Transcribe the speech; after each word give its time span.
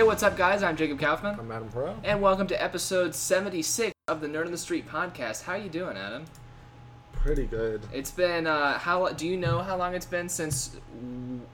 Hey, 0.00 0.06
what's 0.06 0.22
up, 0.22 0.34
guys? 0.34 0.62
I'm 0.62 0.78
Jacob 0.78 0.98
Kaufman, 0.98 1.38
I'm 1.38 1.52
Adam 1.52 1.68
Perot. 1.68 1.94
and 2.04 2.22
welcome 2.22 2.46
to 2.46 2.62
episode 2.62 3.14
76 3.14 3.92
of 4.08 4.22
the 4.22 4.28
Nerd 4.28 4.46
on 4.46 4.50
the 4.50 4.56
Street 4.56 4.88
podcast. 4.88 5.42
How 5.42 5.52
are 5.52 5.58
you 5.58 5.68
doing, 5.68 5.98
Adam? 5.98 6.24
Pretty 7.12 7.44
good. 7.44 7.82
It's 7.92 8.10
been 8.10 8.46
uh, 8.46 8.78
how? 8.78 9.06
Do 9.10 9.28
you 9.28 9.36
know 9.36 9.58
how 9.58 9.76
long 9.76 9.94
it's 9.94 10.06
been 10.06 10.30
since? 10.30 10.74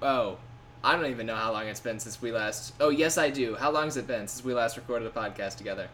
Oh, 0.00 0.38
I 0.84 0.94
don't 0.94 1.10
even 1.10 1.26
know 1.26 1.34
how 1.34 1.50
long 1.50 1.66
it's 1.66 1.80
been 1.80 1.98
since 1.98 2.22
we 2.22 2.30
last. 2.30 2.72
Oh, 2.78 2.90
yes, 2.90 3.18
I 3.18 3.30
do. 3.30 3.56
How 3.56 3.72
long 3.72 3.86
has 3.86 3.96
it 3.96 4.06
been 4.06 4.28
since 4.28 4.44
we 4.44 4.54
last 4.54 4.76
recorded 4.76 5.08
a 5.08 5.10
podcast 5.10 5.56
together? 5.56 5.88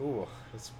Ooh, 0.00 0.26
it's 0.54 0.70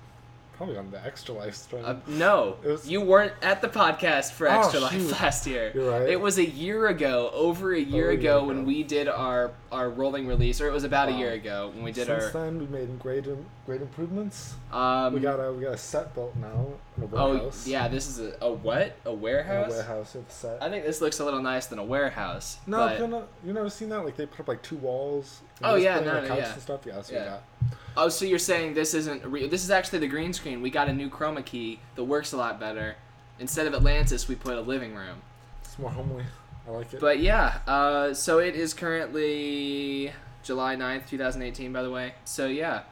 probably 0.56 0.78
on 0.78 0.90
the 0.90 1.04
extra 1.04 1.34
life 1.34 1.56
stream. 1.56 1.82
Uh, 1.84 1.96
no, 2.06 2.56
was- 2.64 2.88
you 2.88 3.02
weren't 3.02 3.32
at 3.42 3.60
the 3.60 3.68
podcast 3.68 4.32
for 4.32 4.48
Oh, 4.48 4.60
Extra 4.60 4.80
Life 4.80 5.20
last 5.20 5.46
year. 5.46 5.72
You're 5.74 5.90
right. 5.90 6.08
It 6.08 6.20
was 6.20 6.38
a 6.38 6.48
year 6.48 6.86
ago, 6.86 7.30
over 7.34 7.74
a 7.74 7.78
year 7.80 8.10
a 8.10 8.14
ago, 8.14 8.44
when 8.44 8.64
we 8.64 8.82
did 8.82 9.08
our 9.08 9.50
our 9.74 9.90
rolling 9.90 10.26
release, 10.26 10.60
or 10.60 10.68
it 10.68 10.72
was 10.72 10.84
about 10.84 11.08
a 11.08 11.12
year 11.12 11.32
ago 11.32 11.70
when 11.74 11.82
we 11.84 11.92
did 11.92 12.08
our 12.08 12.20
Since 12.20 12.34
our. 12.34 12.44
then, 12.44 12.58
we 12.58 12.66
made 12.66 12.98
great 12.98 13.26
im- 13.26 13.44
great 13.66 13.82
improvements. 13.82 14.54
Um, 14.72 15.12
we 15.12 15.20
got 15.20 15.38
a 15.40 15.52
we 15.52 15.62
got 15.64 15.74
a 15.74 15.76
set 15.76 16.14
built 16.14 16.34
now 16.36 16.68
in 16.96 17.02
a 17.02 17.06
Oh 17.14 17.30
warehouse. 17.34 17.66
yeah, 17.66 17.88
this 17.88 18.06
is 18.08 18.18
a, 18.20 18.36
a 18.40 18.50
what? 18.52 18.96
A 19.04 19.10
In 19.10 19.20
warehouse? 19.20 19.66
a 19.72 19.74
warehouse 19.74 20.14
with 20.14 20.28
a 20.28 20.32
set. 20.32 20.62
I 20.62 20.70
think 20.70 20.84
this 20.84 21.00
looks 21.00 21.18
a 21.20 21.24
little 21.24 21.42
nice 21.42 21.66
than 21.66 21.78
a 21.78 21.84
warehouse. 21.84 22.58
no, 22.66 22.78
but- 22.78 23.00
you 23.00 23.06
know, 23.08 23.24
you 23.44 23.52
never 23.52 23.68
seen 23.68 23.88
that? 23.90 24.04
Like 24.04 24.16
they 24.16 24.26
put 24.26 24.40
up 24.40 24.48
like 24.48 24.62
two 24.62 24.76
walls. 24.76 25.40
and 25.58 25.66
Oh, 25.66 25.74
just 25.74 25.84
yeah, 25.84 25.98
put 25.98 26.02
in, 26.02 26.08
no, 26.08 26.14
like, 26.14 26.22
no, 26.22 26.28
couch 26.28 26.38
yeah. 26.38 26.52
and 26.52 26.62
stuff. 26.62 26.80
Yeah, 26.86 26.92
that's 26.94 27.10
what 27.10 27.16
Yeah. 27.20 27.24
we 27.24 27.68
got. 27.68 27.78
Oh, 27.96 28.08
so 28.08 28.24
you're 28.24 28.38
saying 28.38 28.74
this 28.74 28.94
isn't 28.94 29.24
real? 29.24 29.48
This 29.48 29.62
is 29.62 29.70
actually 29.70 30.00
the 30.00 30.08
green 30.08 30.32
screen. 30.32 30.62
We 30.62 30.70
got 30.70 30.88
a 30.88 30.92
new 30.92 31.08
chroma 31.10 31.44
key 31.44 31.80
that 31.96 32.04
works 32.04 32.32
a 32.32 32.36
lot 32.36 32.58
better. 32.58 32.96
Instead 33.38 33.66
of 33.66 33.74
Atlantis, 33.74 34.28
we 34.28 34.34
put 34.36 34.56
a 34.56 34.60
living 34.60 34.94
room. 34.94 35.22
It's 35.62 35.78
more 35.78 35.90
homely. 35.90 36.24
I 36.66 36.70
like 36.70 36.92
it. 36.92 37.00
But 37.00 37.20
yeah, 37.20 37.58
uh, 37.66 38.14
so 38.14 38.38
it 38.38 38.54
is 38.54 38.74
currently 38.74 40.12
July 40.42 40.76
9th, 40.76 41.08
2018, 41.08 41.72
by 41.72 41.82
the 41.82 41.90
way. 41.90 42.14
So 42.24 42.46
yeah, 42.46 42.82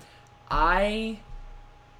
I 0.51 1.21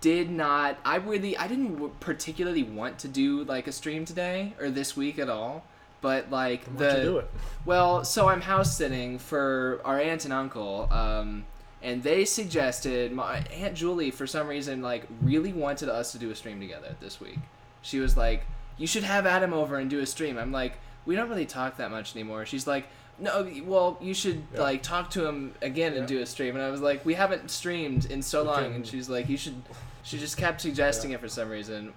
did 0.01 0.31
not, 0.31 0.79
I 0.85 0.97
really, 0.97 1.37
I 1.37 1.47
didn't 1.47 2.01
particularly 2.01 2.63
want 2.63 2.99
to 3.01 3.09
do 3.09 3.45
like 3.45 3.67
a 3.67 3.73
stream 3.73 4.05
today 4.05 4.55
or 4.61 4.71
this 4.71 4.97
week 4.97 5.19
at 5.19 5.31
all. 5.31 5.65
But 6.03 6.31
like 6.31 6.65
the 6.77 7.01
do 7.01 7.19
it? 7.19 7.31
Well, 7.65 8.05
so 8.05 8.29
I'm 8.29 8.41
house 8.41 8.77
sitting 8.77 9.21
for 9.21 9.81
our 9.85 10.01
aunt 10.01 10.25
and 10.25 10.35
uncle, 10.35 10.89
um, 10.91 11.45
and 11.81 12.03
they 12.03 12.25
suggested 12.25 13.13
my 13.13 13.45
aunt 13.55 13.77
Julie 13.77 14.11
for 14.11 14.27
some 14.27 14.49
reason 14.49 14.83
like 14.83 15.07
really 15.23 15.53
wanted 15.53 15.89
us 15.89 16.11
to 16.11 16.19
do 16.19 16.33
a 16.33 16.35
stream 16.35 16.59
together 16.59 16.97
this 17.01 17.21
week. 17.21 17.39
She 17.83 18.01
was 18.01 18.17
like, 18.17 18.43
"You 18.79 18.89
should 18.89 19.05
have 19.05 19.27
Adam 19.27 19.53
over 19.53 19.77
and 19.77 19.89
do 19.89 20.01
a 20.01 20.07
stream." 20.07 20.39
I'm 20.39 20.51
like, 20.51 20.73
"We 21.07 21.17
don't 21.17 21.29
really 21.29 21.47
talk 21.47 21.77
that 21.79 21.91
much 21.91 22.15
anymore." 22.17 22.45
She's 22.47 22.67
like, 22.67 22.87
"No, 23.19 23.49
well, 23.65 23.99
you 24.01 24.15
should 24.15 24.43
Yeah. 24.55 24.61
like 24.63 24.83
talk 24.83 25.11
to 25.11 25.27
him 25.27 25.55
again 25.63 25.95
and 25.95 26.07
do 26.07 26.21
a 26.21 26.27
stream." 26.27 26.55
And 26.57 26.65
I 26.65 26.71
was 26.71 26.81
like, 26.81 27.05
"We 27.05 27.15
haven't 27.15 27.51
streamed 27.51 28.07
in 28.11 28.23
so 28.23 28.43
We 28.43 28.49
long," 28.49 28.63
can- 28.65 28.73
and 28.75 28.87
she's 28.87 29.09
like, 29.09 29.29
"You 29.29 29.37
should." 29.37 29.63
She 30.05 30.19
just 30.19 30.37
kept 30.37 30.61
suggesting 30.61 31.11
Yeah. 31.11 31.17
it 31.19 31.21
for 31.21 31.29
some 31.29 31.49
reason. 31.49 31.93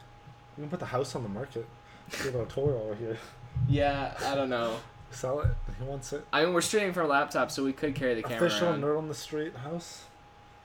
We 0.57 0.61
can 0.63 0.69
put 0.69 0.79
the 0.79 0.85
house 0.85 1.15
on 1.15 1.23
the 1.23 1.29
market. 1.29 1.65
Get 2.23 2.35
a 2.35 2.45
toy 2.45 2.71
over 2.71 2.95
here. 2.95 3.17
Yeah, 3.67 4.13
I 4.23 4.35
don't 4.35 4.49
know. 4.49 4.77
Sell 5.11 5.39
it. 5.41 5.47
He 5.79 5.83
wants 5.85 6.13
it. 6.13 6.25
I 6.33 6.43
mean, 6.43 6.53
we're 6.53 6.61
streaming 6.61 6.93
from 6.93 7.05
a 7.05 7.09
laptop, 7.09 7.49
so 7.51 7.63
we 7.63 7.73
could 7.73 7.95
carry 7.95 8.13
the 8.15 8.21
camera 8.21 8.47
Official 8.47 8.67
around. 8.69 8.83
nerd 8.83 8.97
on 8.97 9.07
the 9.07 9.15
street 9.15 9.55
house. 9.55 10.03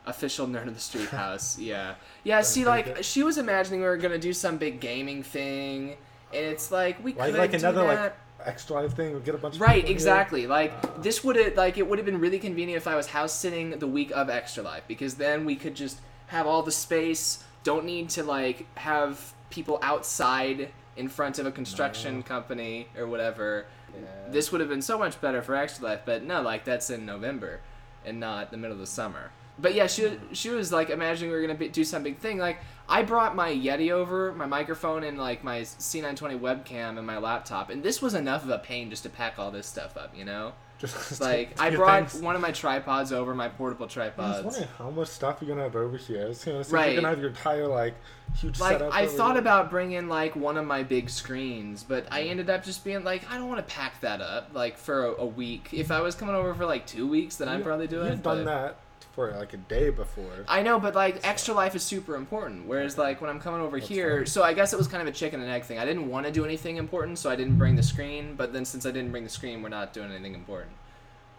official 0.06 0.46
nerd 0.46 0.66
of 0.66 0.74
the 0.74 0.80
street 0.80 1.08
house 1.10 1.58
yeah 1.58 1.92
yeah 2.24 2.40
see 2.40 2.64
like 2.64 3.04
she 3.04 3.22
was 3.22 3.36
imagining 3.36 3.80
we 3.80 3.86
were 3.86 3.98
gonna 3.98 4.18
do 4.18 4.32
some 4.32 4.56
big 4.56 4.80
gaming 4.80 5.22
thing 5.22 5.90
and 6.32 6.44
it's 6.46 6.72
like 6.72 6.96
we 7.04 7.12
Like 7.12 7.30
could 7.32 7.38
like 7.38 7.50
do 7.50 7.58
another 7.58 7.86
that. 7.86 8.02
like 8.02 8.16
extra 8.46 8.76
life 8.76 8.94
thing. 8.94 9.14
or 9.14 9.20
get 9.20 9.34
a 9.34 9.38
bunch 9.38 9.54
of 9.56 9.60
right 9.60 9.74
people 9.76 9.88
here. 9.88 9.94
exactly 9.96 10.46
like 10.46 10.72
Uh, 10.84 10.88
this 10.98 11.22
would 11.24 11.36
have 11.36 11.56
like 11.56 11.78
it 11.78 11.86
would 11.88 11.98
have 11.98 12.06
been 12.06 12.20
really 12.20 12.38
convenient 12.38 12.76
if 12.76 12.86
i 12.86 12.94
was 12.96 13.08
house 13.08 13.32
sitting 13.32 13.70
the 13.78 13.86
week 13.86 14.10
of 14.12 14.28
extra 14.30 14.62
life 14.62 14.82
because 14.88 15.14
then 15.14 15.44
we 15.44 15.56
could 15.56 15.74
just 15.74 15.98
have 16.28 16.46
all 16.46 16.62
the 16.62 16.72
space 16.72 17.42
don't 17.64 17.84
need 17.84 18.08
to 18.10 18.22
like 18.22 18.66
have 18.76 19.32
people 19.50 19.78
outside 19.82 20.70
in 20.96 21.08
front 21.08 21.38
of 21.38 21.46
a 21.46 21.52
construction 21.52 22.16
No. 22.16 22.22
company 22.22 22.88
or 22.96 23.06
whatever 23.06 23.66
Yeah. 23.92 24.06
this 24.30 24.52
would 24.52 24.60
have 24.60 24.70
been 24.70 24.82
so 24.82 24.96
much 24.98 25.20
better 25.20 25.42
for 25.42 25.54
extra 25.56 25.84
life 25.84 26.00
but 26.04 26.22
no 26.22 26.40
like 26.42 26.64
that's 26.64 26.90
in 26.90 27.04
november 27.04 27.60
and 28.04 28.18
not 28.20 28.50
the 28.50 28.56
middle 28.56 28.72
of 28.74 28.78
the 28.80 28.86
summer 28.86 29.30
but 29.60 29.74
yeah 29.74 29.86
she 29.86 30.18
she 30.32 30.50
was 30.50 30.72
like 30.72 30.90
imagining 30.90 31.30
we 31.30 31.36
were 31.36 31.42
gonna 31.42 31.58
be, 31.58 31.68
do 31.68 31.84
some 31.84 32.02
big 32.02 32.18
thing 32.18 32.38
like 32.38 32.58
i 32.88 33.02
brought 33.02 33.34
my 33.36 33.50
yeti 33.50 33.90
over 33.90 34.32
my 34.32 34.46
microphone 34.46 35.04
and 35.04 35.18
like 35.18 35.44
my 35.44 35.60
c920 35.60 36.38
webcam 36.38 36.98
and 36.98 37.06
my 37.06 37.18
laptop 37.18 37.70
and 37.70 37.82
this 37.82 38.00
was 38.00 38.14
enough 38.14 38.44
of 38.44 38.50
a 38.50 38.58
pain 38.58 38.90
just 38.90 39.02
to 39.02 39.08
pack 39.08 39.38
all 39.38 39.50
this 39.50 39.66
stuff 39.66 39.96
up 39.96 40.16
you 40.16 40.24
know 40.24 40.52
Just 40.80 41.20
like 41.20 41.60
I 41.60 41.68
brought 41.68 42.10
things. 42.10 42.22
one 42.22 42.36
of 42.36 42.40
my 42.40 42.52
tripods 42.52 43.12
over 43.12 43.34
my 43.34 43.50
portable 43.50 43.86
I 43.94 44.08
was 44.16 44.42
wondering 44.42 44.68
how 44.78 44.88
much 44.88 45.08
stuff 45.08 45.36
you're 45.42 45.48
gonna 45.50 45.64
have 45.64 45.76
over 45.76 45.98
here. 45.98 46.28
It's 46.28 46.42
gonna 46.42 46.64
Right. 46.70 46.92
you're 46.92 47.02
gonna 47.02 47.08
have 47.08 47.18
your 47.20 47.28
entire 47.28 47.66
like 47.66 47.94
huge 48.34 48.58
like 48.58 48.78
setup. 48.78 48.94
I 48.94 49.06
thought 49.06 49.32
here. 49.32 49.40
about 49.40 49.68
bringing 49.68 50.08
like 50.08 50.34
one 50.36 50.56
of 50.56 50.64
my 50.64 50.82
big 50.82 51.10
screens, 51.10 51.84
but 51.86 52.06
I 52.10 52.22
mm. 52.22 52.30
ended 52.30 52.48
up 52.48 52.64
just 52.64 52.82
being 52.82 53.04
like, 53.04 53.30
I 53.30 53.36
don't 53.36 53.46
want 53.46 53.58
to 53.58 53.74
pack 53.74 54.00
that 54.00 54.22
up 54.22 54.52
like 54.54 54.78
for 54.78 55.04
a, 55.04 55.20
a 55.20 55.26
week. 55.26 55.68
If 55.72 55.90
I 55.90 56.00
was 56.00 56.14
coming 56.14 56.34
over 56.34 56.54
for 56.54 56.64
like 56.64 56.86
two 56.86 57.06
weeks, 57.06 57.36
then 57.36 57.50
I'd 57.50 57.62
probably 57.62 57.86
do 57.86 57.96
You've 57.96 58.06
it. 58.06 58.22
done 58.22 58.44
but- 58.44 58.44
that 58.46 58.76
for 59.12 59.32
like 59.32 59.52
a 59.52 59.56
day 59.56 59.90
before. 59.90 60.44
I 60.48 60.62
know, 60.62 60.78
but 60.78 60.94
like 60.94 61.20
extra 61.24 61.54
life 61.54 61.74
is 61.74 61.82
super 61.82 62.14
important. 62.16 62.66
Whereas 62.66 62.96
like 62.98 63.20
when 63.20 63.30
I'm 63.30 63.40
coming 63.40 63.60
over 63.60 63.78
That's 63.78 63.88
here, 63.88 64.18
fine. 64.18 64.26
so 64.26 64.42
I 64.42 64.52
guess 64.54 64.72
it 64.72 64.76
was 64.76 64.86
kind 64.88 65.02
of 65.02 65.08
a 65.08 65.12
chicken 65.12 65.40
and 65.40 65.50
egg 65.50 65.64
thing. 65.64 65.78
I 65.78 65.84
didn't 65.84 66.08
want 66.08 66.26
to 66.26 66.32
do 66.32 66.44
anything 66.44 66.76
important, 66.76 67.18
so 67.18 67.30
I 67.30 67.36
didn't 67.36 67.58
bring 67.58 67.76
the 67.76 67.82
screen. 67.82 68.34
But 68.36 68.52
then 68.52 68.64
since 68.64 68.86
I 68.86 68.90
didn't 68.90 69.10
bring 69.10 69.24
the 69.24 69.30
screen, 69.30 69.62
we're 69.62 69.68
not 69.68 69.92
doing 69.92 70.10
anything 70.12 70.34
important. 70.34 70.72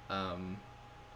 Um, 0.09 0.57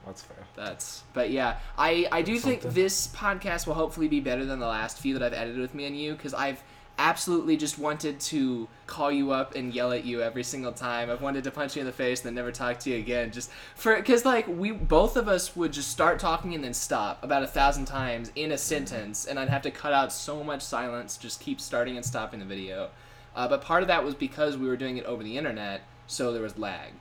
That's 0.06 0.22
fair. 0.22 0.38
that's 0.56 1.04
but 1.14 1.32
yeah, 1.32 1.58
I 1.78 2.08
I 2.12 2.22
do 2.22 2.38
think 2.40 2.62
this 2.62 3.08
podcast 3.08 3.68
will 3.68 3.74
hopefully 3.74 4.08
be 4.08 4.20
better 4.20 4.46
than 4.46 4.60
the 4.60 4.68
last 4.68 5.00
few 5.00 5.14
that 5.18 5.24
I've 5.24 5.34
edited 5.34 5.60
with 5.60 5.74
me 5.74 5.86
and 5.86 6.00
you 6.00 6.14
because 6.14 6.34
I've 6.34 6.64
absolutely 6.98 7.58
just 7.58 7.78
wanted 7.78 8.20
to 8.20 8.68
call 8.88 9.12
you 9.12 9.32
up 9.32 9.56
and 9.56 9.74
yell 9.74 9.92
at 9.92 10.06
you 10.06 10.22
every 10.22 10.44
single 10.44 10.72
time. 10.72 11.10
I've 11.10 11.22
wanted 11.22 11.44
to 11.46 11.52
punch 11.52 11.76
you 11.76 11.82
in 11.82 11.86
the 11.86 11.92
face 11.92 12.22
and 12.22 12.28
then 12.28 12.36
never 12.36 12.52
talk 12.52 12.80
to 12.80 12.90
you 12.90 12.98
again 12.98 13.32
just 13.32 13.52
for 13.76 13.96
because 13.96 14.26
like 14.26 14.48
we 14.48 14.72
both 14.72 15.18
of 15.18 15.28
us 15.28 15.56
would 15.56 15.74
just 15.74 15.90
start 15.90 16.20
talking 16.20 16.54
and 16.54 16.64
then 16.64 16.74
stop 16.74 17.24
about 17.24 17.44
a 17.44 17.48
thousand 17.48 17.86
times 17.86 18.32
in 18.36 18.52
a 18.52 18.58
sentence 18.58 19.26
and 19.26 19.40
I'd 19.40 19.50
have 19.50 19.64
to 19.64 19.72
cut 19.72 19.94
out 19.94 20.14
so 20.14 20.44
much 20.44 20.62
silence 20.62 21.18
just 21.18 21.42
keep 21.42 21.60
starting 21.60 21.98
and 21.98 22.06
stopping 22.06 22.40
the 22.40 22.46
video. 22.46 22.90
Uh, 23.36 23.48
but 23.48 23.62
part 23.62 23.82
of 23.82 23.88
that 23.88 24.04
was 24.04 24.16
because 24.16 24.58
we 24.58 24.68
were 24.68 24.78
doing 24.78 24.98
it 24.98 25.06
over 25.06 25.22
the 25.22 25.38
internet, 25.38 25.82
so 26.08 26.32
there 26.32 26.42
was 26.42 26.58
lag, 26.58 26.92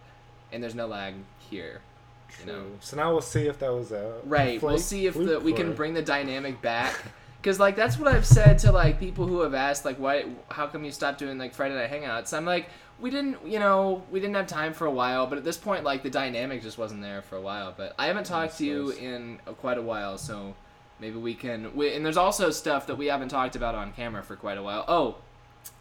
and 0.53 0.61
there's 0.61 0.75
no 0.75 0.87
lag 0.87 1.15
here. 1.39 1.81
You 2.41 2.47
know. 2.47 2.53
True. 2.63 2.79
So 2.81 2.97
now 2.97 3.13
we'll 3.13 3.21
see 3.21 3.47
if 3.47 3.61
that 3.61 3.73
was 3.73 3.93
a 3.93 4.17
Right. 4.25 4.61
we'll 4.61 4.79
see 4.79 5.07
if 5.07 5.15
the 5.15 5.39
we 5.39 5.53
can 5.53 5.75
bring 5.75 5.95
the 5.95 6.03
dynamic 6.03 6.61
back. 6.61 6.97
Cause 7.45 7.61
like 7.61 7.77
that's 7.77 7.99
what 7.99 8.09
I've 8.09 8.25
said 8.25 8.59
to 8.61 8.73
like 8.73 8.99
people 8.99 9.27
who 9.27 9.43
have 9.43 9.53
asked 9.53 9.85
like 9.85 9.99
why 9.99 10.25
how 10.51 10.67
come 10.67 10.83
you 10.83 10.91
stopped 10.91 11.19
doing 11.19 11.37
like 11.37 11.53
Friday 11.53 11.75
night 11.75 11.91
hangouts? 11.91 12.35
I'm 12.35 12.47
like 12.47 12.71
we 12.99 13.11
didn't 13.11 13.37
you 13.47 13.59
know 13.59 14.03
we 14.11 14.19
didn't 14.19 14.35
have 14.35 14.47
time 14.47 14.73
for 14.73 14.87
a 14.87 14.91
while, 14.91 15.27
but 15.27 15.37
at 15.37 15.45
this 15.45 15.59
point 15.59 15.85
like 15.85 16.03
the 16.03 16.09
dynamic 16.09 16.63
just 16.63 16.79
wasn't 16.79 17.03
there 17.03 17.21
for 17.21 17.37
a 17.37 17.43
while. 17.43 17.75
But 17.77 17.95
I 17.99 18.07
haven't 18.07 18.25
talked 18.25 18.57
to 18.59 18.65
you 18.65 18.93
in 18.93 19.41
uh, 19.47 19.53
quite 19.53 19.77
a 19.77 19.83
while, 19.83 20.17
so 20.17 20.55
maybe 20.99 21.19
we 21.19 21.35
can. 21.35 21.77
We, 21.77 21.95
and 21.95 22.03
there's 22.03 22.17
also 22.17 22.51
stuff 22.51 22.87
that 22.87 22.97
we 22.97 23.07
haven't 23.07 23.29
talked 23.29 23.57
about 23.57 23.75
on 23.75 23.93
camera 23.93 24.23
for 24.23 24.37
quite 24.37 24.57
a 24.57 24.63
while. 24.63 24.87
Oh, 24.89 25.17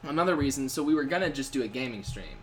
another 0.04 0.36
reason. 0.36 0.68
So 0.68 0.84
we 0.84 0.94
were 0.94 1.06
gonna 1.06 1.30
just 1.30 1.54
do 1.54 1.64
a 1.64 1.70
gaming 1.70 2.04
stream, 2.04 2.43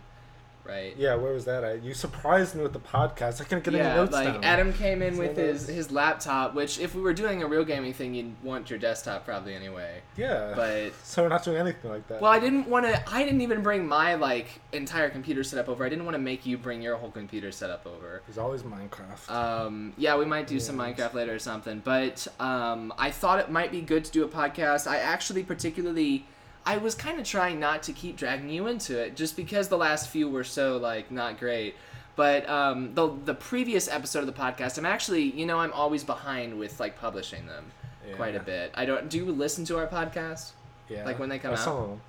right? 0.65 0.95
Yeah, 0.97 1.15
where 1.15 1.33
was 1.33 1.45
that 1.45 1.63
at? 1.63 1.83
You 1.83 1.93
surprised 1.93 2.55
me 2.55 2.63
with 2.63 2.73
the 2.73 2.79
podcast. 2.79 3.41
I 3.41 3.43
couldn't 3.43 3.63
get 3.63 3.73
any 3.73 3.83
yeah, 3.83 3.95
notes 3.95 4.13
like 4.13 4.25
down. 4.25 4.43
Adam 4.43 4.73
came 4.73 5.01
in 5.01 5.17
with 5.17 5.37
his, 5.37 5.67
those- 5.67 5.75
his 5.75 5.91
laptop, 5.91 6.53
which 6.53 6.79
if 6.79 6.95
we 6.95 7.01
were 7.01 7.13
doing 7.13 7.43
a 7.43 7.47
real 7.47 7.63
gaming 7.65 7.93
thing, 7.93 8.13
you'd 8.13 8.41
want 8.43 8.69
your 8.69 8.79
desktop 8.79 9.25
probably 9.25 9.55
anyway. 9.55 10.01
yeah. 10.17 10.53
But 10.55 10.93
so 11.03 11.23
we're 11.23 11.29
not 11.29 11.43
doing 11.43 11.57
anything 11.57 11.91
like 11.91 12.07
that. 12.07 12.21
well, 12.21 12.31
I 12.31 12.39
didn't 12.39 12.67
want 12.67 12.85
to. 12.85 13.09
I 13.09 13.23
didn't 13.23 13.41
even 13.41 13.61
bring 13.63 13.87
my 13.87 14.15
like 14.15 14.47
entire 14.73 15.09
computer 15.09 15.43
setup 15.43 15.69
over. 15.69 15.85
I 15.85 15.89
didn't 15.89 16.05
want 16.05 16.15
to 16.15 16.21
make 16.21 16.45
you 16.45 16.57
bring 16.57 16.81
your 16.81 16.95
whole 16.97 17.11
computer 17.11 17.51
setup 17.51 17.85
over. 17.85 18.21
There's 18.27 18.37
always 18.37 18.63
Minecraft. 18.63 19.29
Um, 19.29 19.93
yeah, 19.97 20.17
we 20.17 20.25
might 20.25 20.47
do 20.47 20.59
some 20.59 20.77
Minecraft 20.77 21.13
later 21.13 21.33
or 21.33 21.39
something. 21.39 21.81
But 21.83 22.27
um, 22.39 22.93
I 22.97 23.11
thought 23.11 23.39
it 23.39 23.49
might 23.49 23.71
be 23.71 23.81
good 23.81 24.05
to 24.05 24.11
do 24.11 24.23
a 24.23 24.27
podcast. 24.27 24.87
I 24.87 24.97
actually 24.97 25.43
particularly, 25.43 26.25
I 26.65 26.77
was 26.77 26.93
kind 26.95 27.19
of 27.19 27.25
trying 27.25 27.59
not 27.59 27.83
to 27.83 27.93
keep 27.93 28.17
dragging 28.17 28.49
you 28.49 28.67
into 28.67 28.97
it, 28.99 29.15
just 29.15 29.35
because 29.35 29.67
the 29.69 29.77
last 29.77 30.09
few 30.09 30.29
were 30.29 30.43
so 30.43 30.77
like 30.77 31.11
not 31.11 31.39
great. 31.39 31.75
But 32.15 32.47
um, 32.49 32.93
the 32.93 33.11
the 33.25 33.33
previous 33.33 33.87
episode 33.87 34.19
of 34.19 34.27
the 34.27 34.33
podcast, 34.33 34.77
I'm 34.77 34.85
actually, 34.85 35.23
you 35.23 35.45
know, 35.45 35.59
I'm 35.59 35.73
always 35.73 36.03
behind 36.03 36.59
with 36.59 36.79
like 36.79 36.99
publishing 36.99 37.45
them 37.47 37.71
quite 38.15 38.35
a 38.35 38.39
bit. 38.39 38.71
I 38.75 38.85
don't. 38.85 39.09
Do 39.09 39.17
you 39.17 39.25
listen 39.25 39.65
to 39.65 39.77
our 39.77 39.87
podcast? 39.87 40.51
Yeah. 40.89 41.05
like 41.05 41.19
when 41.19 41.29
they 41.29 41.39
come 41.39 41.51
Uh, 41.51 41.57
out? 41.57 41.59
Some 41.59 41.77
them. 41.81 42.01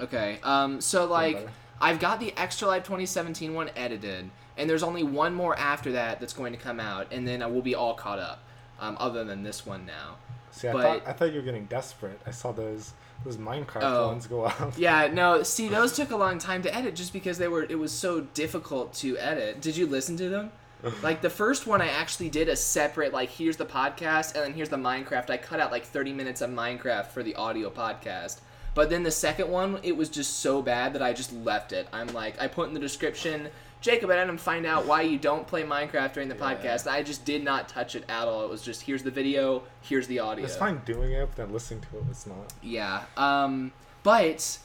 Okay. 0.00 0.38
Um. 0.42 0.80
So 0.80 1.04
like. 1.06 1.48
I've 1.80 1.98
got 1.98 2.20
the 2.20 2.32
Extra 2.36 2.68
Life 2.68 2.84
2017 2.84 3.52
one 3.52 3.68
edited, 3.76 4.30
and 4.56 4.70
there's 4.70 4.84
only 4.84 5.02
one 5.02 5.34
more 5.34 5.58
after 5.58 5.90
that 5.92 6.20
that's 6.20 6.32
going 6.32 6.52
to 6.52 6.58
come 6.58 6.78
out, 6.78 7.08
and 7.12 7.26
then 7.26 7.42
I 7.42 7.46
will 7.46 7.62
be 7.62 7.74
all 7.74 7.94
caught 7.94 8.20
up. 8.20 8.42
Um. 8.80 8.96
Other 8.98 9.24
than 9.24 9.42
this 9.42 9.66
one 9.66 9.84
now. 9.84 10.14
See, 10.52 10.68
I 10.68 10.72
But- 10.72 10.82
thought 10.82 11.02
I 11.08 11.12
thought 11.12 11.30
you 11.32 11.36
were 11.40 11.42
getting 11.44 11.66
desperate. 11.66 12.20
I 12.26 12.30
saw 12.30 12.52
those 12.52 12.92
those 13.24 13.36
Minecraft 13.38 13.82
Oh. 13.82 14.08
ones 14.08 14.26
go 14.26 14.46
out. 14.46 14.74
Yeah. 14.78 15.08
No. 15.12 15.42
See, 15.42 15.68
those 15.68 15.94
took 15.94 16.10
a 16.10 16.16
long 16.16 16.38
time 16.38 16.62
to 16.62 16.74
edit, 16.74 16.94
just 16.94 17.12
because 17.12 17.38
they 17.38 17.48
were. 17.48 17.62
It 17.64 17.78
was 17.78 17.92
so 17.92 18.20
difficult 18.20 18.92
to 18.94 19.16
edit. 19.18 19.60
Did 19.60 19.76
you 19.76 19.86
listen 19.86 20.16
to 20.18 20.28
them? 20.28 20.52
Like 21.02 21.22
the 21.22 21.30
first 21.30 21.66
one, 21.66 21.80
I 21.80 21.88
actually 21.88 22.28
did 22.28 22.46
a 22.50 22.56
separate 22.56 23.10
like 23.14 23.30
here's 23.30 23.56
the 23.56 23.64
podcast 23.64 24.34
and 24.34 24.44
then 24.44 24.52
here's 24.52 24.68
the 24.68 24.76
Minecraft. 24.76 25.30
I 25.30 25.38
cut 25.38 25.58
out 25.58 25.72
like 25.72 25.84
30 25.84 26.12
minutes 26.12 26.42
of 26.42 26.50
Minecraft 26.50 27.06
for 27.06 27.22
the 27.22 27.34
audio 27.36 27.70
podcast. 27.70 28.40
But 28.74 28.90
then 28.90 29.02
the 29.02 29.10
second 29.10 29.48
one, 29.48 29.78
it 29.82 29.96
was 29.96 30.10
just 30.10 30.40
so 30.40 30.60
bad 30.60 30.92
that 30.92 31.00
I 31.00 31.14
just 31.14 31.32
left 31.32 31.72
it. 31.72 31.88
I'm 31.90 32.08
like, 32.08 32.38
I 32.38 32.48
put 32.48 32.68
in 32.68 32.74
the 32.74 32.80
description, 32.80 33.48
Jacob 33.84 34.08
and 34.08 34.18
Adam 34.18 34.38
find 34.38 34.64
out 34.64 34.86
why 34.86 35.02
you 35.02 35.18
don't 35.18 35.46
play 35.46 35.62
Minecraft 35.62 36.14
during 36.14 36.30
the 36.30 36.34
Yeah. 36.34 36.54
podcast. 36.54 36.90
I 36.90 37.02
just 37.02 37.26
did 37.26 37.44
not 37.44 37.68
touch 37.68 37.94
it 37.94 38.02
at 38.08 38.26
all. 38.26 38.42
It 38.42 38.48
was 38.48 38.62
just 38.62 38.80
here's 38.80 39.02
the 39.02 39.10
video, 39.10 39.62
here's 39.82 40.06
the 40.06 40.20
audio. 40.20 40.42
It's 40.46 40.56
fine 40.56 40.80
doing 40.86 41.12
it, 41.12 41.26
but 41.26 41.36
then 41.36 41.52
listening 41.52 41.82
to 41.90 41.98
it, 41.98 42.04
it's 42.10 42.26
not. 42.26 42.50
Yeah. 42.62 43.02
Um, 43.18 43.72
but 44.02 44.56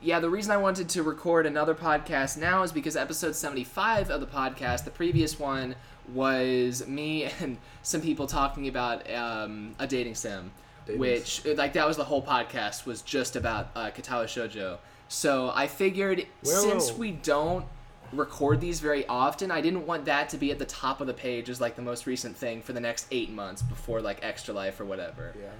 yeah, 0.00 0.20
the 0.20 0.30
reason 0.30 0.52
I 0.52 0.56
wanted 0.56 0.88
to 0.88 1.02
record 1.02 1.44
another 1.44 1.74
podcast 1.74 2.38
now 2.38 2.62
is 2.62 2.72
because 2.72 2.96
episode 2.96 3.36
75 3.36 4.08
of 4.08 4.22
the 4.22 4.26
podcast, 4.26 4.84
the 4.84 4.90
previous 4.90 5.38
one, 5.38 5.74
was 6.14 6.86
me 6.88 7.24
and 7.40 7.58
some 7.82 8.00
people 8.00 8.26
talking 8.26 8.68
about 8.68 9.08
um, 9.12 9.74
a 9.78 9.86
dating 9.86 10.14
sim, 10.14 10.50
Dating 10.86 10.98
which 10.98 11.44
like 11.44 11.74
that 11.74 11.86
was 11.86 11.98
the 11.98 12.04
whole 12.04 12.22
podcast 12.22 12.86
was 12.86 13.02
just 13.02 13.36
about 13.36 13.68
uh, 13.76 13.90
Katawa 13.90 14.24
Shoujo. 14.24 14.78
So 15.08 15.52
I 15.54 15.66
figured 15.66 16.26
Well, 16.42 16.62
since 16.62 16.90
we 16.94 17.10
don't 17.10 17.66
record 18.12 18.60
these 18.60 18.80
very 18.80 19.06
often, 19.06 19.50
I 19.50 19.60
didn't 19.60 19.86
want 19.86 20.04
that 20.06 20.28
to 20.30 20.36
be 20.36 20.50
at 20.50 20.58
the 20.58 20.64
top 20.64 21.00
of 21.00 21.06
the 21.06 21.14
page 21.14 21.48
as 21.48 21.60
like 21.60 21.76
the 21.76 21.82
most 21.82 22.06
recent 22.06 22.36
thing 22.36 22.62
for 22.62 22.72
the 22.72 22.80
next 22.80 23.06
eight 23.10 23.30
months 23.30 23.62
before 23.62 24.00
like 24.00 24.18
Extra 24.22 24.54
Life 24.54 24.80
or 24.80 24.84
whatever. 24.84 25.34
Yeah. 25.38 25.50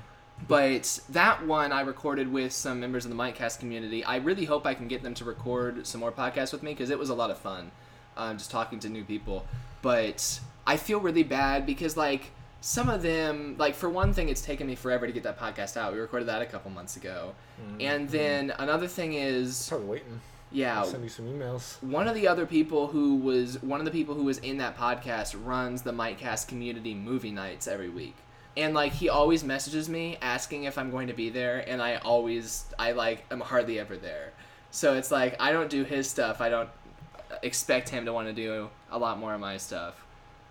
But 0.49 1.01
that 1.11 1.47
one 1.47 1.73
I 1.73 1.83
recorded 1.83 2.33
with 2.33 2.53
some 2.53 2.81
members 2.81 3.05
of 3.05 3.11
the 3.11 3.17
Mightcast 3.17 3.61
community. 3.61 4.05
I 4.05 4.17
really 4.17 4.45
hope 4.45 4.67
I 4.67 4.75
can 4.75 4.89
get 4.89 5.03
them 5.03 5.15
to 5.15 5.25
record 5.25 5.87
some 5.87 6.01
more 6.01 6.13
podcasts 6.13 6.53
with 6.53 6.63
me 6.63 6.73
because 6.73 6.91
it 6.91 6.99
was 6.99 7.11
a 7.11 7.15
lot 7.15 7.31
of 7.31 7.39
fun, 7.39 7.71
um, 8.17 8.39
just 8.39 8.51
talking 8.51 8.81
to 8.81 8.89
new 8.89 9.05
people. 9.05 9.47
But 9.83 10.41
I 10.67 10.77
feel 10.77 11.01
really 11.01 11.23
bad 11.23 11.65
because 11.65 11.97
like 11.97 12.33
some 12.61 12.89
of 12.89 13.03
them, 13.03 13.57
like 13.59 13.75
for 13.75 13.89
one 13.89 14.13
thing, 14.13 14.29
it's 14.29 14.43
taken 14.43 14.67
me 14.67 14.75
forever 14.75 15.07
to 15.07 15.13
get 15.13 15.23
that 15.25 15.39
podcast 15.39 15.77
out. 15.77 15.93
We 15.93 15.99
recorded 16.01 16.29
that 16.29 16.43
a 16.43 16.47
couple 16.47 16.71
months 16.71 16.97
ago, 16.97 17.35
and 17.81 18.09
then 18.09 18.53
another 18.59 18.87
thing 18.89 19.15
is, 19.15 19.69
Probably 19.69 19.87
waiting. 19.87 20.21
Yeah, 20.53 20.79
I'll 20.79 20.87
send 20.87 21.03
you 21.03 21.09
some 21.09 21.27
emails. 21.27 21.83
one 21.83 22.09
of 22.09 22.15
the 22.15 22.29
other 22.29 22.47
people 22.47 22.89
who 22.89 23.17
was 23.17 23.63
one 23.63 23.81
of 23.81 23.87
the 23.87 23.91
people 23.91 24.15
who 24.15 24.25
was 24.25 24.39
in 24.39 24.59
that 24.59 24.77
podcast 24.77 25.35
runs 25.45 25.83
the 25.83 25.93
Mightcast 25.93 26.49
community 26.49 26.95
movie 26.95 27.31
nights 27.31 27.67
every 27.67 27.89
week. 27.89 28.17
And 28.57 28.75
like 28.75 28.93
he 28.93 29.09
always 29.09 29.43
messages 29.43 29.89
me 29.89 30.19
asking 30.21 30.65
if 30.65 30.77
I'm 30.77 30.91
going 30.91 31.09
to 31.09 31.15
be 31.15 31.31
there 31.31 31.65
and 31.67 31.81
I 31.81 31.97
always 31.97 32.67
I 32.79 32.93
like 32.93 33.25
am 33.31 33.41
hardly 33.41 33.79
ever 33.79 33.97
there. 33.97 34.33
So 34.71 34.95
it's 34.95 35.11
like 35.11 35.37
I 35.41 35.53
don't 35.53 35.71
do 35.71 35.85
his 35.85 36.09
stuff. 36.09 36.41
I 36.41 36.49
don't 36.49 36.69
expect 37.43 37.89
him 37.89 38.05
to 38.05 38.13
want 38.13 38.29
to 38.29 38.35
do 38.35 38.69
a 38.91 38.99
lot 38.99 39.19
more 39.19 39.33
of 39.33 39.41
my 39.41 39.57
stuff. 39.57 40.05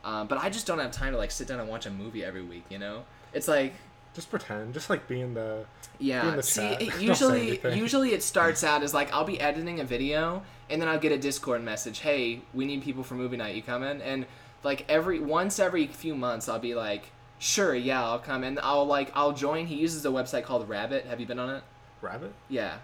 Um, 0.03 0.27
but 0.27 0.39
I 0.39 0.49
just 0.49 0.65
don't 0.65 0.79
have 0.79 0.91
time 0.91 1.13
to 1.13 1.17
like 1.19 1.31
sit 1.31 1.47
down 1.47 1.59
and 1.59 1.69
watch 1.69 1.85
a 1.85 1.91
movie 1.91 2.25
every 2.25 2.41
week, 2.41 2.63
you 2.69 2.79
know? 2.79 3.03
It's 3.33 3.47
like 3.47 3.73
Just 4.13 4.29
pretend. 4.29 4.73
Just 4.73 4.89
like 4.89 5.07
being 5.07 5.33
the. 5.33 5.65
Be 5.99 6.05
yeah. 6.05 6.29
in 6.29 6.37
the 6.37 6.43
See, 6.43 6.91
usually 6.99 7.61
usually 7.73 8.13
it 8.13 8.23
starts 8.23 8.63
out 8.63 8.83
as 8.83 8.93
like 8.93 9.11
I'll 9.13 9.23
be 9.23 9.39
editing 9.39 9.79
a 9.79 9.83
video 9.83 10.43
and 10.69 10.81
then 10.81 10.89
I'll 10.89 10.99
get 10.99 11.11
a 11.11 11.17
Discord 11.17 11.63
message, 11.63 11.99
"Hey, 11.99 12.41
we 12.53 12.65
need 12.65 12.83
people 12.83 13.03
for 13.03 13.15
movie 13.15 13.37
night. 13.37 13.55
You 13.55 13.61
coming?" 13.61 14.01
And 14.01 14.25
like 14.63 14.85
every 14.89 15.19
once 15.19 15.59
every 15.59 15.87
few 15.87 16.15
months 16.15 16.49
I'll 16.49 16.59
be 16.59 16.75
like, 16.75 17.11
"Sure, 17.39 17.73
yeah, 17.73 18.03
I'll 18.03 18.19
come." 18.19 18.43
And 18.43 18.59
I'll 18.59 18.85
like 18.85 19.11
I'll 19.15 19.33
join. 19.33 19.67
He 19.67 19.75
uses 19.75 20.05
a 20.05 20.09
website 20.09 20.43
called 20.43 20.67
Rabbit. 20.67 21.05
Have 21.05 21.19
you 21.19 21.25
been 21.25 21.39
on 21.39 21.49
it? 21.49 21.63
Rabbit? 22.01 22.33
Yeah. 22.49 22.77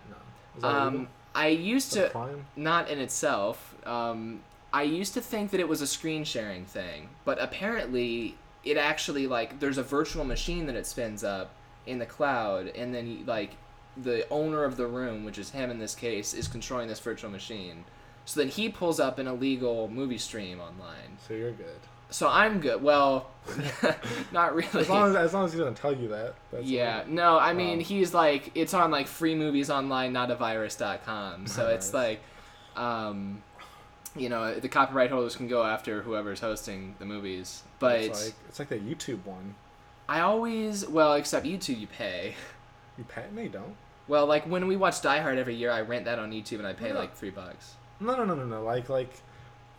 No. 0.62 0.68
Um 0.68 0.94
legal? 0.94 1.07
I 1.38 1.47
used 1.50 1.94
to 1.94 2.09
crime? 2.09 2.45
not 2.56 2.89
in 2.89 3.00
itself. 3.00 3.75
Um, 3.85 4.41
I 4.74 4.83
used 4.83 5.13
to 5.13 5.21
think 5.21 5.51
that 5.51 5.59
it 5.59 5.68
was 5.68 5.81
a 5.81 5.88
screen 5.88 6.24
sharing 6.24 6.65
thing, 6.65 7.09
but 7.25 7.39
apparently 7.39 8.35
it 8.63 8.77
actually 8.77 9.27
like 9.27 9.59
there's 9.59 9.77
a 9.77 9.83
virtual 9.83 10.24
machine 10.24 10.65
that 10.68 10.75
it 10.75 10.86
spins 10.86 11.24
up 11.24 11.51
in 11.86 12.00
the 12.00 12.06
cloud, 12.06 12.68
and 12.68 12.94
then 12.94 13.24
like 13.25 13.51
the 13.95 14.27
owner 14.30 14.63
of 14.63 14.77
the 14.77 14.88
room, 14.88 15.24
which 15.24 15.38
is 15.38 15.51
him 15.51 15.71
in 15.71 15.80
this 15.80 15.95
case, 15.95 16.33
is 16.33 16.48
controlling 16.48 16.88
this 16.88 17.00
virtual 17.00 17.31
machine. 17.31 17.86
So 18.25 18.42
then 18.42 18.50
he 18.50 18.69
pulls 18.69 19.00
up 19.00 19.19
an 19.19 19.27
illegal 19.27 19.88
movie 19.88 20.18
stream 20.18 20.59
online. 20.59 21.18
So 21.27 21.33
you're 21.33 21.51
good. 21.51 21.80
So 22.09 22.30
I'm 22.30 22.59
good. 22.59 22.81
Well, 22.81 23.30
not 24.31 24.56
really. 24.56 24.81
As 24.81 24.89
long 24.89 25.10
as, 25.10 25.15
as 25.15 25.33
long 25.33 25.45
as 25.45 25.53
he 25.53 25.60
doesn't 25.60 25.75
tell 25.75 25.95
you 25.95 26.10
that. 26.10 26.36
That's 26.51 26.65
Yeah, 26.65 27.03
no, 27.07 27.38
I 27.38 27.53
mean 27.53 27.80
Um, 27.80 27.83
he's 27.83 28.13
like 28.13 28.51
it's 28.56 28.74
on 28.74 28.92
like 28.92 29.07
free 29.07 29.36
movies 29.36 29.69
online, 29.69 30.13
not 30.13 30.31
a 30.31 30.36
virus.com. 30.36 31.48
So 31.48 31.68
it's 31.68 31.94
like 31.94 32.21
um 32.75 33.42
you 34.19 34.30
know, 34.30 34.56
the 34.56 34.69
copyright 34.69 35.12
holders 35.12 35.36
can 35.36 35.48
go 35.48 35.64
after 35.64 36.02
whoever's 36.02 36.40
hosting 36.40 36.96
the 37.00 37.06
movies. 37.06 37.64
But 37.80 38.02
It's 38.02 38.25
like 38.25 38.34
it's 38.50 38.60
like 38.60 38.69
the 38.69 38.80
YouTube 38.80 39.25
one. 39.25 39.56
I 40.10 40.22
always 40.22 40.88
well, 40.88 41.14
except 41.14 41.46
YouTube 41.46 41.80
you 41.80 41.88
pay. 41.88 42.36
You 42.98 43.04
pay? 43.04 43.25
No, 43.31 43.44
you 43.44 43.50
don't. 43.50 43.75
Well, 44.08 44.25
like 44.25 44.46
when 44.46 44.66
we 44.68 44.75
watch 44.75 45.02
Die 45.04 45.19
Hard 45.19 45.38
every 45.38 45.54
year, 45.54 45.69
I 45.69 45.81
rent 45.81 46.06
that 46.06 46.18
on 46.18 46.31
YouTube 46.31 46.58
and 46.58 46.66
I 46.66 46.74
pay 46.74 46.88
Yeah. 46.88 46.96
like 46.98 47.16
3 47.16 47.30
bucks. 47.30 47.75
No, 48.00 48.16
no, 48.16 48.25
no, 48.25 48.34
no, 48.34 48.44
no. 48.46 48.64
Like, 48.64 48.90
like, 48.90 49.12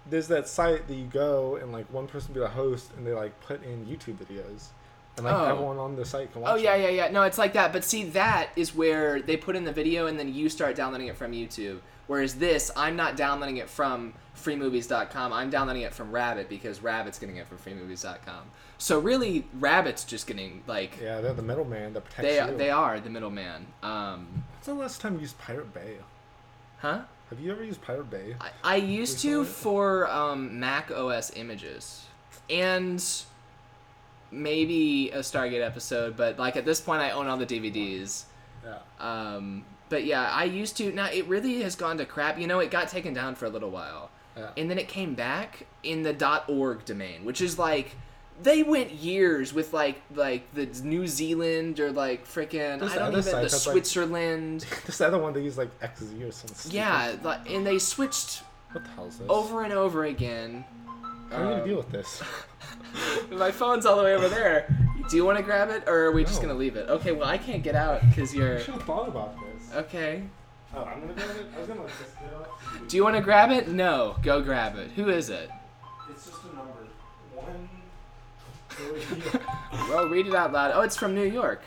there's 0.08 0.29
that 0.29 0.46
site 0.46 0.87
that 0.87 0.94
you 0.94 1.06
go 1.06 1.56
and 1.56 1.73
like 1.73 1.87
one 1.93 2.06
person 2.06 2.32
be 2.32 2.38
the 2.38 2.46
host 2.49 2.93
and 2.96 3.05
they 3.05 3.12
like 3.12 3.38
put 3.41 3.64
in 3.64 3.87
YouTube 3.87 4.19
videos, 4.25 4.69
and 5.17 5.26
like 5.26 5.34
Oh. 5.34 5.44
everyone 5.46 5.79
on 5.79 5.96
the 5.96 6.05
site 6.05 6.32
can 6.32 6.43
oh, 6.43 6.44
watch. 6.44 6.52
Oh 6.52 6.56
yeah, 6.56 6.76
it. 6.76 6.82
yeah, 6.94 7.06
yeah. 7.06 7.11
No, 7.11 7.23
it's 7.23 7.38
like 7.38 7.55
that. 7.55 7.73
But 7.73 7.82
see, 7.82 8.05
that 8.11 8.50
is 8.55 8.73
where 8.73 9.20
they 9.20 9.37
put 9.37 9.56
in 9.56 9.64
the 9.64 9.73
video 9.73 10.06
and 10.06 10.17
then 10.17 10.32
you 10.32 10.49
start 10.49 10.76
downloading 10.76 11.08
it 11.08 11.17
from 11.17 11.32
YouTube. 11.32 11.81
Whereas 12.08 12.34
this, 12.34 12.70
I'm 12.75 12.96
not 12.96 13.16
downloading 13.16 13.58
it 13.58 13.70
from 13.70 14.14
freemovies.com. 14.37 15.32
I'm 15.32 15.50
downloading 15.50 15.82
it 15.82 15.94
from 15.94 16.10
Rabbit 16.10 16.49
because 16.49 16.82
Rabbit's 16.82 17.19
getting 17.19 17.37
it 17.37 17.46
from 17.46 17.58
freemovies.com. 17.58 18.50
So 18.78 18.99
really, 18.99 19.46
Rabbit's 19.60 20.05
just 20.05 20.26
getting 20.26 20.62
like 20.66 20.99
Yeah, 21.00 21.20
they're 21.20 21.34
the 21.34 21.43
middleman 21.43 21.93
that 21.93 22.05
protects 22.05 22.22
they 22.22 22.44
you. 22.50 22.56
they 22.56 22.70
are 22.70 22.99
the 22.99 23.10
middleman. 23.10 23.66
Um, 23.82 24.26
When's 24.55 24.66
the 24.66 24.75
last 24.75 25.00
time 25.00 25.14
you 25.14 25.20
used 25.20 25.38
Pirate 25.38 25.72
Bay? 25.72 25.96
huh? 26.78 27.02
Have 27.31 27.40
you 27.40 27.52
ever 27.52 27.62
used 27.62 27.82
Pirate 27.82 28.08
Bay? 28.10 28.34
I, 28.40 28.50
I 28.64 28.76
used 28.76 29.19
to 29.20 29.44
for 29.44 30.08
um, 30.10 30.58
Mac 30.58 30.90
OS 30.90 31.31
images 31.37 32.06
and 32.49 33.05
maybe 34.31 35.10
a 35.10 35.19
Stargate 35.19 35.64
episode, 35.64 36.16
but 36.16 36.38
like 36.38 36.56
at 36.56 36.64
this 36.64 36.81
point, 36.81 37.02
I 37.02 37.10
own 37.10 37.26
all 37.26 37.37
the 37.37 37.46
DVDs. 37.46 38.25
Yeah. 38.64 38.78
Um, 39.00 39.64
but 39.88 40.05
yeah, 40.05 40.31
I 40.31 40.44
used 40.44 40.76
to. 40.79 40.93
Now 40.93 41.06
it 41.11 41.26
really 41.26 41.62
has 41.62 41.74
gone 41.77 41.98
to 41.98 42.05
crap. 42.05 42.39
You 42.39 42.46
know, 42.46 42.58
it 42.60 42.70
got 42.70 42.89
taken 42.89 43.15
down 43.15 43.34
for 43.34 43.46
a 43.46 43.48
little 43.51 43.70
while, 43.70 44.10
Yeah. 44.36 44.51
and 44.56 44.70
then 44.70 44.79
it 44.79 44.89
came 44.89 45.15
back 45.15 45.67
in 45.82 46.03
the 46.03 46.43
.org 46.48 46.84
domain, 46.84 47.24
which 47.24 47.41
is 47.41 47.58
like 47.58 47.96
they 48.43 48.62
went 48.62 48.93
years 48.93 49.53
with 49.53 49.72
like 49.72 50.01
like 50.15 50.53
the 50.55 50.67
New 50.84 51.06
Zealand 51.06 51.81
or 51.81 51.91
like 51.91 52.27
freaking 52.27 52.74
I 52.82 52.94
don't 52.96 53.12
even 53.12 53.24
the 53.24 53.31
has, 53.32 53.32
like- 53.32 53.51
Switzerland. 53.51 54.67
this 54.86 55.01
other 55.01 55.19
one 55.19 55.32
they 55.32 55.43
use 55.43 55.58
like 55.58 55.77
XZ 55.81 56.29
or 56.29 56.32
something. 56.32 56.70
yeah, 56.72 57.17
like, 57.22 57.51
and 57.51 57.67
they 57.67 57.79
switched 57.79 58.43
What 58.72 58.84
the 58.84 58.91
hell 58.91 59.06
is 59.06 59.19
this? 59.19 59.27
over 59.29 59.62
and 59.65 59.72
over 59.72 60.05
again. 60.05 60.65
How 61.31 61.36
are 61.36 61.41
you 61.41 61.48
gonna 61.51 61.62
um, 61.62 61.69
deal 61.69 61.77
with 61.79 61.91
this? 61.91 62.22
My 63.31 63.51
phone's 63.51 63.84
all 63.86 63.96
the 63.96 64.03
way 64.05 64.15
over 64.15 64.29
there. 64.29 64.74
Do 65.10 65.17
you 65.17 65.24
want 65.24 65.36
to 65.39 65.43
grab 65.44 65.70
it, 65.70 65.84
or 65.86 66.05
are 66.06 66.12
we 66.12 66.22
just 66.24 66.41
gonna 66.41 66.55
leave 66.55 66.77
it? 66.77 66.89
Okay, 66.89 67.12
well 67.12 67.29
I 67.29 67.39
can't 67.39 67.62
get 67.62 67.74
out 67.74 68.01
because 68.08 68.34
you're. 68.34 68.60
should 68.60 68.74
have 68.74 68.82
thought 68.84 69.08
about 69.08 69.34
this. 69.41 69.47
Okay. 69.75 70.22
Oh, 70.75 70.84
I'm 70.84 71.01
gonna 71.01 71.15
grab 71.15 71.31
it. 71.37 71.46
I 71.55 71.58
was 71.58 71.69
gonna 71.69 71.82
like 71.82 71.98
just 71.98 72.19
get 72.20 72.34
up. 72.34 72.89
Do 72.89 72.96
you 72.96 73.03
want 73.05 73.17
to 73.17 73.22
grab 73.22 73.51
it? 73.51 73.69
No. 73.69 74.17
Go 74.22 74.43
grab 74.43 74.77
it. 74.77 74.91
Who 74.93 75.08
is 75.08 75.31
it? 75.31 75.51
It's 76.10 76.27
just 76.27 76.43
a 76.44 76.56
number. 76.56 76.87
One. 77.34 77.69
Three. 78.70 79.41
Well, 79.89 80.08
read 80.08 80.27
it 80.27 80.34
out 80.34 80.53
loud. 80.53 80.72
Oh, 80.75 80.82
it's 80.82 80.96
from 80.96 81.15
New 81.15 81.25
York. 81.25 81.63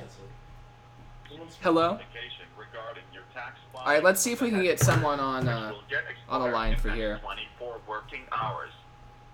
Answer. 0.00 1.46
Hello. 1.60 1.92
Notification 1.92 2.46
regarding 2.58 3.04
your 3.12 3.22
tax 3.34 3.56
All 3.74 3.84
right, 3.86 4.02
let's 4.02 4.20
see 4.20 4.32
if 4.32 4.40
we 4.40 4.50
can 4.50 4.62
get 4.62 4.80
someone 4.80 5.20
on. 5.20 5.44
which 5.46 5.54
Uh, 5.54 5.72
get 5.88 6.04
on 6.28 6.42
the 6.42 6.48
line 6.50 6.76
for 6.78 6.90
here. 6.90 7.18
24 7.22 7.80
working 7.86 8.22
hours. 8.32 8.70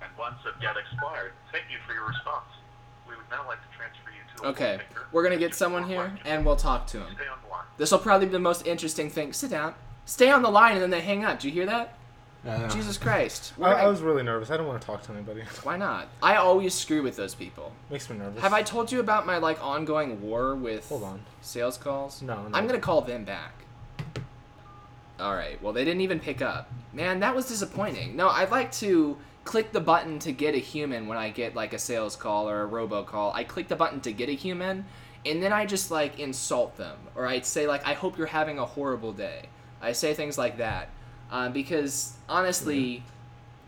And 0.03 0.11
once 0.19 0.37
it 0.47 0.61
get 0.61 0.77
expired, 0.77 1.33
thank 1.53 1.65
you 1.71 1.79
for 1.87 1.95
your 1.95 2.07
response. 2.07 2.47
We 3.09 3.17
would 3.17 3.25
now 3.31 3.47
like 3.49 3.59
to 3.63 3.77
transfer 3.77 3.97
you 4.05 4.05
to 4.05 4.06
a 4.06 4.06
okay, 4.45 4.81
we're 5.13 5.23
gonna 5.23 5.37
get 5.37 5.55
someone 5.55 5.85
here, 5.85 6.13
and 6.25 6.45
we'll 6.45 6.57
talk 6.57 6.87
to 6.89 6.99
him. 6.99 7.15
Stay 7.15 7.29
on 7.29 7.39
the 7.45 7.51
line. 7.51 7.65
This 7.79 7.91
will 7.93 7.99
probably 7.99 8.27
be 8.27 8.33
the 8.33 8.39
most 8.39 8.67
interesting 8.67 9.11
thing. 9.11 9.33
Sit 9.33 9.51
down. 9.51 9.75
Stay 10.05 10.31
on 10.31 10.43
the 10.43 10.51
line, 10.51 10.75
and 10.75 10.83
then 10.83 10.91
they 10.91 11.01
hang 11.01 11.25
up. 11.25 11.41
Do 11.41 11.49
you 11.49 11.55
hear 11.55 11.67
that? 11.67 11.95
Jesus 12.71 12.97
Christ. 12.97 13.55
We're 13.59 13.67
I, 13.67 13.71
gonna- 13.73 13.83
I 13.85 13.87
was 13.89 14.01
really 14.03 14.23
nervous. 14.23 14.51
I 14.53 14.57
don't 14.57 14.69
want 14.69 14.81
to 14.81 14.87
talk 14.87 15.03
to 15.05 15.13
anybody. 15.13 15.43
Why 15.65 15.77
not? 15.77 16.07
I 16.23 16.37
always 16.37 16.75
screw 16.75 17.03
with 17.03 17.17
those 17.17 17.35
people. 17.35 17.73
Makes 17.91 18.09
me 18.09 18.19
nervous. 18.19 18.41
Have 18.41 18.53
I 18.53 18.63
told 18.63 18.93
you 18.93 19.01
about 19.01 19.27
my 19.27 19.39
like 19.39 19.61
ongoing 19.65 20.23
war 20.23 20.55
with 20.55 20.89
Hold 20.89 21.03
on. 21.03 21.21
sales 21.41 21.77
calls? 21.77 22.23
No, 22.23 22.47
no. 22.47 22.57
I'm 22.57 22.67
gonna 22.69 22.79
call 22.79 23.01
them 23.01 23.25
back. 23.25 23.53
All 25.19 25.35
right. 25.35 25.61
Well, 25.63 25.73
they 25.73 25.85
didn't 25.85 26.03
even 26.03 26.21
pick 26.21 26.41
up. 26.43 26.71
Man, 26.93 27.21
that 27.21 27.35
was 27.35 27.49
disappointing. 27.49 28.17
No, 28.17 28.29
I'd 28.29 28.51
like 28.51 28.71
to 28.73 29.17
click 29.47 29.73
the 29.73 29.81
button 29.81 30.19
to 30.19 30.33
get 30.33 30.55
a 30.55 30.59
human 30.59 31.07
when 31.07 31.17
I 31.17 31.31
get 31.31 31.55
like 31.55 31.73
a 31.73 31.79
sales 31.79 32.17
call 32.17 32.51
or 32.51 32.65
a 32.65 32.69
robocall. 32.69 33.33
I 33.35 33.45
click 33.45 33.69
the 33.69 33.77
button 33.77 34.01
to 34.01 34.13
get 34.13 34.29
a 34.29 34.33
human, 34.33 34.85
and 35.25 35.43
then 35.43 35.53
I 35.53 35.65
just 35.65 35.91
like 35.91 36.19
insult 36.19 36.77
them, 36.77 36.99
or 37.15 37.27
I'd 37.27 37.47
say 37.47 37.67
like, 37.67 37.87
"I 37.87 37.95
hope 37.95 38.19
you're 38.19 38.27
having 38.27 38.59
a 38.59 38.67
horrible 38.67 39.13
day." 39.13 39.47
I 39.81 39.93
say 39.93 40.13
things 40.15 40.37
like 40.37 40.59
that 40.59 40.89
uh, 41.31 41.49
because 41.51 42.15
honestly, 42.29 43.03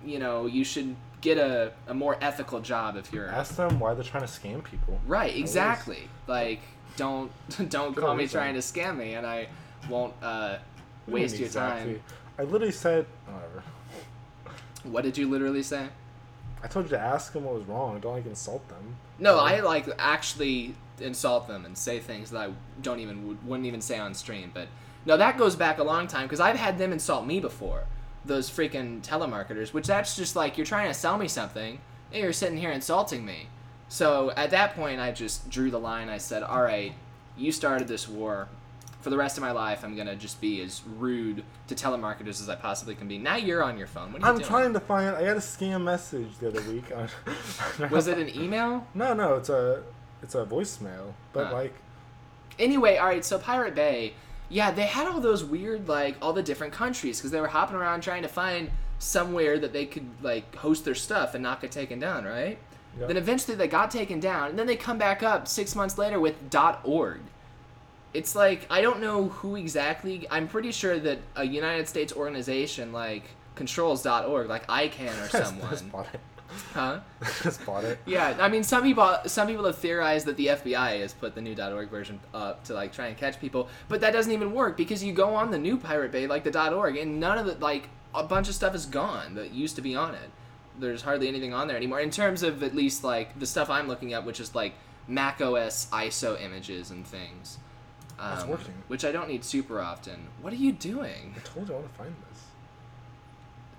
you 0.04 0.18
know, 0.18 0.46
you 0.46 0.64
should 0.64 0.96
get 1.20 1.38
a, 1.38 1.72
a 1.86 1.94
more 1.94 2.16
ethical 2.20 2.60
job 2.60 2.96
if 2.96 3.12
you're 3.12 3.28
Ask 3.28 3.56
them 3.56 3.78
why 3.80 3.94
they're 3.94 4.04
trying 4.04 4.26
to 4.26 4.28
scam 4.28 4.62
people. 4.64 5.00
right. 5.06 5.34
Exactly. 5.36 6.08
Like 6.26 6.60
don't 6.96 7.30
don't 7.70 7.94
call 7.96 8.14
me 8.16 8.26
trying 8.26 8.54
to 8.54 8.60
scam 8.60 8.96
me, 8.96 9.14
and 9.14 9.26
I 9.26 9.46
won't 9.88 10.14
uh, 10.22 10.58
What 10.58 10.58
do 11.06 11.10
you 11.12 11.14
waste 11.22 11.36
your 11.38 11.46
exactly? 11.46 11.94
time. 11.94 12.02
I 12.38 12.42
literally 12.44 12.72
said, 12.72 13.06
whatever. 13.26 13.62
What 14.84 15.04
did 15.04 15.18
you 15.18 15.28
literally 15.28 15.62
say? 15.62 15.88
I 16.62 16.66
told 16.66 16.86
you 16.86 16.90
to 16.90 16.98
ask 16.98 17.32
them 17.32 17.44
what 17.44 17.54
was 17.54 17.64
wrong. 17.64 18.00
Don't 18.00 18.14
like 18.14 18.26
insult 18.26 18.68
them. 18.68 18.96
No, 19.18 19.38
I 19.38 19.60
like 19.60 19.88
actually 19.98 20.74
insult 21.00 21.46
them 21.46 21.64
and 21.64 21.76
say 21.76 22.00
things 22.00 22.30
that 22.30 22.50
I 22.50 22.52
don't 22.82 23.00
even 23.00 23.28
would, 23.28 23.46
wouldn't 23.46 23.66
even 23.66 23.80
say 23.80 23.98
on 23.98 24.14
stream. 24.14 24.50
But 24.52 24.68
no, 25.06 25.16
that 25.16 25.38
goes 25.38 25.56
back 25.56 25.78
a 25.78 25.84
long 25.84 26.06
time 26.06 26.24
because 26.24 26.40
I've 26.40 26.56
had 26.56 26.78
them 26.78 26.92
insult 26.92 27.26
me 27.26 27.40
before. 27.40 27.84
Those 28.24 28.50
freaking 28.50 29.00
telemarketers, 29.00 29.72
which 29.72 29.86
that's 29.86 30.16
just 30.16 30.36
like 30.36 30.58
you're 30.58 30.66
trying 30.66 30.88
to 30.88 30.94
sell 30.94 31.16
me 31.16 31.28
something, 31.28 31.80
and 32.12 32.22
you're 32.22 32.32
sitting 32.32 32.58
here 32.58 32.70
insulting 32.70 33.24
me. 33.24 33.48
So 33.88 34.32
at 34.32 34.50
that 34.50 34.74
point, 34.74 35.00
I 35.00 35.12
just 35.12 35.48
drew 35.48 35.70
the 35.70 35.78
line. 35.78 36.08
I 36.08 36.18
said, 36.18 36.42
"All 36.42 36.62
right, 36.62 36.92
you 37.36 37.52
started 37.52 37.88
this 37.88 38.08
war. 38.08 38.48
For 39.00 39.10
the 39.10 39.16
rest 39.16 39.36
of 39.38 39.42
my 39.42 39.52
life, 39.52 39.84
I'm 39.84 39.96
gonna 39.96 40.16
just 40.16 40.40
be 40.40 40.60
as 40.60 40.82
rude 40.98 41.44
to 41.68 41.74
telemarketers 41.74 42.40
as 42.40 42.48
I 42.48 42.56
possibly 42.56 42.94
can 42.96 43.06
be." 43.08 43.16
Now 43.18 43.36
you're 43.36 43.62
on 43.62 43.78
your 43.78 43.86
phone. 43.86 44.12
What 44.12 44.22
are 44.22 44.26
you 44.26 44.30
I'm 44.30 44.36
doing? 44.38 44.48
trying 44.48 44.72
to 44.72 44.80
find. 44.80 45.14
I 45.16 45.24
got 45.24 45.36
a 45.36 45.40
scam 45.40 45.82
message 45.84 46.28
the 46.40 46.48
other 46.48 46.62
week. 46.62 46.84
On, 46.94 47.88
Was 47.90 48.08
it 48.08 48.18
an 48.18 48.28
email? 48.34 48.86
No, 48.94 49.14
no. 49.14 49.34
It's 49.34 49.48
a 49.48 49.82
it's 50.22 50.34
a 50.34 50.44
voicemail. 50.44 51.14
But 51.32 51.46
Huh. 51.48 51.52
like, 51.54 51.74
Anyway, 52.58 52.96
all 52.96 53.06
right. 53.06 53.24
So 53.24 53.38
Pirate 53.38 53.74
Bay, 53.76 54.14
yeah, 54.48 54.72
they 54.72 54.86
had 54.86 55.06
all 55.06 55.20
those 55.20 55.44
weird 55.44 55.88
like 55.88 56.16
all 56.20 56.32
the 56.32 56.42
different 56.42 56.72
countries 56.72 57.18
because 57.18 57.30
they 57.30 57.40
were 57.40 57.46
hopping 57.48 57.76
around 57.76 58.00
trying 58.00 58.22
to 58.22 58.28
find 58.28 58.70
somewhere 58.98 59.60
that 59.60 59.72
they 59.72 59.86
could 59.86 60.08
like 60.22 60.56
host 60.56 60.84
their 60.84 60.96
stuff 60.96 61.34
and 61.34 61.42
not 61.42 61.60
get 61.60 61.70
taken 61.70 62.00
down, 62.00 62.24
right? 62.24 62.58
Yep. 62.98 63.06
Then 63.08 63.16
eventually 63.16 63.56
they 63.56 63.68
got 63.68 63.92
taken 63.92 64.18
down, 64.18 64.50
and 64.50 64.58
then 64.58 64.66
they 64.66 64.74
come 64.74 64.98
back 64.98 65.22
up 65.22 65.46
six 65.46 65.76
months 65.76 65.98
later 65.98 66.18
with 66.18 66.34
.org. 66.82 67.20
It's 68.14 68.34
like 68.34 68.66
I 68.70 68.80
don't 68.80 69.00
know 69.00 69.28
who 69.28 69.56
exactly. 69.56 70.26
I'm 70.30 70.48
pretty 70.48 70.72
sure 70.72 70.98
that 70.98 71.18
a 71.36 71.44
United 71.44 71.88
States 71.88 72.12
organization 72.12 72.92
like 72.92 73.24
controls 73.54 74.06
.org, 74.06 74.48
like 74.48 74.66
ICANN 74.68 75.24
or 75.24 75.28
someone, 75.44 75.88
bought 75.90 76.06
it. 76.14 76.20
huh? 76.72 77.00
just 77.42 77.64
bought 77.66 77.84
it. 77.84 77.98
Yeah, 78.06 78.36
I 78.40 78.48
mean, 78.48 78.62
some 78.62 78.82
people 78.82 79.18
some 79.26 79.46
people 79.46 79.64
have 79.66 79.76
theorized 79.78 80.26
that 80.26 80.36
the 80.36 80.46
FBI 80.46 81.00
has 81.00 81.12
put 81.12 81.34
the 81.34 81.42
new 81.42 81.54
.org 81.60 81.90
version 81.90 82.20
up 82.32 82.64
to 82.64 82.74
like 82.74 82.92
try 82.92 83.08
and 83.08 83.16
catch 83.16 83.38
people, 83.40 83.68
but 83.88 84.00
that 84.00 84.12
doesn't 84.12 84.32
even 84.32 84.54
work 84.54 84.76
because 84.76 85.04
you 85.04 85.12
go 85.12 85.34
on 85.34 85.50
the 85.50 85.58
new 85.58 85.76
Pirate 85.76 86.12
Bay 86.12 86.26
like 86.26 86.44
the 86.44 86.72
.org, 86.74 86.96
and 86.96 87.20
none 87.20 87.36
of 87.36 87.46
the 87.46 87.54
like 87.56 87.88
a 88.14 88.22
bunch 88.22 88.48
of 88.48 88.54
stuff 88.54 88.74
is 88.74 88.86
gone 88.86 89.34
that 89.34 89.52
used 89.52 89.76
to 89.76 89.82
be 89.82 89.94
on 89.94 90.14
it. 90.14 90.30
There's 90.78 91.02
hardly 91.02 91.28
anything 91.28 91.52
on 91.52 91.66
there 91.68 91.76
anymore 91.76 92.00
in 92.00 92.10
terms 92.10 92.42
of 92.42 92.62
at 92.62 92.74
least 92.74 93.04
like 93.04 93.38
the 93.38 93.46
stuff 93.46 93.68
I'm 93.68 93.88
looking 93.88 94.14
at, 94.14 94.24
which 94.24 94.40
is 94.40 94.54
like 94.54 94.74
Mac 95.08 95.40
OS 95.40 95.88
ISO 95.92 96.40
images 96.40 96.90
and 96.90 97.06
things. 97.06 97.58
Um, 98.18 98.32
It's 98.34 98.44
working. 98.46 98.74
Which 98.88 99.04
I 99.04 99.12
don't 99.12 99.28
need 99.28 99.44
super 99.44 99.80
often. 99.80 100.28
What 100.40 100.52
are 100.52 100.56
you 100.56 100.72
doing? 100.72 101.34
I 101.36 101.40
told 101.40 101.68
you 101.68 101.74
I 101.74 101.78
want 101.78 101.92
to 101.92 101.98
find 101.98 102.14
this. 102.30 102.42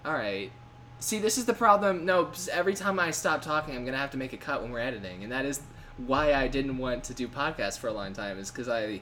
All 0.06 0.14
right. 0.14 0.52
See, 1.00 1.20
this 1.20 1.38
is 1.38 1.46
the 1.46 1.54
problem. 1.54 2.06
No, 2.06 2.30
every 2.52 2.74
time 2.74 3.00
I 3.00 3.12
stop 3.12 3.42
talking, 3.42 3.76
I'm 3.76 3.86
gonna 3.86 3.98
have 3.98 4.12
to 4.12 4.18
make 4.18 4.34
a 4.34 4.38
cut 4.38 4.62
when 4.62 4.72
we're 4.72 4.80
editing, 4.80 5.24
and 5.24 5.32
that 5.32 5.46
is 5.46 5.62
why 5.98 6.34
I 6.34 6.48
didn't 6.48 6.78
want 6.78 7.04
to 7.06 7.14
do 7.14 7.28
podcasts 7.28 7.78
for 7.78 7.88
a 7.88 7.94
long 7.94 8.14
time. 8.14 8.38
Is 8.40 8.50
because 8.52 8.68
I 8.70 9.02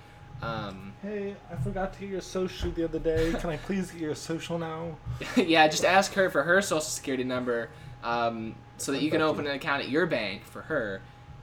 Um, 0.42 0.92
Hey, 1.02 1.34
I 1.50 1.56
forgot 1.56 1.94
to 1.94 2.00
get 2.00 2.10
your 2.10 2.20
social 2.20 2.70
the 2.70 2.84
other 2.84 2.98
day. 2.98 3.32
Can 3.38 3.48
I 3.50 3.56
please 3.56 3.90
get 3.90 4.00
your 4.00 4.14
social 4.14 4.58
now? 4.58 4.96
yeah, 5.36 5.66
just 5.68 5.84
ask 5.84 6.12
her 6.14 6.28
for 6.28 6.42
her 6.42 6.60
social 6.60 6.80
security 6.82 7.24
number 7.24 7.70
um, 8.04 8.54
so 8.76 8.92
that 8.92 9.00
you 9.02 9.10
can 9.10 9.20
Becky. 9.20 9.30
open 9.30 9.46
an 9.46 9.52
account 9.56 9.82
at 9.82 9.88
your 9.88 10.04
bank 10.06 10.44
for 10.44 10.62
her. 10.62 11.00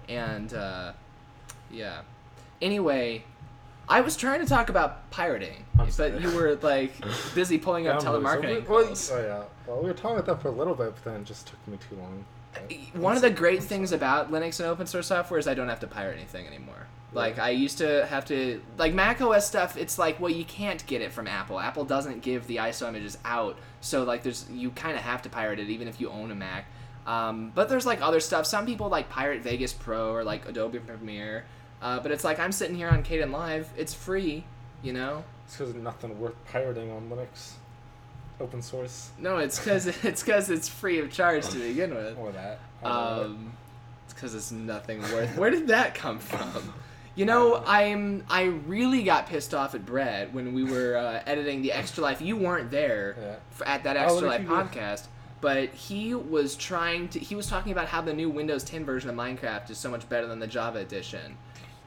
And, 0.07 0.53
uh, 0.53 0.93
yeah. 1.71 2.01
Anyway, 2.61 3.23
I 3.89 4.01
was 4.01 4.15
trying 4.15 4.41
to 4.41 4.45
talk 4.45 4.69
about 4.69 5.09
pirating, 5.11 5.65
I'm 5.79 5.85
but 5.85 5.93
sorry. 5.93 6.21
you 6.21 6.31
were, 6.35 6.55
like, 6.61 6.93
busy 7.33 7.57
pulling 7.57 7.87
up 7.87 8.01
Yeah, 8.03 8.11
I'm 8.11 8.23
really 8.23 8.25
telemarketing 8.61 8.65
sorry. 8.67 8.85
calls. 8.85 9.11
Oh 9.11 9.21
yeah. 9.21 9.43
Well, 9.67 9.79
we 9.81 9.87
were 9.87 9.93
talking 9.93 10.17
about 10.17 10.25
that 10.25 10.41
for 10.41 10.49
a 10.49 10.51
little 10.51 10.75
bit, 10.75 10.93
but 10.95 11.03
then 11.03 11.21
it 11.21 11.25
just 11.25 11.47
took 11.47 11.67
me 11.67 11.77
too 11.89 11.95
long. 11.95 12.25
But- 12.53 13.01
one 13.01 13.15
of 13.15 13.21
the 13.21 13.29
great 13.29 13.63
things 13.63 13.91
about 13.91 14.31
Linux 14.31 14.59
and 14.59 14.69
open 14.69 14.85
source 14.85 15.07
software 15.07 15.39
is 15.39 15.47
I 15.47 15.53
don't 15.53 15.69
have 15.69 15.79
to 15.79 15.87
pirate 15.87 16.17
anything 16.17 16.45
anymore. 16.45 16.87
Like 17.13 17.37
I 17.37 17.51
used 17.51 17.77
to 17.77 18.05
have 18.07 18.25
to 18.25 18.61
like 18.77 18.93
Mac 18.93 19.21
OS 19.21 19.45
stuff. 19.47 19.77
It's 19.77 19.99
like 19.99 20.19
well 20.19 20.31
you 20.31 20.45
can't 20.45 20.83
get 20.87 21.01
it 21.01 21.11
from 21.11 21.27
Apple. 21.27 21.59
Apple 21.59 21.85
doesn't 21.85 22.21
give 22.23 22.47
the 22.47 22.57
ISO 22.57 22.87
images 22.87 23.19
out, 23.23 23.57
so 23.81 24.03
like 24.03 24.23
there's 24.23 24.49
you 24.49 24.71
kind 24.71 24.95
of 24.97 25.03
have 25.03 25.21
to 25.23 25.29
pirate 25.29 25.59
it 25.59 25.69
even 25.69 25.87
if 25.87 26.01
you 26.01 26.09
own 26.09 26.31
a 26.31 26.35
Mac. 26.35 26.65
Um, 27.05 27.51
but 27.53 27.69
there's 27.69 27.85
like 27.85 28.01
other 28.01 28.19
stuff. 28.19 28.45
Some 28.47 28.65
people 28.65 28.89
like 28.89 29.09
pirate 29.09 29.41
Vegas 29.43 29.73
Pro 29.73 30.11
or 30.11 30.23
like 30.23 30.47
Adobe 30.47 30.79
Premiere. 30.79 31.45
Uh, 31.81 31.99
but 31.99 32.11
it's 32.11 32.23
like 32.23 32.39
I'm 32.39 32.51
sitting 32.51 32.75
here 32.75 32.89
on 32.89 33.03
Kdenlive. 33.03 33.65
It's 33.77 33.93
free, 33.93 34.45
you 34.81 34.93
know. 34.93 35.23
It's 35.45 35.57
because 35.57 35.75
nothing 35.75 36.19
worth 36.19 36.33
pirating 36.45 36.89
on 36.91 37.09
Linux, 37.09 37.53
open 38.39 38.61
source, 38.61 39.11
No, 39.19 39.37
it's 39.37 39.57
because 39.59 39.87
it's 39.87 40.21
because 40.23 40.49
it's 40.49 40.67
free 40.67 40.99
of 40.99 41.11
charge 41.11 41.47
to 41.49 41.57
begin 41.59 41.93
with. 41.93 42.17
or 42.19 42.31
that. 42.31 42.59
Um, 42.83 43.53
it's 44.05 44.13
because 44.13 44.35
it's 44.35 44.51
nothing 44.51 45.01
worth. 45.03 45.37
Where 45.37 45.49
did 45.49 45.67
that 45.67 45.95
come 45.95 46.19
from? 46.19 46.73
You 47.15 47.25
know, 47.25 47.63
I'm 47.67 48.23
I 48.29 48.43
really 48.45 49.03
got 49.03 49.27
pissed 49.27 49.53
off 49.53 49.75
at 49.75 49.85
Brett 49.85 50.33
when 50.33 50.53
we 50.53 50.63
were 50.63 50.97
uh, 50.97 51.21
editing 51.27 51.61
the 51.61 51.71
Extra 51.71 52.03
Life. 52.03 52.21
You 52.21 52.35
weren't 52.35 52.71
there 52.71 53.15
Yeah. 53.19 53.35
f- 53.51 53.61
at 53.67 53.83
that 53.83 53.97
Oh, 53.97 53.99
Extra 54.01 54.27
what 54.29 54.41
Life 54.41 54.71
podcast, 54.71 55.05
but 55.39 55.69
he 55.69 56.15
was 56.15 56.55
trying 56.55 57.09
to. 57.09 57.19
He 57.19 57.35
was 57.35 57.45
talking 57.47 57.71
about 57.71 57.87
how 57.87 58.01
the 58.01 58.13
new 58.13 58.29
Windows 58.31 58.63
10 58.63 58.83
version 58.83 59.09
of 59.11 59.15
Minecraft 59.15 59.69
is 59.69 59.77
so 59.77 59.91
much 59.91 60.09
better 60.09 60.25
than 60.25 60.39
the 60.39 60.47
Java 60.47 60.79
edition, 60.79 61.37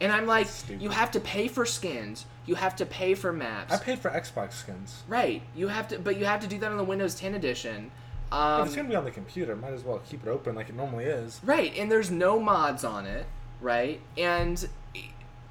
and 0.00 0.12
I'm 0.12 0.26
like, 0.26 0.47
Stupid. 0.47 0.83
you 0.83 0.91
have 0.91 1.11
to 1.12 1.21
pay 1.21 1.49
for 1.49 1.65
skins, 1.67 2.26
you 2.47 2.55
have 2.55 2.76
to 2.76 2.87
pay 2.87 3.15
for 3.15 3.33
maps, 3.33 3.73
I 3.73 3.79
paid 3.79 3.99
for 3.99 4.11
Xbox 4.11 4.53
skins. 4.53 5.03
right? 5.09 5.43
You 5.55 5.69
have 5.69 5.88
to, 5.88 5.99
but 5.99 6.17
you 6.19 6.25
have 6.25 6.41
to 6.41 6.47
do 6.47 6.59
that 6.59 6.71
on 6.71 6.76
the 6.76 6.85
Windows 6.85 7.15
10 7.15 7.35
edition. 7.35 7.91
If 8.29 8.33
Um, 8.33 8.67
it's 8.67 8.75
gonna 8.76 8.88
be 8.88 8.97
on 8.97 9.05
the 9.05 9.11
computer. 9.11 9.55
Might 9.55 9.73
as 9.73 9.85
well 9.85 10.00
keep 10.09 10.26
it 10.26 10.29
open 10.29 10.55
like 10.57 10.69
it 10.69 10.75
normally 10.75 11.05
is. 11.05 11.41
Right, 11.45 11.73
and 11.76 11.91
there's 11.91 12.11
no 12.11 12.41
mods 12.41 12.83
on 12.85 13.07
it, 13.07 13.26
right? 13.61 14.00
And 14.19 14.69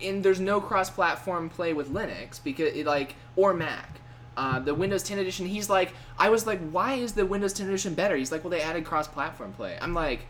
and 0.04 0.24
there's 0.26 0.42
no 0.42 0.60
cross-platform 0.60 1.48
play 1.50 1.72
with 1.72 1.90
Linux 1.90 2.38
because 2.44 2.74
it, 2.76 2.86
like 2.86 3.16
or 3.38 3.54
Mac. 3.54 4.02
Uh, 4.38 4.60
the 4.60 4.76
Windows 4.76 5.02
10 5.04 5.18
edition, 5.20 5.46
he's 5.46 5.70
like, 5.70 5.94
I 6.20 6.28
was 6.28 6.46
like, 6.46 6.60
why 6.72 6.96
is 6.96 7.14
the 7.14 7.26
Windows 7.26 7.54
10 7.54 7.70
edition 7.70 7.94
better? 7.94 8.18
He's 8.18 8.30
like, 8.34 8.44
well, 8.44 8.52
they 8.52 8.60
added 8.62 8.84
cross-platform 8.84 9.54
play. 9.54 9.78
I'm 9.82 9.94
like, 9.94 10.28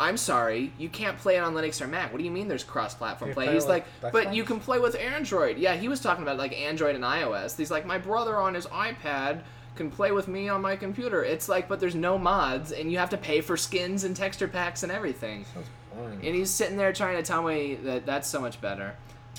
I'm 0.00 0.16
sorry, 0.16 0.72
you 0.78 0.88
can't 0.88 1.18
play 1.18 1.36
it 1.36 1.40
on 1.40 1.54
Linux 1.54 1.80
or 1.80 1.86
Mac. 1.86 2.12
What 2.12 2.18
do 2.18 2.24
you 2.24 2.30
mean 2.30 2.48
there's 2.48 2.64
cross-platform 2.64 3.32
play? 3.32 3.46
play 3.46 3.54
He's 3.54 3.66
like, 3.66 3.86
but 4.00 4.34
you 4.34 4.44
can 4.44 4.60
play 4.60 4.78
with 4.78 4.96
Android. 4.96 5.58
Yeah, 5.58 5.74
he 5.74 5.88
was 5.88 6.00
talking 6.00 6.22
about 6.22 6.36
like 6.38 6.52
Android 6.58 6.94
and 6.94 7.04
iOS. 7.04 7.56
He's 7.56 7.70
like, 7.70 7.84
my 7.84 7.98
brother 7.98 8.36
on 8.36 8.54
his 8.54 8.66
iPad 8.66 9.42
can 9.74 9.90
play 9.90 10.12
with 10.12 10.28
me 10.28 10.48
on 10.48 10.60
my 10.60 10.76
computer. 10.76 11.24
It's 11.24 11.48
like, 11.48 11.68
but 11.68 11.80
there's 11.80 11.94
no 11.94 12.18
mods, 12.18 12.72
and 12.72 12.90
you 12.90 12.98
have 12.98 13.10
to 13.10 13.16
pay 13.16 13.40
for 13.40 13.56
skins 13.56 14.04
and 14.04 14.14
texture 14.14 14.48
packs 14.48 14.82
and 14.82 14.92
everything. 14.92 15.44
Sounds 15.52 15.66
boring. 15.94 16.14
And 16.24 16.34
he's 16.34 16.50
sitting 16.50 16.76
there 16.76 16.92
trying 16.92 17.16
to 17.16 17.22
tell 17.22 17.42
me 17.42 17.76
that 17.84 18.06
that's 18.06 18.28
so 18.28 18.40
much 18.40 18.60
better. 18.60 18.94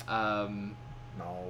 Um, 0.08 0.76
no. 1.18 1.44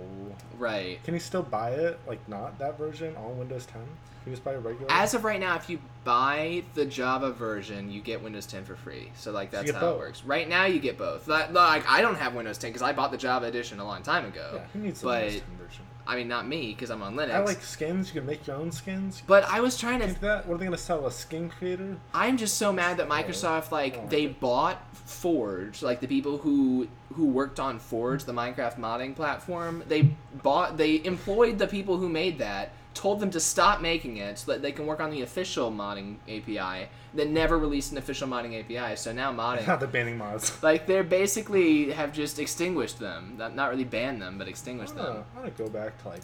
Right. 0.59 1.03
Can 1.05 1.15
you 1.15 1.21
still 1.21 1.43
buy 1.43 1.71
it? 1.71 1.99
Like 2.07 2.27
not 2.29 2.59
that 2.59 2.79
version 2.79 3.17
on 3.17 3.39
Windows 3.39 3.67
10? 3.67 3.81
you 4.27 4.33
just 4.33 4.45
buy 4.45 4.53
a 4.53 4.59
regular? 4.61 4.87
As 4.93 5.15
of 5.15 5.25
right 5.25 5.41
now, 5.41 5.57
if 5.57 5.71
you 5.71 5.79
buy 6.05 6.63
the 6.75 6.85
Java 6.85 7.33
version, 7.33 7.91
you 7.91 8.01
get 8.03 8.23
Windows 8.23 8.47
10 8.47 8.65
for 8.65 8.77
free. 8.77 9.11
So 9.17 9.33
like 9.33 9.51
that's 9.51 9.67
get 9.67 9.75
how 9.77 9.81
both. 9.81 9.97
it 9.97 9.99
works. 9.99 10.25
Right 10.25 10.49
now, 10.49 10.67
you 10.67 10.79
get 10.79 10.99
both. 10.99 11.27
Like 11.27 11.89
I 11.89 12.01
don't 12.01 12.17
have 12.17 12.35
Windows 12.35 12.59
10 12.59 12.71
because 12.71 12.83
I 12.83 12.93
bought 12.93 13.11
the 13.13 13.19
Java 13.19 13.47
edition 13.47 13.81
a 13.81 13.85
long 13.85 14.03
time 14.03 14.27
ago. 14.27 14.53
yeah, 14.55 14.65
who 14.73 14.81
needs 14.81 15.01
the 15.01 15.07
but- 15.07 15.23
Windows 15.25 15.41
10 15.59 15.67
version? 15.67 15.85
I 16.11 16.17
mean, 16.17 16.27
not 16.27 16.45
me 16.45 16.73
because 16.75 16.91
I'm 16.91 17.03
on 17.03 17.15
Linux. 17.15 17.31
I 17.31 17.39
like 17.39 17.63
skins. 17.63 18.09
You 18.09 18.21
can 18.21 18.27
make 18.27 18.45
your 18.45 18.57
own 18.57 18.73
skins. 18.73 19.23
but 19.29 19.45
I 19.45 19.61
was 19.61 19.79
trying 19.79 20.01
to 20.01 20.07
Think 20.07 20.19
that? 20.23 20.45
What 20.45 20.57
are 20.57 20.59
they 20.59 20.65
gonna 20.65 20.77
sell? 20.77 21.07
A 21.07 21.13
skin 21.13 21.49
creator? 21.49 21.97
I'm 22.13 22.37
just 22.37 22.59
so 22.59 22.73
mad 22.73 22.97
that 22.97 23.09
Microsoft 23.09 23.69
oh. 23.71 23.77
like 23.77 23.97
Oh. 23.97 24.07
they 24.09 24.27
bought 24.27 24.85
Forge, 24.97 25.83
like 25.83 26.01
the 26.01 26.09
people 26.09 26.39
who 26.39 26.89
who 27.15 27.27
worked 27.27 27.61
on 27.61 27.79
Forge, 27.79 28.25
the 28.25 28.33
Minecraft 28.33 28.77
modding 28.79 29.15
platform. 29.15 29.85
They 29.87 30.03
bought 30.43 30.77
they 30.77 31.01
employed 31.05 31.59
the 31.61 31.69
people 31.69 31.97
who 31.99 32.09
made 32.09 32.39
that, 32.39 32.73
told 32.95 33.21
them 33.21 33.31
to 33.31 33.41
stop 33.41 33.81
making 33.81 34.17
it 34.17 34.39
so 34.39 34.53
that 34.53 34.63
they 34.63 34.73
can 34.73 34.87
work 34.87 35.01
on 35.01 35.11
the 35.11 35.23
official 35.23 35.71
modding 35.71 36.17
API, 36.29 36.89
then 37.15 37.33
never 37.33 37.59
released 37.59 37.93
an 37.93 37.99
official 37.99 38.27
modding 38.29 38.59
API. 38.59 38.97
So 38.97 39.13
now 39.13 39.33
modding 39.33 39.67
Not 39.67 39.81
the 39.87 39.87
banning 39.87 40.19
mods. 40.19 40.63
like 40.63 40.87
they're 40.87 41.05
basically 41.05 41.93
have 41.93 42.13
just 42.13 42.39
extinguished 42.39 42.99
them. 42.99 43.37
Not, 43.39 43.55
not 43.55 43.71
really 43.71 43.85
banned 43.85 44.21
them, 44.21 44.39
but 44.39 44.47
I 44.47 44.51
extinguished 44.51 44.95
wanna, 44.97 45.09
them. 45.09 45.25
Oh, 45.35 45.37
I 45.37 45.41
wanna 45.41 45.53
go 45.53 45.69
back 45.69 46.01
to 46.03 46.09
like 46.09 46.23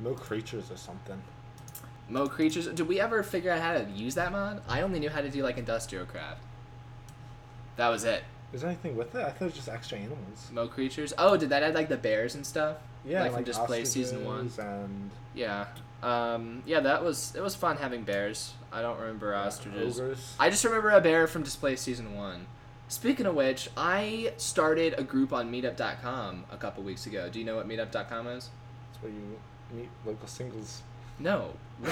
Mo 0.00 0.14
Creatures 0.14 0.70
or 0.70 0.76
something. 0.76 1.20
Mo 2.08 2.26
creatures. 2.28 2.66
Did 2.66 2.86
we 2.86 3.00
ever 3.00 3.22
figure 3.22 3.50
out 3.50 3.60
how 3.60 3.72
to 3.72 3.84
use 3.94 4.14
that 4.16 4.30
mod? 4.30 4.60
I 4.68 4.82
only 4.82 5.00
knew 5.00 5.08
how 5.08 5.22
to 5.22 5.30
do 5.30 5.42
like 5.42 5.56
industrial 5.56 6.04
craft. 6.04 6.42
That 7.76 7.88
was 7.88 8.04
it. 8.04 8.24
Is 8.52 8.60
there 8.60 8.70
anything 8.70 8.94
with 8.94 9.14
it? 9.14 9.20
I 9.22 9.30
thought 9.30 9.40
it 9.42 9.44
was 9.46 9.54
just 9.54 9.68
extra 9.68 9.98
animals. 9.98 10.50
Mo 10.52 10.68
creatures. 10.68 11.14
Oh, 11.16 11.36
did 11.36 11.48
that 11.48 11.62
add 11.62 11.74
like 11.74 11.88
the 11.88 11.96
bears 11.96 12.34
and 12.34 12.44
stuff? 12.46 12.76
Yeah, 13.06 13.22
like, 13.22 13.32
from 13.32 13.44
Displaced 13.44 13.92
season 13.92 14.24
one. 14.24 14.50
And 14.58 15.10
Yeah. 15.34 15.66
Um, 16.02 16.62
yeah, 16.66 16.80
that 16.80 17.02
was 17.02 17.34
it 17.34 17.42
was 17.42 17.54
fun 17.54 17.78
having 17.78 18.02
bears. 18.02 18.52
I 18.72 18.82
don't 18.82 18.98
remember 19.00 19.34
ostriches. 19.34 19.98
ogres. 19.98 20.34
I 20.38 20.50
just 20.50 20.64
remember 20.64 20.90
a 20.90 21.00
bear 21.00 21.26
from 21.26 21.42
Displaced 21.42 21.82
season 21.82 22.14
one. 22.14 22.46
Speaking 22.88 23.24
of 23.26 23.34
which, 23.34 23.70
I 23.76 24.34
started 24.36 24.94
a 24.98 25.02
group 25.02 25.32
on 25.32 25.50
Meetup.com 25.50 26.44
a 26.50 26.56
couple 26.56 26.82
weeks 26.84 27.06
ago. 27.06 27.30
Do 27.30 27.38
you 27.38 27.44
know 27.44 27.56
what 27.56 27.66
Meetup.com 27.66 28.26
is? 28.28 28.50
That's 28.92 29.02
where 29.02 29.12
you 29.12 29.38
meet 29.72 29.88
local 30.04 30.28
singles. 30.28 30.82
No. 31.18 31.54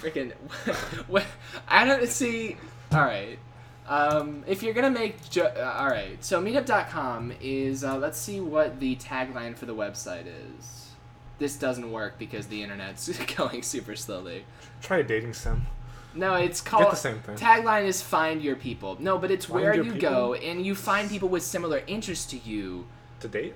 Freaking. 0.00 0.32
what? 1.08 1.24
I 1.66 1.84
don't 1.84 2.08
see. 2.08 2.56
All 2.92 3.00
right. 3.00 3.38
Um, 3.86 4.44
if 4.46 4.62
you're 4.62 4.74
gonna 4.74 4.90
make, 4.90 5.28
jo- 5.30 5.52
uh, 5.56 5.76
all 5.78 5.88
right. 5.88 6.22
So 6.24 6.40
Meetup.com 6.42 7.32
is. 7.40 7.84
Uh, 7.84 7.98
let's 7.98 8.18
see 8.18 8.40
what 8.40 8.80
the 8.80 8.96
tagline 8.96 9.56
for 9.56 9.66
the 9.66 9.74
website 9.74 10.26
is. 10.26 10.88
This 11.38 11.56
doesn't 11.56 11.90
work 11.90 12.18
because 12.18 12.46
the 12.46 12.62
internet's 12.62 13.08
going 13.36 13.62
super 13.62 13.96
slowly. 13.96 14.44
Try 14.80 14.98
a 14.98 15.02
dating 15.02 15.34
sim. 15.34 15.66
No, 16.14 16.34
it's 16.34 16.60
called. 16.60 16.84
Get 16.84 16.90
the 16.90 16.96
same 16.96 17.18
thing. 17.18 17.36
Tagline 17.36 17.84
is 17.86 18.00
find 18.00 18.40
your 18.40 18.56
people. 18.56 18.96
No, 19.00 19.18
but 19.18 19.30
it's 19.30 19.46
Find 19.46 19.60
where 19.60 19.74
your 19.74 19.84
you 19.84 19.92
people? 19.94 20.10
go 20.10 20.34
and 20.34 20.64
you 20.64 20.74
find 20.74 21.10
people 21.10 21.28
with 21.28 21.42
similar 21.42 21.82
interests 21.86 22.26
to 22.26 22.38
you. 22.38 22.86
To 23.20 23.28
date? 23.28 23.54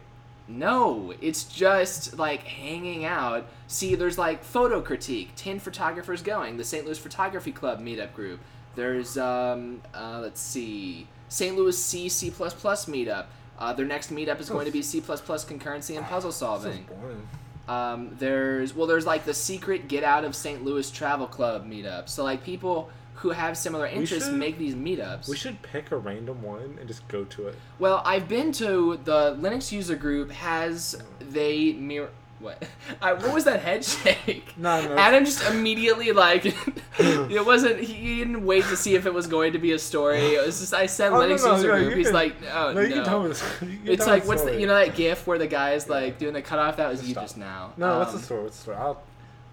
No, 0.49 1.13
it's 1.21 1.45
just 1.45 2.19
like 2.19 2.43
hanging 2.43 3.05
out. 3.05 3.47
See, 3.67 3.95
there's 3.95 4.19
like 4.19 4.43
photo 4.43 4.81
critique, 4.81 5.33
10 5.37 5.61
photographers 5.61 6.23
going, 6.23 6.57
the 6.57 6.65
St. 6.65 6.85
Louis 6.87 6.99
Photography 6.99 7.53
Club 7.53 7.81
meetup 7.81 8.13
group. 8.15 8.41
There's, 8.79 9.19
um, 9.19 9.83
uh, 9.93 10.21
let's 10.23 10.41
see, 10.41 11.09
St. 11.29 11.57
Louis 11.57 11.77
C, 11.77 12.09
C++ 12.09 12.31
meetup. 12.31 13.27
Uh, 13.59 13.73
their 13.73 13.85
next 13.87 14.13
meetup 14.13 14.39
is 14.39 14.49
going 14.49 14.67
to 14.67 14.71
be 14.71 14.83
C++ 14.83 15.01
concurrency 15.01 15.97
and 15.97 16.07
puzzle 16.07 16.31
solving. 16.31 16.87
Um, 17.67 18.15
there's, 18.21 18.77
well, 18.77 18.87
there's 18.87 19.05
like 19.05 19.25
the 19.25 19.35
secret 19.35 19.89
Get 19.89 20.05
Out 20.05 20.25
of 20.25 20.37
St. 20.37 20.65
Louis 20.65 20.89
Travel 20.93 21.27
Club 21.27 21.69
meetup. 21.69 22.09
So, 22.09 22.23
like, 22.23 22.45
people 22.45 22.89
who 23.15 23.31
have 23.31 23.59
similar 23.59 23.89
interests 23.89 24.29
should- 24.29 24.37
make 24.39 24.59
these 24.59 24.77
meetups. 24.77 25.29
We 25.29 25.37
should 25.37 25.61
pick 25.63 25.91
a 25.91 25.97
random 25.97 26.41
one 26.41 26.77
and 26.79 26.87
just 26.87 27.07
go 27.09 27.25
to 27.25 27.49
it. 27.49 27.57
Well, 27.81 28.01
I've 28.05 28.29
been 28.29 28.53
to 28.53 29.01
the 29.03 29.35
Linux 29.41 29.73
user 29.73 29.97
group. 29.97 30.31
Has 30.31 30.95
they 31.19 31.73
mirror 31.73 32.11
what? 32.40 32.62
I, 33.03 33.12
what 33.14 33.33
was 33.35 33.44
that 33.44 33.61
head 33.61 33.85
shake? 33.85 34.55
No, 34.57 34.81
no. 34.87 34.96
Adam 34.96 35.24
just 35.24 35.44
immediately 35.51 36.12
like 36.12 36.46
it 36.98 37.44
wasn't. 37.46 37.81
He, 37.81 38.16
didn't 38.18 38.44
wait 38.44 38.64
to 38.64 38.77
see 38.77 38.94
if 38.94 39.07
it 39.07 39.14
was 39.14 39.27
going 39.27 39.53
to 39.53 39.59
be 39.59 39.72
a 39.72 39.79
story. 39.79 40.18
It 40.35 40.44
was 40.46 40.61
just 40.61 40.74
I 40.74 40.87
said 40.87 41.12
Oh, 41.12 41.20
no, 41.20 41.35
Linux 41.35 41.44
no, 41.44 41.55
user 41.57 41.68
no, 41.79 41.85
group. 41.85 41.96
He's 41.96 42.07
can- 42.07 42.14
like, 42.14 42.37
oh 42.53 42.72
no, 42.72 42.74
no. 42.74 42.81
you 42.83 42.94
can 42.94 43.05
tell 43.05 43.22
me 43.22 43.29
this. 43.29 43.42
you 43.62 43.68
can 43.68 43.88
it's 43.88 44.07
like 44.07 44.27
what's 44.27 44.42
the 44.42 44.59
you 44.61 44.66
know 44.66 44.74
that 44.74 44.94
GIF 44.94 45.27
where 45.27 45.38
the 45.38 45.46
guy's 45.46 45.88
like 45.88 46.18
doing 46.18 46.35
the 46.35 46.42
cutoff? 46.42 46.77
That 46.77 46.88
was 46.90 47.03
you 47.07 47.12
Stop. 47.12 47.24
just 47.24 47.37
now. 47.37 47.72
No, 47.77 47.98
what's 47.98 48.12
Um, 48.12 48.18
the 48.18 48.24
story? 48.24 48.42
What's 48.44 48.57
the 48.57 48.62
story? 48.62 48.77
I'll, 48.79 49.03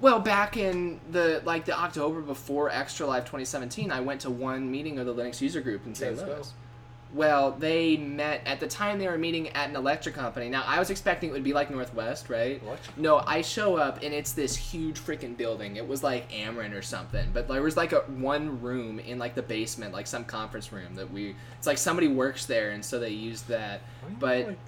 well, 0.01 0.19
back 0.19 0.57
in 0.57 0.99
the 1.11 1.41
like 1.45 1.65
the 1.65 1.77
October 1.77 2.21
before 2.21 2.69
Extra 2.69 3.07
Life 3.07 3.23
2017, 3.23 3.91
I 3.91 4.01
went 4.01 4.21
to 4.21 4.29
one 4.29 4.69
meeting 4.69 4.99
of 4.99 5.05
the 5.05 5.13
Linux 5.13 5.39
user 5.41 5.61
group 5.61 5.85
in 5.85 5.95
St. 5.95 6.17
Louis. 6.17 6.53
Well, 7.15 7.51
they 7.51 7.95
met 7.95 8.41
at 8.45 8.59
the 8.59 8.67
time 8.67 8.99
they 8.99 9.07
were 9.07 9.17
meeting 9.17 9.47
at 9.49 9.69
an 9.69 9.75
electric 9.77 10.15
company. 10.15 10.49
Now, 10.49 10.65
I 10.67 10.79
was 10.79 10.89
expecting 10.89 11.29
it 11.29 11.31
would 11.33 11.45
be 11.45 11.53
like 11.53 11.71
Northwest, 11.71 12.29
right? 12.29 12.61
Electric 12.61 12.97
No, 12.97 13.23
I 13.25 13.41
show 13.41 13.77
up 13.77 14.03
and 14.03 14.13
it's 14.13 14.33
this 14.33 14.53
huge 14.57 14.99
freaking 14.99 15.37
building. 15.37 15.77
It 15.77 15.87
was 15.87 16.03
like 16.03 16.29
Ameren 16.29 16.73
or 16.77 16.81
something, 16.81 17.29
but 17.33 17.47
there 17.47 17.61
was 17.61 17.77
like 17.77 17.93
a 17.93 17.99
one 18.01 18.61
room 18.61 18.99
in 18.99 19.17
like 19.17 19.33
the 19.33 19.41
basement, 19.41 19.93
like 19.93 20.07
some 20.07 20.25
conference 20.25 20.73
room 20.73 20.95
that 20.95 21.09
we. 21.09 21.35
It's 21.57 21.67
like 21.67 21.77
somebody 21.77 22.09
works 22.09 22.45
there, 22.47 22.71
and 22.71 22.83
so 22.83 22.99
they 22.99 23.11
used 23.11 23.47
that. 23.47 23.79
why 24.01 24.09
don't 24.09 24.11
you, 24.11 24.17
But 24.19 24.47
like, 24.47 24.59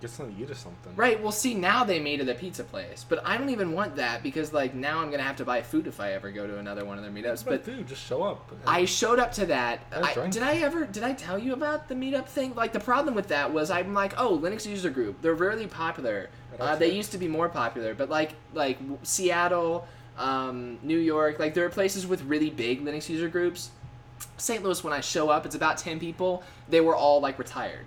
get 0.00 0.10
something 0.10 0.34
to 0.34 0.42
eat 0.42 0.50
or 0.50 0.54
something. 0.54 0.94
Right. 0.96 1.20
Well, 1.20 1.32
see, 1.32 1.54
now 1.54 1.84
they 1.84 2.00
made 2.00 2.20
it 2.20 2.28
a 2.28 2.34
pizza 2.34 2.64
place, 2.64 3.04
but 3.08 3.24
I 3.26 3.36
don't 3.36 3.50
even 3.50 3.72
want 3.72 3.96
that 3.96 4.22
because 4.22 4.52
like 4.52 4.74
now 4.74 5.00
I'm 5.00 5.10
gonna 5.10 5.22
have 5.22 5.36
to 5.36 5.44
buy 5.44 5.62
food 5.62 5.86
if 5.86 6.00
I 6.00 6.12
ever 6.12 6.30
go 6.30 6.46
to 6.46 6.58
another 6.58 6.84
one 6.84 6.98
of 6.98 7.04
their 7.04 7.12
meetups. 7.12 7.44
But 7.44 7.64
dude, 7.64 7.86
just 7.86 8.04
show 8.04 8.22
up. 8.22 8.50
I 8.66 8.84
showed 8.84 9.18
up 9.18 9.32
to 9.32 9.46
that. 9.46 9.80
I, 9.92 10.28
did 10.28 10.42
I 10.42 10.56
ever? 10.58 10.86
Did 10.86 11.02
I 11.02 11.12
tell 11.12 11.38
you 11.38 11.52
about 11.52 11.88
the 11.88 11.94
meetup 11.94 12.26
thing? 12.26 12.54
Like 12.54 12.72
the 12.72 12.80
problem 12.80 13.14
with 13.14 13.28
that 13.28 13.52
was 13.52 13.70
I'm 13.70 13.94
like, 13.94 14.18
oh, 14.18 14.38
Linux 14.38 14.66
user 14.66 14.90
group. 14.90 15.20
They're 15.22 15.34
really 15.34 15.66
popular. 15.66 16.30
Uh, 16.58 16.76
they 16.76 16.92
used 16.92 17.12
to 17.12 17.18
be 17.18 17.28
more 17.28 17.48
popular, 17.48 17.94
but 17.94 18.10
like 18.10 18.32
like 18.54 18.78
Seattle, 19.02 19.86
um, 20.18 20.78
New 20.82 20.98
York, 20.98 21.38
like 21.38 21.54
there 21.54 21.64
are 21.64 21.70
places 21.70 22.06
with 22.06 22.22
really 22.22 22.50
big 22.50 22.84
Linux 22.84 23.08
user 23.08 23.28
groups. 23.28 23.70
St. 24.36 24.62
Louis, 24.62 24.82
when 24.84 24.92
I 24.92 25.00
show 25.00 25.30
up, 25.30 25.46
it's 25.46 25.54
about 25.54 25.78
ten 25.78 25.98
people. 25.98 26.42
They 26.68 26.80
were 26.80 26.94
all 26.94 27.20
like 27.20 27.38
retired. 27.38 27.86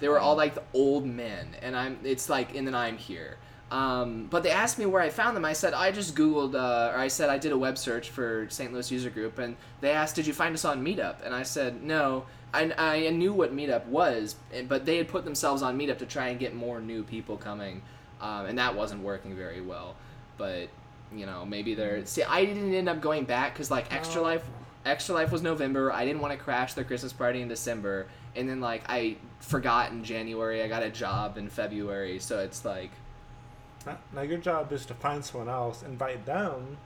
They 0.00 0.08
were 0.08 0.18
all 0.18 0.36
like 0.36 0.54
the 0.54 0.62
old 0.74 1.06
men, 1.06 1.56
and 1.62 1.76
I'm. 1.76 1.98
It's 2.04 2.28
like, 2.28 2.54
and 2.54 2.66
then 2.66 2.74
I'm 2.74 2.96
here. 2.96 3.36
Um, 3.70 4.26
but 4.26 4.42
they 4.42 4.50
asked 4.50 4.78
me 4.78 4.84
where 4.84 5.00
I 5.00 5.08
found 5.08 5.34
them. 5.34 5.46
I 5.46 5.54
said 5.54 5.72
I 5.72 5.92
just 5.92 6.14
googled, 6.14 6.54
uh, 6.54 6.92
or 6.92 6.98
I 6.98 7.08
said 7.08 7.30
I 7.30 7.38
did 7.38 7.52
a 7.52 7.58
web 7.58 7.78
search 7.78 8.10
for 8.10 8.46
St. 8.50 8.72
Louis 8.72 8.90
user 8.90 9.08
group, 9.08 9.38
and 9.38 9.56
they 9.80 9.90
asked, 9.92 10.14
"Did 10.14 10.26
you 10.26 10.34
find 10.34 10.54
us 10.54 10.64
on 10.64 10.84
Meetup?" 10.84 11.24
And 11.24 11.34
I 11.34 11.42
said 11.42 11.82
no. 11.82 12.26
I, 12.54 12.70
I 12.76 13.08
knew 13.08 13.32
what 13.32 13.56
Meetup 13.56 13.86
was, 13.86 14.36
but 14.68 14.84
they 14.84 14.98
had 14.98 15.08
put 15.08 15.24
themselves 15.24 15.62
on 15.62 15.78
Meetup 15.78 15.96
to 15.98 16.06
try 16.06 16.28
and 16.28 16.38
get 16.38 16.54
more 16.54 16.82
new 16.82 17.02
people 17.02 17.38
coming, 17.38 17.80
um, 18.20 18.44
and 18.44 18.58
that 18.58 18.74
wasn't 18.74 19.02
working 19.02 19.34
very 19.34 19.62
well. 19.62 19.96
But 20.36 20.68
you 21.14 21.24
know, 21.24 21.46
maybe 21.46 21.74
they're. 21.74 22.04
See, 22.04 22.22
I 22.22 22.44
didn't 22.44 22.74
end 22.74 22.90
up 22.90 23.00
going 23.00 23.24
back 23.24 23.54
because 23.54 23.70
like 23.70 23.92
Extra 23.92 24.20
Oh. 24.20 24.24
Life 24.24 24.44
Extra 24.84 25.14
Life 25.14 25.30
was 25.30 25.42
November. 25.42 25.92
I 25.92 26.04
didn't 26.04 26.20
want 26.20 26.36
to 26.36 26.38
crash 26.38 26.74
their 26.74 26.84
Christmas 26.84 27.12
party 27.12 27.40
in 27.40 27.48
December, 27.48 28.06
and 28.36 28.48
then 28.48 28.60
like 28.60 28.84
I 28.88 29.16
forgot 29.40 29.92
in 29.92 30.04
January. 30.04 30.62
I 30.62 30.68
got 30.68 30.82
a 30.82 30.90
job 30.90 31.38
in 31.38 31.48
February, 31.48 32.18
so 32.18 32.38
it's 32.38 32.64
like 32.64 32.90
Now, 34.12 34.22
your 34.22 34.38
job 34.38 34.72
is 34.72 34.86
to 34.86 34.94
find 34.94 35.24
someone 35.24 35.48
else, 35.48 35.82
invite 35.82 36.24
them, 36.24 36.76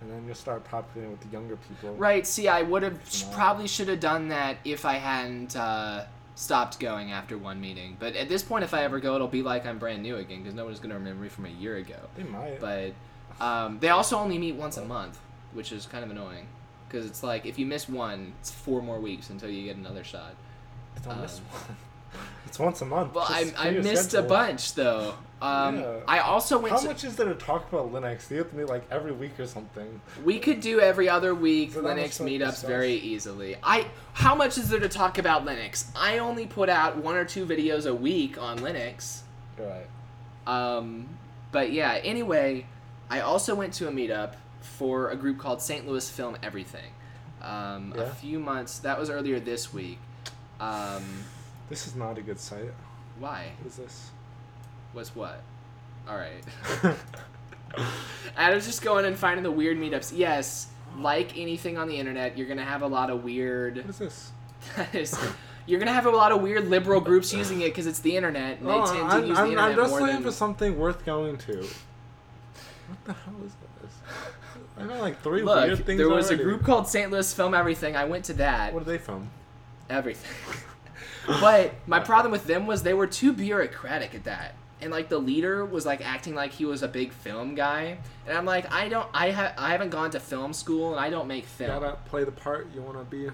and 0.00 0.10
then 0.10 0.24
you'll 0.26 0.34
start 0.34 0.64
populating 0.64 1.12
with 1.12 1.20
the 1.20 1.28
younger 1.28 1.56
people. 1.56 1.94
right. 1.96 2.26
See, 2.26 2.48
I 2.48 2.62
would 2.62 2.82
have 2.82 2.98
probably 3.32 3.68
should 3.68 3.88
have 3.88 4.00
done 4.00 4.28
that 4.28 4.58
if 4.64 4.84
I 4.84 4.94
hadn't 4.94 5.56
uh, 5.56 6.06
stopped 6.34 6.80
going 6.80 7.12
after 7.12 7.36
one 7.36 7.60
meeting. 7.60 7.96
But 7.98 8.16
at 8.16 8.28
this 8.28 8.42
point, 8.42 8.64
if 8.64 8.72
I 8.72 8.84
ever 8.84 9.00
go, 9.00 9.14
it'll 9.14 9.28
be 9.28 9.42
like 9.42 9.66
I'm 9.66 9.78
brand 9.78 10.02
new 10.02 10.16
again 10.16 10.42
because 10.42 10.54
no 10.54 10.64
one's 10.64 10.80
gonna 10.80 10.94
remember 10.94 11.22
me 11.22 11.28
from 11.28 11.46
a 11.46 11.50
year 11.50 11.76
ago. 11.76 11.98
They 12.16 12.22
might. 12.24 12.60
But 12.60 12.92
um, 13.40 13.78
they 13.80 13.90
also 13.90 14.16
only 14.18 14.38
meet 14.38 14.54
once 14.54 14.76
a 14.76 14.84
month, 14.84 15.18
which 15.52 15.72
is 15.72 15.86
kind 15.86 16.04
of 16.04 16.10
annoying 16.10 16.46
because 16.88 17.06
it's 17.06 17.22
like 17.22 17.44
if 17.44 17.58
you 17.58 17.66
miss 17.66 17.88
one, 17.88 18.32
it's 18.40 18.50
four 18.50 18.80
more 18.82 18.98
weeks 18.98 19.30
until 19.30 19.50
you 19.50 19.64
get 19.64 19.76
another 19.76 20.04
shot. 20.04 20.34
Don't 21.02 21.20
miss 21.20 21.38
um, 21.38 21.44
one. 21.44 21.76
It's 22.46 22.58
once 22.58 22.80
a 22.80 22.86
month. 22.86 23.14
Well, 23.14 23.26
I, 23.28 23.40
I 23.40 23.44
clear 23.44 23.72
your 23.74 23.82
missed 23.82 24.14
a 24.14 24.22
bunch 24.22 24.72
though. 24.74 25.14
Um, 25.40 25.80
Yeah. 25.80 26.00
I 26.08 26.20
also 26.20 26.58
went 26.58 26.72
How 26.72 26.80
to. 26.80 26.88
much 26.88 27.04
is 27.04 27.14
there 27.16 27.28
to 27.28 27.34
talk 27.34 27.70
about 27.70 27.92
Linux? 27.92 28.28
Do 28.28 28.34
You 28.34 28.40
have 28.42 28.50
to 28.50 28.56
meet 28.56 28.68
like 28.68 28.84
every 28.90 29.12
week 29.12 29.38
or 29.38 29.46
something. 29.46 30.00
We 30.24 30.38
could 30.38 30.60
do 30.60 30.80
every 30.80 31.08
other 31.10 31.34
week 31.34 31.74
So 31.74 31.82
Linux 31.82 32.20
meetups 32.20 32.66
very 32.66 32.94
easily. 32.94 33.56
I 33.62 33.86
how 34.14 34.34
much 34.34 34.56
is 34.56 34.70
there 34.70 34.80
to 34.80 34.88
talk 34.88 35.18
about 35.18 35.44
Linux? 35.44 35.86
I 35.94 36.18
only 36.18 36.46
put 36.46 36.70
out 36.70 36.96
one 36.96 37.16
or 37.16 37.24
two 37.26 37.44
videos 37.44 37.86
a 37.88 37.94
week 37.94 38.40
on 38.40 38.60
Linux. 38.60 39.20
You're 39.58 39.68
right. 39.68 39.86
Um, 40.46 41.08
but 41.52 41.70
yeah, 41.72 42.00
anyway, 42.02 42.66
I 43.10 43.20
also 43.20 43.54
went 43.54 43.74
to 43.74 43.88
a 43.88 43.92
meetup 43.92 44.34
for 44.60 45.10
a 45.10 45.16
group 45.16 45.38
called 45.38 45.60
St. 45.60 45.86
Louis 45.86 46.08
Film 46.10 46.36
Everything. 46.42 46.90
Um, 47.42 47.92
A 47.96 48.10
few 48.10 48.38
months. 48.40 48.78
That 48.80 48.98
was 48.98 49.10
earlier 49.10 49.38
this 49.38 49.72
week. 49.72 49.98
Um, 50.60 51.04
This 51.68 51.86
is 51.86 51.94
not 51.94 52.18
a 52.18 52.22
good 52.22 52.38
site. 52.40 52.72
why? 53.18 53.52
What 53.58 53.66
is 53.68 53.76
this? 53.76 54.10
What's 54.92 55.14
what? 55.14 55.40
All 56.08 56.16
right. 56.16 56.42
Adam's 58.36 58.66
just 58.66 58.82
going 58.82 59.04
and 59.04 59.16
finding 59.16 59.42
the 59.42 59.50
weird 59.50 59.76
meetups. 59.78 60.12
Yes, 60.16 60.68
like 60.98 61.36
anything 61.36 61.76
on 61.76 61.86
the 61.88 61.96
internet, 61.98 62.38
you're 62.38 62.46
gonna 62.48 62.64
have 62.64 62.82
a 62.82 62.86
lot 62.86 63.10
of 63.10 63.22
weird. 63.24 63.76
What 63.76 63.86
is 63.90 63.98
this? 63.98 64.32
That 64.76 64.92
is, 64.94 65.16
you're 65.66 65.78
gonna 65.78 65.92
have 65.92 66.06
a 66.06 66.10
lot 66.10 66.32
of 66.32 66.40
weird 66.40 66.68
liberal 66.68 67.00
groups 67.00 67.32
using 67.32 67.60
it 67.60 67.66
because 67.66 67.86
it's 67.86 68.00
the 68.00 68.16
internet 68.16 68.58
and 68.58 68.66
they 68.68 68.72
Oh, 68.72 68.86
tend 68.86 69.10
to 69.10 69.16
I'm, 69.16 69.26
use 69.26 69.36
the 69.36 69.42
I'm, 69.42 69.50
internet 69.50 69.70
I'm 69.70 69.76
just 69.76 69.90
more 69.90 70.00
looking 70.00 70.14
than. 70.16 70.24
for 70.24 70.32
something 70.32 70.78
worth 70.78 71.04
going 71.04 71.36
to. 71.38 71.58
What 71.58 73.04
the 73.04 73.12
hell 73.12 73.34
is 73.46 73.52
this? 73.82 73.92
I 74.78 74.84
know 74.84 74.98
like 75.00 75.20
three 75.22 75.42
Look, 75.42 75.64
weird 75.66 75.84
things 75.86 75.98
there 75.98 76.08
was 76.08 76.26
already. 76.28 76.42
a 76.42 76.46
group 76.46 76.64
called 76.64 76.88
St. 76.88 77.10
Louis 77.10 77.32
Film 77.34 77.54
Everything. 77.54 77.94
I 77.96 78.04
went 78.06 78.24
to 78.26 78.32
that. 78.34 78.72
What 78.72 78.84
do 78.84 78.90
they 78.90 78.98
film? 78.98 79.30
Everything. 79.90 80.30
but 81.40 81.74
my 81.86 81.98
problem 82.00 82.32
with 82.32 82.44
them 82.46 82.66
was 82.66 82.82
they 82.82 82.94
were 82.94 83.06
too 83.06 83.32
bureaucratic 83.32 84.14
at 84.14 84.24
that. 84.24 84.54
And 84.80 84.92
like 84.92 85.08
the 85.08 85.18
leader 85.18 85.64
was 85.64 85.84
like 85.84 86.00
acting 86.06 86.34
like 86.36 86.52
he 86.52 86.64
was 86.64 86.82
a 86.84 86.88
big 86.88 87.12
film 87.12 87.54
guy, 87.56 87.98
and 88.28 88.38
I'm 88.38 88.44
like, 88.44 88.72
I 88.72 88.88
don't, 88.88 89.08
I 89.12 89.32
ha- 89.32 89.52
I 89.58 89.70
haven't 89.72 89.90
gone 89.90 90.10
to 90.12 90.20
film 90.20 90.52
school, 90.52 90.92
and 90.92 91.00
I 91.00 91.10
don't 91.10 91.26
make 91.26 91.42
You 91.42 91.48
film. 91.66 91.80
gotta 91.80 91.96
play 92.06 92.22
the 92.22 92.30
part 92.30 92.68
you 92.72 92.82
want 92.82 92.96
to 92.96 93.04
be. 93.04 93.28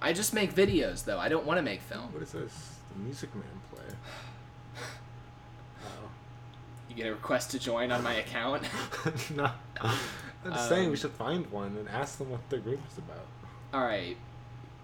I 0.00 0.14
just 0.14 0.32
make 0.32 0.54
videos 0.54 1.04
though. 1.04 1.18
I 1.18 1.28
don't 1.28 1.44
want 1.44 1.58
to 1.58 1.62
make 1.62 1.82
film. 1.82 2.12
What 2.14 2.22
is 2.22 2.32
this? 2.32 2.76
The 2.94 3.02
Music 3.02 3.34
Man 3.34 3.44
play. 3.74 3.84
Wow. 5.82 5.90
You 6.88 6.96
get 6.96 7.06
a 7.08 7.12
request 7.12 7.50
to 7.50 7.58
join 7.58 7.92
on 7.92 8.02
my 8.02 8.14
account. 8.14 8.62
no. 9.36 9.50
I'm 9.82 10.52
just 10.52 10.68
saying 10.70 10.84
we 10.84 10.90
Um, 10.92 10.96
should 10.96 11.10
find 11.12 11.46
one 11.50 11.76
and 11.76 11.88
ask 11.90 12.16
them 12.16 12.30
what 12.30 12.48
the 12.48 12.56
group 12.58 12.80
is 12.90 12.96
about. 12.96 13.26
All 13.74 13.84
right. 13.84 14.16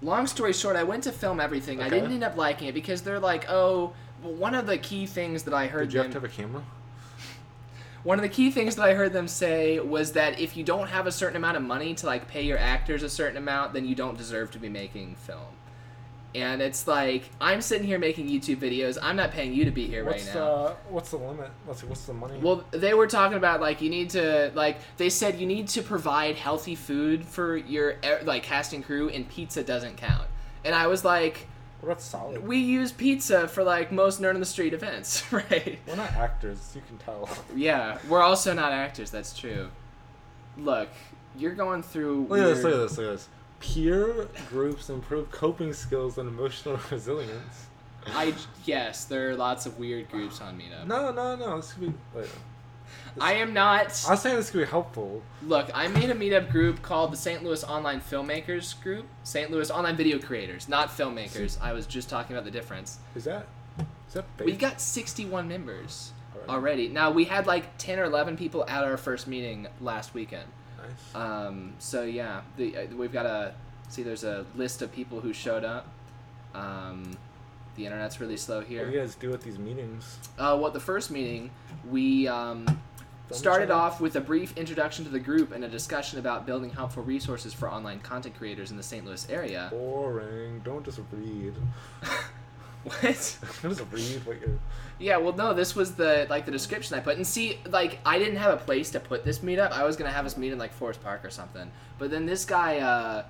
Long 0.03 0.27
story 0.27 0.53
short, 0.53 0.77
I 0.77 0.83
went 0.83 1.05
to 1.05 1.13
film 1.13 1.39
everything. 1.39 1.81
I 1.81 1.89
didn't 1.89 2.13
end 2.13 2.25
up 2.25 2.37
liking 2.37 2.69
it 2.69 2.75
because 2.75 3.03
they're 3.03 3.21
like, 3.21 3.49
oh, 3.49 3.93
well, 4.23 4.33
one 4.33 4.55
of 4.55 4.67
the 4.67 4.77
key 4.77 5.07
things 5.07 5.45
that 5.45 5.55
I 5.55 5.69
heard 5.69 5.89
Did 5.89 5.95
you 5.95 6.01
have 6.01 6.11
to 6.11 6.15
have 6.15 6.25
a 6.25 6.29
camera? 6.29 6.63
one 8.03 8.19
of 8.19 8.23
the 8.23 8.29
key 8.29 8.51
things 8.51 8.77
that 8.77 8.83
I 8.83 8.95
heard 8.95 9.13
them 9.13 9.29
say 9.29 9.79
was 9.79 10.13
that 10.13 10.41
if 10.41 10.57
you 10.57 10.65
don't 10.65 10.89
have 10.89 11.07
a 11.07 11.13
certain 11.13 11.37
amount 11.37 11.57
of 11.57 11.63
money 11.63 11.95
to 11.95 12.07
like 12.07 12.27
pay 12.27 12.43
your 12.43 12.59
actors 12.59 13.05
a 13.05 13.09
certain 13.09 13.37
amount, 13.37 13.75
then 13.75 13.85
you 13.85 13.95
don't 13.95 14.19
deserve 14.19 14.51
to 14.53 14.59
be 14.59 14.69
making 14.69 15.15
film. 15.15 15.41
And 16.35 16.63
it's 16.63 16.87
like 16.87 17.29
I'm 17.41 17.61
sitting 17.61 17.87
here 17.87 17.99
making 17.99 18.29
YouTube 18.29 18.57
videos. 18.57 18.97
I'm 19.03 19.17
not 19.17 19.33
paying 19.33 19.53
you 19.53 19.65
to 19.67 19.71
be 19.71 19.87
here 19.87 20.05
What's 20.05 20.27
right 20.27 20.35
now. 20.35 20.41
uh 20.41 20.75
what's 20.89 21.11
the 21.11 21.19
limit? 21.19 21.51
Let's 21.67 21.83
see, 21.83 21.87
what's 21.87 22.07
the 22.07 22.15
money? 22.15 22.39
Well, 22.41 22.65
they 22.71 22.95
were 22.95 23.07
talking 23.07 23.37
about 23.37 23.61
like 23.61 23.83
you 23.83 23.91
need 23.91 24.11
to 24.11 24.51
like 24.55 24.79
they 24.97 25.11
said 25.11 25.39
you 25.39 25.47
need 25.47 25.69
to 25.69 25.83
provide 25.83 26.37
healthy 26.37 26.75
food 26.75 27.27
for 27.27 27.57
your 27.57 27.97
like 28.23 28.43
cast 28.45 28.73
and 28.73 28.85
crew, 28.85 29.09
and 29.11 29.29
pizza 29.29 29.63
doesn't 29.63 29.97
count. 29.99 30.27
And 30.65 30.75
I 30.75 30.87
was 30.87 31.05
like, 31.05 31.49
what 31.81 31.91
about 31.91 32.01
solid? 32.01 32.47
we 32.47 32.59
use 32.59 32.93
pizza 32.93 33.49
for 33.49 33.65
like 33.65 33.91
most 33.91 34.23
nerd 34.23 34.35
on 34.35 34.41
the 34.41 34.47
street 34.47 34.73
events, 34.73 35.31
right? 35.33 35.79
We're 35.87 35.97
not 35.97 36.13
actors, 36.13 36.73
you 36.75 36.83
can 36.87 36.97
tell. 36.99 37.29
Yeah, 37.57 37.99
we're 38.09 38.23
also 38.23 38.55
not 38.55 38.73
actors. 38.73 39.11
That's 39.11 39.37
true. 39.37 39.69
Look, 40.57 40.89
you're 41.37 41.55
going 41.55 41.83
through. 41.83 42.27
Look 42.29 42.39
at 42.39 42.45
this, 42.45 42.63
look 42.63 42.73
at 42.75 42.79
this, 42.79 42.99
look 42.99 43.07
at 43.07 43.13
this. 43.13 43.29
Peer 43.63 44.29
groups 44.51 44.91
improve 44.91 45.31
coping 45.31 45.73
skills 45.73 46.19
and 46.19 46.29
emotional 46.29 46.79
resilience. 46.91 47.67
I 48.07 48.35
yes, 48.65 49.05
there 49.05 49.31
are 49.31 49.37
lots 49.37 49.67
of 49.67 49.79
weird 49.79 50.11
groups 50.11 50.41
on 50.41 50.59
Meetup. 50.59 50.87
No, 50.87 51.13
no, 51.13 51.37
no. 51.37 51.57
This 51.57 51.73
could 51.73 51.81
be. 51.81 51.95
Wait. 52.15 52.29
I 53.21 53.35
am 53.35 53.55
not. 53.55 54.05
I 54.07 54.13
was 54.13 54.23
saying 54.23 54.37
this 54.37 54.51
could 54.51 54.61
be 54.61 54.67
helpful. 54.67 55.23
Look, 55.47 55.71
I 55.75 55.87
made 55.89 56.11
a 56.11 56.15
meetup 56.15 56.51
group 56.51 56.83
called 56.83 57.13
the 57.13 57.17
St. 57.17 57.45
Louis 57.45 57.63
Online 57.65 58.01
Filmmakers 58.01 58.81
Group. 58.83 59.07
St. 59.23 59.51
Louis 59.51 59.71
Online 59.71 59.97
Video 59.97 60.19
Creators, 60.19 60.69
not 60.69 60.89
filmmakers. 60.89 61.61
I 61.61 61.73
was 61.73 61.87
just 61.87 62.09
talking 62.09 62.35
about 62.35 62.45
the 62.45 62.51
difference. 62.51 62.99
Is 63.15 63.25
that? 63.25 63.47
Is 64.09 64.15
that? 64.15 64.25
We've 64.45 64.59
got 64.59 64.81
61 64.81 65.47
members 65.47 66.13
already. 66.49 66.89
Now, 66.89 67.11
we 67.11 67.25
had 67.25 67.47
like 67.47 67.77
10 67.79 67.99
or 67.99 68.05
11 68.05 68.37
people 68.37 68.65
at 68.69 68.83
our 68.83 68.97
first 68.97 69.27
meeting 69.29 69.69
last 69.81 70.15
weekend. 70.15 70.49
Nice. 71.15 71.15
Um, 71.15 71.73
so, 71.79 72.03
yeah, 72.03 72.43
the, 72.57 72.77
uh, 72.77 72.87
we've 72.97 73.13
got 73.13 73.27
a. 73.27 73.55
See, 73.89 74.03
there's 74.03 74.25
a 74.25 74.47
list 74.55 74.81
of 74.81 74.91
people 74.93 75.21
who 75.21 75.33
showed 75.33 75.65
up. 75.65 75.87
Um, 76.55 77.17
the 77.77 77.87
internet's 77.87 78.21
really 78.21 78.37
slow 78.37 78.61
here. 78.61 78.81
what 78.81 78.91
do 78.91 78.97
you 78.97 79.01
guys 79.01 79.15
do 79.15 79.33
at 79.33 79.41
these 79.43 79.59
meetings? 79.59 80.19
Uh, 80.39 80.57
well, 80.61 80.71
the 80.71 80.81
first 80.81 81.11
meeting, 81.11 81.51
we 81.91 82.29
um, 82.29 82.67
started 83.31 83.71
off 83.71 84.01
with 84.01 84.17
a 84.17 84.21
brief 84.21 84.57
introduction 84.57 85.05
to 85.05 85.11
the 85.11 85.21
group 85.21 85.53
and 85.53 85.65
a 85.65 85.69
discussion 85.69 86.19
about 86.19 86.47
building 86.47 86.71
helpful 86.71 87.03
resources 87.03 87.55
for 87.55 87.71
online 87.71 88.01
content 88.01 88.37
creators 88.37 88.71
in 88.71 88.77
the 88.77 88.83
St. 88.83 89.05
Louis 89.05 89.29
area. 89.31 89.69
Boring. 89.71 90.61
Don't 90.65 90.85
just 90.85 91.01
read. 91.13 91.55
what? 92.85 93.03
Just 93.03 93.63
read 93.63 94.27
what 94.27 94.41
you're. 94.41 94.59
Yeah, 94.99 95.17
well, 95.17 95.33
no, 95.33 95.53
this 95.55 95.75
was 95.75 95.95
the 95.95 96.27
like 96.31 96.45
the 96.45 96.53
description 96.53 96.97
I 96.97 97.01
put. 97.01 97.17
And 97.17 97.27
see, 97.27 97.59
like, 97.69 97.99
I 98.05 98.19
didn't 98.19 98.37
have 98.37 98.55
a 98.55 98.57
place 98.63 98.91
to 98.93 99.01
put 99.01 99.25
this 99.25 99.41
meetup. 99.41 99.73
I 99.73 99.85
was 99.85 99.97
gonna 99.97 100.13
have 100.13 100.27
us 100.27 100.37
meet 100.37 100.53
in 100.53 100.59
like 100.59 100.73
Forest 100.73 101.03
Park 101.03 101.25
or 101.25 101.31
something. 101.31 101.71
But 101.99 102.11
then 102.11 102.27
this 102.27 102.45
guy, 102.45 102.79
uh, 102.79 103.25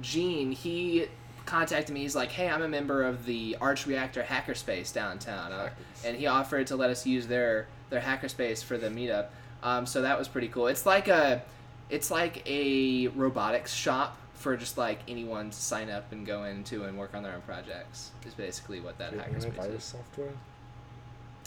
Gene, 0.00 0.52
he 0.52 1.06
contacted 1.46 1.94
me. 1.94 2.02
He's 2.02 2.16
like, 2.16 2.30
"Hey, 2.30 2.48
I'm 2.48 2.62
a 2.62 2.68
member 2.68 3.02
of 3.04 3.24
the 3.24 3.56
Arch 3.60 3.86
Reactor 3.86 4.22
Hackerspace 4.22 4.92
downtown," 4.92 5.52
uh, 5.52 5.70
and 6.04 6.16
he 6.16 6.26
offered 6.26 6.66
to 6.68 6.76
let 6.76 6.90
us 6.90 7.06
use 7.06 7.26
their 7.26 7.66
their 7.90 8.00
hackerspace 8.00 8.62
for 8.62 8.76
the 8.76 8.88
meetup. 8.88 9.28
Um, 9.62 9.86
so 9.86 10.02
that 10.02 10.18
was 10.18 10.28
pretty 10.28 10.48
cool. 10.48 10.66
It's 10.66 10.86
like 10.86 11.08
a, 11.08 11.42
it's 11.90 12.10
like 12.10 12.42
a 12.48 13.08
robotics 13.08 13.72
shop 13.72 14.18
for 14.46 14.56
just 14.56 14.78
like 14.78 15.00
anyone 15.08 15.50
to 15.50 15.56
sign 15.56 15.90
up 15.90 16.12
and 16.12 16.24
go 16.24 16.44
into 16.44 16.84
and 16.84 16.96
work 16.96 17.16
on 17.16 17.24
their 17.24 17.32
own 17.32 17.40
projects. 17.40 18.12
Is 18.24 18.32
basically 18.32 18.78
what 18.78 18.96
that 18.98 19.10
Do 19.10 19.16
you 19.16 19.22
have 19.22 19.32
hackerspace 19.32 19.76
is. 19.76 19.82
software? 19.82 20.30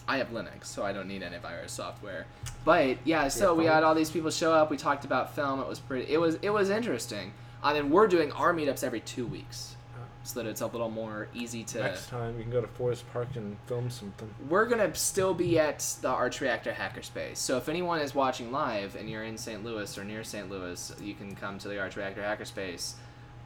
I 0.06 0.18
have 0.18 0.32
Linux, 0.32 0.66
so 0.66 0.84
I 0.84 0.92
don't 0.92 1.08
need 1.08 1.24
any 1.24 1.38
antivirus 1.38 1.70
software. 1.70 2.26
But 2.66 2.98
yeah, 3.06 3.30
so 3.30 3.54
Yeah, 3.54 3.58
we 3.58 3.66
had 3.68 3.84
all 3.84 3.96
these 3.96 4.12
people 4.12 4.32
show 4.32 4.52
up. 4.52 4.70
We 4.70 4.76
talked 4.76 5.06
about 5.06 5.34
film. 5.34 5.62
It 5.62 5.68
was 5.70 5.80
pretty. 5.80 6.12
It 6.12 6.18
was 6.18 6.36
it 6.42 6.50
was 6.50 6.70
interesting. 6.70 7.32
I 7.64 7.74
mean, 7.74 7.90
we're 7.90 8.08
doing 8.10 8.34
our 8.34 8.54
meetups 8.54 8.84
every 8.84 9.00
two 9.00 9.26
weeks. 9.26 9.78
So 10.24 10.44
that 10.44 10.50
it's 10.50 10.62
a 10.62 10.68
little 10.68 10.90
more 10.92 11.28
easy 11.34 11.64
to. 11.64 11.80
Next 11.80 12.10
time 12.10 12.36
you 12.38 12.44
can 12.44 12.52
go 12.52 12.62
to 12.62 12.68
Forest 12.68 13.06
Park 13.14 13.30
and 13.36 13.58
film 13.68 13.90
something. 13.90 14.30
We're 14.50 14.66
gonna 14.66 14.94
still 14.94 15.34
be 15.34 15.58
at 15.58 15.80
the 16.02 16.10
Arch 16.10 16.42
Reactor 16.42 16.72
Hackerspace. 16.74 17.38
So 17.38 17.58
if 17.58 17.70
anyone 17.70 18.00
is 18.02 18.14
watching 18.14 18.52
live 18.52 18.96
and 18.96 19.10
you're 19.10 19.24
in 19.24 19.38
St. 19.38 19.64
Louis 19.64 19.98
or 19.98 20.04
near 20.04 20.24
St. 20.24 20.50
Louis, 20.50 20.94
you 21.02 21.14
can 21.16 21.36
come 21.36 21.58
to 21.60 21.68
the 21.70 21.80
Arch 21.80 21.96
Reactor 21.96 22.22
Hackerspace. 22.22 22.94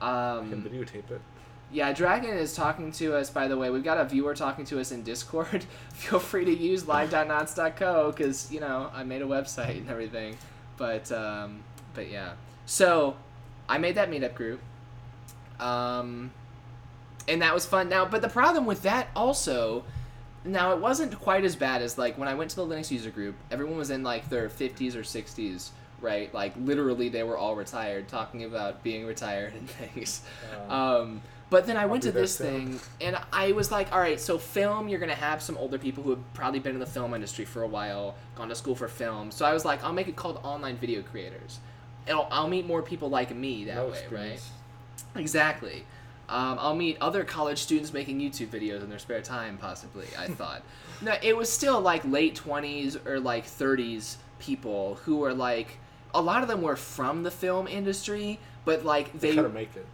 I 0.01 0.39
can 0.49 0.53
Um, 0.55 0.63
videotape 0.63 1.09
it. 1.11 1.21
yeah, 1.71 1.93
Dragon 1.93 2.35
is 2.35 2.53
talking 2.55 2.91
to 2.93 3.15
us. 3.15 3.29
By 3.29 3.47
the 3.47 3.55
way, 3.55 3.69
we've 3.69 3.83
got 3.83 3.99
a 3.99 4.03
viewer 4.05 4.33
talking 4.33 4.65
to 4.65 4.79
us 4.81 4.91
in 4.91 5.03
Discord. 5.03 5.63
Feel 5.93 6.19
free 6.19 6.43
to 6.43 6.53
use 6.53 6.87
live.nots.co 6.87 8.11
because 8.11 8.51
you 8.51 8.59
know 8.59 8.89
I 8.93 9.03
made 9.03 9.21
a 9.21 9.25
website 9.27 9.77
and 9.77 9.89
everything. 9.89 10.37
But 10.75 11.11
um, 11.11 11.63
but 11.93 12.09
yeah, 12.09 12.33
so 12.65 13.15
I 13.69 13.77
made 13.77 13.95
that 13.95 14.09
meetup 14.09 14.33
group, 14.33 14.59
um, 15.59 16.31
and 17.27 17.41
that 17.41 17.53
was 17.53 17.65
fun. 17.65 17.89
Now, 17.89 18.05
but 18.05 18.21
the 18.21 18.29
problem 18.29 18.65
with 18.65 18.83
that 18.83 19.07
also, 19.15 19.83
now 20.45 20.73
it 20.73 20.79
wasn't 20.79 21.17
quite 21.19 21.43
as 21.45 21.55
bad 21.55 21.81
as 21.81 21.97
like 21.97 22.17
when 22.17 22.27
I 22.27 22.33
went 22.33 22.49
to 22.51 22.55
the 22.57 22.65
Linux 22.65 22.91
user 22.91 23.09
group. 23.11 23.35
Everyone 23.51 23.77
was 23.77 23.89
in 23.89 24.03
like 24.03 24.29
their 24.29 24.49
fifties 24.49 24.95
or 24.95 25.03
sixties. 25.03 25.71
Right, 26.01 26.33
like 26.33 26.53
literally, 26.57 27.07
they 27.07 27.23
were 27.23 27.37
all 27.37 27.55
retired, 27.55 28.09
talking 28.09 28.43
about 28.43 28.83
being 28.83 29.05
retired 29.05 29.53
and 29.53 29.69
things. 29.69 30.21
Uh, 30.69 30.73
Um, 30.73 31.21
but 31.49 31.65
then 31.65 31.77
I 31.77 31.85
I'll 31.85 31.87
went 31.87 32.03
to 32.03 32.11
this 32.11 32.35
soon. 32.35 32.79
thing, 32.79 32.79
and 32.99 33.17
I 33.31 33.53
was 33.53 33.71
like, 33.71 33.93
all 33.93 33.99
right, 33.99 34.19
so 34.19 34.37
film, 34.37 34.89
you're 34.89 34.99
gonna 34.99 35.15
have 35.15 35.41
some 35.41 35.55
older 35.57 35.77
people 35.77 36.03
who 36.03 36.09
have 36.09 36.33
probably 36.33 36.59
been 36.59 36.73
in 36.73 36.79
the 36.79 36.85
film 36.85 37.13
industry 37.13 37.45
for 37.45 37.61
a 37.61 37.67
while, 37.67 38.15
gone 38.35 38.49
to 38.49 38.55
school 38.55 38.75
for 38.75 38.89
film. 38.89 39.31
So 39.31 39.45
I 39.45 39.53
was 39.53 39.63
like, 39.63 39.81
I'll 39.83 39.93
make 39.93 40.09
it 40.09 40.17
called 40.17 40.41
online 40.43 40.75
video 40.75 41.03
creators. 41.03 41.59
And 42.05 42.17
I'll, 42.17 42.27
I'll 42.31 42.47
meet 42.49 42.65
more 42.67 42.81
people 42.81 43.09
like 43.09 43.33
me 43.33 43.63
that 43.65 43.75
no 43.75 43.87
way, 43.87 44.03
right? 44.11 44.41
Exactly. 45.15 45.85
Um, 46.33 46.57
I'll 46.59 46.75
meet 46.75 46.97
other 46.99 47.23
college 47.23 47.59
students 47.59 47.93
making 47.93 48.19
YouTube 48.19 48.47
videos 48.47 48.81
in 48.81 48.89
their 48.89 48.97
spare 48.97 49.21
time, 49.21 49.57
possibly. 49.57 50.07
I 50.17 50.27
thought. 50.39 50.63
No, 51.01 51.15
it 51.21 51.37
was 51.37 51.51
still 51.51 51.79
like 51.79 52.03
late 52.05 52.33
twenties 52.33 52.97
or 53.05 53.19
like 53.19 53.45
thirties 53.45 54.17
people 54.39 54.95
who 55.03 55.17
were 55.17 55.33
like, 55.33 55.77
a 56.13 56.21
lot 56.21 56.41
of 56.41 56.47
them 56.47 56.63
were 56.63 56.75
from 56.75 57.21
the 57.21 57.31
film 57.31 57.67
industry, 57.67 58.39
but 58.65 58.83
like 58.83 59.13
They 59.13 59.35
they 59.35 59.41
to 59.41 59.49
make 59.49 59.75
it. 59.75 59.85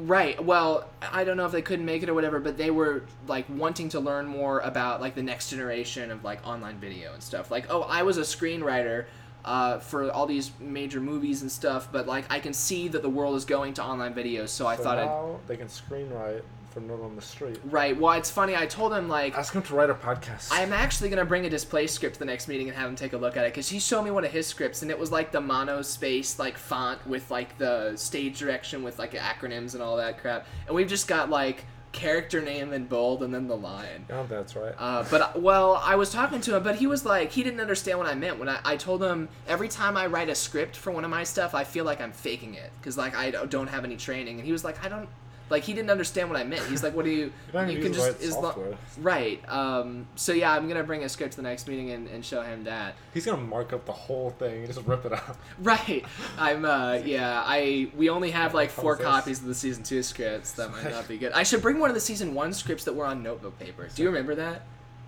Right. 0.00 0.42
Well, 0.42 0.88
I 1.12 1.24
don't 1.24 1.36
know 1.36 1.44
if 1.46 1.52
they 1.52 1.62
couldn't 1.62 1.84
make 1.84 2.02
it 2.02 2.08
or 2.08 2.14
whatever, 2.14 2.40
but 2.40 2.56
they 2.56 2.70
were 2.70 3.04
like 3.28 3.44
wanting 3.48 3.90
to 3.90 4.00
learn 4.00 4.26
more 4.26 4.60
about 4.60 5.00
like 5.00 5.14
the 5.14 5.22
next 5.22 5.50
generation 5.50 6.10
of 6.10 6.24
like 6.24 6.44
online 6.46 6.78
video 6.78 7.12
and 7.12 7.22
stuff. 7.22 7.50
Like, 7.50 7.66
oh, 7.68 7.82
I 7.82 8.02
was 8.02 8.16
a 8.16 8.22
screenwriter 8.22 9.04
uh, 9.44 9.78
for 9.78 10.10
all 10.10 10.26
these 10.26 10.52
major 10.58 11.00
movies 11.00 11.42
and 11.42 11.50
stuff, 11.50 11.88
but 11.92 12.06
like 12.06 12.24
I 12.30 12.40
can 12.40 12.52
see 12.52 12.88
that 12.88 13.02
the 13.02 13.10
world 13.10 13.36
is 13.36 13.44
going 13.44 13.74
to 13.74 13.82
online 13.84 14.14
videos, 14.14 14.48
so 14.48 14.66
I 14.66 14.76
so 14.76 14.82
thought 14.82 14.98
I'd. 14.98 15.48
they 15.48 15.56
can 15.56 15.68
screenwrite 15.68 16.42
for 16.74 16.80
Nerd 16.80 17.04
on 17.04 17.14
the 17.14 17.22
Street. 17.22 17.60
Right. 17.64 17.96
Well, 17.96 18.18
it's 18.18 18.30
funny. 18.30 18.56
I 18.56 18.66
told 18.66 18.92
him 18.92 19.08
like 19.08 19.38
Ask 19.38 19.54
him 19.54 19.62
to 19.62 19.74
write 19.74 19.90
a 19.90 19.94
podcast. 19.94 20.48
I'm 20.50 20.72
actually 20.72 21.08
gonna 21.08 21.24
bring 21.24 21.46
a 21.46 21.50
display 21.50 21.86
script 21.86 22.14
to 22.14 22.18
the 22.18 22.24
next 22.24 22.48
meeting 22.48 22.68
and 22.68 22.76
have 22.76 22.88
him 22.88 22.96
take 22.96 23.12
a 23.12 23.16
look 23.16 23.36
at 23.36 23.44
it 23.44 23.52
because 23.52 23.68
he 23.68 23.78
showed 23.78 24.02
me 24.02 24.10
one 24.10 24.24
of 24.24 24.32
his 24.32 24.46
scripts 24.46 24.82
and 24.82 24.90
it 24.90 24.98
was 24.98 25.12
like 25.12 25.30
the 25.30 25.40
monospace 25.40 26.38
like 26.38 26.58
font 26.58 27.06
with 27.06 27.30
like 27.30 27.56
the 27.58 27.96
stage 27.96 28.38
direction 28.38 28.82
with 28.82 28.98
like 28.98 29.12
acronyms 29.12 29.74
and 29.74 29.82
all 29.82 29.96
that 29.96 30.18
crap. 30.18 30.46
And 30.66 30.74
we've 30.74 30.88
just 30.88 31.06
got 31.06 31.30
like 31.30 31.64
character 31.94 32.42
name 32.42 32.72
in 32.72 32.84
bold 32.84 33.22
and 33.22 33.32
then 33.32 33.46
the 33.46 33.56
line. 33.56 34.04
Yeah, 34.10 34.24
that's 34.28 34.54
right. 34.56 34.74
Uh, 34.76 35.04
but 35.10 35.40
well, 35.40 35.80
I 35.82 35.94
was 35.94 36.10
talking 36.10 36.40
to 36.42 36.56
him, 36.56 36.62
but 36.62 36.76
he 36.76 36.86
was 36.86 37.06
like, 37.06 37.32
he 37.32 37.42
didn't 37.42 37.60
understand 37.60 37.98
what 37.98 38.08
I 38.08 38.14
meant 38.14 38.38
when 38.38 38.48
I, 38.48 38.58
I 38.64 38.76
told 38.76 39.02
him 39.02 39.28
every 39.48 39.68
time 39.68 39.96
I 39.96 40.06
write 40.06 40.28
a 40.28 40.34
script 40.34 40.76
for 40.76 40.90
one 40.90 41.04
of 41.04 41.10
my 41.10 41.24
stuff, 41.24 41.54
I 41.54 41.64
feel 41.64 41.84
like 41.84 42.00
I'm 42.00 42.12
faking 42.12 42.54
it 42.54 42.70
because 42.78 42.98
like 42.98 43.16
I 43.16 43.30
don't 43.30 43.68
have 43.68 43.84
any 43.84 43.96
training, 43.96 44.38
and 44.38 44.44
he 44.44 44.52
was 44.52 44.64
like, 44.64 44.84
I 44.84 44.88
don't. 44.88 45.08
Like 45.50 45.62
he 45.62 45.74
didn't 45.74 45.90
understand 45.90 46.30
what 46.30 46.38
I 46.38 46.44
meant. 46.44 46.62
He's 46.66 46.82
like, 46.82 46.94
"What 46.94 47.04
do 47.04 47.10
you? 47.10 47.32
you 47.68 47.80
can 47.80 47.92
just 47.92 48.06
right 48.06 48.22
as 48.22 48.34
lo- 48.34 48.76
right." 48.98 49.40
Um, 49.48 50.06
so 50.16 50.32
yeah, 50.32 50.52
I'm 50.52 50.66
gonna 50.68 50.82
bring 50.82 51.04
a 51.04 51.08
script 51.08 51.32
to 51.32 51.36
the 51.36 51.42
next 51.42 51.68
meeting 51.68 51.90
and, 51.90 52.08
and 52.08 52.24
show 52.24 52.42
him 52.42 52.64
that. 52.64 52.94
He's 53.12 53.26
gonna 53.26 53.42
mark 53.42 53.72
up 53.72 53.84
the 53.84 53.92
whole 53.92 54.30
thing 54.30 54.64
and 54.64 54.66
just 54.66 54.86
rip 54.86 55.04
it 55.04 55.12
up. 55.12 55.36
Right. 55.58 56.04
I'm 56.38 56.64
uh 56.64 56.94
yeah, 57.04 57.42
I 57.44 57.88
we 57.96 58.08
only 58.08 58.30
have 58.30 58.54
like 58.54 58.70
four 58.70 58.96
copies 58.96 59.40
of 59.40 59.46
the 59.46 59.54
season 59.54 59.82
two 59.82 60.02
scripts. 60.02 60.52
That 60.52 60.70
might 60.72 60.90
not 60.90 61.06
be 61.08 61.18
good. 61.18 61.32
I 61.32 61.42
should 61.42 61.62
bring 61.62 61.78
one 61.78 61.90
of 61.90 61.94
the 61.94 62.00
season 62.00 62.34
one 62.34 62.52
scripts 62.52 62.84
that 62.84 62.94
were 62.94 63.06
on 63.06 63.22
notebook 63.22 63.58
paper. 63.58 63.88
Do 63.94 64.02
you 64.02 64.08
remember 64.08 64.34
that? 64.36 64.62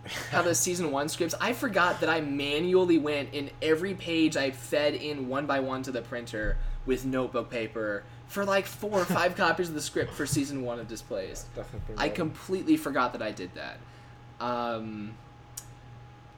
How 0.30 0.42
the 0.42 0.54
season 0.54 0.92
one 0.92 1.08
scripts 1.08 1.34
I 1.40 1.52
forgot 1.52 2.00
that 2.00 2.08
I 2.08 2.20
manually 2.20 2.98
went 2.98 3.34
in 3.34 3.50
every 3.60 3.94
page 3.94 4.36
I 4.36 4.50
fed 4.52 4.94
in 4.94 5.28
one 5.28 5.46
by 5.46 5.60
one 5.60 5.82
to 5.84 5.90
the 5.90 6.02
printer 6.02 6.58
with 6.84 7.04
notebook 7.04 7.50
paper 7.50 8.04
for 8.26 8.44
like 8.44 8.66
four 8.66 9.00
or 9.00 9.04
five 9.04 9.36
copies 9.36 9.68
of 9.68 9.74
the 9.74 9.80
script 9.80 10.12
for 10.12 10.26
season 10.26 10.62
one 10.62 10.78
of 10.78 10.88
Displaced. 10.88 11.54
Definitely. 11.54 11.94
I 11.98 12.08
completely 12.08 12.76
forgot 12.76 13.12
that 13.12 13.22
I 13.22 13.32
did 13.32 13.50
that. 13.54 13.78
Um, 14.44 15.14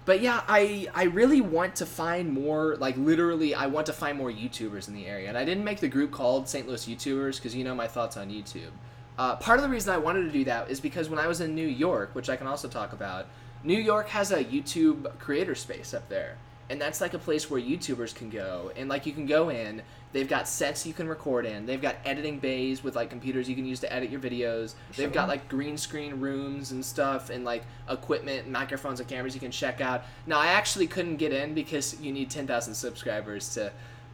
but 0.05 0.23
yeah, 0.23 0.43
I 0.49 0.89
I 0.95 1.05
really 1.05 1.43
want 1.43 1.77
to 1.77 1.87
find 1.87 2.33
more. 2.33 2.77
Like 2.77 2.97
literally, 2.97 3.55
I 3.55 3.67
want 3.67 3.87
to 3.87 3.93
find 3.93 4.17
more 4.17 4.31
YouTubers 4.31 4.89
in 4.89 4.95
the 4.95 5.07
area, 5.07 5.29
and 5.29 5.37
I 5.37 5.45
didn't 5.45 5.65
make 5.65 5.81
the 5.81 5.89
group 5.89 6.13
called 6.13 6.49
St. 6.49 6.67
Louis 6.67 6.87
YouTubers 6.87 7.37
because 7.37 7.55
you 7.55 7.63
know 7.63 7.75
my 7.75 7.89
thoughts 7.89 8.17
on 8.17 8.31
YouTube. 8.31 8.71
Uh, 9.19 9.37
part 9.37 9.59
of 9.59 9.65
the 9.65 9.69
reason 9.69 9.93
I 9.93 9.99
wanted 9.99 10.23
to 10.23 10.31
do 10.31 10.45
that 10.45 10.71
is 10.71 10.81
because 10.81 11.11
when 11.11 11.19
I 11.19 11.27
was 11.27 11.41
in 11.41 11.55
New 11.55 11.67
York, 11.67 12.15
which 12.15 12.31
I 12.31 12.37
can 12.37 12.47
also 12.47 12.69
talk 12.69 12.93
about, 12.93 13.27
New 13.65 13.79
York 13.79 14.09
has 14.09 14.31
a 14.31 14.45
YouTube 14.45 15.19
creator 15.19 15.55
space 15.55 15.93
up 15.93 16.09
there, 16.09 16.39
and 16.71 16.81
that's 16.81 17.01
like 17.01 17.15
a 17.15 17.19
place 17.19 17.51
where 17.51 17.61
YouTubers 17.61 18.15
can 18.15 18.31
go, 18.31 18.71
and 18.77 18.89
like 18.89 19.07
you 19.07 19.13
can 19.13 19.27
go 19.27 19.49
in. 19.51 19.83
They've 20.13 20.29
got 20.29 20.49
sets 20.49 20.87
you 20.87 20.95
can 20.95 21.07
record 21.07 21.45
in. 21.45 21.67
They've 21.67 21.83
got 21.83 21.97
editing 22.07 22.39
bays 22.39 22.83
with 22.83 22.97
like 22.97 23.11
computers 23.11 23.47
you 23.49 23.55
can 23.55 23.67
use 23.67 23.81
to 23.81 23.93
edit 23.93 24.09
your 24.11 24.21
videos. 24.21 24.75
They've 24.97 25.13
got 25.13 25.29
like 25.29 25.49
green 25.49 25.77
screen 25.77 26.19
rooms 26.19 26.71
and 26.73 26.83
stuff, 26.85 27.29
and 27.31 27.45
like 27.45 27.65
equipment, 27.91 28.45
and 28.45 28.53
microphones, 28.53 29.01
and 29.01 29.09
cameras 29.09 29.35
you 29.35 29.41
can 29.41 29.51
check 29.51 29.81
out. 29.83 30.05
Now 30.27 30.39
I 30.39 30.47
actually 30.49 30.87
couldn't 30.87 31.17
get 31.17 31.33
in 31.33 31.53
because 31.55 32.01
you 32.01 32.13
need 32.13 32.31
ten 32.31 32.47
thousand 32.47 32.75
subscribers 32.75 33.53
to 33.55 33.71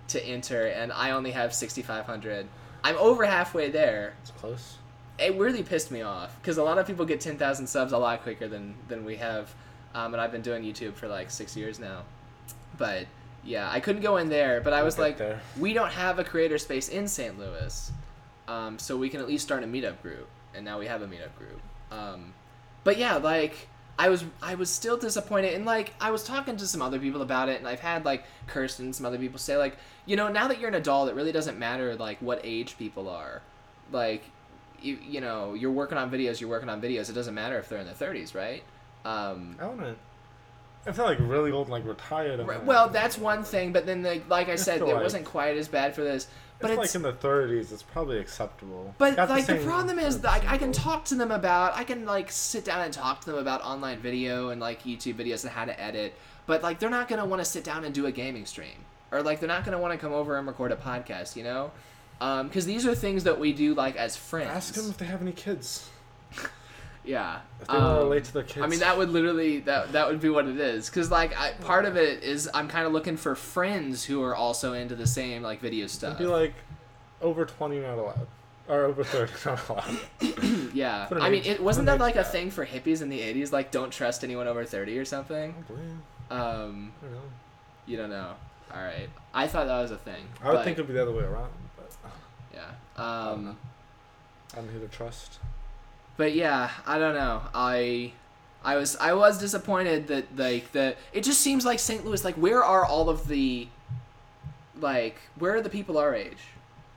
to 0.09 0.25
enter, 0.27 0.67
and 0.67 0.93
I 0.93 1.12
only 1.12 1.31
have 1.31 1.55
sixty 1.55 1.83
five 1.83 2.07
hundred. 2.07 2.47
I'm 2.83 2.97
over 2.97 3.25
halfway 3.25 3.71
there 3.71 4.12
It's 4.21 4.31
close. 4.33 4.77
it 5.19 5.35
really 5.37 5.62
pissed 5.62 5.90
me 5.90 6.03
off 6.03 6.37
because 6.43 6.59
a 6.59 6.62
lot 6.62 6.77
of 6.77 6.87
people 6.87 7.07
get 7.07 7.19
10,000 7.19 7.67
subs 7.67 7.93
a 7.93 7.97
lot 7.99 8.23
quicker 8.23 8.47
than 8.47 8.75
than 8.88 9.07
we 9.07 9.17
have 9.17 9.55
um, 9.95 10.12
and 10.12 10.21
I've 10.21 10.31
been 10.33 10.43
doing 10.43 10.62
YouTube 10.62 10.93
for 10.93 11.09
like 11.09 11.31
6 11.31 11.57
years 11.57 11.79
now 11.79 12.03
but 12.79 13.07
yeah 13.45 13.71
I 13.71 13.81
couldn't 13.81 14.03
go 14.03 14.17
in 14.17 14.29
there 14.29 14.61
but 14.61 14.73
I 14.73 14.83
was 14.83 14.99
like 14.99 15.19
there. 15.19 15.41
we 15.59 15.73
don't 15.73 15.91
have 15.93 16.19
a 16.19 16.25
creator 16.25 16.59
space 16.59 16.89
in 16.89 17.09
St. 17.09 17.39
Louis 17.39 17.93
um, 18.49 18.79
so 18.79 18.97
we 18.97 19.09
can 19.09 19.21
at 19.21 19.29
least 19.29 19.45
start 19.45 19.63
a 19.63 19.67
meetup 19.67 20.01
group 20.03 20.29
and 20.55 20.65
now 20.65 20.79
we 20.79 20.87
have 20.87 21.03
a 21.03 21.07
meetup 21.07 21.35
group 21.39 21.61
um, 21.91 22.33
but 22.85 22.97
yeah 22.99 23.17
like 23.17 23.69
I 23.99 24.09
was 24.09 24.25
I 24.43 24.55
was 24.57 24.71
still 24.71 24.97
disappointed 24.97 25.55
and 25.55 25.65
like 25.65 25.95
I 26.01 26.11
was 26.11 26.25
talking 26.25 26.57
to 26.57 26.67
some 26.67 26.83
other 26.83 26.99
people 26.99 27.23
about 27.23 27.49
it 27.49 27.59
and 27.59 27.69
I've 27.69 27.81
had 27.81 28.05
like 28.05 28.25
Kirsten 28.47 28.87
and 28.87 28.95
some 28.97 29.07
other 29.07 29.19
people 29.19 29.39
say 29.39 29.57
like 29.57 29.77
you 30.07 30.17
know 30.17 30.29
now 30.29 30.49
that 30.49 30.59
you're 30.59 30.69
an 30.69 30.75
adult 30.75 31.09
it 31.09 31.15
really 31.15 31.33
doesn't 31.33 31.59
matter 31.59 31.95
like 31.95 32.19
what 32.21 32.41
age 32.43 32.77
people 32.79 33.09
are 33.09 33.43
like 33.93 34.25
you, 34.81 34.99
you 35.07 35.21
know 35.21 35.55
you're 35.55 35.71
working 35.71 35.97
on 35.97 36.11
videos 36.11 36.41
you're 36.41 36.51
working 36.51 36.69
on 36.69 36.81
videos 36.81 37.09
it 37.09 37.13
doesn't 37.13 37.35
matter 37.35 37.59
if 37.59 37.69
they're 37.69 37.79
in 37.79 37.87
their 37.87 37.95
30s 37.95 38.35
right 38.35 38.65
um, 39.05 39.57
I 39.61 39.67
wanna. 39.67 39.97
I 40.87 40.92
feel 40.92 41.05
like 41.05 41.18
really 41.20 41.51
old, 41.51 41.66
and 41.66 41.73
like 41.73 41.87
retired. 41.87 42.40
and, 42.40 42.49
right- 42.49 42.59
like- 42.59 42.66
well 42.66 42.88
that's 42.88 43.16
one 43.18 43.42
thing 43.42 43.73
but 43.73 43.87
then 43.87 44.03
like, 44.03 44.29
like 44.29 44.49
i 44.49 44.57
said 44.57 44.81
it 44.81 44.85
like- 44.85 45.03
wasn't 45.03 45.25
quite 45.25 45.57
as 45.57 45.68
bad 45.68 45.94
for 45.94 46.03
this 46.03 46.27
but 46.61 46.70
it's, 46.70 46.81
it's, 46.83 46.94
like 46.94 46.94
in 46.94 47.03
the 47.20 47.29
30s. 47.29 47.73
It's 47.73 47.83
probably 47.83 48.18
acceptable. 48.18 48.94
but 48.97 49.16
Got 49.16 49.29
like 49.29 49.44
the, 49.47 49.57
same- 49.59 49.66
problem 49.66 49.99
is 49.99 50.20
that 50.20 50.44
I, 50.47 50.57
can 50.57 50.73
talk 50.73 51.05
to 51.07 51.14
them 51.14 51.31
about 51.31 51.75
i 51.75 51.85
can 51.85 52.07
like 52.07 52.31
sit 52.31 52.64
down 52.64 52.81
and 52.83 52.92
talk 52.92 53.23
to 53.23 53.31
them 53.31 53.38
about 53.38 53.62
online 53.62 53.99
video 53.99 54.51
and 54.51 54.61
like 54.61 54.85
youtube 54.85 55.14
videos 55.14 55.42
and 55.44 55.53
how 55.53 55.64
to 55.64 55.79
edit 55.81 56.14
but 56.47 56.62
like 56.62 56.79
they're 56.79 56.90
not 56.90 57.09
going 57.09 57.20
to 57.20 57.27
want 57.27 57.40
to 57.40 57.44
sit 57.44 57.64
down 57.64 57.85
and 57.85 57.94
do 57.94 58.07
a 58.07 58.12
gaming 58.12 58.47
stream 58.47 58.85
or 59.11 59.23
like 59.23 59.40
they're 59.40 59.49
not 59.49 59.64
going 59.64 59.77
to 59.77 59.79
want 59.83 59.92
to 59.92 59.99
come 59.99 60.12
over 60.12 60.38
and 60.38 60.47
record 60.47 60.70
a 60.73 60.77
podcast 60.77 61.37
you 61.37 61.42
know 61.44 61.70
um, 62.20 62.47
because 62.47 62.64
these 62.64 62.87
are 62.87 62.94
things 62.94 63.25
that 63.25 63.38
we 63.40 63.53
do 63.53 63.75
like 63.75 63.97
as 63.97 64.16
friends 64.16 64.51
Ask 64.51 64.75
them 64.75 64.88
if 64.88 64.97
they 64.99 65.07
have 65.07 65.20
any 65.20 65.33
kids. 65.33 65.90
Yeah 67.05 67.40
If 67.61 67.69
they 67.69 67.75
want 67.79 67.85
to 67.85 67.90
Um, 68.01 68.03
relate 68.09 68.25
to 68.25 68.33
their 68.33 68.43
kids. 68.45 68.64
I 68.64 68.67
mean, 68.67 68.81
that 68.81 68.97
would 68.99 69.11
literally 69.11 69.61
that 69.61 69.93
that 69.93 70.09
would 70.09 70.21
be 70.21 70.29
what 70.31 70.47
it 70.47 70.59
is. 70.59 70.88
Cause 70.90 71.11
like 71.11 71.37
I, 71.38 71.53
part 71.53 71.85
of 71.85 71.97
it 71.97 72.23
is 72.23 72.49
I'm 72.55 72.69
kind 72.69 72.87
of 72.87 72.93
looking 72.93 73.17
for 73.17 73.35
friends 73.35 74.05
who 74.05 74.23
are 74.23 74.35
also 74.35 74.73
into 74.73 74.95
the 74.95 75.07
same 75.07 75.43
like 75.43 75.61
video 75.61 75.87
stuff. 75.87 76.14
It'd 76.14 76.27
be 76.27 76.33
like 76.33 76.55
over 77.21 77.45
20 77.45 77.81
not 77.81 77.99
allowed, 77.99 78.27
or 78.69 78.85
over 78.85 79.05
30 79.05 79.33
not 79.47 79.69
allowed. 79.69 80.71
yeah, 80.75 81.09
I 81.12 81.31
mean, 81.31 81.45
it 81.45 81.62
wasn't 81.62 81.87
that 81.87 82.01
like 82.01 82.17
age 82.17 82.21
a 82.21 82.25
thing 82.25 82.51
for 82.51 82.64
hippies 82.67 83.01
in 83.03 83.09
the 83.09 83.21
'80s? 83.21 83.53
Like, 83.53 83.71
don't 83.71 83.90
trust 83.90 84.25
anyone 84.25 84.47
over 84.49 84.64
30 84.64 84.99
or 84.99 85.05
something. 85.05 85.55
Probably. 85.67 85.85
Um, 86.31 86.93
I 87.01 87.05
don't 87.07 87.12
know. 87.14 87.21
you 87.87 87.97
don't 87.97 88.11
know. 88.11 88.35
All 88.75 88.83
right, 88.83 89.09
I 89.33 89.47
thought 89.47 89.67
that 89.69 89.81
was 89.81 89.90
a 89.90 89.97
thing. 89.99 90.25
I 90.43 90.49
would 90.49 90.57
but, 90.57 90.64
think 90.64 90.75
it'd 90.79 90.87
be 90.88 90.95
the 90.95 91.03
other 91.03 91.12
way 91.12 91.23
around, 91.25 91.53
but 91.77 91.93
yeah. 92.55 92.61
don't 92.97 93.07
Um, 93.07 93.45
know. 93.45 93.57
I'm 94.59 94.69
here 94.71 94.81
to 94.81 94.88
trust. 94.88 95.38
But 96.16 96.35
yeah, 96.35 96.70
I 96.87 96.98
don't 96.98 97.14
know. 97.14 97.42
I. 97.55 98.12
I 98.66 98.77
was 98.77 98.96
I 98.96 99.12
was 99.12 99.37
disappointed 99.37 100.07
that 100.07 100.38
like 100.38 100.72
the 100.72 100.96
it 101.12 101.22
just 101.22 101.42
seems 101.42 101.66
like 101.66 101.79
St. 101.79 102.03
Louis 102.03 102.24
like 102.24 102.37
where 102.37 102.64
are 102.64 102.83
all 102.83 103.11
of 103.11 103.29
the 103.29 103.68
like 104.81 105.20
where 105.38 105.55
are 105.55 105.61
the 105.61 105.70
people 105.70 105.98
our 105.98 106.14
age 106.14 106.38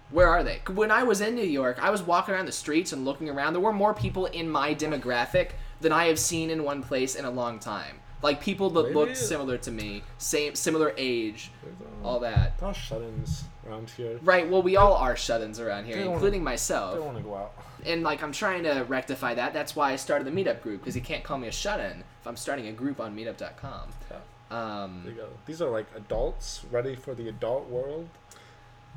where 0.10 0.27
are 0.27 0.43
they 0.43 0.62
when 0.73 0.91
i 0.91 1.03
was 1.03 1.21
in 1.21 1.36
new 1.36 1.43
york 1.43 1.77
i 1.82 1.89
was 1.89 2.01
walking 2.01 2.34
around 2.34 2.45
the 2.45 2.51
streets 2.51 2.93
and 2.93 3.06
looking 3.06 3.30
around 3.30 3.53
there 3.53 3.62
were 3.62 3.73
more 3.73 3.93
people 3.93 4.25
in 4.27 4.49
my 4.49 4.73
demographic 4.73 5.51
than 5.82 5.91
i 5.91 6.06
have 6.06 6.17
seen 6.17 6.49
in 6.49 6.63
one 6.63 6.82
place 6.82 7.15
in 7.15 7.25
a 7.25 7.32
long 7.32 7.60
time 7.60 7.99
like 8.21 8.41
people 8.41 8.69
that 8.71 8.84
Maybe 8.84 8.95
looked 8.95 9.12
it- 9.13 9.15
similar 9.17 9.58
to 9.60 9.71
me 9.71 10.03
same 10.17 10.56
similar 10.56 10.93
age 10.97 11.51
There's, 11.63 11.75
um, 11.82 12.06
all 12.06 12.19
that 12.21 12.53
are 12.62 12.73
shut-ins 12.73 13.43
around 13.67 13.89
here. 13.91 14.19
right 14.23 14.49
well 14.49 14.62
we 14.63 14.75
all 14.75 14.93
are 14.95 15.15
shut-ins 15.15 15.60
around 15.60 15.86
here 15.86 15.97
They 15.97 16.03
don't 16.03 16.13
including 16.13 16.41
They 16.41 16.45
myself 16.45 16.95
don't 16.95 17.06
want 17.06 17.17
to 17.17 17.23
go 17.23 17.36
out. 17.36 17.53
and 17.86 18.01
like 18.03 18.23
i'm 18.23 18.32
trying 18.32 18.63
to 18.63 18.86
rectify 18.88 19.34
that 19.36 19.53
that's 19.53 19.75
why 19.75 19.91
i 19.91 19.95
started 19.95 20.25
the 20.25 20.32
meetup 20.32 20.62
group 20.62 20.82
because 20.82 20.95
you 20.95 21.01
can't 21.01 21.23
call 21.23 21.38
me 21.38 21.47
a 21.47 21.51
shut-in 21.51 22.03
if 22.21 22.25
i'm 22.27 22.36
starting 22.38 22.67
a 22.67 22.71
group 22.71 22.99
on 22.99 23.15
meetup.com 23.15 23.89
Yeah. 24.10 24.17
um, 24.84 25.01
There 25.03 25.13
you 25.13 25.17
go. 25.19 25.27
These 25.45 25.62
are 25.62 25.69
like 25.69 25.86
adults 25.95 26.62
ready 26.71 26.95
for 26.95 27.13
the 27.13 27.27
adult 27.30 27.69
world, 27.69 28.08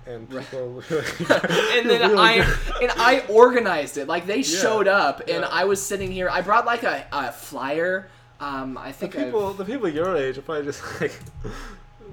and 0.07 0.33
Right. 0.33 0.49
people. 0.51 0.83
and 0.91 1.91
then 1.91 2.11
really 2.11 2.17
I 2.17 2.57
and 2.81 2.91
I 2.97 3.25
organized 3.29 3.99
it. 3.99 4.07
Like 4.09 4.27
they 4.27 4.43
showed 4.43 4.89
up, 4.89 5.21
and 5.21 5.41
yeah. 5.43 5.49
I 5.51 5.65
was 5.65 5.83
sitting 5.85 6.11
here. 6.13 6.29
I 6.31 6.41
brought 6.41 6.65
like 6.67 6.85
a, 6.85 7.05
a 7.13 7.33
flyer. 7.33 8.09
Um, 8.41 8.79
I 8.79 8.89
the 8.89 8.95
think 8.95 9.17
I- 9.17 9.25
people, 9.25 9.53
the 9.53 9.65
people 9.65 9.89
your 9.89 10.17
age 10.17 10.39
are 10.39 10.43
probably 10.43 10.65
just 10.65 10.83
like 11.01 11.13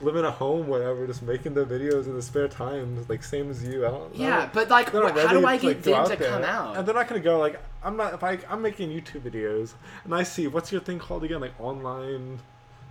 living 0.01 0.25
at 0.25 0.33
home, 0.33 0.67
whatever, 0.67 1.07
just 1.07 1.23
making 1.23 1.53
their 1.53 1.65
videos 1.65 2.05
in 2.05 2.13
the 2.13 2.21
spare 2.21 2.47
time, 2.47 3.05
like 3.07 3.23
same 3.23 3.49
as 3.49 3.63
you. 3.63 3.85
I 3.85 3.89
don't. 3.89 4.15
Yeah, 4.15 4.49
but 4.53 4.69
like, 4.69 4.91
they're 4.91 5.01
how 5.01 5.33
do 5.33 5.45
I 5.45 5.57
get 5.57 5.67
like, 5.67 5.81
them 5.83 6.05
to 6.05 6.15
there. 6.15 6.29
come 6.29 6.43
out? 6.43 6.77
And 6.77 6.87
they're 6.87 6.93
not 6.95 7.07
gonna 7.07 7.21
go 7.21 7.39
like 7.39 7.59
I'm 7.83 7.95
not. 7.97 8.13
If 8.13 8.23
I 8.23 8.37
I'm 8.49 8.61
making 8.61 8.89
YouTube 8.89 9.21
videos 9.21 9.73
and 10.03 10.13
I 10.13 10.23
see 10.23 10.47
what's 10.47 10.71
your 10.71 10.81
thing 10.81 10.99
called 10.99 11.23
again, 11.23 11.41
like 11.41 11.59
online. 11.59 12.39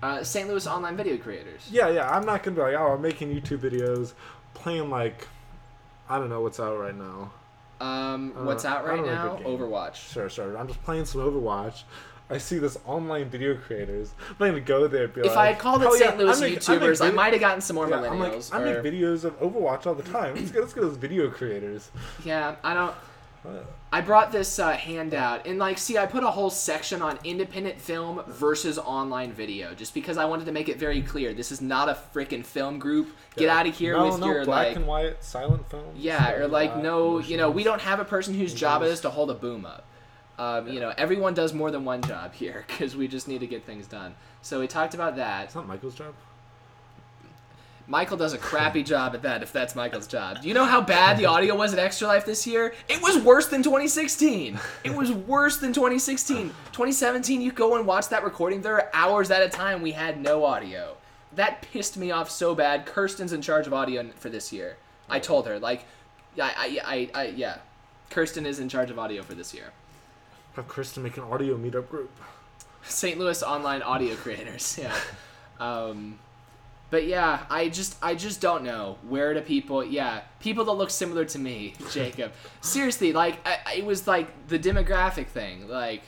Uh, 0.02 0.22
St. 0.22 0.46
Louis 0.48 0.66
online 0.66 0.94
video 0.96 1.16
creators. 1.16 1.68
Yeah, 1.70 1.88
yeah. 1.88 2.10
I'm 2.10 2.26
not 2.26 2.42
gonna 2.42 2.54
be 2.56 2.62
like, 2.62 2.74
oh, 2.74 2.92
I'm 2.94 3.00
making 3.02 3.30
YouTube 3.34 3.58
videos, 3.58 4.12
playing 4.52 4.90
like, 4.90 5.26
I 6.08 6.18
don't 6.18 6.28
know 6.28 6.42
what's 6.42 6.60
out 6.60 6.78
right 6.78 6.94
now. 6.94 7.32
Um, 7.80 8.32
Uh, 8.36 8.44
what's 8.44 8.64
out 8.66 8.86
right 8.86 9.04
now? 9.04 9.38
Overwatch. 9.44 9.94
Sure, 10.12 10.28
sure. 10.28 10.56
I'm 10.56 10.66
just 10.68 10.82
playing 10.84 11.04
some 11.06 11.22
Overwatch. 11.22 11.82
I 12.28 12.38
see 12.38 12.58
this 12.58 12.76
online 12.84 13.28
video 13.28 13.56
creators. 13.56 14.12
I'm 14.28 14.36
not 14.40 14.46
gonna 14.46 14.60
go 14.60 14.88
there. 14.88 15.04
If 15.04 15.16
like, 15.16 15.36
I 15.36 15.46
had 15.48 15.58
called 15.58 15.82
it 15.82 15.88
"Oh, 15.88 15.94
yeah, 15.94 16.06
St. 16.06 16.18
Louis 16.18 16.36
I 16.36 16.40
make- 16.40 16.56
I 16.56 16.56
YouTubers, 16.56 17.00
I, 17.00 17.06
vid- 17.06 17.14
might 17.14 17.32
have 17.32 17.40
gotten 17.40 17.60
some 17.60 17.76
more 17.76 17.88
Yeah, 17.88 18.00
I'm 18.00 18.18
like, 18.18 18.32
millennials. 18.32 18.52
I 18.52 18.58
make 18.64 18.78
videos 18.78 19.24
of 19.24 19.38
Overwatch 19.40 19.86
all 19.86 19.94
the 19.94 20.02
time. 20.02 20.34
Let's 20.34 20.50
get 20.50 20.60
let's 20.60 20.74
get 20.74 20.80
those 20.80 20.96
video 20.96 21.30
creators. 21.30 21.90
yeah, 22.24 22.56
I 22.64 22.74
don't. 22.74 22.94
I 23.92 24.00
brought 24.00 24.32
this 24.32 24.58
uh, 24.58 24.72
handout 24.72 25.46
and 25.46 25.60
like, 25.60 25.78
see, 25.78 25.96
I 25.96 26.06
put 26.06 26.24
a 26.24 26.30
whole 26.30 26.50
section 26.50 27.00
on 27.00 27.16
independent 27.22 27.80
film 27.80 28.20
versus 28.26 28.76
online 28.76 29.32
video, 29.32 29.72
just 29.72 29.94
because 29.94 30.18
I 30.18 30.24
wanted 30.24 30.46
to 30.46 30.52
make 30.52 30.68
it 30.68 30.78
very 30.78 31.00
clear 31.00 31.32
this 31.32 31.52
is 31.52 31.60
not 31.60 31.88
a 31.88 31.96
freaking 32.12 32.44
film 32.44 32.80
group. 32.80 33.14
Get 33.36 33.44
yeah. 33.44 33.56
out 33.56 33.68
of 33.68 33.76
here 33.76 33.96
no, 33.96 34.08
with 34.08 34.18
no 34.18 34.26
your 34.26 34.44
black 34.44 34.48
like, 34.48 34.48
no, 34.48 34.72
Black 34.72 34.76
and 34.76 34.86
white 34.86 35.24
silent 35.24 35.70
films. 35.70 35.96
yeah, 35.96 36.32
or 36.32 36.48
like 36.48 36.76
no, 36.76 37.20
you 37.20 37.36
know, 37.36 37.48
we 37.48 37.62
don't 37.62 37.80
have 37.80 38.00
a 38.00 38.04
person 38.04 38.34
whose 38.34 38.52
job 38.52 38.82
it 38.82 38.86
is 38.86 39.00
to 39.02 39.10
hold 39.10 39.30
a 39.30 39.34
boom 39.34 39.64
up. 39.64 39.86
Um, 40.38 40.68
You 40.68 40.80
know, 40.80 40.92
everyone 40.98 41.34
does 41.34 41.54
more 41.54 41.70
than 41.70 41.84
one 41.84 42.02
job 42.02 42.34
here 42.34 42.64
because 42.68 42.96
we 42.96 43.08
just 43.08 43.28
need 43.28 43.40
to 43.40 43.46
get 43.46 43.64
things 43.64 43.86
done. 43.86 44.14
So 44.42 44.60
we 44.60 44.66
talked 44.66 44.94
about 44.94 45.16
that. 45.16 45.44
It's 45.44 45.54
not 45.54 45.66
Michael's 45.66 45.94
job. 45.94 46.14
Michael 47.88 48.16
does 48.16 48.32
a 48.32 48.38
crappy 48.38 48.82
job 48.82 49.14
at 49.14 49.22
that 49.22 49.44
if 49.44 49.52
that's 49.52 49.76
Michael's 49.76 50.08
job. 50.08 50.42
Do 50.42 50.48
you 50.48 50.54
know 50.54 50.64
how 50.64 50.80
bad 50.80 51.18
the 51.18 51.26
audio 51.26 51.54
was 51.54 51.72
at 51.72 51.78
Extra 51.78 52.08
Life 52.08 52.26
this 52.26 52.44
year? 52.44 52.74
It 52.88 53.00
was 53.00 53.16
worse 53.18 53.46
than 53.46 53.62
2016. 53.62 54.58
It 54.82 54.92
was 54.92 55.12
worse 55.12 55.58
than 55.58 55.72
2016. 55.72 56.48
2017, 56.48 57.40
you 57.40 57.52
go 57.52 57.76
and 57.76 57.86
watch 57.86 58.08
that 58.08 58.24
recording. 58.24 58.60
There 58.60 58.74
are 58.74 58.90
hours 58.92 59.30
at 59.30 59.40
a 59.40 59.48
time 59.48 59.82
we 59.82 59.92
had 59.92 60.20
no 60.20 60.44
audio. 60.44 60.96
That 61.36 61.62
pissed 61.62 61.96
me 61.96 62.10
off 62.10 62.28
so 62.28 62.56
bad. 62.56 62.86
Kirsten's 62.86 63.32
in 63.32 63.40
charge 63.40 63.68
of 63.68 63.74
audio 63.74 64.04
for 64.16 64.30
this 64.30 64.52
year. 64.52 64.78
I 65.08 65.20
told 65.20 65.46
her, 65.46 65.60
like, 65.60 65.84
I, 66.40 66.80
I, 66.84 67.10
I, 67.14 67.22
I 67.22 67.26
yeah. 67.28 67.58
Kirsten 68.10 68.46
is 68.46 68.58
in 68.58 68.68
charge 68.68 68.90
of 68.90 68.98
audio 68.98 69.22
for 69.22 69.34
this 69.34 69.54
year. 69.54 69.72
Have 70.56 70.68
Kirsten 70.68 71.02
make 71.02 71.18
an 71.18 71.22
audio 71.24 71.58
meetup 71.58 71.90
group. 71.90 72.10
St. 72.82 73.18
Louis 73.18 73.42
online 73.42 73.82
audio 73.82 74.16
creators. 74.16 74.78
Yeah. 74.80 74.94
Um, 75.60 76.18
but 76.88 77.06
yeah, 77.06 77.44
I 77.50 77.68
just 77.68 77.96
I 78.02 78.14
just 78.14 78.40
don't 78.40 78.64
know 78.64 78.96
where 79.06 79.34
do 79.34 79.40
people 79.42 79.84
yeah 79.84 80.22
people 80.40 80.64
that 80.64 80.72
look 80.72 80.88
similar 80.88 81.26
to 81.26 81.38
me, 81.38 81.74
Jacob. 81.92 82.32
Seriously, 82.62 83.12
like 83.12 83.38
I, 83.46 83.74
it 83.76 83.84
was 83.84 84.06
like 84.06 84.48
the 84.48 84.58
demographic 84.58 85.26
thing. 85.26 85.68
Like 85.68 86.02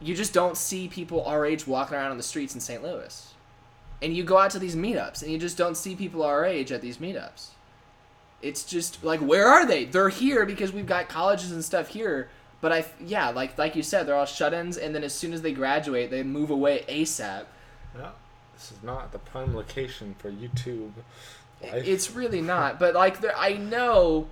you 0.00 0.14
just 0.14 0.32
don't 0.32 0.56
see 0.56 0.86
people 0.86 1.24
our 1.24 1.44
age 1.44 1.66
walking 1.66 1.96
around 1.96 2.12
on 2.12 2.16
the 2.16 2.22
streets 2.22 2.54
in 2.54 2.60
St. 2.60 2.80
Louis, 2.80 3.34
and 4.02 4.14
you 4.14 4.22
go 4.22 4.38
out 4.38 4.50
to 4.52 4.60
these 4.60 4.76
meetups 4.76 5.22
and 5.22 5.32
you 5.32 5.38
just 5.38 5.56
don't 5.56 5.76
see 5.76 5.96
people 5.96 6.22
our 6.22 6.44
age 6.44 6.70
at 6.70 6.80
these 6.80 6.98
meetups. 6.98 7.48
It's 8.40 8.62
just 8.62 9.02
like 9.02 9.18
where 9.18 9.48
are 9.48 9.66
they? 9.66 9.84
They're 9.84 10.10
here 10.10 10.46
because 10.46 10.72
we've 10.72 10.86
got 10.86 11.08
colleges 11.08 11.50
and 11.50 11.64
stuff 11.64 11.88
here. 11.88 12.28
But 12.64 12.72
I 12.72 12.84
yeah 12.98 13.28
like 13.28 13.58
like 13.58 13.76
you 13.76 13.82
said 13.82 14.06
they're 14.06 14.14
all 14.16 14.24
shut-ins 14.24 14.78
and 14.78 14.94
then 14.94 15.04
as 15.04 15.12
soon 15.12 15.34
as 15.34 15.42
they 15.42 15.52
graduate 15.52 16.10
they 16.10 16.22
move 16.22 16.48
away 16.48 16.82
ASAP. 16.88 17.44
Yeah. 17.94 18.08
This 18.54 18.72
is 18.72 18.82
not 18.82 19.12
the 19.12 19.18
prime 19.18 19.54
location 19.54 20.14
for 20.16 20.30
YouTube. 20.30 20.92
Life. 21.62 21.86
It's 21.86 22.10
really 22.12 22.40
not. 22.40 22.78
But 22.78 22.94
like, 22.94 23.20
there, 23.20 23.36
I 23.36 23.52
know 23.58 24.28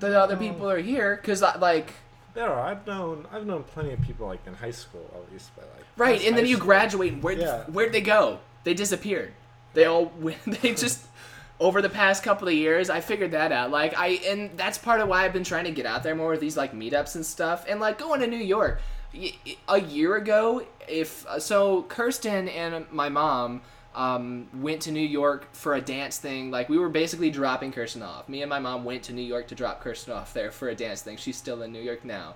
that 0.00 0.12
other 0.12 0.34
people 0.38 0.70
are 0.70 0.78
here 0.78 1.16
because 1.20 1.42
like. 1.42 1.92
There 2.32 2.50
are. 2.50 2.70
I've 2.70 2.86
known. 2.86 3.26
I've 3.30 3.44
known 3.44 3.64
plenty 3.64 3.92
of 3.92 4.00
people 4.00 4.26
like 4.28 4.40
in 4.46 4.54
high 4.54 4.70
school 4.70 5.10
at 5.14 5.30
least, 5.30 5.50
but 5.54 5.68
like. 5.76 5.84
Right, 5.98 6.24
and 6.26 6.38
then 6.38 6.46
you 6.46 6.56
school. 6.56 6.66
graduate. 6.66 7.22
Where 7.22 7.34
Yeah. 7.38 7.64
where'd 7.64 7.92
they 7.92 8.00
go? 8.00 8.38
They 8.64 8.72
disappeared. 8.72 9.32
They 9.74 9.84
all 9.84 10.06
went. 10.18 10.42
They 10.62 10.72
just 10.74 11.04
over 11.60 11.80
the 11.80 11.88
past 11.88 12.22
couple 12.22 12.48
of 12.48 12.54
years, 12.54 12.90
I 12.90 13.00
figured 13.00 13.30
that 13.32 13.52
out. 13.52 13.70
Like 13.70 13.94
I, 13.96 14.20
and 14.26 14.56
that's 14.56 14.78
part 14.78 15.00
of 15.00 15.08
why 15.08 15.24
I've 15.24 15.32
been 15.32 15.44
trying 15.44 15.64
to 15.64 15.70
get 15.70 15.86
out 15.86 16.02
there 16.02 16.14
more 16.14 16.30
with 16.30 16.40
these 16.40 16.56
like 16.56 16.72
meetups 16.72 17.14
and 17.14 17.24
stuff, 17.24 17.64
and 17.68 17.80
like 17.80 17.98
going 17.98 18.20
to 18.20 18.26
New 18.26 18.36
York. 18.36 18.80
a 19.68 19.80
year 19.80 20.16
ago, 20.16 20.66
if 20.88 21.24
so, 21.38 21.82
Kirsten 21.82 22.48
and 22.48 22.90
my 22.90 23.08
mom 23.08 23.62
um, 23.94 24.48
went 24.54 24.82
to 24.82 24.90
New 24.90 25.06
York 25.06 25.48
for 25.52 25.74
a 25.74 25.80
dance 25.80 26.18
thing. 26.18 26.50
Like 26.50 26.68
we 26.68 26.78
were 26.78 26.88
basically 26.88 27.30
dropping 27.30 27.72
Kirsten 27.72 28.02
off. 28.02 28.28
Me 28.28 28.42
and 28.42 28.50
my 28.50 28.58
mom 28.58 28.84
went 28.84 29.04
to 29.04 29.12
New 29.12 29.22
York 29.22 29.48
to 29.48 29.54
drop 29.54 29.80
Kirsten 29.80 30.12
off 30.12 30.34
there 30.34 30.50
for 30.50 30.68
a 30.68 30.74
dance 30.74 31.02
thing. 31.02 31.16
She's 31.16 31.36
still 31.36 31.62
in 31.62 31.72
New 31.72 31.82
York 31.82 32.04
now, 32.04 32.34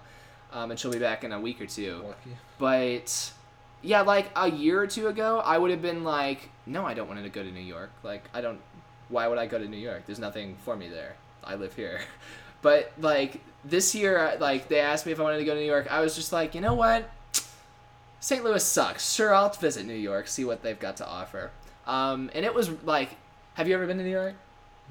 um, 0.52 0.70
and 0.70 0.78
she'll 0.78 0.92
be 0.92 0.98
back 0.98 1.24
in 1.24 1.32
a 1.32 1.40
week 1.40 1.60
or 1.60 1.66
two. 1.66 2.02
Lucky. 2.04 2.36
But 2.58 3.32
yeah, 3.82 4.02
like 4.02 4.30
a 4.36 4.50
year 4.50 4.80
or 4.80 4.86
two 4.86 5.08
ago, 5.08 5.40
I 5.40 5.58
would 5.58 5.70
have 5.70 5.82
been 5.82 6.04
like, 6.04 6.48
no, 6.66 6.84
I 6.84 6.94
don't 6.94 7.08
want 7.08 7.22
to 7.22 7.28
go 7.28 7.42
to 7.42 7.50
New 7.50 7.60
York. 7.60 7.90
Like, 8.02 8.24
I 8.34 8.40
don't. 8.40 8.60
Why 9.08 9.26
would 9.28 9.38
I 9.38 9.46
go 9.46 9.58
to 9.58 9.66
New 9.66 9.76
York? 9.78 10.02
There's 10.06 10.18
nothing 10.18 10.56
for 10.64 10.76
me 10.76 10.88
there. 10.88 11.16
I 11.44 11.54
live 11.54 11.74
here. 11.74 12.00
But 12.60 12.90
like 12.98 13.40
this 13.64 13.94
year, 13.94 14.36
like 14.40 14.66
they 14.66 14.80
asked 14.80 15.06
me 15.06 15.12
if 15.12 15.20
I 15.20 15.22
wanted 15.22 15.38
to 15.38 15.44
go 15.44 15.54
to 15.54 15.60
New 15.60 15.66
York. 15.66 15.86
I 15.92 16.00
was 16.00 16.16
just 16.16 16.32
like, 16.32 16.56
you 16.56 16.60
know 16.60 16.74
what? 16.74 17.08
St. 18.20 18.42
Louis 18.42 18.64
sucks. 18.64 19.14
Sure, 19.14 19.32
I'll 19.32 19.50
visit 19.52 19.86
New 19.86 19.94
York, 19.94 20.26
see 20.26 20.44
what 20.44 20.62
they've 20.62 20.78
got 20.78 20.96
to 20.96 21.06
offer. 21.06 21.52
Um, 21.86 22.30
and 22.34 22.44
it 22.44 22.52
was 22.52 22.70
like, 22.82 23.10
have 23.54 23.68
you 23.68 23.74
ever 23.74 23.86
been 23.86 23.98
to 23.98 24.02
New 24.02 24.10
York? 24.10 24.34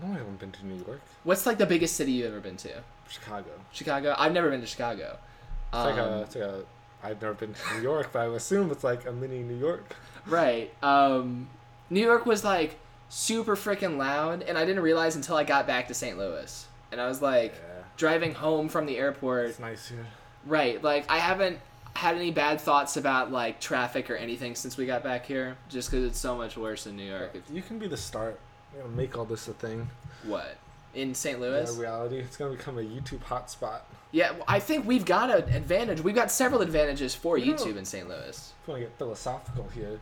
No, 0.01 0.07
I 0.13 0.17
haven't 0.17 0.39
been 0.39 0.51
to 0.53 0.65
New 0.65 0.81
York. 0.85 1.01
What's 1.25 1.45
like 1.45 1.57
the 1.57 1.65
biggest 1.65 1.97
city 1.97 2.13
you've 2.13 2.27
ever 2.31 2.39
been 2.39 2.55
to? 2.57 2.69
Chicago. 3.09 3.49
Chicago. 3.73 4.15
I've 4.17 4.31
never 4.31 4.49
been 4.49 4.61
to 4.61 4.67
Chicago. 4.67 5.17
It's 5.73 5.73
like 5.73 5.97
Um, 5.97 6.09
a. 6.13 6.21
It's 6.21 6.35
like 6.35 6.43
a. 6.45 6.63
I've 7.03 7.21
never 7.21 7.33
been 7.33 7.53
to 7.53 7.73
New 7.75 7.81
York, 7.81 8.11
but 8.13 8.19
I 8.19 8.25
assume 8.33 8.71
it's 8.71 8.83
like 8.85 9.05
a 9.05 9.11
mini 9.11 9.39
New 9.39 9.57
York. 9.57 9.93
Right. 10.25 10.71
Um, 10.81 11.49
New 11.89 12.01
York 12.01 12.25
was 12.25 12.45
like 12.45 12.79
super 13.09 13.55
freaking 13.55 13.97
loud, 13.97 14.43
and 14.43 14.57
I 14.57 14.65
didn't 14.65 14.83
realize 14.83 15.15
until 15.15 15.35
I 15.35 15.43
got 15.43 15.65
back 15.67 15.87
to 15.87 15.93
St. 15.93 16.17
Louis. 16.17 16.65
And 16.91 16.99
I 17.01 17.07
was 17.07 17.21
like 17.21 17.53
Yeah. 17.55 17.83
driving 17.97 18.33
home 18.33 18.69
from 18.69 18.85
the 18.85 18.97
airport. 18.97 19.47
It's 19.49 19.59
nice 19.59 19.87
here. 19.89 20.05
Right. 20.45 20.81
Like 20.83 21.05
I 21.09 21.17
haven't 21.17 21.59
had 21.95 22.15
any 22.15 22.31
bad 22.31 22.61
thoughts 22.61 22.95
about 22.97 23.31
like 23.31 23.59
traffic 23.59 24.09
or 24.09 24.15
anything 24.15 24.55
since 24.55 24.77
we 24.77 24.85
got 24.85 25.03
back 25.03 25.25
here, 25.25 25.57
just 25.69 25.89
because 25.89 26.05
it's 26.05 26.19
so 26.19 26.35
much 26.37 26.55
worse 26.57 26.85
in 26.87 26.95
New 26.95 27.03
York. 27.09 27.35
You 27.51 27.61
can 27.61 27.79
be 27.79 27.87
the 27.87 27.97
start. 27.97 28.39
You 28.75 28.83
know, 28.83 28.87
make 28.89 29.17
all 29.17 29.25
this 29.25 29.47
a 29.47 29.53
thing. 29.53 29.89
what? 30.23 30.57
In 30.93 31.13
St. 31.13 31.39
Louis. 31.39 31.69
Yeah, 31.73 31.81
reality. 31.81 32.17
It's 32.19 32.37
gonna 32.37 32.51
become 32.55 32.77
a 32.77 32.81
YouTube 32.81 33.19
hotspot. 33.19 33.81
Yeah, 34.11 34.31
well, 34.31 34.43
I 34.47 34.59
think 34.59 34.85
we've 34.87 35.05
got 35.05 35.29
an 35.29 35.53
advantage. 35.53 36.01
We've 36.01 36.15
got 36.15 36.31
several 36.31 36.61
advantages 36.61 37.13
for 37.13 37.37
Yeah. 37.37 37.53
YouTube 37.53 37.77
in 37.77 37.85
St. 37.85 38.07
Louis. 38.07 38.29
If 38.61 38.67
you 38.67 38.71
want 38.73 38.83
to 38.83 38.89
get 38.89 38.97
philosophical 38.97 39.67
here, 39.75 39.99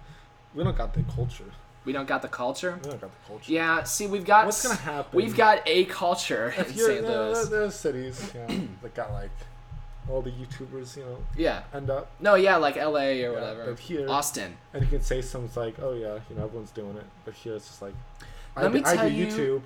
we 0.53 0.63
don't 0.63 0.77
got 0.77 0.93
the 0.93 1.03
culture. 1.13 1.51
We 1.85 1.93
don't 1.93 2.07
got 2.07 2.21
the 2.21 2.27
culture. 2.27 2.79
We 2.83 2.89
don't 2.89 2.99
got 3.01 3.11
the 3.11 3.27
culture. 3.27 3.51
Yeah, 3.51 3.83
see, 3.83 4.07
we've 4.07 4.25
got 4.25 4.45
What's 4.45 4.63
gonna 4.63 4.75
happen? 4.75 5.15
We've 5.15 5.35
got 5.37 5.61
a 5.67 5.85
culture 5.85 6.49
in 6.57 6.61
If 6.65 6.75
you're, 6.75 6.87
St. 6.89 7.01
you 7.03 7.07
Louis. 7.07 7.47
there- 7.49 7.59
there's 7.59 7.75
cities, 7.75 8.31
you 8.33 8.39
know, 8.41 8.67
that 8.81 8.93
got 8.95 9.11
like 9.11 9.29
all 10.09 10.21
the 10.21 10.31
YouTubers, 10.31 10.97
you 10.97 11.03
know, 11.03 11.17
Yeah. 11.35 11.63
end 11.73 11.89
up, 11.89 12.11
No, 12.19 12.35
yeah, 12.35 12.57
like 12.57 12.77
L.A. 12.77 13.23
or 13.23 13.31
Yeah, 13.33 13.39
whatever. 13.39 13.65
but 13.71 13.79
here- 13.79 14.09
Austin. 14.09 14.55
and 14.73 14.83
you 14.83 14.89
can 14.89 15.01
say 15.01 15.21
something's 15.21 15.57
like, 15.57 15.75
oh 15.81 15.93
yeah, 15.93 16.19
you 16.29 16.35
know, 16.35 16.45
everyone's 16.45 16.71
doing 16.71 16.95
it, 16.97 17.05
but 17.23 17.33
here 17.33 17.55
it's 17.55 17.67
just 17.67 17.81
like, 17.81 17.93
I, 18.55 18.63
Let 18.63 18.73
me 18.73 18.79
do- 18.81 18.85
I 18.87 18.95
tell 18.95 19.09
do 19.09 19.15
you- 19.15 19.27
YouTube. 19.27 19.61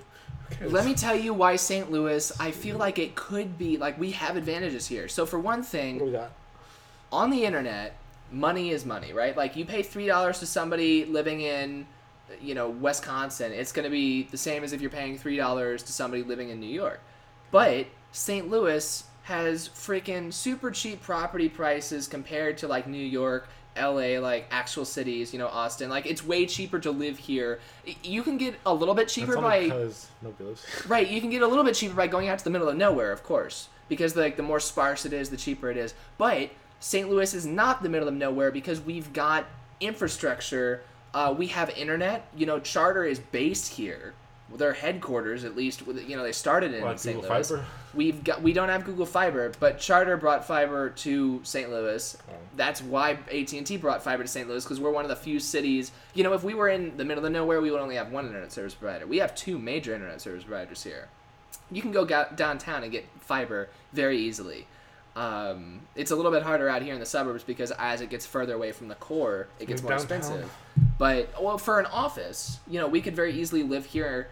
Cares? 0.50 0.72
Let 0.76 0.84
me 0.84 0.94
tell 0.94 1.14
you 1.16 1.32
why 1.34 1.56
St. 1.56 1.90
Louis. 1.90 2.32
I 2.40 2.50
feel 2.50 2.76
like 2.76 2.98
it 2.98 3.14
could 3.14 3.56
be 3.58 3.76
like 3.76 3.98
we 3.98 4.10
have 4.12 4.36
advantages 4.36 4.86
here. 4.86 5.08
So 5.08 5.24
for 5.26 5.38
one 5.38 5.58
What 5.60 5.64
we 5.66 5.70
thing, 5.70 6.12
got? 6.12 6.32
on 7.12 7.30
the 7.30 7.44
internet, 7.44 7.96
money 8.32 8.70
is 8.70 8.84
money, 8.86 9.12
right? 9.12 9.36
Like 9.36 9.56
you 9.56 9.64
pay 9.64 9.82
three 9.82 10.06
dollars 10.06 10.38
to 10.40 10.46
somebody 10.46 11.04
living 11.04 11.40
in, 11.40 11.86
you 12.40 12.54
know, 12.54 12.68
Wisconsin. 12.68 13.52
It's 13.52 13.72
going 13.72 13.84
to 13.84 13.90
be 13.90 14.24
the 14.24 14.38
same 14.38 14.64
as 14.64 14.72
if 14.72 14.80
you're 14.80 14.90
paying 14.90 15.18
three 15.18 15.36
dollars 15.36 15.82
to 15.84 15.92
somebody 15.92 16.22
living 16.22 16.50
in 16.50 16.60
New 16.60 16.66
York. 16.66 17.00
But 17.50 17.86
St. 18.12 18.48
Louis 18.48 19.04
has 19.22 19.68
freaking 19.68 20.32
super 20.32 20.70
cheap 20.70 21.02
property 21.02 21.48
prices 21.48 22.08
compared 22.08 22.58
to 22.58 22.68
like 22.68 22.86
New 22.86 22.98
York, 22.98 23.48
LA, 23.76 24.18
like 24.18 24.46
actual 24.50 24.84
cities, 24.84 25.32
you 25.32 25.38
know, 25.38 25.48
Austin. 25.48 25.90
Like 25.90 26.06
it's 26.06 26.24
way 26.24 26.46
cheaper 26.46 26.78
to 26.80 26.90
live 26.90 27.18
here. 27.18 27.60
You 28.02 28.22
can 28.22 28.38
get 28.38 28.54
a 28.66 28.74
little 28.74 28.94
bit 28.94 29.08
cheaper 29.08 29.36
by 29.36 29.64
because 29.64 30.08
nobody 30.22 30.44
lives 30.44 30.64
here. 30.64 30.82
Right, 30.88 31.08
you 31.08 31.20
can 31.20 31.30
get 31.30 31.42
a 31.42 31.46
little 31.46 31.64
bit 31.64 31.74
cheaper 31.74 31.94
by 31.94 32.06
going 32.06 32.28
out 32.28 32.38
to 32.38 32.44
the 32.44 32.50
middle 32.50 32.68
of 32.68 32.76
nowhere, 32.76 33.12
of 33.12 33.22
course, 33.22 33.68
because 33.88 34.16
like 34.16 34.36
the 34.36 34.42
more 34.42 34.60
sparse 34.60 35.04
it 35.06 35.12
is, 35.12 35.30
the 35.30 35.36
cheaper 35.36 35.70
it 35.70 35.76
is. 35.76 35.94
But 36.18 36.50
St. 36.80 37.08
Louis 37.08 37.34
is 37.34 37.46
not 37.46 37.82
the 37.82 37.88
middle 37.88 38.08
of 38.08 38.14
nowhere 38.14 38.50
because 38.50 38.80
we've 38.80 39.12
got 39.12 39.46
infrastructure. 39.80 40.82
Uh, 41.12 41.34
we 41.36 41.48
have 41.48 41.70
internet. 41.70 42.26
You 42.36 42.46
know, 42.46 42.60
Charter 42.60 43.04
is 43.04 43.18
based 43.18 43.74
here. 43.74 44.14
Their 44.52 44.72
headquarters, 44.72 45.44
at 45.44 45.54
least, 45.54 45.82
you 45.86 46.16
know, 46.16 46.24
they 46.24 46.32
started 46.32 46.74
in 46.74 46.82
What, 46.82 46.98
St. 46.98 47.14
Google 47.14 47.30
Louis. 47.36 47.48
Fiber? 47.48 47.64
We've 47.94 48.22
got 48.24 48.42
we 48.42 48.52
don't 48.52 48.68
have 48.68 48.84
Google 48.84 49.06
Fiber, 49.06 49.52
but 49.60 49.78
Charter 49.78 50.16
brought 50.16 50.44
fiber 50.44 50.90
to 50.90 51.40
St. 51.44 51.70
Louis. 51.70 52.16
Oh. 52.28 52.34
That's 52.56 52.82
why 52.82 53.12
AT 53.32 53.52
and 53.52 53.66
T 53.66 53.76
brought 53.76 54.02
fiber 54.02 54.24
to 54.24 54.28
St. 54.28 54.48
Louis 54.48 54.64
because 54.64 54.80
we're 54.80 54.90
one 54.90 55.04
of 55.04 55.08
the 55.08 55.16
few 55.16 55.38
cities. 55.38 55.92
You 56.14 56.24
know, 56.24 56.32
if 56.32 56.42
we 56.42 56.54
were 56.54 56.68
in 56.68 56.96
the 56.96 57.04
middle 57.04 57.24
of 57.24 57.30
nowhere, 57.30 57.60
we 57.60 57.70
would 57.70 57.80
only 57.80 57.94
have 57.94 58.10
one 58.10 58.26
internet 58.26 58.50
service 58.50 58.74
provider. 58.74 59.06
We 59.06 59.18
have 59.18 59.34
two 59.36 59.56
major 59.56 59.94
internet 59.94 60.20
service 60.20 60.42
providers 60.42 60.82
here. 60.82 61.08
You 61.70 61.82
can 61.82 61.92
go 61.92 62.04
downtown 62.04 62.82
and 62.82 62.90
get 62.90 63.06
fiber 63.20 63.68
very 63.92 64.18
easily. 64.18 64.66
Um, 65.16 65.80
it's 65.96 66.10
a 66.10 66.16
little 66.16 66.30
bit 66.30 66.42
harder 66.42 66.68
out 66.68 66.82
here 66.82 66.94
in 66.94 67.00
the 67.00 67.06
suburbs 67.06 67.42
because 67.42 67.72
as 67.72 68.00
it 68.00 68.10
gets 68.10 68.26
further 68.26 68.54
away 68.54 68.72
from 68.72 68.88
the 68.88 68.94
core, 68.94 69.48
it 69.58 69.66
gets 69.66 69.82
more 69.82 69.90
downtown. 69.92 70.18
expensive. 70.18 70.52
But 70.98 71.42
well, 71.42 71.58
for 71.58 71.80
an 71.80 71.86
office, 71.86 72.58
you 72.68 72.78
know, 72.78 72.86
we 72.86 73.00
could 73.00 73.16
very 73.16 73.32
easily 73.34 73.62
live 73.62 73.86
here, 73.86 74.28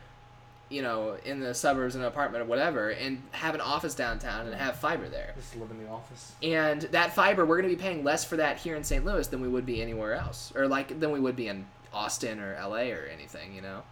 you 0.68 0.82
know, 0.82 1.16
in 1.24 1.40
the 1.40 1.54
suburbs 1.54 1.96
in 1.96 2.02
an 2.02 2.06
apartment 2.06 2.42
or 2.42 2.46
whatever, 2.46 2.90
and 2.90 3.22
have 3.32 3.54
an 3.54 3.60
office 3.60 3.94
downtown 3.94 4.46
and 4.46 4.54
have 4.54 4.76
fiber 4.76 5.08
there. 5.08 5.32
Just 5.36 5.56
live 5.56 5.70
in 5.70 5.82
the 5.82 5.90
office. 5.90 6.32
And 6.42 6.82
that 6.82 7.14
fiber, 7.14 7.44
we're 7.44 7.60
going 7.60 7.70
to 7.70 7.76
be 7.76 7.82
paying 7.82 8.04
less 8.04 8.24
for 8.24 8.36
that 8.36 8.58
here 8.58 8.76
in 8.76 8.84
St. 8.84 9.04
Louis 9.04 9.26
than 9.26 9.40
we 9.40 9.48
would 9.48 9.66
be 9.66 9.82
anywhere 9.82 10.14
else, 10.14 10.52
or 10.54 10.68
like 10.68 11.00
than 11.00 11.10
we 11.10 11.18
would 11.18 11.36
be 11.36 11.48
in 11.48 11.66
Austin 11.92 12.38
or 12.38 12.56
LA 12.60 12.90
or 12.92 13.08
anything, 13.12 13.54
you 13.54 13.62
know. 13.62 13.82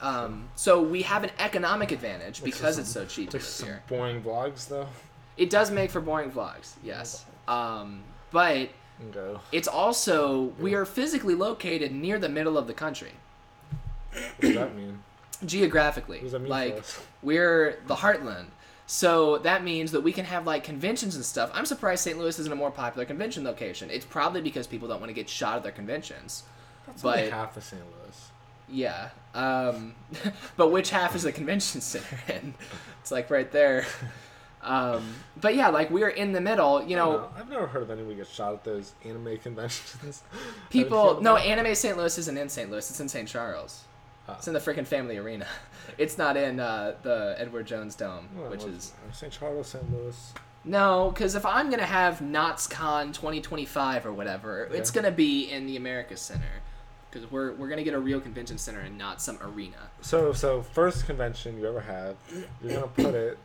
Um, 0.00 0.48
so 0.54 0.80
we 0.80 1.02
have 1.02 1.24
an 1.24 1.30
economic 1.38 1.90
advantage 1.92 2.42
because 2.42 2.78
it's 2.78 2.90
so 2.90 3.04
cheap 3.04 3.32
some 3.32 3.68
here. 3.68 3.82
boring 3.88 4.22
vlogs 4.22 4.68
though. 4.68 4.86
It 5.38 5.48
does 5.50 5.70
make 5.70 5.90
for 5.90 6.00
boring 6.00 6.30
vlogs, 6.30 6.74
yes. 6.82 7.24
Um, 7.46 8.02
but 8.30 8.68
go. 9.12 9.40
it's 9.52 9.68
also 9.68 10.52
we 10.58 10.74
are 10.74 10.84
physically 10.84 11.34
located 11.34 11.92
near 11.92 12.18
the 12.18 12.28
middle 12.28 12.58
of 12.58 12.66
the 12.66 12.74
country 12.74 13.12
What 14.12 14.40
does 14.40 14.54
that 14.54 14.74
mean? 14.74 15.02
geographically. 15.46 16.18
What 16.18 16.24
does 16.24 16.32
that 16.32 16.40
mean 16.40 16.50
like 16.50 16.84
we're 17.22 17.78
the 17.86 17.94
heartland. 17.94 18.46
So 18.90 19.38
that 19.38 19.62
means 19.62 19.92
that 19.92 20.00
we 20.00 20.12
can 20.12 20.24
have 20.24 20.46
like 20.46 20.64
conventions 20.64 21.14
and 21.14 21.24
stuff. 21.24 21.50
I'm 21.54 21.66
surprised 21.66 22.02
St. 22.02 22.18
Louis 22.18 22.38
isn't 22.38 22.52
a 22.52 22.56
more 22.56 22.70
popular 22.70 23.04
convention 23.04 23.44
location. 23.44 23.90
It's 23.90 24.06
probably 24.06 24.40
because 24.40 24.66
people 24.66 24.88
don't 24.88 24.98
want 24.98 25.10
to 25.10 25.14
get 25.14 25.28
shot 25.28 25.56
at 25.56 25.62
their 25.62 25.72
conventions. 25.72 26.42
That's 26.86 27.02
but 27.02 27.18
only 27.18 27.30
half 27.30 27.56
of 27.56 27.62
St. 27.64 27.82
Louis. 27.82 28.30
Yeah. 28.70 29.10
Um, 29.34 29.94
but 30.56 30.72
which 30.72 30.90
half 30.90 31.14
is 31.14 31.22
the 31.22 31.32
convention 31.32 31.80
center 31.82 32.18
in? 32.28 32.54
It's 33.02 33.10
like 33.12 33.30
right 33.30 33.50
there. 33.52 33.86
Um, 34.68 35.14
but 35.40 35.54
yeah, 35.54 35.68
like 35.68 35.90
we're 35.90 36.08
in 36.10 36.32
the 36.32 36.40
middle. 36.40 36.82
You 36.82 36.96
don't 36.96 37.12
know, 37.12 37.28
I've 37.36 37.48
never 37.48 37.66
heard 37.66 37.82
of 37.82 37.90
anyone 37.90 38.16
get 38.16 38.26
shot 38.26 38.52
at 38.54 38.64
those 38.64 38.92
anime 39.04 39.38
conventions. 39.38 40.22
people. 40.70 41.20
No, 41.22 41.36
Anime 41.36 41.74
St. 41.74 41.96
Louis 41.96 42.18
isn't 42.18 42.36
in 42.36 42.48
St. 42.48 42.70
Louis. 42.70 42.88
It's 42.90 43.00
in 43.00 43.08
St. 43.08 43.26
Charles. 43.28 43.84
Ah. 44.28 44.34
It's 44.36 44.46
in 44.46 44.52
the 44.54 44.60
freaking 44.60 44.86
Family 44.86 45.16
Arena. 45.16 45.46
It's 45.96 46.18
not 46.18 46.36
in 46.36 46.60
uh, 46.60 46.94
the 47.02 47.34
Edward 47.38 47.66
Jones 47.66 47.94
Dome, 47.96 48.28
Well, 48.36 48.50
which 48.50 48.62
is 48.64 48.92
St. 49.10 49.32
Charles, 49.32 49.68
St. 49.68 49.90
Louis. 49.90 50.34
no, 50.64 51.10
because 51.12 51.34
if 51.34 51.46
I'm 51.46 51.70
gonna 51.70 51.82
have 51.86 52.18
NotsCon 52.18 53.14
2025 53.14 54.04
or 54.04 54.12
whatever, 54.12 54.68
it's 54.70 54.90
gonna 54.90 55.10
be 55.10 55.50
in 55.50 55.66
the 55.66 55.76
America 55.76 56.14
Center. 56.16 56.60
Because 57.10 57.28
we're, 57.30 57.54
we're 57.54 57.68
gonna 57.68 57.82
get 57.84 57.94
a 57.94 57.98
real 57.98 58.20
convention 58.20 58.58
center 58.58 58.80
and 58.80 58.98
not 58.98 59.22
some 59.22 59.38
arena. 59.42 59.90
So, 60.02 60.34
so 60.34 60.60
first 60.62 61.06
convention 61.06 61.58
you 61.58 61.66
ever 61.66 61.80
have, 61.80 62.16
you're 62.62 62.74
gonna 62.74 62.86
put 62.88 63.14
it 63.14 63.38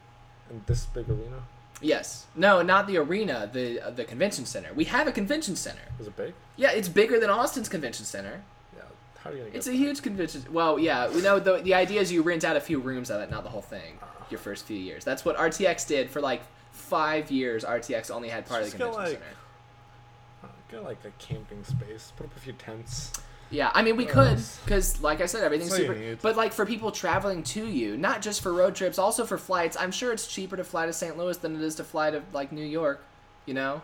in 0.50 0.62
this 0.66 0.86
big 0.88 1.10
arena. 1.10 1.44
Yes. 1.82 2.26
No, 2.36 2.62
not 2.62 2.88
the 2.88 2.98
arena, 2.98 3.50
the 3.52 3.82
uh, 3.82 3.90
the 3.92 4.06
convention 4.06 4.46
center. 4.46 4.74
We 4.74 4.86
have 4.86 5.08
a 5.08 5.12
convention 5.12 5.56
center. 5.56 5.82
Is 6.00 6.08
it 6.08 6.16
big? 6.16 6.34
Yeah, 6.56 6.72
it's 6.72 6.88
bigger 6.88 7.20
than 7.20 7.30
Austin's 7.30 7.68
convention 7.68 8.06
center. 8.06 8.42
Yeah. 8.76 8.84
How 9.20 9.30
are 9.30 9.34
you 9.34 9.40
gonna 9.40 9.50
get? 9.52 9.58
It's 9.58 9.68
a 9.68 9.72
that? 9.72 9.76
huge 9.78 10.02
convention. 10.02 10.46
Well, 10.52 10.80
yeah, 10.80 11.10
we 11.10 11.22
know 11.22 11.40
the 11.40 11.58
the 11.62 11.74
idea 11.74 12.00
is 12.00 12.12
you 12.12 12.22
rent 12.22 12.44
out 12.46 12.56
a 12.56 12.62
few 12.62 12.80
rooms 12.80 13.10
of 13.10 13.22
it, 13.22 13.30
not 13.32 13.44
the 13.44 13.50
whole 13.50 13.62
thing. 13.62 13.98
Your 14.30 14.40
first 14.40 14.66
few 14.66 14.78
years. 14.78 15.04
That's 15.04 15.26
what 15.26 15.36
RTX 15.38 15.86
did 15.88 16.10
for 16.10 16.22
like 16.22 16.42
five 16.72 17.30
years. 17.30 17.64
RTX 17.66 18.10
only 18.10 18.30
had 18.30 18.46
part 18.46 18.64
of 18.64 18.72
the 18.72 18.78
convention 18.78 19.02
like- 19.04 19.12
center. 19.12 19.26
Uh, 20.44 20.48
Get 20.72 20.84
like 20.84 20.98
a 21.06 21.12
camping 21.20 21.64
space. 21.64 22.14
Put 22.16 22.28
up 22.28 22.36
a 22.38 22.40
few 22.40 22.54
tents. 22.54 23.12
Yeah, 23.54 23.70
I 23.74 23.84
mean 23.84 23.98
we 23.98 24.06
could, 24.06 24.40
because 24.66 25.00
like 25.02 25.22
I 25.22 25.28
said, 25.28 25.44
everything's 25.44 25.70
That's 25.70 25.82
all 25.82 25.88
you 25.88 25.94
super. 25.94 26.10
need. 26.10 26.20
But 26.24 26.36
like 26.36 26.54
for 26.54 26.66
people 26.66 26.92
traveling 26.92 27.44
to 27.44 27.68
you, 27.68 27.96
not 27.98 28.22
just 28.24 28.42
for 28.42 28.52
road 28.52 28.74
trips, 28.74 28.98
also 28.98 29.26
for 29.26 29.38
flights. 29.38 29.78
I'm 29.80 29.92
sure 29.92 30.12
it's 30.12 30.26
cheaper 30.28 30.58
to 30.58 30.64
fly 30.64 30.88
to 30.88 30.94
St. 30.94 31.18
Louis 31.18 31.38
than 31.38 31.56
it 31.56 31.62
is 31.62 31.76
to 31.76 31.84
fly 31.84 32.10
to 32.10 32.24
like 32.34 32.52
New 32.52 32.66
York, 32.66 33.04
you 33.46 33.54
know, 33.54 33.84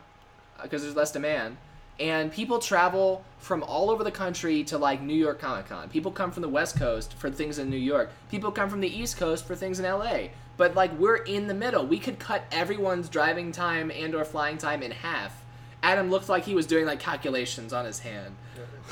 because 0.61 0.81
there's 0.81 0.95
less 0.95 1.11
demand. 1.11 1.57
And 1.99 2.31
people 2.31 2.59
travel 2.59 3.23
from 3.39 3.61
all 3.61 3.91
over 3.91 4.03
the 4.03 4.11
country 4.11 4.63
to 4.65 4.77
like 4.77 5.01
New 5.01 5.13
York 5.13 5.39
Comic 5.39 5.67
Con. 5.67 5.89
People 5.89 6.11
come 6.11 6.31
from 6.31 6.41
the 6.41 6.49
West 6.49 6.77
Coast 6.77 7.13
for 7.13 7.29
things 7.29 7.59
in 7.59 7.69
New 7.69 7.77
York. 7.77 8.09
People 8.31 8.51
come 8.51 8.69
from 8.69 8.79
the 8.79 8.87
East 8.87 9.17
Coast 9.17 9.45
for 9.45 9.55
things 9.55 9.79
in 9.79 9.85
LA. 9.85 10.29
But 10.57 10.73
like 10.75 10.97
we're 10.97 11.17
in 11.17 11.47
the 11.47 11.53
middle. 11.53 11.85
We 11.85 11.99
could 11.99 12.17
cut 12.17 12.43
everyone's 12.51 13.07
driving 13.07 13.51
time 13.51 13.91
and 13.91 14.15
or 14.15 14.25
flying 14.25 14.57
time 14.57 14.81
in 14.81 14.91
half. 14.91 15.43
Adam 15.83 16.09
looked 16.09 16.27
like 16.29 16.43
he 16.45 16.55
was 16.55 16.65
doing 16.65 16.85
like 16.85 16.99
calculations 16.99 17.71
on 17.71 17.85
his 17.85 17.99
hand. 17.99 18.35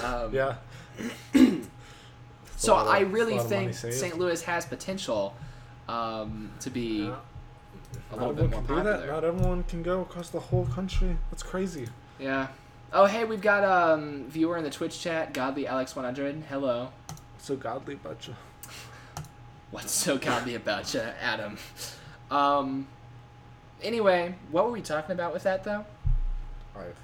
Um, 0.03 0.33
Yeah. 0.33 0.55
so 2.57 2.75
of- 2.75 2.87
I 2.87 2.99
really 3.01 3.35
lot 3.37 3.45
of 3.45 3.51
money 3.51 3.73
think. 3.73 3.93
St. 3.93 4.17
Louis 4.17 4.41
has 4.43 4.65
potential 4.65 5.35
um, 5.87 6.51
to 6.61 6.69
be 6.69 7.05
Yeah. 7.05 7.15
a 8.11 8.15
Not 8.15 8.19
little 8.19 8.33
bit 8.33 8.49
more 8.51 8.61
can 8.61 8.75
that. 8.85 8.85
popular. 8.85 9.07
Not 9.07 9.23
everyone 9.23 9.63
can 9.63 9.83
go 9.83 10.01
across 10.01 10.29
the 10.29 10.39
whole 10.39 10.65
country. 10.65 11.17
That's 11.31 11.43
crazy. 11.43 11.87
Yeah. 12.19 12.47
Oh, 12.93 13.05
hey, 13.05 13.25
we've 13.25 13.41
got 13.41 13.63
a 13.63 13.93
um, 13.93 14.25
viewer 14.29 14.57
in 14.57 14.63
the 14.63 14.69
Twitch 14.69 14.99
chat, 15.01 15.33
Godly 15.33 15.65
Alex100. 15.65 16.43
Hello. 16.45 16.89
So 17.37 17.55
godly 17.55 17.95
about 17.95 18.27
you. 18.27 18.35
What's 19.71 19.91
so 19.91 20.17
godly 20.17 20.55
about 20.55 20.93
you, 20.93 21.01
Adam? 21.21 21.57
Um. 22.31 22.87
Anyway, 23.83 24.33
what 24.51 24.65
were 24.65 24.71
we 24.71 24.81
talking 24.81 25.11
about 25.11 25.31
with 25.33 25.43
that 25.43 25.63
though? 25.63 25.85
Alright. 26.75 26.95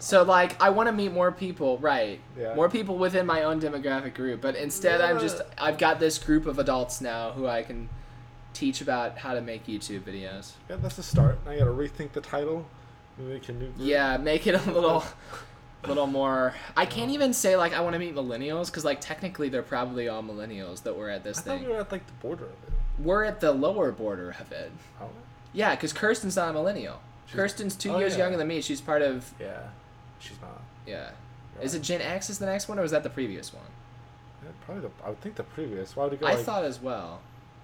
So 0.00 0.22
like, 0.22 0.60
I 0.60 0.70
want 0.70 0.88
to 0.88 0.92
meet 0.92 1.12
more 1.12 1.30
people, 1.30 1.78
right? 1.78 2.18
Yeah. 2.38 2.54
More 2.54 2.68
people 2.68 2.96
within 2.98 3.26
my 3.26 3.42
own 3.44 3.60
demographic 3.60 4.14
group, 4.14 4.40
but 4.40 4.56
instead 4.56 5.00
I'm 5.00 5.20
just 5.20 5.40
I've 5.58 5.78
got 5.78 6.00
this 6.00 6.18
group 6.18 6.46
of 6.46 6.58
adults 6.58 7.00
now 7.00 7.32
who 7.32 7.46
I 7.46 7.62
can 7.62 7.88
teach 8.54 8.80
about 8.80 9.18
how 9.18 9.34
to 9.34 9.40
make 9.40 9.66
YouTube 9.66 10.00
videos. 10.00 10.52
Yeah, 10.68 10.76
that's 10.76 10.98
a 10.98 11.02
start. 11.02 11.38
Now 11.44 11.52
you 11.52 11.58
gotta 11.60 11.70
rethink 11.70 12.12
the 12.12 12.20
title. 12.20 12.66
Maybe 13.18 13.34
make 13.34 13.48
a 13.48 13.52
new 13.52 13.58
group. 13.66 13.74
Yeah, 13.78 14.16
make 14.16 14.46
it 14.46 14.54
a 14.54 14.70
little, 14.72 15.04
little 15.86 16.06
more. 16.06 16.54
I 16.76 16.86
can't 16.86 17.10
even 17.10 17.32
say 17.32 17.56
like 17.56 17.74
I 17.74 17.80
want 17.80 17.92
to 17.92 17.98
meet 17.98 18.14
millennials 18.14 18.66
because 18.66 18.84
like 18.84 19.00
technically 19.00 19.48
they're 19.50 19.62
probably 19.62 20.08
all 20.08 20.22
millennials 20.22 20.82
that 20.84 20.96
were 20.96 21.10
at 21.10 21.20
I 21.20 21.24
this 21.24 21.40
thought 21.40 21.58
thing. 21.58 21.66
we 21.68 21.72
were 21.74 21.80
at 21.80 21.92
like 21.92 22.06
the 22.06 22.12
border 22.14 22.44
of 22.44 22.50
it. 22.50 22.72
We're 22.98 23.24
at 23.24 23.40
the 23.40 23.52
lower 23.52 23.92
border 23.92 24.34
of 24.40 24.50
it. 24.52 24.72
Oh. 25.00 25.08
Yeah, 25.52 25.74
because 25.74 25.92
Kirsten's 25.92 26.36
not 26.36 26.50
a 26.50 26.52
millennial. 26.52 27.00
She's- 27.26 27.36
Kirsten's 27.36 27.76
two 27.76 27.92
oh, 27.92 27.98
years 27.98 28.12
yeah. 28.14 28.20
younger 28.24 28.38
than 28.38 28.48
me. 28.48 28.60
She's 28.60 28.80
part 28.80 29.02
of 29.02 29.32
Yeah. 29.38 29.68
She's 30.20 30.40
not. 30.40 30.62
yeah. 30.86 31.10
Is 31.60 31.74
it 31.74 31.82
Gen 31.82 32.00
X 32.00 32.30
is 32.30 32.38
the 32.38 32.46
next 32.46 32.68
one 32.68 32.78
or 32.78 32.82
was 32.82 32.92
that 32.92 33.02
the 33.02 33.10
previous 33.10 33.52
one? 33.52 33.64
Yeah, 34.42 34.50
probably 34.64 34.82
the. 34.82 34.90
I 35.04 35.10
would 35.10 35.20
think 35.20 35.34
the 35.34 35.42
previous. 35.42 35.94
Why 35.96 36.04
would 36.04 36.12
it 36.14 36.20
go? 36.20 36.26
I 36.26 36.34
like, 36.34 36.44
thought 36.44 36.64
as 36.64 36.80
well, 36.80 37.20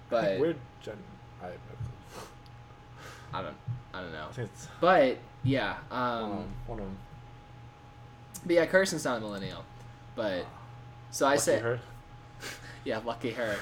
but 0.09 0.39
we're 0.39 0.55
Gen. 0.81 0.97
I 1.41 1.45
have 1.45 1.53
no 1.53 1.87
clue. 2.13 2.27
I 3.33 3.41
don't 3.41 3.55
I 3.93 4.01
don't 4.01 4.11
know. 4.11 4.27
It's 4.37 4.67
But 4.79 5.17
yeah, 5.43 5.77
one 5.89 5.99
um, 5.99 6.45
one 6.67 6.79
of 6.79 6.85
them. 6.85 6.97
but 8.45 8.55
yeah, 8.55 8.65
Kirsten's 8.65 9.05
not 9.05 9.17
a 9.17 9.21
millennial. 9.21 9.63
But 10.15 10.45
so 11.09 11.25
I 11.25 11.31
Lucky 11.31 11.41
say 11.41 11.59
her. 11.59 11.79
yeah, 12.83 12.99
lucky 13.03 13.31
her. 13.31 13.55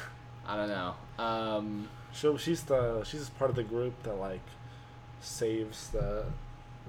I 0.48 0.58
don't 0.58 0.70
know. 0.70 1.24
Um, 1.24 1.88
So 2.12 2.38
she's 2.38 2.64
the 2.64 3.04
she's 3.04 3.30
part 3.30 3.50
of 3.50 3.56
the 3.56 3.64
group 3.64 4.02
that 4.04 4.16
like 4.16 4.42
saves 5.22 5.90
the 5.90 6.26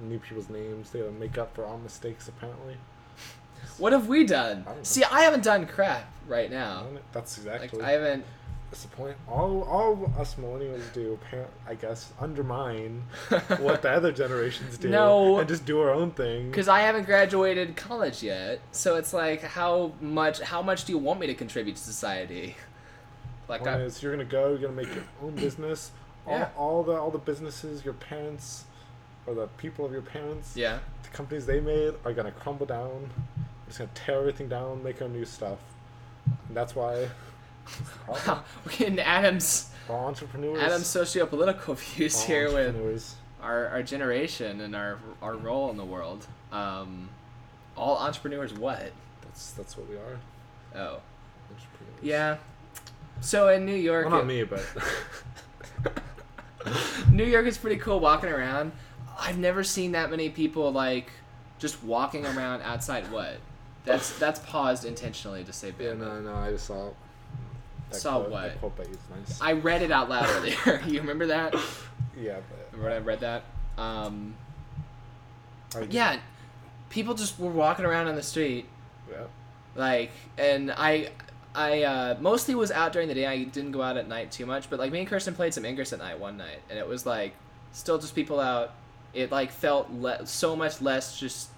new 0.02 0.18
people's 0.18 0.48
names. 0.48 0.90
They 0.90 1.00
gotta 1.00 1.12
make 1.12 1.38
up 1.38 1.54
for 1.54 1.64
all 1.64 1.78
mistakes 1.78 2.28
apparently. 2.28 2.76
what 3.78 3.92
have 3.92 4.08
we 4.08 4.24
done? 4.24 4.64
I. 4.66 4.74
See, 4.82 5.04
I 5.04 5.22
haven't 5.22 5.44
done 5.44 5.66
crap 5.66 6.10
right 6.28 6.50
now. 6.50 6.86
That's 7.12 7.38
Like 7.44 7.62
exactly. 7.62 7.82
I 7.82 7.90
haven't. 7.92 8.24
That's 8.70 8.82
the 8.82 8.88
point. 8.96 9.16
All 9.28 9.62
all 9.62 10.12
us 10.18 10.34
millennials 10.34 10.92
do, 10.92 11.18
I 11.68 11.74
guess, 11.76 12.12
undermine 12.20 13.04
what 13.60 13.80
the 13.82 13.90
other 13.90 14.10
generations 14.10 14.76
do, 14.76 14.88
No. 14.90 15.38
and 15.38 15.48
just 15.48 15.64
do 15.64 15.80
our 15.80 15.90
own 15.90 16.10
thing. 16.10 16.50
Because 16.50 16.66
I 16.66 16.80
haven't 16.80 17.04
graduated 17.06 17.76
college 17.76 18.24
yet, 18.24 18.60
so 18.72 18.96
it's 18.96 19.12
like, 19.14 19.42
how 19.42 19.92
much? 20.00 20.40
How 20.40 20.62
much 20.62 20.84
do 20.84 20.92
you 20.92 20.98
want 20.98 21.20
me 21.20 21.28
to 21.28 21.34
contribute 21.34 21.76
to 21.76 21.82
society? 21.82 22.56
Like, 23.48 23.64
I, 23.64 23.78
is 23.82 24.02
you're 24.02 24.10
gonna 24.10 24.24
go, 24.24 24.48
you're 24.48 24.58
gonna 24.58 24.72
make 24.72 24.92
your 24.92 25.04
own 25.22 25.36
business. 25.36 25.92
All, 26.26 26.36
Yeah. 26.36 26.48
all 26.56 26.82
the 26.82 26.94
all 26.94 27.12
the 27.12 27.18
businesses 27.18 27.84
your 27.84 27.94
parents 27.94 28.64
or 29.26 29.34
the 29.34 29.46
people 29.58 29.84
of 29.84 29.92
your 29.92 30.02
parents, 30.02 30.52
yeah. 30.56 30.78
the 31.02 31.08
companies 31.10 31.46
they 31.46 31.60
made 31.60 31.94
are 32.04 32.12
gonna 32.12 32.30
crumble 32.32 32.66
down. 32.66 33.10
We're 33.36 33.66
just 33.68 33.78
gonna 33.78 33.90
tear 33.94 34.18
everything 34.20 34.48
down, 34.48 34.82
make 34.82 35.00
our 35.02 35.08
new 35.08 35.24
stuff. 35.24 35.58
And 36.48 36.56
that's 36.56 36.74
why 36.74 37.08
Wow, 38.08 38.44
we're 38.64 38.72
getting 38.72 39.00
Adam's 39.00 39.70
all 39.88 40.06
entrepreneurs, 40.06 40.60
Adam's 40.62 40.86
socio-political 40.86 41.74
views 41.94 42.16
all 42.20 42.26
here 42.26 42.52
with 42.52 43.14
our, 43.42 43.68
our 43.68 43.82
generation 43.82 44.60
and 44.60 44.74
our 44.76 44.98
our 45.20 45.34
role 45.36 45.70
in 45.70 45.76
the 45.76 45.84
world. 45.84 46.26
Um, 46.52 47.08
all 47.76 47.96
entrepreneurs, 47.98 48.54
what? 48.54 48.92
That's 49.22 49.50
that's 49.52 49.76
what 49.76 49.88
we 49.88 49.96
are. 49.96 50.18
Oh, 50.76 51.00
Entrepreneurs. 51.50 52.02
yeah. 52.02 52.36
So 53.20 53.48
in 53.48 53.64
New 53.66 53.74
York, 53.74 54.06
Well, 54.06 54.16
not 54.16 54.24
it- 54.24 54.26
me, 54.26 54.44
but 54.44 54.64
New 57.10 57.24
York 57.24 57.46
is 57.46 57.56
pretty 57.58 57.76
cool 57.76 58.00
walking 58.00 58.28
around. 58.30 58.72
I've 59.18 59.38
never 59.38 59.64
seen 59.64 59.92
that 59.92 60.10
many 60.10 60.28
people 60.28 60.70
like 60.72 61.10
just 61.58 61.82
walking 61.82 62.26
around 62.26 62.62
outside. 62.62 63.10
What? 63.10 63.38
That's 63.84 64.18
that's 64.18 64.40
paused 64.40 64.84
intentionally 64.84 65.44
to 65.44 65.52
say 65.52 65.68
yeah, 65.78 65.90
bamboo. 65.90 66.04
no, 66.04 66.20
no, 66.20 66.34
I 66.34 66.50
just 66.50 66.66
saw. 66.66 66.90
Saw 67.92 68.18
quote, 68.18 68.30
what? 68.30 68.58
Quote 68.58 68.76
by 68.76 68.84
you 68.84 68.90
is 68.90 68.98
nice. 69.28 69.40
I 69.40 69.52
read 69.52 69.82
it 69.82 69.92
out 69.92 70.08
loud 70.10 70.28
earlier. 70.28 70.82
you 70.86 71.00
remember 71.00 71.26
that? 71.26 71.54
yeah, 72.20 72.40
but 72.48 72.66
Remember 72.72 72.90
when 72.90 72.92
I 72.92 72.98
read 72.98 73.20
that? 73.20 73.44
Um, 73.78 74.34
yeah, 75.90 76.18
people 76.90 77.14
just 77.14 77.38
were 77.38 77.50
walking 77.50 77.84
around 77.84 78.08
on 78.08 78.16
the 78.16 78.22
street, 78.22 78.66
yeah. 79.10 79.24
like, 79.74 80.10
and 80.38 80.72
I, 80.72 81.10
I 81.54 81.82
uh, 81.82 82.16
mostly 82.20 82.54
was 82.54 82.70
out 82.70 82.92
during 82.92 83.08
the 83.08 83.14
day. 83.14 83.26
I 83.26 83.44
didn't 83.44 83.72
go 83.72 83.82
out 83.82 83.96
at 83.96 84.08
night 84.08 84.30
too 84.30 84.46
much, 84.46 84.70
but 84.70 84.78
like 84.78 84.92
me 84.92 85.00
and 85.00 85.08
Kirsten 85.08 85.34
played 85.34 85.54
some 85.54 85.64
Ingress 85.64 85.92
at 85.92 85.98
night 85.98 86.18
one 86.18 86.36
night, 86.36 86.60
and 86.70 86.78
it 86.78 86.86
was 86.86 87.06
like 87.06 87.34
still 87.72 87.98
just 87.98 88.14
people 88.14 88.40
out. 88.40 88.72
It 89.16 89.30
like 89.32 89.50
felt 89.50 89.90
le- 89.90 90.26
so 90.26 90.54
much 90.54 90.80
less 90.82 91.18
just 91.18 91.48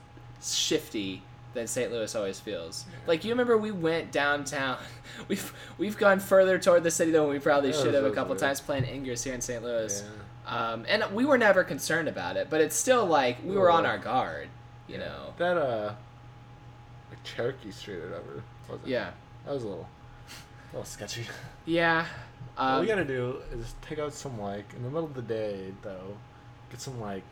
shifty 0.42 1.22
than 1.54 1.66
St. 1.66 1.90
Louis 1.90 2.14
always 2.14 2.38
feels. 2.38 2.84
Like 3.06 3.24
you 3.24 3.30
remember 3.30 3.56
we 3.58 3.70
went 3.72 4.12
downtown. 4.12 4.78
We've 5.28 5.52
we've 5.78 5.96
gone 5.98 6.20
further 6.20 6.58
toward 6.58 6.84
the 6.84 6.90
city 6.92 7.10
than 7.10 7.26
we 7.28 7.38
probably 7.40 7.70
Yeah, 7.70 7.82
should 7.82 7.94
have 7.94 8.04
a 8.04 8.12
couple 8.12 8.30
weird. 8.34 8.40
times 8.40 8.60
playing 8.60 8.84
Ingress 8.84 9.24
here 9.24 9.34
in 9.34 9.40
St. 9.40 9.62
Louis. 9.64 10.04
Yeah. 10.46 10.72
Um, 10.72 10.84
and 10.88 11.04
we 11.12 11.24
were 11.24 11.36
never 11.38 11.64
concerned 11.64 12.06
about 12.08 12.36
it, 12.36 12.48
but 12.48 12.60
it's 12.60 12.76
still 12.76 13.04
like 13.04 13.38
we 13.44 13.56
were 13.56 13.70
on 13.70 13.84
our 13.84 13.98
guard, 13.98 14.48
you 14.86 14.98
know. 14.98 15.34
That 15.38 15.56
uh, 15.56 15.94
like 17.10 17.22
Cherokee 17.24 17.72
Street 17.72 17.96
or 17.96 18.04
whatever. 18.10 18.42
Was 18.70 18.80
it? 18.84 18.88
Yeah, 18.88 19.10
That 19.44 19.54
was 19.54 19.64
a 19.64 19.68
little, 19.68 19.88
a 20.72 20.76
little 20.76 20.84
sketchy. 20.84 21.24
yeah. 21.66 22.06
what 22.56 22.64
Um, 22.64 22.80
we 22.80 22.86
gotta 22.86 23.04
do 23.04 23.42
is 23.52 23.74
take 23.82 23.98
out 23.98 24.12
some 24.14 24.40
like 24.40 24.72
in 24.76 24.82
the 24.84 24.88
middle 24.90 25.04
of 25.06 25.14
the 25.14 25.22
day 25.22 25.72
though, 25.82 26.16
get 26.70 26.80
some 26.80 27.00
like. 27.00 27.24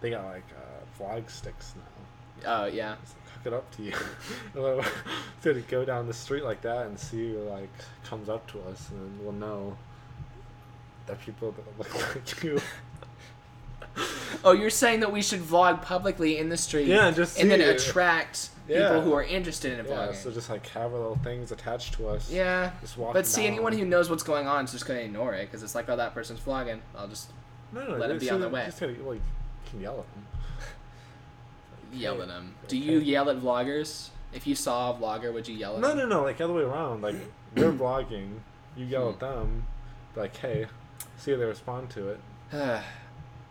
They 0.00 0.10
got 0.10 0.24
like 0.24 0.44
uh, 0.56 0.84
flag 0.96 1.28
sticks 1.30 1.74
now. 2.44 2.62
oh 2.62 2.66
yeah, 2.66 2.96
It's 3.02 3.14
like, 3.14 3.34
hook 3.34 3.46
it 3.46 3.52
up 3.52 3.70
to 3.76 3.82
you. 3.82 3.92
so 5.42 5.52
to 5.52 5.60
go 5.62 5.84
down 5.84 6.06
the 6.06 6.14
street 6.14 6.44
like 6.44 6.62
that 6.62 6.86
and 6.86 6.98
see 6.98 7.32
who 7.32 7.40
like 7.50 7.68
comes 8.04 8.28
up 8.28 8.46
to 8.52 8.60
us, 8.70 8.88
and 8.90 9.20
we'll 9.20 9.32
know 9.32 9.76
that 11.06 11.20
people 11.20 11.52
that 11.52 11.78
look 11.78 12.14
like 12.14 12.42
you. 12.42 12.60
Oh, 14.44 14.52
you're 14.52 14.70
saying 14.70 15.00
that 15.00 15.10
we 15.12 15.20
should 15.20 15.40
vlog 15.40 15.82
publicly 15.82 16.38
in 16.38 16.48
the 16.48 16.56
street. 16.56 16.86
Yeah, 16.86 17.08
and 17.08 17.16
just 17.16 17.38
and 17.38 17.50
then 17.50 17.60
attract 17.60 18.50
people 18.68 19.00
who 19.00 19.12
are 19.12 19.24
interested 19.24 19.78
in 19.78 19.84
Yeah, 19.84 19.90
vlogging. 19.92 20.14
so 20.14 20.30
just 20.30 20.48
like 20.48 20.66
have 20.68 20.92
little 20.92 21.18
things 21.24 21.50
attached 21.50 21.94
to 21.94 22.08
us. 22.08 22.30
Yeah. 22.30 22.70
Just 22.80 22.96
walking 22.96 23.14
But 23.14 23.26
see, 23.26 23.42
down. 23.42 23.54
anyone 23.54 23.72
who 23.72 23.84
knows 23.84 24.08
what's 24.08 24.22
going 24.22 24.46
on 24.46 24.64
is 24.64 24.72
just 24.72 24.86
gonna 24.86 25.00
ignore 25.00 25.34
it 25.34 25.46
because 25.46 25.64
it's 25.64 25.74
like, 25.74 25.88
oh, 25.88 25.96
that 25.96 26.14
person's 26.14 26.38
vlogging. 26.40 26.78
I'll 26.96 27.08
just 27.08 27.30
no, 27.72 27.84
no, 27.84 27.96
let 27.96 28.10
'em 28.10 28.16
just 28.16 28.20
be 28.20 28.28
so 28.28 28.34
on 28.36 28.40
their 28.40 28.50
way. 28.50 28.64
Just 28.66 28.80
gotta, 28.80 28.92
like, 29.02 29.20
can 29.70 29.80
yell 29.80 30.00
at 30.00 30.14
them. 30.14 30.26
yell 31.92 32.20
at 32.22 32.28
them. 32.28 32.54
Do 32.68 32.76
you 32.76 32.98
yell 32.98 33.30
at 33.30 33.38
vloggers? 33.38 34.10
If 34.32 34.46
you 34.46 34.54
saw 34.54 34.92
a 34.92 34.94
vlogger, 34.94 35.32
would 35.32 35.48
you 35.48 35.56
yell 35.56 35.74
at 35.74 35.80
No, 35.80 35.88
them? 35.88 35.98
no, 35.98 36.06
no, 36.06 36.16
no. 36.18 36.22
like 36.24 36.38
the 36.38 36.44
other 36.44 36.54
way 36.54 36.62
around. 36.62 37.02
Like 37.02 37.16
we're 37.56 37.72
vlogging, 37.72 38.38
you 38.76 38.86
yell 38.86 39.06
Hmm. 39.12 39.14
at 39.14 39.20
them, 39.20 39.66
like, 40.16 40.36
hey, 40.36 40.66
see 41.16 41.32
how 41.32 41.38
they 41.38 41.44
respond 41.44 41.90
to 41.90 42.08
it. 42.10 42.20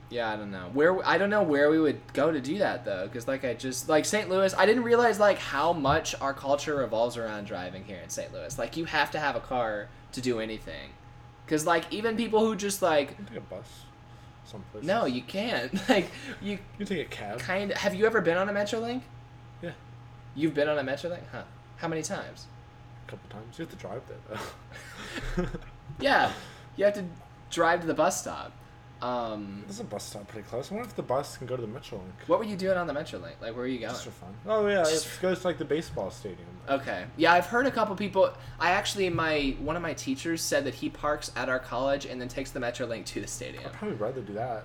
yeah, 0.09 0.31
I 0.31 0.35
don't 0.37 0.51
know 0.51 0.69
where 0.73 1.05
I 1.07 1.17
don't 1.17 1.29
know 1.29 1.43
where 1.43 1.69
we 1.69 1.79
would 1.79 1.99
go 2.13 2.31
to 2.31 2.39
do 2.41 2.57
that 2.59 2.85
though, 2.85 3.05
because 3.07 3.27
like 3.27 3.43
I 3.45 3.53
just 3.53 3.89
like 3.89 4.05
St. 4.05 4.29
Louis, 4.29 4.53
I 4.55 4.65
didn't 4.65 4.83
realize 4.83 5.19
like 5.19 5.37
how 5.39 5.73
much 5.73 6.15
our 6.21 6.33
culture 6.33 6.75
revolves 6.75 7.17
around 7.17 7.45
driving 7.45 7.83
here 7.83 7.99
in 8.03 8.09
St. 8.09 8.31
Louis. 8.33 8.57
Like 8.57 8.75
you 8.77 8.85
have 8.85 9.11
to 9.11 9.19
have 9.19 9.35
a 9.35 9.39
car 9.41 9.87
to 10.13 10.21
do 10.21 10.39
anything, 10.39 10.89
because 11.45 11.65
like 11.65 11.85
even 11.91 12.15
people 12.17 12.39
who 12.45 12.55
just 12.55 12.81
like 12.81 13.15
You 14.53 14.59
can 14.59 14.61
take 14.61 14.73
a 14.73 14.73
bus, 14.73 14.81
someplace. 14.81 14.83
no, 14.85 15.05
you 15.05 15.21
can't 15.21 15.89
like 15.89 16.09
you 16.41 16.59
You 16.77 16.85
take 16.85 16.99
a 17.05 17.09
cab. 17.09 17.39
kind 17.39 17.71
of 17.71 17.77
have 17.77 17.93
you 17.95 18.05
ever 18.05 18.21
been 18.21 18.37
on 18.37 18.49
a 18.49 18.53
MetroLink? 18.53 19.01
Yeah, 19.61 19.71
You've 20.35 20.53
been 20.53 20.69
on 20.69 20.77
a 20.77 20.83
MetroLink, 20.83 21.23
huh? 21.31 21.43
How 21.77 21.87
many 21.87 22.01
times? 22.01 22.47
a 23.07 23.11
couple 23.11 23.29
times. 23.29 23.57
You 23.57 23.65
have 23.65 23.71
to 23.71 23.77
drive 23.77 24.01
there 24.07 24.17
though. 25.37 25.45
Yeah, 25.99 26.31
you 26.77 26.85
have 26.85 26.93
to 26.93 27.03
drive 27.49 27.81
to 27.81 27.87
the 27.87 27.93
bus 27.93 28.21
stop. 28.21 28.51
Um, 29.01 29.63
There's 29.65 29.79
a 29.79 29.85
bus 29.85 30.03
stop 30.03 30.27
pretty 30.27 30.47
close. 30.47 30.71
I 30.71 30.75
wonder 30.75 30.89
if 30.89 30.95
the 30.95 31.03
bus 31.03 31.37
can 31.37 31.47
go 31.47 31.55
to 31.55 31.61
the 31.61 31.67
MetroLink. 31.67 32.01
what 32.27 32.39
were 32.39 32.45
you 32.45 32.57
doing 32.57 32.77
on 32.77 32.85
the 32.85 32.93
MetroLink? 32.93 33.39
Like, 33.41 33.55
where 33.55 33.63
are 33.63 33.67
you 33.67 33.79
going? 33.79 33.91
Just 33.91 34.03
for 34.05 34.11
fun. 34.11 34.33
Oh 34.45 34.67
yeah, 34.67 34.81
it 34.85 35.17
goes 35.21 35.39
to 35.41 35.47
like 35.47 35.57
the 35.57 35.65
baseball 35.65 36.11
stadium. 36.11 36.47
Okay. 36.67 37.05
Yeah, 37.15 37.33
I've 37.33 37.45
heard 37.45 37.65
a 37.65 37.71
couple 37.71 37.95
people. 37.95 38.33
I 38.59 38.71
actually, 38.71 39.09
my 39.09 39.55
one 39.59 39.75
of 39.77 39.81
my 39.81 39.93
teachers 39.93 40.41
said 40.41 40.65
that 40.65 40.73
he 40.75 40.89
parks 40.89 41.31
at 41.35 41.47
our 41.49 41.59
college 41.59 42.05
and 42.05 42.19
then 42.19 42.27
takes 42.27 42.51
the 42.51 42.59
MetroLink 42.59 43.05
to 43.05 43.21
the 43.21 43.27
stadium. 43.27 43.63
I'd 43.65 43.73
probably 43.73 43.95
rather 43.97 44.21
do 44.21 44.33
that. 44.33 44.63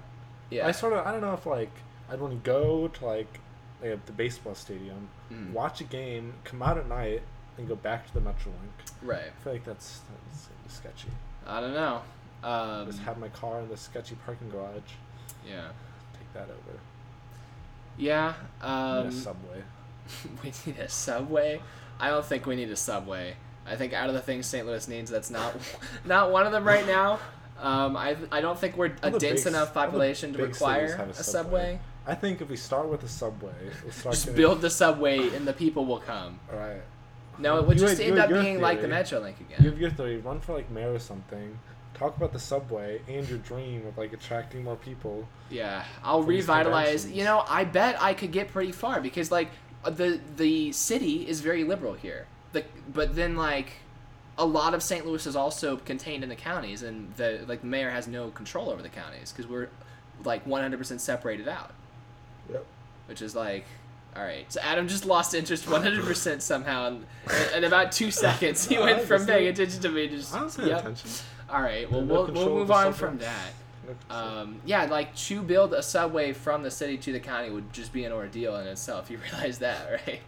Yeah. 0.50 0.66
I 0.66 0.72
sort 0.72 0.92
of 0.94 1.06
I 1.06 1.12
don't 1.12 1.20
know 1.20 1.34
if 1.34 1.46
like 1.46 1.70
I'd 2.10 2.20
want 2.20 2.32
to 2.32 2.44
go 2.50 2.88
to 2.88 3.06
like 3.06 3.40
like 3.82 4.04
the 4.06 4.12
baseball 4.12 4.54
stadium, 4.54 5.08
Mm. 5.32 5.52
watch 5.52 5.80
a 5.80 5.84
game, 5.84 6.34
come 6.44 6.60
out 6.62 6.76
at 6.76 6.86
night, 6.88 7.22
and 7.56 7.66
go 7.68 7.74
back 7.76 8.06
to 8.08 8.14
the 8.14 8.20
MetroLink. 8.20 9.00
right. 9.02 9.20
I 9.28 9.42
feel 9.44 9.52
like 9.54 9.64
that's 9.64 10.00
that's 10.64 10.74
sketchy. 10.74 11.08
I 11.46 11.60
don't 11.60 11.72
know. 11.74 12.02
Um, 12.44 12.86
Just 12.86 13.00
have 13.00 13.18
my 13.18 13.28
car 13.28 13.60
in 13.60 13.68
the 13.68 13.76
sketchy 13.76 14.16
parking 14.26 14.50
garage. 14.50 14.92
yeah. 15.48 15.68
Take 16.12 16.32
that 16.34 16.42
over. 16.50 16.78
Yeah. 17.96 18.34
Need 18.62 18.66
Um, 18.68 19.06
a 19.08 19.12
subway. 19.12 19.62
we 20.42 20.52
need 20.66 20.78
a 20.78 20.88
subway. 20.88 21.60
I 21.98 22.08
don't 22.08 22.24
think 22.24 22.46
we 22.46 22.56
need 22.56 22.70
a 22.70 22.76
subway. 22.76 23.36
I 23.66 23.76
think 23.76 23.92
out 23.94 24.08
of 24.08 24.14
the 24.14 24.20
things 24.20 24.46
St. 24.46 24.66
Louis 24.66 24.86
needs, 24.88 25.10
that's 25.10 25.30
not 25.30 25.54
not 26.04 26.30
one 26.30 26.44
of 26.46 26.52
them 26.52 26.64
right 26.64 26.86
now. 26.86 27.18
Um, 27.60 27.96
I 27.96 28.16
I 28.30 28.40
don't 28.40 28.58
think 28.58 28.76
we're 28.76 28.92
a 29.02 29.12
All 29.12 29.18
dense 29.18 29.44
big- 29.44 29.52
enough 29.54 29.72
population 29.72 30.32
to 30.34 30.42
require 30.42 30.94
have 30.96 31.08
a 31.10 31.14
subway. 31.14 31.78
I 32.06 32.14
think 32.14 32.42
if 32.42 32.50
we 32.50 32.56
start 32.56 32.88
with 32.88 33.02
a 33.04 33.08
subway, 33.08 33.54
we'll 33.82 33.92
start 33.92 34.12
Just 34.14 34.26
getting- 34.26 34.36
build 34.36 34.60
the 34.60 34.68
subway 34.68 35.34
and 35.34 35.46
the 35.46 35.54
people 35.54 35.86
will 35.86 36.00
come. 36.00 36.38
Right. 36.52 36.82
No, 37.38 37.58
it 37.58 37.66
would 37.66 37.80
You 37.80 37.86
just 37.86 37.98
had- 38.02 38.10
end 38.10 38.18
up 38.18 38.28
being 38.28 38.60
like 38.60 38.82
the 38.82 38.88
theory. 38.88 39.34
again. 39.40 39.58
You 39.64 39.70
have 39.70 39.80
your 39.80 39.90
theory. 39.90 40.18
Run 40.18 40.40
for 40.40 40.54
like 40.54 40.70
mayor 40.70 40.92
or 40.92 40.98
something. 40.98 41.58
Talk 41.94 42.16
about 42.16 42.32
the 42.32 42.40
subway 42.40 43.00
and 43.08 43.28
your 43.28 43.38
dream 43.38 43.86
of 43.86 43.96
like 43.96 44.12
attracting 44.12 44.64
more 44.64 44.76
people. 44.76 45.28
Yeah, 45.48 45.84
I'll 46.02 46.24
revitalize. 46.24 47.08
You 47.08 47.22
know, 47.22 47.44
I 47.48 47.64
bet 47.64 48.00
I 48.02 48.14
could 48.14 48.32
get 48.32 48.48
pretty 48.48 48.72
far 48.72 49.00
because 49.00 49.30
like 49.30 49.48
uh, 49.84 49.90
the 49.90 50.20
the 50.36 50.72
city 50.72 51.28
is 51.28 51.40
very 51.40 51.62
liberal 51.62 51.94
here. 51.94 52.26
The 52.52 52.64
but 52.92 53.14
then 53.14 53.36
like 53.36 53.74
a 54.36 54.44
lot 54.44 54.74
of 54.74 54.82
St. 54.82 55.06
Louis 55.06 55.24
is 55.26 55.36
also 55.36 55.76
contained 55.76 56.24
in 56.24 56.28
the 56.28 56.36
counties, 56.36 56.82
and 56.82 57.14
the 57.16 57.44
like 57.46 57.60
the 57.60 57.68
mayor 57.68 57.90
has 57.90 58.08
no 58.08 58.30
control 58.30 58.70
over 58.70 58.82
the 58.82 58.88
counties 58.88 59.32
because 59.32 59.48
we're 59.48 59.68
like 60.24 60.44
100% 60.46 61.00
separated 61.00 61.48
out, 61.48 61.72
Yep. 62.50 62.66
which 63.06 63.22
is 63.22 63.34
like. 63.34 63.64
All 64.16 64.22
right, 64.22 64.50
so 64.52 64.60
Adam 64.62 64.86
just 64.86 65.04
lost 65.06 65.34
interest 65.34 65.66
100% 65.66 66.40
somehow, 66.40 66.86
in, 66.86 67.04
in 67.56 67.64
about 67.64 67.90
two 67.90 68.10
seconds. 68.12 68.64
He 68.64 68.78
went 68.78 69.02
from 69.02 69.26
paying 69.26 69.48
attention 69.48 69.82
to 69.82 69.88
me 69.88 70.06
to 70.06 70.16
just. 70.18 70.32
I 70.32 70.44
was 70.44 70.56
paying 70.56 70.68
yep. 70.68 70.82
attention. 70.82 71.10
All 71.50 71.62
right, 71.62 71.90
well, 71.90 72.02
No 72.02 72.14
we'll, 72.14 72.32
we'll 72.32 72.54
move 72.54 72.70
on 72.70 72.92
from 72.92 73.18
that. 73.18 73.52
Um, 74.08 74.60
yeah, 74.64 74.84
like 74.84 75.14
to 75.16 75.42
build 75.42 75.74
a 75.74 75.82
subway 75.82 76.32
from 76.32 76.62
the 76.62 76.70
city 76.70 76.96
to 76.98 77.12
the 77.12 77.20
county 77.20 77.50
would 77.50 77.72
just 77.72 77.92
be 77.92 78.04
an 78.04 78.12
ordeal 78.12 78.56
in 78.56 78.66
itself. 78.66 79.10
You 79.10 79.18
realize 79.32 79.58
that, 79.58 80.00
right? 80.06 80.20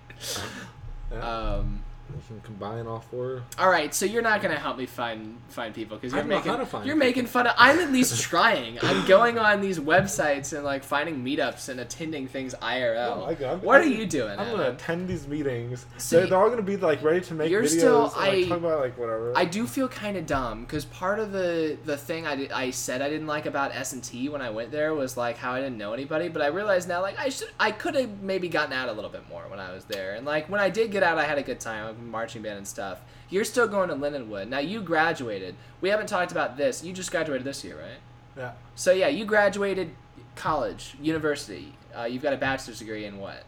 yeah. 1.11 1.55
Um, 1.55 1.83
we 2.15 2.23
can 2.27 2.41
combine 2.43 2.87
all 2.87 3.01
four. 3.01 3.43
all 3.59 3.69
right, 3.69 3.95
so 3.95 4.07
you're 4.07 4.23
not 4.23 4.41
gonna 4.43 4.59
help 4.59 4.79
me 4.79 4.87
find 4.87 5.37
find 5.49 5.75
people 5.75 5.97
because 5.97 6.13
you're 6.13 6.23
know 6.23 6.37
making 6.37 6.53
you're 6.53 6.65
people. 6.67 6.95
making 6.95 7.27
fun 7.27 7.47
of. 7.47 7.55
I'm 7.59 7.79
at 7.79 7.91
least 7.93 8.21
trying. 8.31 8.79
I'm 8.83 9.07
going 9.07 9.39
on 9.39 9.61
these 9.61 9.79
websites 9.79 10.53
and 10.53 10.65
like 10.65 10.85
finding 10.85 11.25
meetups 11.25 11.69
and 11.69 11.81
attending 11.81 12.27
things 12.29 12.55
IRL. 12.63 13.17
Oh, 13.19 13.25
I 13.27 13.35
got- 13.35 13.63
what 13.63 13.81
are 13.81 13.85
I'm- 13.85 13.93
you 13.93 14.07
doing? 14.07 14.39
I'm 14.39 14.51
gonna 14.51 14.71
attend 14.71 15.09
these 15.09 15.27
meetings. 15.27 15.87
See- 15.97 16.17
they're, 16.17 16.27
they're 16.27 16.39
all 16.39 16.49
gonna 16.51 16.63
be 16.63 16.77
like 16.77 17.03
ready 17.03 17.21
to 17.23 17.35
make 17.35 17.51
You're 17.51 17.63
videos. 17.63 17.69
still- 17.79 18.05
and, 18.07 18.17
like, 18.17 18.33
I- 18.33 18.49
talk 18.49 18.59
about 18.59 18.81
like 18.81 18.99
whatever. 18.99 19.33
I 19.37 19.45
do 19.45 19.67
feel 19.67 19.89
kind 19.89 20.17
of 20.17 20.27
dumb 20.27 20.63
because 20.65 20.85
part 20.85 21.19
of 21.19 21.33
the 21.33 21.77
the 21.85 21.97
thing 21.97 22.27
I, 22.27 22.37
did, 22.37 22.53
I 22.53 22.71
said 22.71 23.03
I 23.03 23.09
didn't 23.09 23.27
like 23.27 23.47
about 23.47 23.75
S 23.75 23.93
and 23.93 24.03
T 24.03 24.29
when 24.29 24.41
I 24.43 24.51
went 24.51 24.71
there 24.71 24.95
was 24.95 25.17
like 25.17 25.37
how 25.39 25.53
I 25.53 25.61
didn't 25.61 25.79
know 25.79 25.93
anybody, 25.93 26.29
but 26.29 26.43
I 26.43 26.47
realized 26.49 26.89
now 26.89 27.03
like 27.03 27.19
I 27.19 27.29
should 27.31 27.49
I 27.59 27.71
could 27.73 27.95
have 27.95 28.23
maybe 28.23 28.49
gotten 28.49 28.73
out 28.73 28.89
a 28.89 28.93
little 28.93 29.11
bit 29.11 29.29
more 29.29 29.43
when 29.49 29.59
I 29.61 29.73
was 29.73 29.85
there, 29.85 30.15
and 30.15 30.25
like 30.27 30.49
when 30.49 30.61
I 30.61 30.71
did 30.71 30.91
get 30.91 31.03
out, 31.03 31.19
I 31.19 31.25
had 31.25 31.39
a 31.39 31.43
good 31.43 31.61
time, 31.61 31.96
marching 31.99 32.43
band 32.43 32.59
and 32.59 32.69
stuff. 32.69 33.01
You're 33.29 33.45
still 33.45 33.69
going 33.69 33.89
to 33.89 33.95
Lindenwood 33.95 34.49
now. 34.49 34.59
You 34.59 34.83
graduated. 34.83 35.57
We 35.81 35.89
haven't 35.89 36.07
talked 36.07 36.33
about 36.33 36.57
this. 36.57 36.85
You 36.85 36.93
just 36.93 37.11
graduated 37.11 37.45
this 37.45 37.65
year, 37.65 37.79
right? 37.79 37.99
yeah. 38.37 38.53
So 38.75 38.93
yeah, 38.93 39.09
you 39.09 39.25
graduated 39.25 39.91
college, 40.35 40.97
university. 41.01 41.75
Uh, 41.97 42.05
you've 42.05 42.23
got 42.23 42.33
a 42.33 42.37
bachelor's 42.37 42.79
degree 42.79 43.05
in 43.05 43.19
what? 43.19 43.45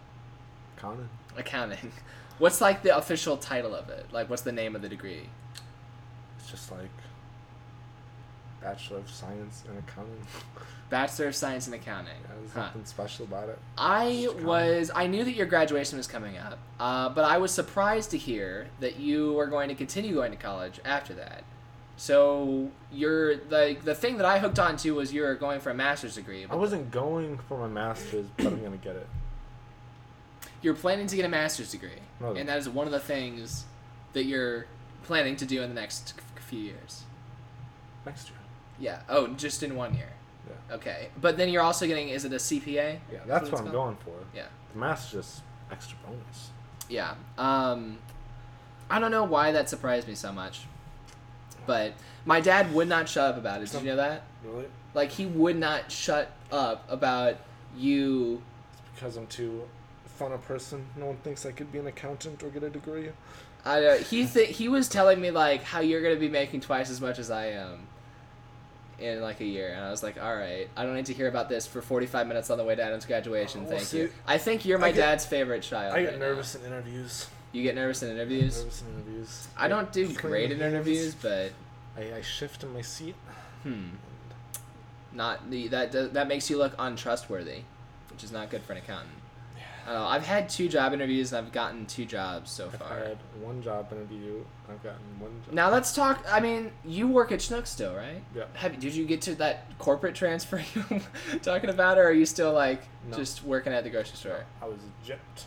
Accounting. 0.77 1.09
Accounting. 1.37 1.93
What's 2.39 2.61
like 2.61 2.83
the 2.83 2.97
official 2.97 3.37
title 3.37 3.75
of 3.75 3.89
it? 3.89 4.07
Like, 4.13 4.31
what's 4.31 4.43
the 4.43 4.53
name 4.53 4.77
of 4.77 4.83
the 4.83 4.89
degree? 4.89 5.29
It's 6.39 6.49
just 6.49 6.71
like 6.71 6.89
Bachelor 8.63 8.99
of 8.99 9.11
Science 9.11 9.63
in 9.71 9.77
Accounting. 9.79 10.27
Bachelor 10.91 11.29
of 11.29 11.35
Science 11.37 11.69
in 11.69 11.75
Accounting. 11.75 12.15
Yeah, 12.23 12.35
there's 12.41 12.53
Huh. 12.53 12.61
nothing 12.63 12.85
special 12.85 13.25
about 13.27 13.49
it. 13.49 13.59
I 13.77 14.29
was 14.43 14.91
I 14.95 15.07
knew 15.07 15.25
that 15.25 15.35
your 15.35 15.47
graduation 15.47 15.99
was 15.99 16.07
coming 16.07 16.39
up, 16.39 16.59
uh, 16.81 17.09
but 17.11 17.25
I 17.25 17.39
was 17.39 17.53
surprised 17.53 18.11
to 18.13 18.19
hear 18.19 18.69
that 18.81 18.99
you 18.99 19.33
were 19.35 19.47
going 19.47 19.69
to 19.69 19.75
continue 19.75 20.15
going 20.15 20.31
to 20.33 20.37
college 20.37 20.81
after 20.85 21.15
that. 21.15 21.45
So 21.97 22.71
you're 22.93 23.37
like 23.51 23.85
the 23.85 23.95
thing 23.95 24.17
that 24.19 24.27
I 24.27 24.39
hooked 24.39 24.59
on 24.59 24.77
to 24.79 24.93
was 24.93 25.13
you're 25.13 25.35
going 25.35 25.61
for 25.61 25.71
a 25.71 25.75
master's 25.75 26.15
degree. 26.15 26.47
I 26.49 26.55
wasn't 26.55 26.91
going 26.91 27.39
for 27.49 27.59
my 27.59 27.69
master's, 27.69 28.27
but 28.37 28.47
I'm 28.47 28.63
gonna 28.63 28.77
get 28.77 28.97
it. 28.97 29.07
you're 30.63 30.75
planning 30.75 31.07
to 31.07 31.15
get 31.17 31.25
a 31.25 31.29
master's 31.29 31.71
degree, 31.71 32.01
No. 32.21 32.35
and 32.35 32.49
that 32.49 32.59
is 32.59 32.69
one 32.69 32.87
of 32.87 32.93
the 32.93 32.99
things 32.99 33.65
that 34.13 34.25
you're 34.25 34.67
planning 35.05 35.37
to 35.37 35.47
do 35.47 35.63
in 35.63 35.69
the 35.69 35.81
next 35.81 36.15
few 36.41 36.59
years. 36.61 37.05
Next 38.07 38.29
year. 38.29 38.38
Yeah. 38.79 39.01
Oh, 39.09 39.29
just 39.29 39.63
in 39.63 39.75
one 39.77 39.95
year. 39.95 40.11
Yeah. 40.49 40.77
Okay, 40.77 41.09
but 41.21 41.37
then 41.37 41.49
you're 41.49 41.63
also 41.63 41.87
getting 41.87 42.09
is 42.09 42.25
it 42.25 42.33
a 42.33 42.37
CPA? 42.37 42.67
Yeah, 43.13 43.19
that's 43.27 43.45
it's 43.45 43.53
what 43.53 43.61
I'm 43.61 43.71
called? 43.71 43.73
going 43.73 43.97
for. 43.97 44.15
Yeah. 44.35 44.47
The 44.73 44.79
master's 44.79 45.27
just 45.27 45.43
extra 45.71 45.99
bonus. 46.07 46.51
Yeah. 46.89 47.15
Um, 47.37 47.99
I 48.91 48.99
don't 48.99 49.11
know 49.11 49.25
why 49.25 49.53
that 49.53 49.69
surprised 49.69 50.09
me 50.09 50.15
so 50.15 50.33
much, 50.33 50.63
but 51.67 51.93
my 52.25 52.41
dad 52.41 52.73
would 52.73 52.89
not 52.89 53.09
shut 53.09 53.31
up 53.33 53.37
about 53.37 53.63
it. 53.63 53.71
Did 53.71 53.83
you 53.83 53.89
know 53.89 53.97
that? 53.97 54.23
Really? 54.45 54.67
Like 54.95 55.11
he 55.11 55.27
would 55.27 55.57
not 55.57 55.91
shut 55.93 56.33
up 56.51 56.85
about 56.91 57.37
you. 57.77 58.43
It's 58.81 59.01
because 59.01 59.17
I'm 59.17 59.27
too 59.27 59.63
fun 60.07 60.33
a 60.33 60.39
person. 60.39 60.87
No 60.97 61.07
one 61.07 61.17
thinks 61.19 61.45
I 61.45 61.53
could 61.53 61.71
be 61.71 61.79
an 61.79 61.87
accountant 61.87 62.43
or 62.43 62.49
get 62.49 62.63
a 62.63 62.71
degree. 62.71 63.11
I 63.65 63.85
uh, 63.85 63.99
he 63.99 64.27
th- 64.27 64.57
he 64.57 64.69
was 64.69 64.89
telling 64.89 65.21
me 65.21 65.31
like 65.31 65.63
how 65.63 65.81
you're 65.81 66.03
gonna 66.03 66.17
be 66.17 66.29
making 66.29 66.61
twice 66.61 66.91
as 66.91 67.01
much 67.01 67.19
as 67.19 67.31
I 67.31 67.47
am 67.47 67.87
in 68.99 69.21
like 69.21 69.41
a 69.41 69.45
year, 69.45 69.73
and 69.75 69.85
I 69.85 69.91
was 69.91 70.03
like, 70.03 70.21
all 70.23 70.35
right, 70.37 70.69
I 70.77 70.85
don't 70.85 70.95
need 70.95 71.07
to 71.07 71.15
hear 71.15 71.29
about 71.29 71.49
this 71.49 71.67
for 71.67 71.81
45 71.81 72.27
minutes 72.27 72.51
on 72.51 72.59
the 72.59 72.65
way 72.65 72.75
to 72.75 72.83
Adam's 72.83 73.07
graduation. 73.07 73.63
Oh, 73.67 73.71
Thank 73.71 73.83
see, 73.83 73.99
you. 73.99 74.13
I 74.27 74.39
think 74.39 74.65
you're 74.65 74.79
my 74.79 74.91
get- 74.91 74.97
dad's 75.01 75.25
favorite 75.27 75.63
child. 75.63 75.95
I 75.95 76.03
get 76.03 76.11
right 76.13 76.19
now. 76.19 76.27
nervous 76.27 76.55
in 76.55 76.65
interviews. 76.65 77.29
You 77.53 77.63
get 77.63 77.75
nervous 77.75 78.03
in 78.03 78.11
interviews. 78.11 78.59
Nervous 78.59 78.83
in 78.83 78.95
interviews. 78.95 79.49
I 79.57 79.69
don't 79.69 79.93
do 79.93 80.13
great 80.13 80.51
in 80.53 80.61
interviews, 80.61 81.15
but 81.15 81.53
I, 81.97 82.15
I 82.17 82.23
shift 82.23 82.63
in 82.63 82.73
my 82.75 82.83
seat. 82.83 83.15
hmm. 83.63 83.85
not 85.13 85.51
the 85.51 85.69
that 85.69 86.13
that 86.15 86.29
makes 86.29 86.51
you 86.51 86.59
look 86.59 86.75
untrustworthy, 86.79 87.63
which 88.11 88.23
is 88.23 88.31
not 88.33 88.51
good 88.51 88.63
for 88.63 88.73
an 88.73 88.79
accountant. 88.79 89.11
Uh, 89.89 90.07
I've 90.07 90.27
had 90.27 90.51
two 90.51 90.69
job 90.69 90.93
interviews 90.93 91.33
and 91.33 91.47
I've 91.47 91.53
gotten 91.53 91.87
two 91.87 92.05
jobs 92.05 92.51
so 92.51 92.69
far. 92.69 92.89
I've 92.89 92.99
far. 92.99 93.09
had 93.09 93.19
one 93.41 93.63
job 93.63 93.91
interview. 93.91 94.45
I've 94.69 94.83
gotten 94.83 95.01
one 95.19 95.31
job. 95.47 95.55
Now 95.55 95.71
let's 95.71 95.95
talk. 95.95 96.23
I 96.31 96.41
mean, 96.41 96.71
you 96.85 97.09
work 97.09 97.33
at 97.33 97.41
Schnuck 97.41 97.67
still, 97.67 97.95
right? 97.95 98.23
Yeah. 98.37 98.45
Have, 98.55 98.79
did 98.79 98.95
you 98.95 99.07
get 99.07 99.23
to 99.23 99.35
that 99.37 99.65
corporate 99.79 100.15
transfer 100.15 100.63
you 100.75 100.85
were 100.91 101.01
talking 101.41 101.71
about, 101.71 101.97
or 101.97 102.05
are 102.05 102.13
you 102.13 102.27
still 102.27 102.53
like 102.53 102.83
No. 103.11 103.17
just 103.17 103.43
working 103.45 103.73
at 103.73 103.83
the 103.83 103.89
grocery 103.91 104.17
store? 104.17 104.45
I 104.61 104.67
was 104.67 104.79
gypped. 105.07 105.45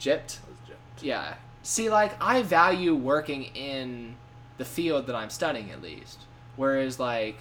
Gypped. 0.00 0.38
I 0.38 0.48
was 0.48 0.58
gypped. 0.66 1.02
Yeah. 1.02 1.34
See, 1.62 1.90
like 1.90 2.12
I 2.22 2.42
value 2.42 2.94
working 2.94 3.44
in 3.44 4.16
the 4.56 4.64
field 4.64 5.06
that 5.08 5.16
I'm 5.16 5.30
studying 5.30 5.70
at 5.70 5.82
least. 5.82 6.20
Whereas, 6.56 6.98
like, 7.00 7.36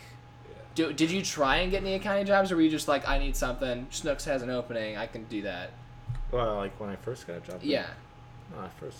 do, 0.75 0.91
did 0.91 1.11
you 1.11 1.21
try 1.21 1.57
and 1.57 1.71
get 1.71 1.81
any 1.83 1.93
accounting 1.93 2.25
jobs, 2.25 2.51
or 2.51 2.55
were 2.55 2.61
you 2.61 2.69
just 2.71 2.87
like, 2.87 3.07
I 3.07 3.19
need 3.19 3.35
something? 3.35 3.87
Schnucks 3.91 4.25
has 4.25 4.41
an 4.41 4.49
opening. 4.49 4.97
I 4.97 5.05
can 5.07 5.23
do 5.25 5.43
that. 5.43 5.69
Well, 6.33 6.55
like 6.55 6.79
when 6.79 6.89
I 6.89 6.95
first 6.95 7.27
got 7.27 7.37
a 7.37 7.39
job. 7.41 7.59
Yeah. 7.61 7.85
No, 8.51 8.61
I 8.61 8.69
first 8.79 8.97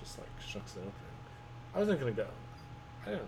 just 0.00 0.18
like 0.18 0.28
shucks 0.40 0.74
it 0.76 0.80
open. 0.80 0.92
I 1.74 1.78
wasn't 1.78 2.00
gonna 2.00 2.12
go. 2.12 2.26
I 3.06 3.10
don't. 3.10 3.22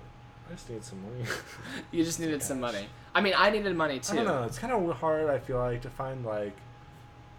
I 0.49 0.55
just 0.55 0.71
need 0.71 0.83
some 0.83 1.03
money. 1.03 1.25
You 1.91 2.05
just 2.05 2.21
needed 2.21 2.43
some 2.43 2.61
money. 2.61 2.87
I 3.15 3.21
mean, 3.21 3.35
I 3.37 3.51
needed 3.51 3.77
money 3.77 4.01
too. 4.01 4.15
I 4.15 4.17
don't 4.17 4.27
know. 4.27 4.43
It's 4.45 4.59
kind 4.59 4.73
of 4.73 4.97
hard. 4.97 5.29
I 5.29 5.39
feel 5.39 5.59
like 5.59 5.83
to 5.83 5.91
find 5.91 6.25
like 6.25 6.57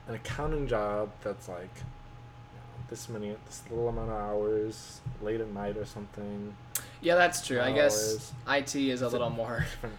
an 0.08 0.16
accounting 0.16 0.68
job 0.68 1.10
that's 1.24 1.50
like 1.50 1.76
you 1.76 2.60
know, 2.60 2.86
this 2.90 3.10
many, 3.10 3.36
this 3.48 3.64
little 3.70 3.90
amount 3.90 4.12
of 4.12 4.16
hours, 4.16 5.02
late 5.22 5.42
at 5.42 5.52
night 5.52 5.76
or 5.76 5.86
something. 5.86 6.56
Yeah, 7.02 7.16
that's 7.16 7.46
true. 7.46 7.60
I 7.60 7.72
guess. 7.72 8.32
IT 8.48 8.76
is 8.76 9.02
a 9.02 9.10
little 9.10 9.30
more. 9.32 9.60
different. 9.60 9.96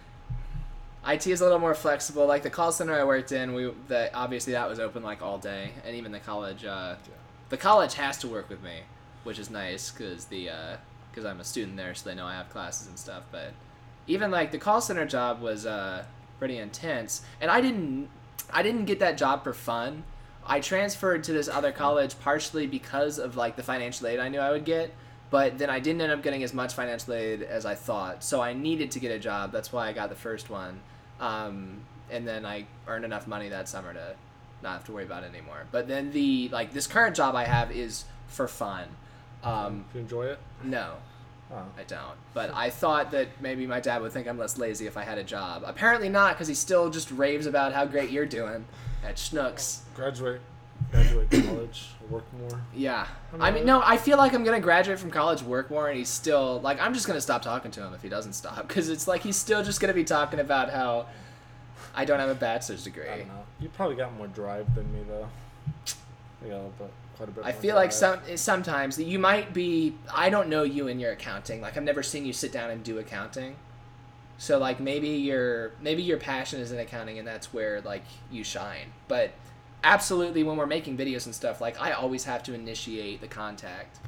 IT 1.07 1.25
is 1.27 1.41
a 1.41 1.43
little 1.45 1.59
more 1.59 1.73
flexible. 1.73 2.25
Like 2.27 2.43
the 2.43 2.49
call 2.49 2.71
center 2.71 2.93
I 2.99 3.03
worked 3.03 3.31
in, 3.31 3.53
we 3.53 3.71
that 3.87 4.11
obviously 4.13 4.53
that 4.53 4.67
was 4.69 4.79
open 4.79 5.03
like 5.03 5.21
all 5.21 5.37
day, 5.37 5.71
and 5.85 5.95
even 5.95 6.11
the 6.11 6.19
college. 6.19 6.65
Uh, 6.65 6.95
Yeah. 7.05 7.13
the 7.49 7.57
college 7.57 7.93
has 7.93 8.17
to 8.19 8.27
work 8.27 8.49
with 8.49 8.61
me, 8.61 8.81
which 9.23 9.39
is 9.39 9.49
nice 9.49 9.89
because 9.91 10.25
the 10.25 10.49
because 11.11 11.25
I'm 11.25 11.39
a 11.39 11.43
student 11.43 11.77
there, 11.77 11.95
so 11.95 12.09
they 12.09 12.15
know 12.15 12.25
I 12.25 12.33
have 12.35 12.49
classes 12.49 12.87
and 12.87 12.99
stuff. 12.99 13.23
But 13.31 13.53
even 14.05 14.31
like 14.31 14.51
the 14.51 14.57
call 14.57 14.81
center 14.81 15.05
job 15.05 15.41
was 15.41 15.65
uh, 15.65 16.03
pretty 16.39 16.57
intense, 16.57 17.21
and 17.39 17.49
I 17.49 17.61
didn't 17.61 18.09
I 18.51 18.61
didn't 18.63 18.85
get 18.85 18.99
that 18.99 19.17
job 19.17 19.43
for 19.43 19.53
fun. 19.53 20.03
I 20.45 20.59
transferred 20.61 21.23
to 21.25 21.33
this 21.33 21.47
other 21.49 21.71
college 21.71 22.19
partially 22.21 22.67
because 22.67 23.17
of 23.19 23.35
like 23.35 23.55
the 23.55 23.63
financial 23.63 24.07
aid 24.07 24.19
I 24.19 24.29
knew 24.29 24.39
I 24.39 24.51
would 24.51 24.63
get, 24.65 24.93
but 25.29 25.57
then 25.57 25.69
I 25.69 25.79
didn't 25.79 26.01
end 26.01 26.11
up 26.11 26.21
getting 26.23 26.43
as 26.43 26.53
much 26.53 26.73
financial 26.73 27.13
aid 27.13 27.41
as 27.43 27.65
I 27.65 27.75
thought. 27.75 28.23
So 28.23 28.41
I 28.41 28.53
needed 28.53 28.91
to 28.91 28.99
get 28.99 29.11
a 29.11 29.19
job. 29.19 29.51
That's 29.51 29.73
why 29.73 29.87
I 29.87 29.93
got 29.93 30.07
the 30.09 30.15
first 30.15 30.49
one, 30.49 30.79
um, 31.19 31.81
and 32.09 32.27
then 32.27 32.45
I 32.45 32.65
earned 32.87 33.05
enough 33.05 33.27
money 33.27 33.49
that 33.49 33.67
summer 33.67 33.93
to 33.93 34.15
not 34.63 34.73
have 34.73 34.83
to 34.85 34.91
worry 34.91 35.03
about 35.03 35.23
it 35.23 35.27
anymore. 35.33 35.63
But 35.71 35.87
then 35.87 36.11
the 36.11 36.49
like 36.49 36.73
this 36.73 36.87
current 36.87 37.15
job 37.15 37.35
I 37.35 37.45
have 37.45 37.71
is 37.71 38.05
for 38.27 38.47
fun. 38.47 38.85
Um, 39.43 39.85
Do 39.93 39.99
you 39.99 40.01
enjoy 40.03 40.23
it? 40.27 40.39
no, 40.63 40.93
Oh. 41.51 41.63
I 41.77 41.83
don't. 41.83 42.17
But 42.33 42.51
I 42.53 42.69
thought 42.69 43.11
that 43.11 43.27
maybe 43.39 43.65
my 43.67 43.79
dad 43.79 44.01
would 44.01 44.11
think 44.11 44.27
I'm 44.27 44.37
less 44.37 44.57
lazy 44.57 44.85
if 44.87 44.97
I 44.97 45.03
had 45.03 45.17
a 45.17 45.23
job. 45.23 45.63
Apparently 45.65 46.09
not, 46.09 46.33
because 46.33 46.49
he 46.49 46.53
still 46.53 46.89
just 46.89 47.09
raves 47.11 47.45
about 47.45 47.71
how 47.73 47.85
great 47.85 48.09
you're 48.09 48.25
doing 48.25 48.65
at 49.05 49.15
Schnucks. 49.15 49.79
Graduate, 49.95 50.41
graduate 50.91 51.29
college, 51.29 51.89
work 52.09 52.23
more. 52.33 52.61
Yeah. 52.73 53.07
I'm 53.39 53.53
mean, 53.53 53.65
no, 53.65 53.81
I 53.83 53.97
feel 53.97 54.17
like 54.17 54.33
I'm 54.33 54.43
gonna 54.43 54.59
graduate 54.59 54.99
from 54.99 55.11
college, 55.11 55.41
work 55.41 55.69
more, 55.69 55.89
and 55.89 55.97
he's 55.97 56.09
still 56.09 56.59
like 56.61 56.79
I'm 56.81 56.93
just 56.93 57.07
gonna 57.07 57.21
stop 57.21 57.41
talking 57.41 57.71
to 57.71 57.85
him 57.85 57.93
if 57.93 58.01
he 58.01 58.09
doesn't 58.09 58.33
stop, 58.33 58.67
because 58.67 58.89
it's 58.89 59.07
like 59.07 59.21
he's 59.21 59.35
still 59.35 59.63
just 59.63 59.79
gonna 59.79 59.93
be 59.93 60.03
talking 60.03 60.39
about 60.39 60.69
how 60.71 61.07
I 61.95 62.05
don't 62.05 62.19
have 62.19 62.29
a 62.29 62.35
bachelor's 62.35 62.83
degree. 62.83 63.09
I 63.09 63.19
don't 63.19 63.27
know. 63.27 63.43
You 63.59 63.69
probably 63.69 63.95
got 63.95 64.15
more 64.15 64.27
drive 64.27 64.73
than 64.75 64.91
me 64.93 64.99
though. 65.07 65.27
Yeah, 66.47 66.59
but 66.77 66.91
quite 67.17 67.29
a 67.29 67.31
bit. 67.31 67.45
I 67.45 67.51
feel 67.51 67.75
like 67.75 67.91
some 67.91 68.19
eh, 68.29 68.35
sometimes 68.35 68.95
that 68.97 69.05
you 69.05 69.19
might 69.19 69.53
be. 69.53 69.95
I 70.13 70.29
don't 70.29 70.49
know 70.49 70.63
you 70.63 70.87
in 70.87 70.99
your 70.99 71.11
accounting. 71.11 71.61
Like 71.61 71.75
I've 71.75 71.83
never 71.83 72.03
seen 72.03 72.25
you 72.25 72.33
sit 72.33 72.51
down 72.51 72.69
and 72.69 72.83
do 72.83 72.99
accounting. 72.99 73.55
So 74.37 74.59
like 74.59 74.79
maybe 74.79 75.09
your 75.09 75.71
maybe 75.81 76.03
your 76.03 76.17
passion 76.17 76.59
is 76.59 76.71
in 76.71 76.79
accounting 76.79 77.17
and 77.17 77.27
that's 77.27 77.53
where 77.53 77.81
like 77.81 78.03
you 78.31 78.43
shine. 78.43 78.93
But 79.07 79.31
absolutely, 79.83 80.43
when 80.43 80.57
we're 80.57 80.65
making 80.65 80.97
videos 80.97 81.25
and 81.25 81.33
stuff, 81.35 81.61
like 81.61 81.79
I 81.81 81.91
always 81.91 82.25
have 82.25 82.43
to 82.43 82.53
initiate 82.53 83.21
the 83.21 83.27
contact. 83.27 83.99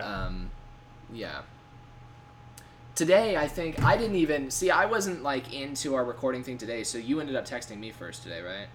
Um, 0.00 0.50
yeah. 1.12 1.42
Today, 2.94 3.36
I 3.36 3.48
think 3.48 3.82
I 3.82 3.96
didn't 3.96 4.16
even 4.16 4.50
see. 4.50 4.70
I 4.70 4.84
wasn't 4.84 5.22
like 5.22 5.52
into 5.54 5.94
our 5.94 6.04
recording 6.04 6.42
thing 6.44 6.58
today, 6.58 6.84
so 6.84 6.98
you 6.98 7.20
ended 7.20 7.36
up 7.36 7.46
texting 7.46 7.78
me 7.78 7.90
first 7.90 8.22
today, 8.22 8.42
right? 8.42 8.66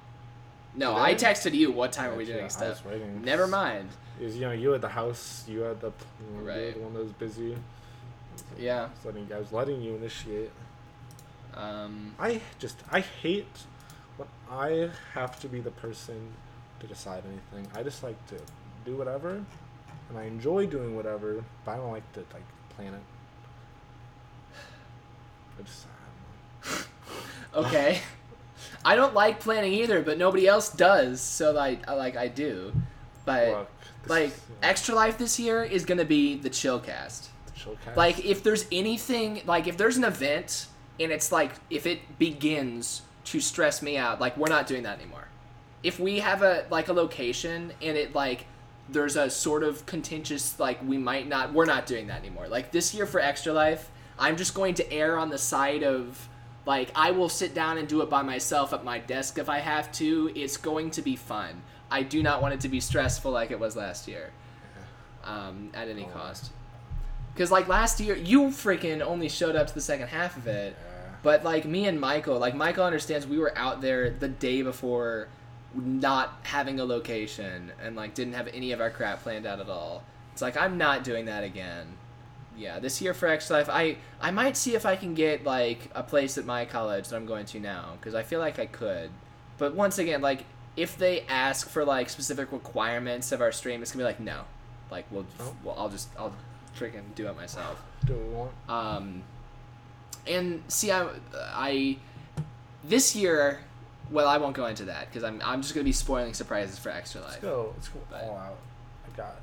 No, 0.76 0.96
I 0.96 1.14
texted 1.16 1.54
you. 1.54 1.72
What 1.72 1.92
time 1.92 2.12
are 2.12 2.16
we 2.16 2.26
Yeah, 2.26 2.34
doing 2.34 2.46
I 2.46 2.50
stuff? 2.50 2.84
was 2.84 2.94
waiting. 2.94 3.22
Never 3.24 3.48
mind. 3.48 3.90
It 4.20 4.26
was, 4.26 4.36
you 4.36 4.42
know, 4.42 4.52
you 4.52 4.74
at 4.74 4.82
the 4.82 4.90
house, 4.90 5.44
you 5.48 5.62
had 5.62 5.80
the, 5.82 5.88
you 6.20 6.34
know, 6.36 6.42
you 6.42 6.48
Right. 6.48 6.74
the 6.74 6.80
one 6.80 6.94
that 6.94 7.04
was 7.04 7.12
busy. 7.14 7.56
Yeah. 8.58 8.84
I 8.86 8.90
was 8.90 9.06
letting, 9.06 9.34
I 9.34 9.40
was 9.40 9.52
letting 9.52 9.82
you 9.82 9.96
initiate. 9.96 10.52
Um, 11.56 12.14
I 12.20 12.42
just, 12.60 12.78
I 12.92 13.00
hate 13.00 13.48
when 14.18 14.28
I 14.52 14.90
have 15.14 15.40
to 15.42 15.48
be 15.48 15.60
the 15.60 15.72
person 15.72 16.34
to 16.80 16.88
decide 16.88 17.24
anything. 17.26 17.72
I 17.76 17.84
just 17.84 18.04
like 18.04 18.24
to 18.28 18.36
do 18.86 18.96
whatever, 18.96 19.44
and 20.10 20.18
I 20.18 20.24
enjoy 20.24 20.66
doing 20.66 20.96
whatever, 20.96 21.44
but 21.66 21.72
I 21.72 21.78
don't 21.78 21.92
like 21.92 22.12
to 22.14 22.20
like 22.34 22.44
plan 22.76 22.94
it. 22.94 23.02
I 25.60 25.64
just, 25.64 25.86
I 27.56 27.56
okay. 27.60 28.02
I 28.86 28.96
don't 28.96 29.14
like 29.14 29.40
planning 29.40 29.74
either, 29.74 30.02
but 30.02 30.18
nobody 30.18 30.48
else 30.48 30.70
does, 30.70 31.22
so 31.22 31.52
like 31.52 31.88
I 31.88 31.94
like 31.94 32.16
I 32.16 32.28
do. 32.28 32.74
But 33.26 33.50
Look, 33.50 33.70
like 34.08 34.28
is, 34.28 34.38
know, 34.50 34.56
extra 34.64 34.96
life 34.96 35.18
this 35.18 35.40
year 35.40 35.64
is 35.64 35.86
gonna 35.86 36.06
be 36.06 36.38
the 36.38 36.50
chillcast. 36.50 37.28
the 37.46 37.52
chill 37.54 37.78
cast. 37.84 37.98
Like 37.98 38.24
if 38.26 38.44
there's 38.44 38.66
anything, 38.72 39.42
like 39.46 39.68
if 39.68 39.78
there's 39.78 39.98
an 39.98 40.06
event 40.06 40.68
and 41.00 41.12
it's 41.12 41.32
like 41.32 41.52
if 41.70 41.86
it 41.86 42.18
begins 42.18 43.02
to 43.28 43.40
stress 43.40 43.82
me 43.82 43.98
out, 43.98 44.20
like 44.22 44.38
we're 44.38 44.48
not 44.50 44.68
doing 44.68 44.84
that 44.84 45.00
anymore. 45.00 45.28
If 45.84 46.00
we 46.00 46.20
have 46.20 46.44
a 46.44 46.66
like 46.70 46.88
a 46.88 46.94
location 46.94 47.72
and 47.82 47.98
it 47.98 48.16
like 48.16 48.46
there's 48.90 49.16
a 49.18 49.30
sort 49.30 49.64
of 49.64 49.86
contentious 49.86 50.60
like 50.60 50.80
we 50.88 50.98
might 50.98 51.28
not 51.28 51.54
we're 51.54 51.66
not 51.66 51.86
doing 51.86 52.08
that 52.08 52.20
anymore. 52.20 52.48
Like 52.48 52.72
this 52.72 52.94
year 52.94 53.06
for 53.06 53.20
Extra 53.20 53.54
Life, 53.54 53.90
I'm 54.18 54.38
just 54.38 54.54
going 54.54 54.74
to 54.76 54.92
err 54.94 55.18
on 55.18 55.30
the 55.30 55.38
side 55.38 55.84
of 55.84 56.28
like 56.66 56.90
I 56.96 57.12
will 57.12 57.30
sit 57.30 57.54
down 57.54 57.78
and 57.78 57.88
do 57.88 58.02
it 58.02 58.10
by 58.10 58.22
myself 58.22 58.74
at 58.74 58.84
my 58.84 59.00
desk 59.00 59.38
if 59.38 59.50
I 59.50 59.60
have 59.60 59.92
to. 59.94 60.32
It's 60.36 60.58
going 60.58 60.92
to 60.92 61.02
be 61.02 61.16
fun. 61.16 61.62
I 61.92 62.04
do 62.04 62.22
not 62.24 62.42
want 62.42 62.54
it 62.54 62.62
to 62.62 62.70
be 62.70 62.80
stressful 62.80 63.32
like 63.32 63.52
it 63.52 63.60
was 63.60 63.76
last 63.76 64.08
year. 64.08 64.32
Um, 65.24 65.72
at 65.74 65.90
any 65.90 66.06
Oh. 66.06 66.10
cost. 66.18 66.52
Because 67.34 67.52
like 67.52 67.68
last 67.68 68.00
year, 68.00 68.16
you 68.16 68.44
freaking 68.48 69.02
only 69.02 69.30
showed 69.30 69.56
up 69.56 69.68
to 69.68 69.74
the 69.74 69.82
second 69.82 70.08
half 70.08 70.38
of 70.38 70.48
it. 70.48 70.76
But 71.28 71.44
like 71.44 71.66
me 71.66 71.88
and 71.88 72.00
Michael, 72.00 72.40
like 72.40 72.56
Michael 72.56 72.86
understands 72.86 73.28
we 73.28 73.38
were 73.38 73.52
out 73.58 73.82
there 73.82 74.10
the 74.10 74.30
day 74.30 74.62
before 74.62 75.28
not 75.76 76.40
having 76.44 76.80
a 76.80 76.86
location 76.86 77.74
and 77.84 77.98
like 77.98 78.14
didn't 78.14 78.32
have 78.32 78.48
any 78.54 78.72
of 78.72 78.80
our 78.80 78.90
crap 78.90 79.24
planned 79.24 79.46
out 79.46 79.60
at 79.60 79.68
all. 79.68 80.04
It's 80.32 80.42
like 80.42 80.56
I'm 80.56 80.78
not 80.78 81.04
doing 81.04 81.26
that 81.26 81.44
again. 81.44 81.86
Yeah, 82.58 82.80
this 82.80 83.02
year 83.02 83.14
for 83.14 83.28
Extra 83.28 83.58
Life, 83.58 83.68
I 83.70 83.98
I 84.22 84.32
might 84.32 84.56
see 84.56 84.74
if 84.74 84.86
I 84.86 84.96
can 84.96 85.16
get 85.16 85.44
like 85.44 85.92
a 85.94 86.02
place 86.02 86.38
at 86.38 86.46
my 86.46 86.64
college 86.64 87.10
that 87.10 87.18
I'm 87.18 87.26
going 87.26 87.46
to 87.48 87.60
now 87.60 87.98
because 88.00 88.16
I 88.16 88.24
feel 88.24 88.40
like 88.40 88.58
I 88.58 88.66
could. 88.66 89.10
But 89.58 89.76
once 89.76 89.98
again, 89.98 90.22
like 90.22 90.46
if 90.78 90.98
they 90.98 91.24
ask 91.28 91.68
for 91.68 91.84
like 91.84 92.08
specific 92.08 92.54
requirements 92.54 93.34
of 93.34 93.42
our 93.42 93.52
stream, 93.52 93.82
it's 93.82 93.92
gonna 93.92 94.04
be 94.04 94.06
like 94.06 94.22
no, 94.22 94.44
like 94.90 95.04
we'll, 95.12 95.26
Oh. 95.42 95.54
well 95.62 95.76
I'll 95.78 95.90
just 95.90 96.08
I'll 96.18 96.34
freaking 96.74 97.14
do 97.16 97.28
it 97.28 97.36
myself. 97.36 97.84
Do 98.06 98.16
want. 98.16 98.52
Um, 98.70 99.24
and 100.30 100.64
see, 100.68 100.92
I, 100.92 101.08
I 101.36 101.98
this 102.84 103.16
year, 103.16 103.60
well, 104.12 104.28
I 104.28 104.38
won't 104.38 104.56
go 104.56 104.66
into 104.68 104.86
that 104.86 105.08
because 105.08 105.24
I'm 105.24 105.42
I'm 105.44 105.62
just 105.62 105.74
gonna 105.74 105.84
be 105.84 105.92
spoiling 105.92 106.34
surprises 106.34 106.78
for 106.80 106.90
Extra 106.90 107.22
Life. 107.22 107.32
Let's 107.32 107.42
go. 107.44 107.74
Let's 107.76 107.88
go 107.90 108.00
But- 108.10 108.24
all 108.24 108.38
out. 108.38 108.58
I 109.06 109.18
got 109.18 109.30
it. 109.32 109.42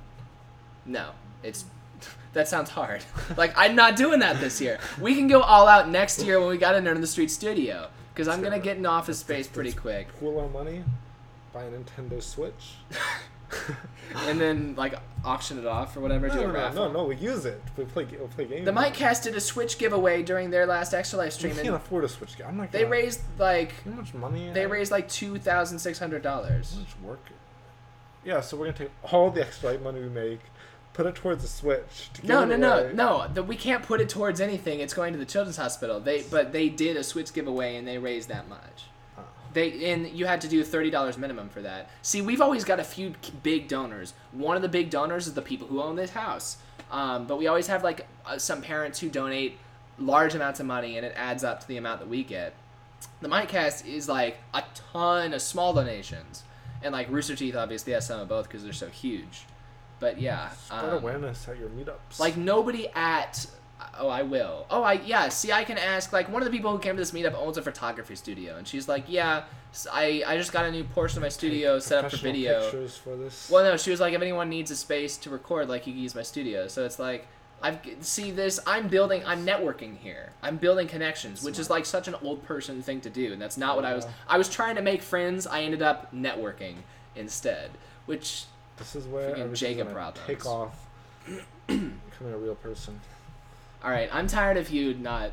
No, 0.86 1.10
it's 1.42 1.64
that 2.32 2.48
sounds 2.48 2.70
hard. 2.70 3.02
like 3.36 3.52
I'm 3.56 3.74
not 3.74 3.96
doing 3.96 4.20
that 4.20 4.40
this 4.40 4.60
year. 4.60 4.78
We 5.00 5.14
can 5.14 5.28
go 5.28 5.40
all 5.40 5.66
out 5.68 5.88
next 5.88 6.22
year 6.22 6.38
when 6.40 6.48
we 6.48 6.58
got 6.58 6.74
an 6.74 6.84
Nerd 6.84 6.94
in 6.96 7.00
the 7.00 7.06
Street 7.06 7.30
studio 7.30 7.88
because 8.12 8.28
I'm 8.28 8.42
gonna 8.42 8.58
get 8.58 8.76
an 8.76 8.86
office 8.86 9.18
space 9.18 9.46
pretty 9.48 9.72
quick, 9.72 10.08
Pool 10.20 10.38
our 10.40 10.48
money, 10.48 10.84
buy 11.52 11.64
a 11.64 11.70
Nintendo 11.70 12.22
Switch. 12.22 12.74
and 14.26 14.40
then 14.40 14.74
like 14.76 14.94
auction 15.24 15.58
it 15.58 15.66
off 15.66 15.96
or 15.96 16.00
whatever. 16.00 16.28
No, 16.28 16.34
do 16.34 16.40
a 16.40 16.42
no, 16.42 16.48
no, 16.48 16.54
raffle. 16.54 16.86
no, 16.86 16.92
no, 16.92 17.04
we 17.04 17.16
use 17.16 17.44
it. 17.44 17.60
We 17.76 17.84
play, 17.84 18.04
we 18.04 18.16
play 18.28 18.44
games. 18.44 18.64
The. 18.64 18.72
Mike 18.72 18.96
did 18.96 19.34
a 19.34 19.40
Switch 19.40 19.78
giveaway 19.78 20.22
during 20.22 20.50
their 20.50 20.66
last 20.66 20.92
Extra 20.92 21.18
Life 21.18 21.34
We 21.42 21.50
stream, 21.50 21.56
can't 21.56 21.76
afford 21.76 22.04
a 22.04 22.08
Switch. 22.08 22.34
I'm 22.46 22.56
not. 22.56 22.72
they 22.72 22.84
raised 22.84 23.20
like 23.38 23.72
How 23.84 23.90
much 23.92 24.14
money? 24.14 24.50
they 24.52 24.66
raised 24.66 24.90
like 24.90 25.08
two 25.08 25.38
thousand 25.38 25.78
six 25.78 25.98
hundred 25.98 26.22
dollars. 26.22 26.72
How 26.74 26.80
much 26.80 26.94
work? 27.02 27.26
Yeah, 28.24 28.40
so 28.40 28.56
we're 28.56 28.66
gonna 28.66 28.78
take 28.78 28.90
all 29.12 29.30
the 29.30 29.42
extra 29.42 29.70
light 29.70 29.82
money 29.82 30.00
we 30.00 30.08
make, 30.08 30.40
put 30.94 31.04
it 31.06 31.14
towards 31.14 31.42
the 31.42 31.48
Switch. 31.48 32.10
To 32.14 32.26
No, 32.26 32.44
no, 32.44 32.56
no, 32.56 32.90
no. 32.92 33.28
The, 33.32 33.42
we 33.42 33.56
can't 33.56 33.82
put 33.82 34.00
it 34.00 34.08
towards 34.08 34.40
anything. 34.40 34.80
It's 34.80 34.94
going 34.94 35.12
to 35.12 35.18
the 35.18 35.26
children's 35.26 35.58
hospital. 35.58 36.00
They, 36.00 36.22
but 36.22 36.52
they 36.52 36.68
did 36.70 36.96
a 36.96 37.04
Switch 37.04 37.32
giveaway 37.34 37.76
and 37.76 37.86
they 37.86 37.98
raised 37.98 38.28
that 38.30 38.48
much. 38.48 38.84
They 39.54 39.90
and 39.92 40.08
you 40.08 40.26
had 40.26 40.40
to 40.42 40.48
do 40.48 40.62
thirty 40.64 40.90
dollars 40.90 41.16
minimum 41.16 41.48
for 41.48 41.62
that. 41.62 41.88
See, 42.02 42.20
we've 42.20 42.40
always 42.42 42.64
got 42.64 42.78
a 42.80 42.84
few 42.84 43.14
big 43.42 43.68
donors. 43.68 44.12
One 44.32 44.56
of 44.56 44.62
the 44.62 44.68
big 44.68 44.90
donors 44.90 45.26
is 45.26 45.34
the 45.34 45.42
people 45.42 45.66
who 45.68 45.80
own 45.80 45.96
this 45.96 46.10
house. 46.10 46.58
Um, 46.90 47.26
but 47.26 47.38
we 47.38 47.46
always 47.46 47.68
have 47.68 47.82
like 47.82 48.06
uh, 48.26 48.36
some 48.38 48.60
parents 48.60 48.98
who 49.00 49.08
donate 49.08 49.58
large 49.98 50.34
amounts 50.34 50.60
of 50.60 50.66
money, 50.66 50.96
and 50.96 51.06
it 51.06 51.14
adds 51.16 51.42
up 51.44 51.60
to 51.60 51.68
the 51.68 51.76
amount 51.76 52.00
that 52.00 52.08
we 52.08 52.22
get. 52.22 52.52
The 53.20 53.28
Mightcast 53.28 53.86
is 53.86 54.08
like 54.08 54.38
a 54.52 54.62
ton 54.92 55.32
of 55.32 55.40
small 55.40 55.72
donations, 55.72 56.42
and 56.82 56.92
like 56.92 57.08
Rooster 57.10 57.36
Teeth 57.36 57.54
obviously 57.56 57.92
has 57.94 58.06
some 58.06 58.20
of 58.20 58.28
both 58.28 58.48
because 58.48 58.64
they're 58.64 58.72
so 58.72 58.88
huge. 58.88 59.44
But 60.00 60.20
yeah, 60.20 60.50
Spread 60.50 60.84
um, 60.84 60.94
awareness 60.98 61.48
at 61.48 61.58
your 61.58 61.68
meetups. 61.68 62.18
like 62.18 62.36
nobody 62.36 62.88
at 62.94 63.46
oh 63.98 64.08
I 64.08 64.22
will 64.22 64.66
oh 64.70 64.82
I 64.82 64.94
yeah 64.94 65.28
see 65.28 65.52
I 65.52 65.64
can 65.64 65.78
ask 65.78 66.12
like 66.12 66.30
one 66.30 66.42
of 66.42 66.46
the 66.46 66.56
people 66.56 66.70
who 66.72 66.78
came 66.78 66.94
to 66.96 67.00
this 67.00 67.12
meetup 67.12 67.34
owns 67.34 67.56
a 67.58 67.62
photography 67.62 68.14
studio 68.14 68.56
and 68.56 68.66
she's 68.66 68.88
like 68.88 69.04
yeah 69.08 69.44
i 69.92 70.22
i 70.26 70.36
just 70.36 70.52
got 70.52 70.64
a 70.64 70.70
new 70.70 70.84
portion 70.84 71.18
of 71.18 71.22
my 71.22 71.28
studio 71.28 71.78
set 71.80 72.04
up 72.04 72.10
for 72.10 72.16
video. 72.18 72.62
Pictures 72.62 72.96
for 72.96 73.16
this. 73.16 73.50
Well, 73.50 73.64
no, 73.64 73.76
she 73.76 73.90
was 73.90 74.00
like, 74.00 74.14
if 74.14 74.22
anyone 74.22 74.48
needs 74.48 74.70
a 74.70 74.76
space 74.76 75.16
to 75.18 75.30
record, 75.30 75.68
like 75.68 75.86
you 75.86 75.92
can 75.92 76.00
use 76.02 76.14
my 76.14 76.22
studio. 76.22 76.68
So 76.68 76.84
it's 76.84 76.98
like, 77.00 77.26
I've 77.60 77.80
see 78.00 78.30
this. 78.30 78.60
I'm 78.66 78.86
building. 78.88 79.22
I'm 79.26 79.44
networking 79.44 79.96
here. 79.98 80.30
I'm 80.42 80.58
building 80.58 80.86
connections, 80.86 81.42
which 81.42 81.58
is 81.58 81.70
like 81.70 81.86
such 81.86 82.06
an 82.06 82.14
old 82.22 82.44
person 82.44 82.82
thing 82.82 83.00
to 83.00 83.10
do, 83.10 83.32
and 83.32 83.42
that's 83.42 83.56
not 83.56 83.74
what 83.74 83.84
I 83.84 83.94
was. 83.94 84.06
I 84.28 84.38
was 84.38 84.48
trying 84.48 84.76
to 84.76 84.82
make 84.82 85.02
friends. 85.02 85.46
I 85.46 85.62
ended 85.62 85.82
up 85.82 86.14
networking 86.14 86.76
instead, 87.16 87.70
which 88.06 88.44
This 88.76 88.94
is 88.94 89.06
where 89.06 89.48
Jacob 89.54 89.92
problems. 89.92 90.26
take 90.26 90.46
off. 90.46 90.86
Becoming 91.66 92.00
a 92.22 92.36
real 92.36 92.54
person. 92.54 93.00
All 93.84 93.90
right. 93.90 94.08
I'm 94.12 94.26
tired 94.26 94.56
of 94.56 94.70
you 94.70 94.94
not 94.94 95.32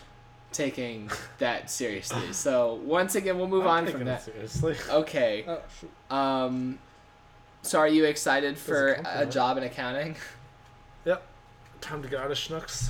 taking 0.52 1.10
that 1.38 1.70
seriously. 1.70 2.22
So 2.32 2.80
once 2.84 3.14
again, 3.14 3.38
we'll 3.38 3.48
move 3.48 3.66
I'm 3.66 3.86
on 3.86 3.92
from 3.92 4.04
that. 4.06 4.22
Seriously. 4.22 4.76
Okay. 4.90 5.44
Oh. 6.10 6.16
Um. 6.16 6.78
So 7.62 7.78
are 7.78 7.88
you 7.88 8.04
excited 8.06 8.56
for 8.56 8.98
a 9.04 9.26
job 9.26 9.58
in 9.58 9.64
accounting? 9.64 10.16
Yep. 11.04 11.22
Time 11.82 12.02
to 12.02 12.08
get 12.08 12.20
out 12.20 12.30
of 12.30 12.38
Schnucks. 12.38 12.88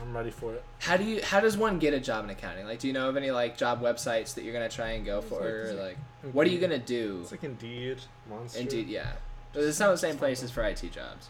I'm 0.00 0.16
ready 0.16 0.30
for 0.30 0.54
it. 0.54 0.64
How 0.78 0.96
do 0.96 1.04
you? 1.04 1.20
How 1.22 1.40
does 1.40 1.56
one 1.56 1.78
get 1.80 1.92
a 1.92 2.00
job 2.00 2.24
in 2.24 2.30
accounting? 2.30 2.64
Like, 2.66 2.78
do 2.78 2.86
you 2.86 2.92
know 2.92 3.08
of 3.08 3.16
any 3.16 3.30
like 3.32 3.56
job 3.56 3.82
websites 3.82 4.34
that 4.34 4.44
you're 4.44 4.52
gonna 4.52 4.68
try 4.68 4.90
and 4.92 5.04
go 5.04 5.18
It's 5.18 5.28
for? 5.28 5.34
like- 5.40 5.44
or, 5.44 5.72
like, 5.74 5.96
what 6.32 6.46
are 6.46 6.50
you 6.50 6.60
gonna 6.60 6.78
do? 6.78 7.18
It's 7.22 7.32
like 7.32 7.42
Indeed, 7.44 7.98
Monster. 8.28 8.60
Indeed, 8.60 8.88
yeah. 8.88 9.12
But 9.52 9.64
it's 9.64 9.80
not 9.80 9.90
the 9.90 9.98
same 9.98 10.16
places 10.16 10.50
for 10.52 10.62
IT 10.64 10.82
jobs. 10.92 11.28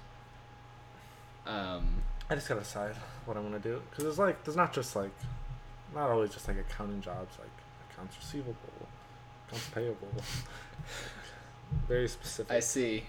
Um, 1.47 2.03
I 2.31 2.35
just 2.35 2.49
gotta 2.49 2.61
decide 2.61 2.95
what 3.27 3.37
I 3.37 3.41
want 3.41 3.55
to 3.55 3.69
do 3.69 3.81
because 3.91 4.05
it's 4.05 4.19
like 4.19 4.43
there's 4.45 4.57
not 4.57 4.73
just 4.73 4.95
like 4.97 5.11
not 5.95 6.11
always 6.11 6.31
just 6.31 6.49
like 6.49 6.57
accounting 6.59 7.01
jobs 7.01 7.37
like 7.39 7.51
accounts 7.93 8.17
receivable, 8.19 8.57
accounts 9.49 9.69
payable. 9.71 10.09
Very 11.89 12.09
specific. 12.09 12.53
I 12.53 12.61
see. 12.61 13.05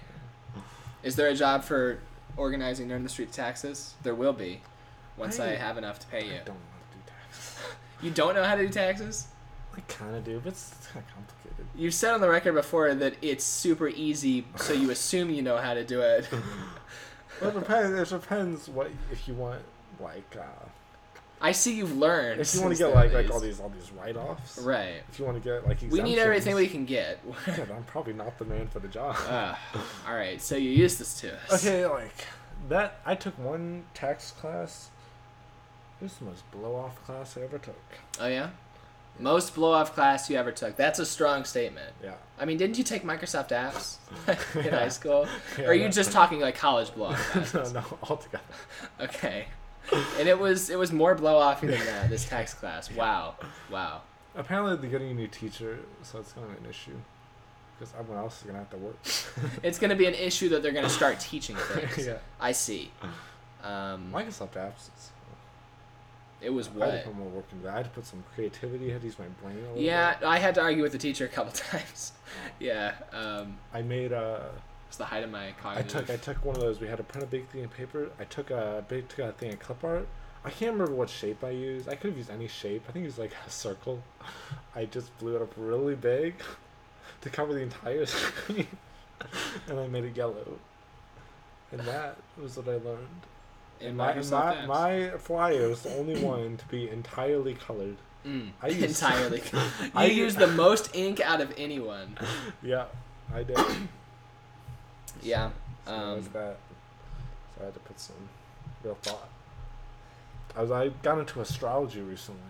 Is 1.04 1.16
there 1.16 1.28
a 1.28 1.36
job 1.36 1.64
for 1.64 2.00
organizing 2.38 2.90
in 2.92 3.04
the 3.04 3.10
Street 3.10 3.32
taxes? 3.32 3.94
There 4.04 4.16
will 4.16 4.34
be, 4.34 4.62
once 5.18 5.40
I, 5.40 5.52
I- 5.52 5.56
have 5.56 5.78
enough 5.78 6.00
to 6.00 6.08
pay 6.08 6.26
you. 6.26 6.34
I 6.36 6.38
don't 6.38 6.48
know 6.48 6.54
how 6.72 6.80
to 6.80 6.96
do 6.96 7.02
taxes. 7.08 7.58
You 8.02 8.12
don't 8.12 8.36
know 8.36 8.44
how 8.44 8.56
to 8.56 8.64
do 8.68 8.70
taxes? 8.70 9.28
I 9.76 9.80
kind 9.82 10.14
of 10.16 10.24
do, 10.26 10.40
but 10.44 10.50
it's, 10.54 10.74
it's 10.78 10.88
kind 10.88 11.06
of 11.08 11.14
complicated. 11.14 11.66
You've 11.76 11.94
said 11.94 12.14
on 12.14 12.22
the 12.22 12.30
record 12.30 12.54
before 12.54 12.94
that 12.94 13.16
it's 13.22 13.44
super 13.46 13.88
easy, 13.88 14.46
so 14.58 14.74
you 14.74 14.92
assume 14.98 15.30
you 15.30 15.42
know 15.42 15.58
how 15.58 15.74
to 15.74 15.84
do 15.86 16.02
it. 16.02 16.28
Well, 17.42 17.50
it 17.52 17.60
depends. 17.60 18.12
It 18.12 18.22
depends 18.22 18.70
what 18.70 18.92
if 19.12 19.28
you 19.28 19.34
want 19.34 19.62
like 20.00 20.36
uh, 20.38 20.66
I 21.42 21.52
see 21.52 21.76
you've 21.76 21.98
learned. 21.98 22.40
if 22.40 22.54
you 22.56 22.62
want 22.62 22.74
to 22.74 22.78
get 22.82 22.94
like 22.96 23.12
like 23.12 23.30
all 23.32 23.40
these 23.40 23.60
all 23.60 23.70
these 23.70 23.92
write 23.92 24.16
offs. 24.16 24.58
Right. 24.60 25.02
If 25.12 25.20
you 25.20 25.26
want 25.26 25.42
to 25.42 25.44
get 25.44 25.68
like 25.68 25.80
We 25.90 26.02
need 26.02 26.18
everything 26.20 26.56
we 26.56 26.68
can 26.68 26.86
get. 26.86 27.20
Yeah, 27.48 27.66
but 27.68 27.72
I'm 27.76 27.84
probably 27.84 28.14
not 28.14 28.38
the 28.40 28.46
man 28.46 28.68
for 28.68 28.80
the 28.80 28.88
job. 28.88 29.16
Ah, 29.20 29.60
all 30.08 30.16
right, 30.16 30.42
so 30.42 30.56
you 30.56 30.70
used 30.70 31.00
this 31.00 31.20
to 31.22 31.34
us. 31.36 31.66
Okay, 31.66 31.86
like 31.86 32.26
that. 32.70 33.00
I 33.06 33.16
took 33.16 33.38
one 33.38 33.84
tax 33.94 34.32
class. 34.32 34.90
It 36.02 36.06
was 36.06 36.14
the 36.16 36.26
most 36.26 36.50
blow 36.52 36.76
off 36.76 37.04
class 37.06 37.38
I 37.38 37.42
ever 37.42 37.58
took. 37.58 37.76
Oh 38.20 38.28
yeah. 38.28 38.50
Most 39.20 39.54
blow 39.54 39.74
off 39.74 39.94
class 39.94 40.28
you 40.30 40.38
ever 40.38 40.52
took. 40.52 40.76
That's 40.76 40.98
a 40.98 41.06
strong 41.06 41.44
statement. 41.46 41.92
Yeah. 42.04 42.14
I 42.40 42.46
mean, 42.46 42.58
didn't 42.58 42.78
you 42.80 42.84
take 42.84 43.04
Microsoft 43.04 43.50
Apps 43.50 43.98
in 44.58 44.66
Yeah. 44.66 44.80
high 44.80 44.88
school? 44.88 45.28
Yeah, 45.58 45.66
or 45.66 45.68
are 45.70 45.74
you 45.76 45.88
just 45.90 46.12
talking 46.12 46.40
like 46.40 46.56
college 46.56 46.94
blow 46.96 47.08
off 47.08 47.36
no, 47.36 47.42
classes? 47.42 47.74
no, 47.74 47.84
altogether. 48.10 48.44
Okay. 49.02 49.46
And 50.20 50.28
it 50.28 50.38
was 50.40 50.70
it 50.70 50.78
was 50.80 50.92
more 50.92 51.16
blow 51.16 51.38
off 51.38 51.62
than 51.62 51.72
that. 51.72 52.10
This 52.10 52.26
tax 52.28 52.54
class. 52.54 52.90
Wow. 52.92 53.36
Wow. 53.70 54.02
Apparently, 54.36 54.76
they're 54.78 54.90
getting 54.90 55.12
a 55.12 55.14
new 55.14 55.28
teacher, 55.28 55.80
so 56.04 56.20
it's 56.20 56.32
gonna 56.34 56.48
be 56.48 56.64
an 56.64 56.70
issue. 56.70 56.96
Because 57.78 57.94
everyone 58.00 58.24
else 58.24 58.38
is 58.40 58.44
gonna 58.48 58.60
have 58.60 58.70
to 58.72 58.78
work. 58.78 58.96
It's 59.64 59.80
going 59.80 59.90
to 59.90 59.96
be 59.96 60.06
an 60.06 60.14
issue 60.14 60.50
that 60.50 60.62
they're 60.62 60.72
going 60.72 60.84
to 60.86 60.90
start 60.92 61.20
teaching 61.20 61.56
things. 61.74 62.06
yeah. 62.08 62.18
I 62.40 62.52
see. 62.52 62.92
Um, 63.64 64.12
Microsoft 64.14 64.52
apps. 64.54 64.90
Is, 64.96 65.12
it 66.42 66.50
was 66.52 66.70
what? 66.70 66.90
I 66.90 66.92
had 66.96 67.04
to 67.04 67.10
put 67.10 67.18
more 67.18 67.30
work 67.30 67.46
into 67.52 67.64
that. 67.66 67.74
I 67.74 67.78
had 67.78 67.86
to 67.86 67.92
put 67.92 68.06
some 68.06 68.24
creativity. 68.36 68.90
I 68.90 68.94
had 68.94 69.02
to 69.02 69.08
use 69.08 69.18
my 69.18 69.26
brain 69.42 69.58
a 69.58 69.62
little 69.70 69.78
Yeah, 69.82 70.16
bit. 70.20 70.28
I 70.28 70.38
had 70.40 70.54
to 70.56 70.62
argue 70.62 70.84
with 70.84 70.92
the 70.92 70.98
teacher 70.98 71.26
a 71.26 71.30
couple 71.30 71.52
times. 71.72 72.12
yeah. 72.60 72.94
Um, 73.12 73.58
I 73.74 73.82
made 73.82 74.12
a. 74.12 74.52
it's 74.94 75.00
the 75.00 75.06
height 75.06 75.24
of 75.24 75.32
my 75.32 75.52
I 75.66 75.82
took 75.82 76.12
I 76.12 76.18
took 76.18 76.46
one 76.46 76.56
of 76.56 76.62
those. 76.62 76.80
We 76.80 76.86
had 76.86 76.98
to 76.98 77.04
print 77.04 77.24
a 77.24 77.28
big 77.28 77.48
thing 77.48 77.64
of 77.64 77.74
paper. 77.74 78.12
I 78.20 78.26
took 78.26 78.52
a 78.52 78.86
big 78.88 79.10
took 79.10 79.26
a 79.26 79.32
thing 79.32 79.52
of 79.52 79.60
clip 79.60 79.84
art. 79.84 80.08
I 80.46 80.52
can't 80.52 80.74
remember 80.74 80.94
what 80.94 81.10
shape 81.10 81.44
I 81.44 81.50
used. 81.50 81.90
I 81.90 81.96
could 81.96 82.12
have 82.12 82.18
used 82.18 82.30
any 82.30 82.48
shape. 82.48 82.84
I 82.88 82.92
think 82.92 83.02
it 83.02 83.08
was 83.08 83.18
like 83.18 83.32
a 83.48 83.50
circle. 83.50 84.04
I 84.76 84.86
just 84.86 85.18
blew 85.18 85.36
it 85.36 85.42
up 85.42 85.52
really 85.58 85.96
big 85.96 86.36
to 87.22 87.30
cover 87.32 87.56
the 87.56 87.62
entire 87.62 88.06
screen, 88.16 88.68
and 89.68 89.80
I 89.80 89.88
made 89.88 90.04
it 90.04 90.16
yellow. 90.16 90.60
And 91.72 91.82
that 91.82 92.18
was 92.40 92.56
what 92.58 92.68
I 92.68 92.74
learned. 92.78 93.08
And 93.82 93.98
my, 93.98 94.14
my, 94.22 94.66
my 94.68 95.10
flyer 95.18 95.70
was 95.70 95.82
the 95.82 95.98
only 95.98 96.24
one 96.24 96.58
to 96.58 96.66
be 96.68 96.88
entirely 96.88 97.56
colored. 97.56 97.98
Mm, 98.28 98.52
I 98.62 98.68
used- 98.68 99.02
entirely. 99.02 99.42
you 99.52 99.90
I- 99.96 100.06
used 100.06 100.38
the 100.38 100.46
most 100.46 100.96
ink 100.96 101.20
out 101.20 101.42
of 101.42 101.52
anyone. 101.58 102.16
Yeah, 102.62 102.86
I 103.34 103.42
did. 103.42 103.58
Yeah. 105.22 105.50
So 105.86 105.94
Um, 105.94 106.22
that. 106.34 106.58
So 107.56 107.62
I 107.62 107.66
had 107.66 107.74
to 107.74 107.80
put 107.82 108.00
some 108.00 108.16
real 108.84 108.96
thought. 109.02 109.30
I 110.56 110.62
was 110.62 110.72
I 110.72 110.90
got 111.02 111.20
into 111.20 111.42
astrology 111.42 112.02
recently. 112.02 112.42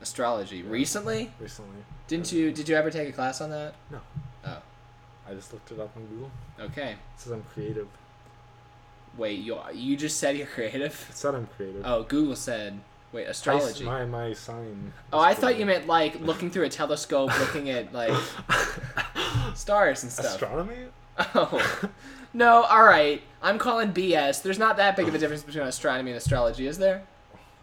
astrology. 0.00 0.58
Yeah. 0.58 0.70
Recently? 0.70 1.30
Recently, 1.40 1.84
Didn't 2.08 2.32
you? 2.32 2.50
Did 2.52 2.68
you 2.68 2.76
ever 2.76 2.90
take 2.90 3.08
a 3.08 3.12
class 3.12 3.40
on 3.40 3.50
that? 3.50 3.74
No. 3.90 4.00
Oh. 4.44 4.58
I 5.28 5.34
just 5.34 5.52
looked 5.52 5.70
it 5.70 5.78
up 5.78 5.96
on 5.96 6.06
Google. 6.06 6.30
Okay. 6.60 6.92
It 6.92 6.98
says 7.16 7.32
I'm 7.32 7.42
creative. 7.54 7.88
Wait. 9.16 9.38
You 9.40 9.58
you 9.74 9.96
just 9.96 10.18
said 10.18 10.36
you're 10.36 10.46
creative? 10.58 11.06
It 11.10 11.16
said 11.16 11.34
I'm 11.34 11.46
creative. 11.56 11.82
Oh, 11.84 12.02
Google 12.02 12.36
said. 12.36 12.80
Wait, 13.12 13.26
I 13.26 13.30
astrology. 13.30 13.84
my 13.84 14.06
my 14.06 14.32
sign. 14.32 14.92
Oh, 15.12 15.20
I 15.20 15.34
thought 15.34 15.58
you 15.58 15.66
meant 15.66 15.86
like 15.86 16.18
looking 16.20 16.50
through 16.50 16.64
a 16.64 16.68
telescope, 16.70 17.30
looking 17.38 17.68
at 17.68 17.92
like 17.92 18.10
stars 19.54 20.02
and 20.02 20.10
stuff. 20.10 20.26
astronomy. 20.26 20.86
Oh. 21.18 21.88
No, 22.34 22.64
alright. 22.64 23.22
I'm 23.42 23.58
calling 23.58 23.92
BS. 23.92 24.42
There's 24.42 24.58
not 24.58 24.76
that 24.78 24.96
big 24.96 25.06
of 25.08 25.14
a 25.14 25.18
difference 25.18 25.42
between 25.42 25.64
astronomy 25.64 26.12
and 26.12 26.16
astrology, 26.18 26.66
is 26.66 26.78
there? 26.78 27.02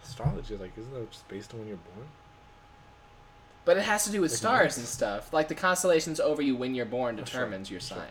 Astrology, 0.04 0.56
like, 0.58 0.72
isn't 0.78 0.94
that 0.94 1.10
just 1.12 1.28
based 1.28 1.54
on 1.54 1.60
when 1.60 1.68
you're 1.70 1.78
born? 1.78 2.08
But 3.66 3.78
it 3.78 3.84
has 3.84 4.04
to 4.06 4.12
do 4.12 4.22
with 4.22 4.32
Like 4.32 4.38
stars 4.38 4.78
and 4.78 4.86
stuff. 4.88 5.32
Like 5.34 5.48
the 5.48 5.56
constellations 5.56 6.20
over 6.20 6.42
you 6.42 6.56
when 6.56 6.76
you're 6.76 6.86
born 6.86 7.16
Oh, 7.20 7.24
determines 7.24 7.70
your 7.72 7.80
sign. 7.80 8.08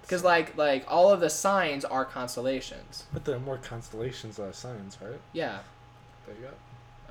Because 0.00 0.24
like 0.24 0.56
like 0.56 0.84
all 0.88 1.10
of 1.10 1.20
the 1.20 1.28
signs 1.30 1.84
are 1.84 2.04
constellations. 2.04 3.04
but 3.12 3.24
there 3.24 3.36
are 3.36 3.40
more 3.40 3.58
constellations 3.58 4.36
than 4.36 4.52
signs, 4.52 4.96
right? 5.02 5.20
Yeah. 5.32 5.58
There 6.26 6.34
you 6.36 6.42
go. 6.42 6.50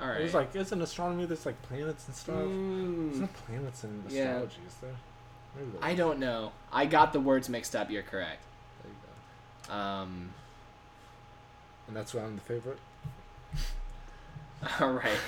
All 0.04 0.08
right. 0.10 0.20
It's 0.22 0.34
like, 0.34 0.54
isn't 0.56 0.82
astronomy? 0.82 1.24
There's 1.26 1.46
like 1.46 1.60
planets 1.62 2.06
and 2.08 2.16
stuff. 2.16 2.34
There's 2.36 2.48
Mm, 2.48 3.20
no 3.20 3.28
planets 3.46 3.84
in 3.84 4.02
Yeah. 4.08 4.22
astrology, 4.22 4.56
is 4.66 4.74
there? 4.82 4.96
I 5.80 5.94
don't 5.94 6.18
know. 6.18 6.52
I 6.72 6.86
got 6.86 7.12
the 7.12 7.20
words 7.20 7.48
mixed 7.48 7.76
up. 7.76 7.90
You're 7.90 8.02
correct. 8.02 8.42
There 8.82 8.92
you 8.92 8.98
go. 9.68 9.74
Um. 9.74 10.30
And 11.86 11.96
that's 11.96 12.14
why 12.14 12.22
I'm 12.22 12.34
the 12.36 12.40
favorite. 12.40 12.78
All 14.80 14.92
right. 14.92 15.18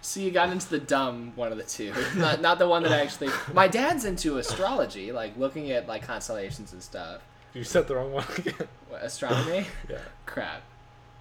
So 0.00 0.20
you 0.20 0.30
got 0.30 0.50
into 0.50 0.68
the 0.70 0.78
dumb 0.78 1.32
one 1.36 1.52
of 1.52 1.58
the 1.58 1.64
two, 1.64 1.92
not 2.16 2.40
not 2.40 2.58
the 2.58 2.66
one 2.68 2.82
that 2.84 2.92
actually. 2.92 3.28
My 3.52 3.68
dad's 3.68 4.04
into 4.04 4.38
astrology, 4.38 5.12
like 5.12 5.36
looking 5.36 5.70
at 5.70 5.86
like 5.86 6.02
constellations 6.02 6.72
and 6.72 6.82
stuff. 6.82 7.20
You 7.54 7.64
said 7.64 7.86
the 7.88 7.96
wrong 7.96 8.12
one 8.12 8.24
again. 8.36 8.54
What, 8.88 9.02
astronomy. 9.02 9.66
yeah. 9.90 9.98
Crap. 10.24 10.62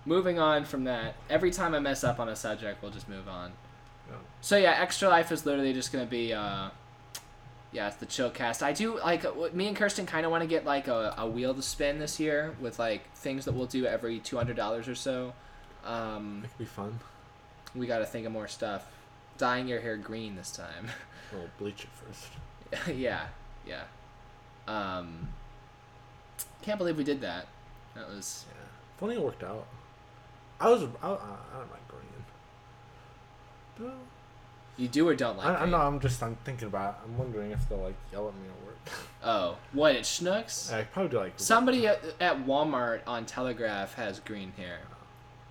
Moving 0.06 0.40
on 0.40 0.64
from 0.64 0.86
that. 0.86 1.16
Every 1.30 1.52
time 1.52 1.76
I 1.76 1.80
mess 1.80 2.02
up 2.06 2.18
on 2.18 2.30
a 2.30 2.36
subject, 2.36 2.82
we'll 2.82 2.92
just 2.92 3.10
move 3.10 3.28
on. 3.28 3.52
So 4.40 4.56
yeah, 4.56 4.78
extra 4.80 5.10
life 5.10 5.34
is 5.34 5.46
literally 5.46 5.74
just 5.74 5.92
gonna 5.92 6.06
be. 6.06 6.32
uh 6.34 6.70
yeah, 7.78 7.88
it's 7.90 7.98
the 7.98 8.08
chill 8.08 8.32
cast. 8.32 8.64
I 8.64 8.74
do 8.74 8.98
like 9.00 9.24
me 9.54 9.68
and 9.68 9.78
Kirsten 9.78 10.08
kind 10.08 10.26
of 10.26 10.32
want 10.32 10.42
to 10.42 10.48
get 10.48 10.66
like 10.66 10.88
a, 10.88 11.14
a 11.16 11.28
wheel 11.28 11.54
to 11.54 11.62
spin 11.62 12.00
this 12.00 12.20
year 12.20 12.56
with 12.60 12.80
like 12.80 13.14
things 13.14 13.46
that 13.46 13.52
we'll 13.54 13.68
do 13.68 13.86
every 13.86 14.18
two 14.20 14.36
hundred 14.36 14.56
dollars 14.56 14.88
or 14.88 14.96
so. 14.96 15.34
Um, 15.86 16.42
It 16.44 16.48
could 16.50 16.58
be 16.58 16.66
fun. 16.66 17.00
we 17.76 17.86
got 17.86 18.00
to 18.00 18.06
think 18.08 18.26
of 18.26 18.32
more 18.32 18.48
stuff. 18.48 18.88
dyeing 19.38 19.68
your 19.68 19.80
hair 19.80 19.96
green 19.96 20.36
this 20.36 20.50
time. 20.52 20.90
We'll 21.32 21.50
bleach 21.60 21.84
it 21.84 21.90
first. 21.94 22.88
yeah, 22.98 23.28
yeah. 23.68 23.84
Um, 24.66 25.28
can't 26.62 26.78
believe 26.78 26.98
we 26.98 27.04
did 27.04 27.20
that. 27.22 27.48
That 27.96 28.08
was 28.08 28.46
Yeah. 28.50 28.64
If 28.96 29.04
only 29.04 29.16
it 29.18 29.22
worked 29.22 29.44
out. 29.44 29.68
I 30.60 30.70
was. 30.70 30.84
I, 30.84 30.86
I, 31.08 31.12
I 31.12 31.58
don't 31.60 31.70
like 31.70 31.88
green. 31.90 32.26
No. 33.80 33.94
You 34.78 34.88
do 34.88 35.08
or 35.08 35.16
don't 35.16 35.38
like. 35.38 35.48
I, 35.48 35.56
I 35.56 35.58
green? 35.60 35.72
know. 35.72 35.78
I'm 35.78 36.00
just. 36.00 36.22
I'm 36.24 36.36
thinking 36.46 36.68
about. 36.68 37.00
It. 37.04 37.08
I'm 37.10 37.18
wondering 37.18 37.52
if 37.52 37.68
they'll 37.68 37.80
like 37.80 37.96
yell 38.12 38.28
at 38.28 38.34
me 38.36 38.42
at 38.48 38.66
work. 38.66 38.78
Oh, 39.24 39.58
what 39.74 39.96
at 39.96 40.04
Schnucks? 40.04 40.72
I 40.72 40.84
probably 40.84 41.10
do 41.12 41.18
like. 41.20 41.34
Somebody 41.38 41.88
at, 41.88 42.02
at 42.20 42.46
Walmart 42.46 43.02
on 43.08 43.26
Telegraph 43.26 43.96
has 43.96 44.20
green 44.20 44.54
hair. 44.58 44.80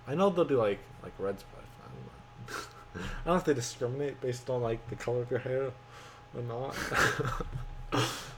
I 0.07 0.15
know 0.15 0.29
they'll 0.29 0.45
do 0.45 0.57
like 0.57 0.79
like 1.03 1.13
reds, 1.19 1.43
but 1.53 1.63
I 1.83 1.87
don't 1.93 2.05
know. 2.05 2.63
I 2.95 3.25
don't 3.25 3.33
know 3.33 3.35
if 3.35 3.43
they 3.45 3.53
discriminate 3.53 4.19
based 4.21 4.49
on 4.49 4.61
like 4.61 4.87
the 4.89 4.95
color 4.95 5.21
of 5.21 5.29
your 5.29 5.39
hair 5.41 5.71
or 6.35 6.41
not. 6.43 6.75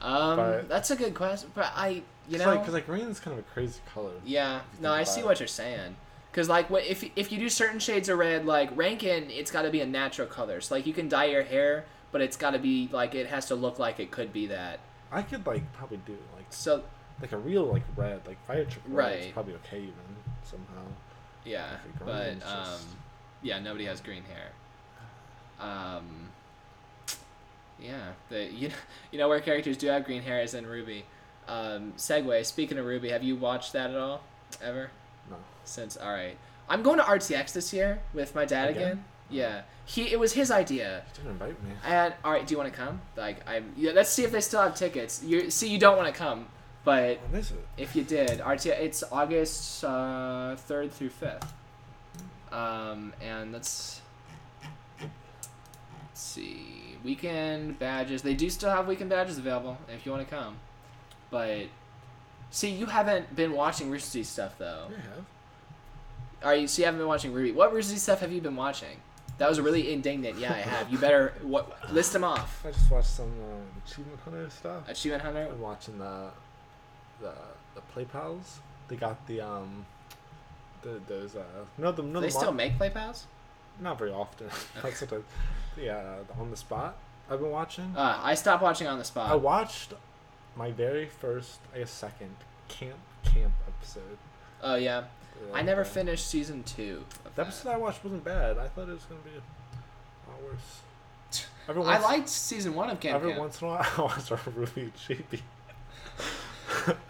Um, 0.00 0.36
But- 0.36 0.68
that's 0.68 0.90
a 0.92 0.96
good 0.96 1.12
question, 1.14 1.50
but 1.54 1.72
I, 1.74 1.88
you 1.88 2.02
It's 2.30 2.38
know, 2.38 2.46
like 2.52 2.60
because 2.60 2.72
like 2.74 2.86
green 2.86 3.08
is 3.08 3.18
kind 3.18 3.36
of 3.36 3.44
a 3.44 3.48
crazy 3.50 3.80
color. 3.92 4.12
yeah, 4.24 4.60
no, 4.80 4.92
I 4.92 5.02
see 5.02 5.20
it. 5.20 5.26
what 5.26 5.40
you're 5.40 5.48
saying. 5.48 5.96
Cause 6.32 6.48
like, 6.48 6.70
what 6.70 6.84
if 6.84 7.04
if 7.16 7.32
you 7.32 7.38
do 7.38 7.48
certain 7.48 7.80
shades 7.80 8.08
of 8.08 8.18
red, 8.18 8.46
like 8.46 8.70
Rankin, 8.76 9.30
it's 9.30 9.50
got 9.50 9.62
to 9.62 9.70
be 9.70 9.80
a 9.80 9.86
natural 9.86 10.28
color. 10.28 10.60
So 10.60 10.76
like, 10.76 10.86
you 10.86 10.92
can 10.92 11.08
dye 11.08 11.24
your 11.24 11.42
hair, 11.42 11.84
but 12.12 12.20
it's 12.20 12.36
got 12.36 12.50
to 12.52 12.58
be 12.60 12.88
like 12.92 13.14
it 13.16 13.26
has 13.26 13.46
to 13.46 13.54
look 13.56 13.78
like 13.80 13.98
it 13.98 14.10
could 14.12 14.32
be 14.32 14.46
that. 14.46 14.78
I 15.10 15.22
could 15.22 15.44
like 15.44 15.72
probably 15.72 15.98
do 16.06 16.16
like 16.36 16.46
So 16.50 16.84
like 17.20 17.32
a 17.32 17.36
real 17.36 17.64
like 17.64 17.82
red 17.96 18.20
like 18.28 18.38
fire 18.46 18.64
red. 18.64 18.70
Right. 18.86 19.16
It's 19.22 19.32
probably 19.32 19.54
okay 19.54 19.78
even 19.78 19.94
somehow. 20.44 20.82
yeah, 21.44 21.70
you're 21.98 22.06
but 22.06 22.30
um, 22.34 22.64
just- 22.64 22.86
yeah, 23.42 23.58
nobody 23.58 23.86
has 23.86 24.00
green 24.00 24.22
hair. 24.22 24.52
Um, 25.58 26.28
yeah, 27.80 28.12
the 28.28 28.44
you 28.44 28.70
you 29.10 29.18
know 29.18 29.28
where 29.28 29.40
characters 29.40 29.76
do 29.76 29.88
have 29.88 30.04
green 30.04 30.22
hair 30.22 30.42
is 30.42 30.54
in 30.54 30.64
RWBY. 30.64 31.02
Um, 31.48 31.94
segue. 31.96 32.44
Speaking 32.46 32.78
of 32.78 32.84
RWBY, 32.86 33.10
have 33.10 33.24
you 33.24 33.34
watched 33.34 33.72
that 33.72 33.90
at 33.90 33.96
all? 33.96 34.22
Ever? 34.62 34.90
Since 35.64 35.96
all 35.96 36.12
right, 36.12 36.36
I'm 36.68 36.82
going 36.82 36.98
to 36.98 37.04
RTX 37.04 37.52
this 37.52 37.72
year 37.72 38.00
with 38.14 38.34
my 38.34 38.44
dad 38.44 38.70
again. 38.70 38.82
Again? 38.82 39.04
Yeah, 39.32 39.62
he 39.84 40.10
it 40.12 40.18
was 40.18 40.32
his 40.32 40.50
idea. 40.50 41.02
You 41.08 41.22
didn't 41.22 41.30
invite 41.32 41.62
me. 41.62 41.70
And 41.84 42.14
all 42.24 42.32
right, 42.32 42.44
do 42.46 42.52
you 42.52 42.58
want 42.58 42.72
to 42.72 42.76
come? 42.76 43.00
Like 43.16 43.48
I'm. 43.48 43.72
yeah, 43.76 43.92
let's 43.92 44.10
see 44.10 44.24
if 44.24 44.32
they 44.32 44.40
still 44.40 44.60
have 44.62 44.74
tickets. 44.74 45.22
You 45.22 45.50
see, 45.50 45.68
you 45.68 45.78
don't 45.78 45.96
want 45.96 46.12
to 46.12 46.18
come, 46.18 46.46
but 46.84 47.20
When 47.30 47.40
is 47.40 47.52
it? 47.52 47.64
if 47.76 47.94
you 47.94 48.02
did, 48.02 48.40
RTX, 48.40 48.80
it's 48.80 49.04
August 49.12 49.84
uh, 49.84 50.56
third 50.56 50.92
through 50.92 51.10
fifth. 51.10 51.52
Um, 52.50 53.12
and 53.20 53.52
let's, 53.52 54.00
let's 55.00 55.10
see, 56.14 56.96
weekend 57.04 57.78
badges. 57.78 58.22
They 58.22 58.34
do 58.34 58.50
still 58.50 58.70
have 58.70 58.88
weekend 58.88 59.10
badges 59.10 59.38
available 59.38 59.78
if 59.88 60.04
you 60.04 60.10
want 60.10 60.28
to 60.28 60.34
come, 60.34 60.56
but 61.30 61.66
see, 62.50 62.70
you 62.70 62.86
haven't 62.86 63.36
been 63.36 63.52
watching 63.52 63.90
Rooster 63.90 64.18
Teeth 64.18 64.26
stuff 64.26 64.58
though. 64.58 64.86
Yeah, 64.90 64.96
I 64.96 65.00
have. 65.14 65.24
Are 66.42 66.54
you? 66.54 66.66
So 66.68 66.80
you 66.80 66.86
haven't 66.86 67.00
been 67.00 67.08
watching 67.08 67.32
RWBY. 67.32 67.54
What 67.54 67.72
Teeth 67.74 67.98
stuff 67.98 68.20
have 68.20 68.32
you 68.32 68.40
been 68.40 68.56
watching? 68.56 68.96
That 69.38 69.48
was 69.48 69.58
really 69.60 69.92
indignant. 69.92 70.38
Yeah, 70.38 70.52
I 70.52 70.58
have. 70.58 70.90
You 70.90 70.98
better 70.98 71.32
what 71.42 71.92
list 71.92 72.12
them 72.12 72.24
off. 72.24 72.62
I 72.66 72.70
just 72.72 72.90
watched 72.90 73.08
some 73.08 73.26
um, 73.26 73.82
Achievement 73.86 74.20
Hunter 74.24 74.50
stuff. 74.50 74.88
Achievement 74.88 75.22
Hunter. 75.22 75.46
Been 75.46 75.60
watching 75.60 75.98
the 75.98 76.30
the 77.20 77.32
the 77.74 77.80
Play 77.92 78.04
Pals. 78.04 78.60
They 78.88 78.96
got 78.96 79.26
the 79.26 79.40
um 79.40 79.86
the 80.82 81.00
those 81.06 81.36
uh 81.36 81.42
no 81.78 81.92
the 81.92 82.02
no 82.02 82.14
Do 82.14 82.20
they 82.20 82.26
the 82.26 82.30
still 82.32 82.44
mon- 82.46 82.56
make 82.56 82.76
play 82.76 82.90
pals? 82.90 83.26
not 83.80 83.98
very 83.98 84.10
often. 84.12 84.48
Sometimes. 84.94 85.24
Yeah, 85.80 85.96
uh, 85.96 86.40
on 86.40 86.50
the 86.50 86.56
spot. 86.56 86.96
I've 87.30 87.40
been 87.40 87.50
watching. 87.50 87.94
Uh, 87.96 88.18
I 88.22 88.34
stopped 88.34 88.62
watching 88.62 88.86
on 88.88 88.98
the 88.98 89.04
spot. 89.04 89.30
I 89.30 89.36
watched 89.36 89.94
my 90.56 90.70
very 90.72 91.06
first, 91.06 91.60
I 91.74 91.78
guess, 91.78 91.90
second 91.90 92.34
camp 92.68 92.98
camp 93.24 93.54
episode. 93.68 94.18
Oh 94.62 94.74
yeah, 94.74 95.04
I 95.54 95.62
never 95.62 95.84
finished 95.84 96.26
season 96.28 96.62
two. 96.62 97.04
of 97.24 97.24
The 97.24 97.30
that. 97.36 97.46
episode 97.48 97.70
I 97.70 97.76
watched 97.76 98.04
wasn't 98.04 98.24
bad. 98.24 98.58
I 98.58 98.68
thought 98.68 98.88
it 98.88 98.92
was 98.92 99.04
gonna 99.04 99.20
be 99.22 99.30
a 99.30 100.30
lot 100.30 100.42
worse. 100.42 100.80
Every 101.68 101.82
I 101.84 101.98
liked 101.98 102.28
season 102.28 102.74
one 102.74 102.90
of 102.90 102.98
Camp 103.00 103.16
every 103.16 103.30
Camp. 103.30 103.40
once 103.40 103.60
in 103.60 103.68
a 103.68 103.70
while 103.70 103.86
I 103.96 104.00
watch 104.02 104.30
a 104.30 104.36
RWBY 104.36 104.92
Chibi. 104.92 105.40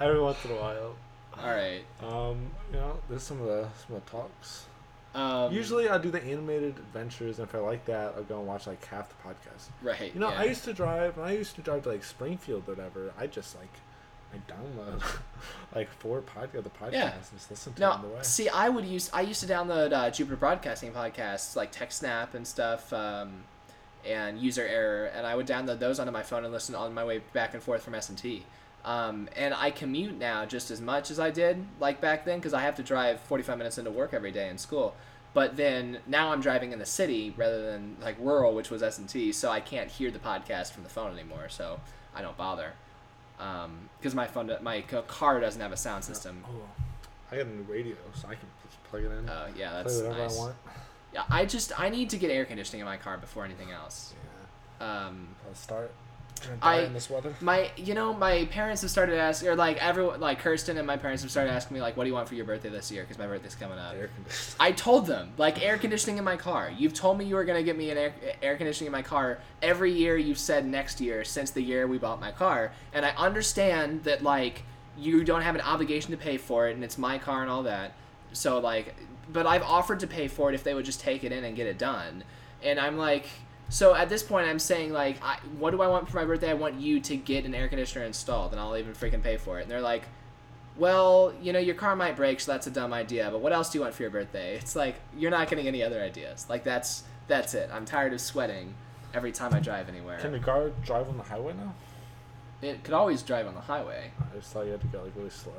every 0.01 0.21
once 0.21 0.45
in 0.45 0.51
a 0.53 0.55
while. 0.55 0.95
All 1.39 1.47
right. 1.47 1.83
Um, 2.03 2.51
you 2.73 2.79
know, 2.79 2.99
there's 3.09 3.23
some 3.23 3.41
of 3.41 3.47
the 3.47 3.67
some 3.87 3.97
of 3.97 4.05
the 4.05 4.11
talks. 4.11 4.67
Um, 5.15 5.53
Usually, 5.53 5.89
I 5.89 5.99
do 5.99 6.11
the 6.11 6.23
animated 6.23 6.77
adventures, 6.79 7.39
and 7.41 7.49
if 7.49 7.55
I 7.55 7.59
like 7.59 7.85
that, 7.87 8.15
I'll 8.17 8.23
go 8.23 8.39
and 8.39 8.47
watch 8.47 8.67
like 8.69 8.85
half 8.87 9.09
the 9.09 9.29
podcast. 9.29 9.69
right. 9.83 10.13
You 10.15 10.21
know, 10.21 10.31
yeah. 10.31 10.39
I 10.41 10.45
used 10.45 10.63
to 10.65 10.73
drive. 10.73 11.17
When 11.17 11.27
I 11.27 11.33
used 11.33 11.57
to 11.57 11.63
drive 11.63 11.83
to 11.85 11.89
like 11.91 12.05
Springfield 12.05 12.69
or 12.69 12.75
whatever, 12.75 13.13
I 13.19 13.27
just 13.27 13.57
like 13.57 13.73
I 14.33 14.53
download 14.53 15.03
like 15.75 15.89
four 15.99 16.23
podcast 16.23 16.63
the 16.63 16.71
podcasts 16.71 16.93
Yeah. 16.93 17.13
and 17.15 17.23
just 17.35 17.51
listen 17.51 17.73
to 17.75 17.81
them 17.81 17.91
on 17.93 18.03
the 18.03 18.09
No, 18.09 18.15
way. 18.15 18.23
see, 18.23 18.49
I 18.49 18.69
would 18.69 18.85
use. 18.85 19.11
I 19.13 19.23
used 19.23 19.41
to 19.41 19.47
download 19.47 19.93
uh, 19.93 20.11
Jupiter 20.11 20.37
Broadcasting 20.37 20.93
podcasts 20.93 21.57
like 21.57 21.73
TechSnap 21.73 22.35
and 22.35 22.47
stuff, 22.47 22.93
um, 22.93 23.45
and 24.07 24.39
User 24.39 24.67
Error, 24.67 25.07
and 25.07 25.27
I 25.27 25.35
would 25.35 25.47
download 25.47 25.79
those 25.79 25.99
onto 25.99 26.13
my 26.13 26.23
phone 26.23 26.45
and 26.45 26.53
listen 26.53 26.75
on 26.75 26.95
my 26.95 27.05
way 27.05 27.19
back 27.33 27.55
and 27.55 27.63
forth 27.63 27.83
from 27.83 27.95
S 27.95 28.09
and 28.09 28.17
T. 28.17 28.45
Um, 28.85 29.29
and 29.37 29.53
I 29.53 29.71
commute 29.71 30.17
now 30.19 30.47
just 30.47 30.71
as 30.71 30.81
much 30.81 31.11
as 31.11 31.21
I 31.21 31.31
did 31.31 31.67
like 31.81 32.01
back 32.01 32.25
then 32.25 32.39
because 32.39 32.55
I 32.55 32.63
have 32.63 32.77
to 32.77 32.83
drive 32.83 33.21
45 33.21 33.59
minutes 33.59 33.77
into 33.77 33.91
work 33.91 34.15
every 34.15 34.33
day 34.33 34.49
in 34.49 34.57
school. 34.57 34.95
But 35.35 35.57
then 35.57 35.99
now 36.07 36.33
I'm 36.33 36.41
driving 36.41 36.73
in 36.73 36.79
the 36.79 36.87
city 36.87 37.35
rather 37.37 37.71
than 37.71 37.97
like 38.01 38.17
rural, 38.19 38.55
which 38.55 38.71
was 38.71 38.83
S 38.83 38.99
and 38.99 39.09
T, 39.09 39.33
so 39.33 39.51
I 39.51 39.61
can't 39.61 39.91
hear 39.91 40.11
the 40.11 40.19
podcast 40.19 40.73
from 40.73 40.83
the 40.83 40.89
phone 40.89 41.13
anymore. 41.13 41.49
So 41.51 41.81
I 42.15 42.23
don't 42.23 42.37
bother 42.39 42.73
because 43.99 44.15
my 44.15 44.27
phone, 44.27 44.51
my 44.63 44.83
car 44.83 45.41
doesn't 45.41 45.61
have 45.61 45.73
a 45.73 45.77
sound 45.77 46.05
system. 46.05 46.45
Oh, 46.47 46.63
I 47.33 47.37
got 47.37 47.47
a 47.47 47.49
new 47.51 47.63
radio, 47.63 47.95
so 48.15 48.29
I 48.29 48.35
can 48.35 48.49
just 48.67 48.83
plug 48.85 49.05
it 49.05 49.11
in, 49.11 49.29
Oh 49.29 49.47
yeah, 49.57 49.73
that's 49.73 50.01
nice. 50.01 50.37
I 50.37 50.39
want. 50.41 50.57
Yeah, 51.13 51.25
I 51.29 51.45
just 51.47 51.79
I 51.79 51.89
need 51.89 52.11
to 52.11 52.17
get 52.17 52.31
air 52.31 52.45
conditioning 52.45 52.81
in 52.81 52.87
my 52.87 52.97
car 52.97 53.19
before 53.19 53.45
anything 53.45 53.71
else. 53.71 54.15
Yeah, 54.81 55.07
Um, 55.07 55.29
I'll 55.49 55.55
start. 55.55 55.91
I- 56.63 56.81
in 56.81 56.93
this 56.93 57.11
weather. 57.11 57.35
my 57.41 57.71
you 57.77 57.95
know 57.95 58.13
my 58.13 58.45
parents 58.47 58.83
have 58.83 58.91
started 58.91 59.19
asking 59.19 59.49
or 59.49 59.57
like 59.57 59.77
everyone 59.85 60.21
like 60.21 60.39
Kirsten 60.39 60.77
and 60.79 60.87
my 60.87 60.97
parents 60.97 61.23
have 61.23 61.31
started 61.31 61.51
asking 61.51 61.75
me 61.75 61.81
like 61.81 61.97
what 61.97 62.05
do 62.05 62.09
you 62.09 62.15
want 62.15 62.29
for 62.29 62.35
your 62.35 62.45
birthday 62.45 62.69
this 62.69 62.91
year 62.91 63.03
because 63.03 63.19
my 63.19 63.27
birthday's 63.27 63.55
coming 63.55 63.79
up. 63.79 63.95
Air 63.95 64.09
conditioning. 64.15 64.57
I 64.59 64.73
told 64.73 65.07
them 65.07 65.33
like 65.37 65.63
air 65.65 65.79
conditioning 65.79 66.19
in 66.19 66.25
my 66.25 66.37
car. 66.37 66.71
You've 66.77 66.95
told 66.95 67.19
me 67.19 67.25
you 67.25 67.35
were 67.35 67.45
gonna 67.45 67.63
get 67.63 67.77
me 67.77 67.91
an 67.91 67.99
air, 67.99 68.13
air 68.43 68.57
conditioning 68.57 68.87
in 68.87 68.93
my 68.93 69.03
car 69.03 69.39
every 69.63 69.93
year. 69.93 70.17
You've 70.17 70.39
said 70.39 70.67
next 70.67 71.01
year 71.01 71.25
since 71.25 71.51
the 71.51 71.63
year 71.63 71.87
we 71.87 71.99
bought 71.99 72.21
my 72.21 72.33
car, 72.33 72.73
and 72.93 73.05
I 73.05 73.11
understand 73.17 74.05
that 74.05 74.23
like 74.23 74.63
you 74.99 75.25
don't 75.25 75.43
have 75.43 75.55
an 75.55 75.61
obligation 75.63 76.11
to 76.11 76.17
pay 76.17 76.37
for 76.37 76.69
it, 76.69 76.75
and 76.75 76.85
it's 76.85 76.99
my 76.99 77.19
car 77.19 77.43
and 77.43 77.51
all 77.51 77.63
that. 77.65 77.93
So 78.33 78.59
like, 78.59 78.95
but 79.33 79.47
I've 79.47 79.63
offered 79.63 80.01
to 80.01 80.07
pay 80.07 80.29
for 80.29 80.51
it 80.51 80.55
if 80.55 80.65
they 80.65 80.75
would 80.75 80.85
just 80.85 81.01
take 81.01 81.25
it 81.25 81.33
in 81.33 81.45
and 81.45 81.55
get 81.57 81.67
it 81.67 81.79
done, 81.79 82.25
and 82.63 82.79
I'm 82.81 82.97
like. 82.97 83.27
So 83.71 83.95
at 83.95 84.09
this 84.09 84.23
point, 84.23 84.49
I'm 84.49 84.59
saying 84.59 84.93
like, 84.93 85.23
I, 85.23 85.39
what 85.59 85.71
do 85.71 85.81
I 85.81 85.87
want 85.87 86.09
for 86.09 86.17
my 86.17 86.25
birthday? 86.25 86.51
I 86.51 86.55
want 86.55 86.81
you 86.81 87.01
to 87.01 87.17
get 87.17 87.45
an 87.45 87.55
air 87.55 87.69
conditioner 87.69 88.05
installed, 88.05 88.51
and 88.51 88.61
I'll 88.61 88.77
even 88.77 88.93
freaking 88.93 89.23
pay 89.23 89.37
for 89.37 89.61
it. 89.61 89.63
And 89.63 89.71
they're 89.71 89.81
like, 89.81 90.03
well, 90.77 91.33
you 91.41 91.53
know, 91.53 91.61
your 91.61 91.77
car 91.77 91.95
might 91.95 92.17
break, 92.17 92.41
so 92.41 92.51
that's 92.51 92.67
a 92.67 92.71
dumb 92.71 92.93
idea. 92.93 93.29
But 93.31 93.41
what 93.41 93.53
else 93.53 93.71
do 93.71 93.79
you 93.79 93.83
want 93.83 93.95
for 93.95 94.03
your 94.03 94.11
birthday? 94.11 94.57
It's 94.61 94.75
like 94.75 94.97
you're 95.17 95.31
not 95.31 95.49
getting 95.49 95.69
any 95.69 95.83
other 95.83 96.01
ideas. 96.01 96.47
Like 96.49 96.65
that's 96.65 97.05
that's 97.29 97.55
it. 97.55 97.71
I'm 97.73 97.85
tired 97.85 98.13
of 98.13 98.21
sweating 98.21 98.75
every 99.15 99.31
time 99.31 99.55
I 99.55 99.61
drive 99.61 99.89
anywhere. 99.89 100.19
Can 100.19 100.33
the 100.33 100.41
car 100.41 100.71
drive 100.85 101.09
on 101.09 101.17
the 101.17 101.23
highway 101.23 101.55
now? 101.55 101.75
It 102.63 102.83
could 102.83 102.95
always 102.95 103.23
drive 103.23 103.47
on 103.47 103.55
the 103.55 103.61
highway. 103.61 104.11
I 104.21 104.37
just 104.37 104.53
thought 104.53 104.67
you 104.67 104.73
had 104.73 104.81
to 104.81 104.87
go 104.89 105.03
like 105.03 105.13
really 105.17 105.31
slow. 105.31 105.53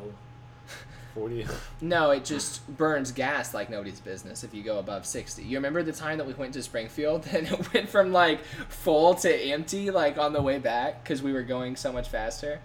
Forty. 1.14 1.46
No, 1.82 2.12
it 2.12 2.24
just 2.24 2.66
burns 2.78 3.12
gas 3.12 3.54
like 3.54 3.70
nobody's 3.70 4.00
business 4.00 4.44
if 4.44 4.54
you 4.54 4.64
go 4.64 4.80
above 4.80 5.06
60. 5.06 5.44
You 5.44 5.58
remember 5.58 5.84
the 5.84 5.92
time 5.92 6.18
that 6.20 6.28
we 6.28 6.34
went 6.34 6.54
to 6.54 6.64
Springfield 6.64 7.28
and 7.32 7.48
it 7.48 7.74
went 7.74 7.90
from 7.90 8.12
like 8.14 8.44
full 8.70 9.16
to 9.16 9.34
empty 9.34 9.92
like 9.92 10.18
on 10.18 10.34
the 10.34 10.42
way 10.42 10.58
back 10.58 11.04
because 11.04 11.22
we 11.22 11.34
were 11.34 11.44
going 11.44 11.76
so 11.76 11.92
much 11.92 12.08
faster? 12.10 12.60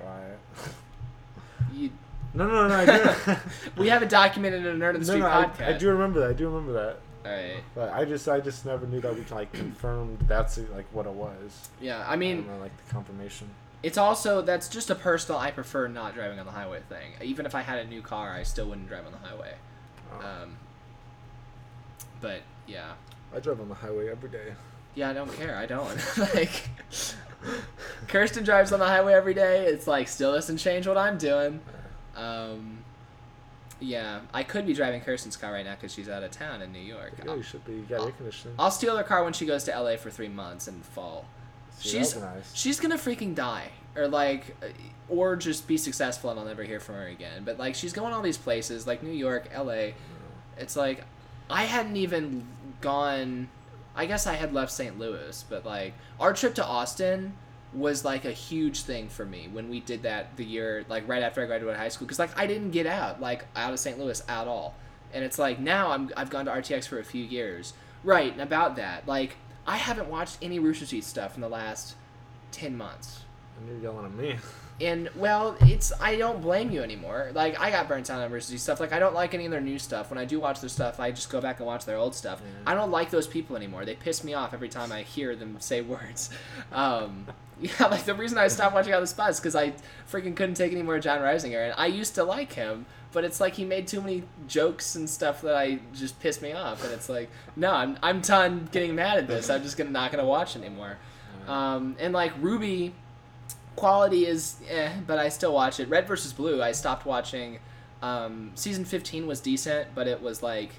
right. 0.00 0.36
You, 1.74 1.90
No, 2.34 2.46
no, 2.46 2.68
no. 2.68 2.74
I 2.74 2.86
do. 2.86 3.36
we 3.76 3.88
have 3.88 4.02
it 4.02 4.08
documented 4.08 4.64
in 4.64 4.80
a 4.80 4.84
Nerd 4.84 4.94
of 4.94 5.06
the 5.06 5.12
no, 5.12 5.18
Street 5.18 5.20
no. 5.20 5.26
I, 5.28 5.44
podcast. 5.44 5.74
I 5.74 5.78
do 5.78 5.90
remember 5.90 6.20
that. 6.20 6.30
I 6.30 6.32
do 6.32 6.48
remember 6.48 6.72
that. 6.72 6.98
All 7.26 7.32
right. 7.36 7.62
But 7.74 7.92
I 7.92 8.04
just, 8.04 8.28
I 8.28 8.40
just 8.40 8.64
never 8.64 8.86
knew 8.86 9.00
that 9.00 9.14
we 9.14 9.24
like 9.30 9.52
confirmed 9.52 10.24
that's 10.28 10.56
like 10.74 10.86
what 10.92 11.06
it 11.06 11.12
was. 11.12 11.68
Yeah, 11.80 11.98
I 12.06 12.12
I 12.12 12.16
mean, 12.16 12.44
don't 12.44 12.54
know, 12.54 12.60
like 12.60 12.76
the 12.86 12.90
confirmation. 12.92 13.50
It's 13.82 13.96
also 13.98 14.42
that's 14.42 14.68
just 14.68 14.90
a 14.90 14.94
personal. 14.94 15.38
I 15.40 15.50
prefer 15.50 15.86
not 15.88 16.14
driving 16.14 16.38
on 16.40 16.46
the 16.46 16.52
highway 16.52 16.80
thing. 16.88 17.12
Even 17.22 17.46
if 17.46 17.54
I 17.54 17.62
had 17.62 17.78
a 17.78 17.84
new 17.86 18.02
car, 18.02 18.32
I 18.32 18.42
still 18.42 18.66
wouldn't 18.68 18.88
drive 18.88 19.06
on 19.06 19.12
the 19.12 19.18
highway. 19.18 19.54
Oh. 20.12 20.26
Um, 20.26 20.56
but 22.20 22.40
yeah, 22.66 22.92
I 23.34 23.38
drive 23.40 23.60
on 23.60 23.68
the 23.68 23.74
highway 23.76 24.08
every 24.10 24.30
day. 24.30 24.54
yeah, 24.94 25.10
I 25.10 25.12
don't 25.12 25.32
care. 25.34 25.56
I 25.56 25.66
don't 25.66 25.96
like. 26.34 26.68
Kirsten 28.08 28.42
drives 28.42 28.72
on 28.72 28.80
the 28.80 28.86
highway 28.86 29.12
every 29.14 29.34
day. 29.34 29.66
It's 29.66 29.86
like 29.86 30.08
still 30.08 30.32
doesn't 30.32 30.56
change 30.58 30.88
what 30.88 30.98
I'm 30.98 31.18
doing. 31.18 31.60
Um, 32.16 32.78
Yeah, 33.78 34.20
I 34.34 34.42
could 34.42 34.66
be 34.66 34.74
driving 34.74 35.00
Kirsten's 35.02 35.36
car 35.36 35.52
right 35.52 35.64
now 35.64 35.76
because 35.76 35.94
she's 35.94 36.08
out 36.08 36.24
of 36.24 36.32
town 36.32 36.62
in 36.62 36.72
New 36.72 36.80
York. 36.80 37.12
Yeah, 37.24 37.36
you 37.36 37.42
should 37.44 37.64
be. 37.64 37.74
You 37.74 37.82
got 37.82 38.04
air 38.04 38.10
conditioning. 38.10 38.56
I'll 38.58 38.72
steal 38.72 38.96
her 38.96 39.04
car 39.04 39.22
when 39.22 39.32
she 39.34 39.46
goes 39.46 39.62
to 39.64 39.80
LA 39.80 39.96
for 39.96 40.10
three 40.10 40.26
months 40.28 40.66
in 40.66 40.80
the 40.80 40.84
fall. 40.84 41.26
See, 41.78 41.90
she's 41.90 42.16
nice. 42.16 42.54
she's 42.54 42.80
gonna 42.80 42.98
freaking 42.98 43.34
die, 43.34 43.70
or 43.96 44.08
like, 44.08 44.56
uh, 44.62 44.66
or 45.08 45.36
just 45.36 45.66
be 45.66 45.76
successful 45.76 46.30
and 46.30 46.38
I'll 46.38 46.46
never 46.46 46.64
hear 46.64 46.80
from 46.80 46.96
her 46.96 47.06
again. 47.06 47.42
But 47.44 47.58
like, 47.58 47.74
she's 47.74 47.92
going 47.92 48.12
all 48.12 48.22
these 48.22 48.38
places 48.38 48.86
like 48.86 49.02
New 49.02 49.12
York, 49.12 49.48
LA. 49.56 49.92
It's 50.58 50.76
like, 50.76 51.04
I 51.48 51.64
hadn't 51.64 51.96
even 51.96 52.46
gone. 52.80 53.48
I 53.94 54.06
guess 54.06 54.26
I 54.26 54.34
had 54.34 54.52
left 54.52 54.72
St. 54.72 54.98
Louis, 54.98 55.44
but 55.48 55.64
like 55.64 55.94
our 56.20 56.32
trip 56.32 56.54
to 56.56 56.64
Austin 56.64 57.34
was 57.72 58.04
like 58.04 58.24
a 58.24 58.32
huge 58.32 58.80
thing 58.82 59.08
for 59.08 59.24
me 59.26 59.48
when 59.52 59.68
we 59.68 59.80
did 59.80 60.02
that 60.02 60.34
the 60.36 60.44
year 60.44 60.84
like 60.88 61.06
right 61.06 61.22
after 61.22 61.42
I 61.42 61.46
graduated 61.46 61.78
high 61.78 61.88
school 61.88 62.06
because 62.06 62.18
like 62.18 62.36
I 62.38 62.46
didn't 62.46 62.70
get 62.70 62.86
out 62.86 63.20
like 63.20 63.44
out 63.56 63.72
of 63.72 63.78
St. 63.78 63.98
Louis 63.98 64.22
at 64.28 64.46
all, 64.46 64.74
and 65.12 65.24
it's 65.24 65.38
like 65.38 65.58
now 65.58 65.90
I'm 65.90 66.10
I've 66.16 66.30
gone 66.30 66.46
to 66.46 66.50
RTX 66.50 66.86
for 66.88 66.98
a 66.98 67.04
few 67.04 67.24
years, 67.24 67.72
right? 68.04 68.32
And 68.32 68.40
about 68.40 68.76
that, 68.76 69.06
like 69.06 69.36
I 69.68 69.76
haven't 69.76 70.08
watched 70.08 70.38
any 70.40 70.58
Rooster 70.58 70.86
Teeth 70.86 71.04
stuff 71.04 71.34
in 71.34 71.42
the 71.42 71.48
last 71.48 71.94
ten 72.50 72.74
months. 72.76 73.20
And 73.58 73.68
you're 73.68 73.92
yelling 73.92 74.06
at 74.06 74.14
me. 74.14 74.36
And 74.80 75.10
well, 75.14 75.56
it's 75.60 75.92
I 76.00 76.16
don't 76.16 76.40
blame 76.40 76.70
you 76.70 76.82
anymore. 76.82 77.32
Like 77.34 77.60
I 77.60 77.70
got 77.70 77.86
burnt 77.86 78.08
out 78.08 78.22
on 78.22 78.32
Rooster 78.32 78.52
Teeth 78.52 78.62
stuff. 78.62 78.80
Like 78.80 78.92
I 78.92 78.98
don't 78.98 79.14
like 79.14 79.34
any 79.34 79.44
of 79.44 79.50
their 79.50 79.60
new 79.60 79.78
stuff. 79.78 80.08
When 80.08 80.18
I 80.18 80.24
do 80.24 80.40
watch 80.40 80.60
their 80.60 80.70
stuff, 80.70 80.98
I 80.98 81.10
just 81.10 81.28
go 81.28 81.42
back 81.42 81.58
and 81.58 81.66
watch 81.66 81.84
their 81.84 81.98
old 81.98 82.14
stuff. 82.14 82.40
Yeah. 82.42 82.70
I 82.72 82.74
don't 82.74 82.90
like 82.90 83.10
those 83.10 83.26
people 83.26 83.56
anymore. 83.56 83.84
They 83.84 83.94
piss 83.94 84.24
me 84.24 84.32
off 84.32 84.54
every 84.54 84.70
time 84.70 84.90
I 84.90 85.02
hear 85.02 85.36
them 85.36 85.56
say 85.60 85.82
words. 85.82 86.30
Um, 86.72 87.26
yeah, 87.60 87.86
like 87.86 88.04
the 88.04 88.14
reason 88.14 88.38
I 88.38 88.48
stopped 88.48 88.74
watching 88.74 88.94
Out 88.94 88.98
of 88.98 89.02
the 89.02 89.08
Spot 89.08 89.30
is 89.30 89.38
because 89.38 89.54
I 89.54 89.74
freaking 90.10 90.34
couldn't 90.34 90.54
take 90.54 90.72
any 90.72 90.82
more 90.82 90.98
Jon 90.98 91.18
Risinger, 91.20 91.62
and 91.62 91.74
I 91.76 91.88
used 91.88 92.14
to 92.14 92.24
like 92.24 92.54
him, 92.54 92.86
but 93.12 93.24
it's 93.24 93.40
like 93.40 93.54
he 93.54 93.64
made 93.64 93.86
too 93.86 94.00
many 94.00 94.22
jokes 94.46 94.94
and 94.94 95.08
stuff 95.08 95.40
that 95.42 95.54
I 95.54 95.80
just 95.94 96.20
pissed 96.20 96.42
me 96.42 96.52
off, 96.52 96.84
and 96.84 96.92
it's 96.92 97.08
like, 97.08 97.30
no, 97.56 97.72
I'm 97.72 97.98
I'm 98.02 98.20
done 98.20 98.68
getting 98.70 98.94
mad 98.94 99.18
at 99.18 99.26
this. 99.26 99.50
I'm 99.50 99.62
just 99.62 99.76
gonna 99.76 99.90
not 99.90 100.10
gonna 100.10 100.26
watch 100.26 100.56
anymore. 100.56 100.98
Um, 101.46 101.96
and 101.98 102.12
like 102.12 102.38
RWBY, 102.42 102.92
quality 103.76 104.26
is 104.26 104.56
eh, 104.68 104.92
but 105.06 105.18
I 105.18 105.30
still 105.30 105.54
watch 105.54 105.80
it. 105.80 105.88
Red 105.88 106.06
versus 106.06 106.32
Blue, 106.32 106.62
I 106.62 106.72
stopped 106.72 107.06
watching. 107.06 107.58
Um, 108.00 108.52
season 108.54 108.84
15 108.84 109.26
was 109.26 109.40
decent, 109.40 109.88
but 109.94 110.06
it 110.06 110.22
was 110.22 110.42
like 110.42 110.72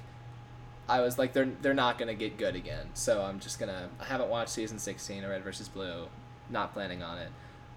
I 0.88 1.00
was 1.00 1.18
like 1.18 1.32
they're 1.32 1.50
they're 1.62 1.74
not 1.74 1.98
gonna 1.98 2.14
get 2.14 2.38
good 2.38 2.56
again. 2.56 2.86
So 2.94 3.22
I'm 3.22 3.40
just 3.40 3.58
gonna 3.58 3.88
I 4.00 4.04
haven't 4.04 4.28
watched 4.28 4.50
season 4.50 4.78
16 4.78 5.24
of 5.24 5.30
Red 5.30 5.42
versus 5.42 5.68
Blue, 5.68 6.06
not 6.48 6.72
planning 6.72 7.02
on 7.02 7.18
it. 7.18 7.30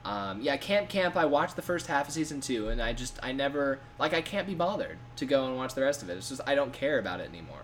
Um, 0.06 0.41
yeah, 0.41 0.58
Camp 0.58 0.89
Camp. 0.89 1.16
I 1.16 1.26
watched 1.26 1.56
the 1.56 1.62
first 1.62 1.88
half 1.88 2.08
of 2.08 2.14
season 2.14 2.41
two, 2.41 2.68
and 2.70 2.82
I 2.82 2.91
just 2.93 3.18
I 3.24 3.32
never 3.32 3.80
like 3.99 4.14
I 4.14 4.22
can't 4.22 4.45
be 4.47 4.54
bothered 4.56 4.97
to 5.18 5.26
go 5.26 5.45
and 5.47 5.56
watch 5.56 5.74
the 5.76 5.82
rest 5.82 6.04
of 6.04 6.10
it. 6.10 6.18
It's 6.18 6.30
just 6.30 6.41
I 6.45 6.56
don't 6.56 6.74
care 6.74 6.99
about 6.99 7.20
it 7.22 7.30
anymore. 7.30 7.62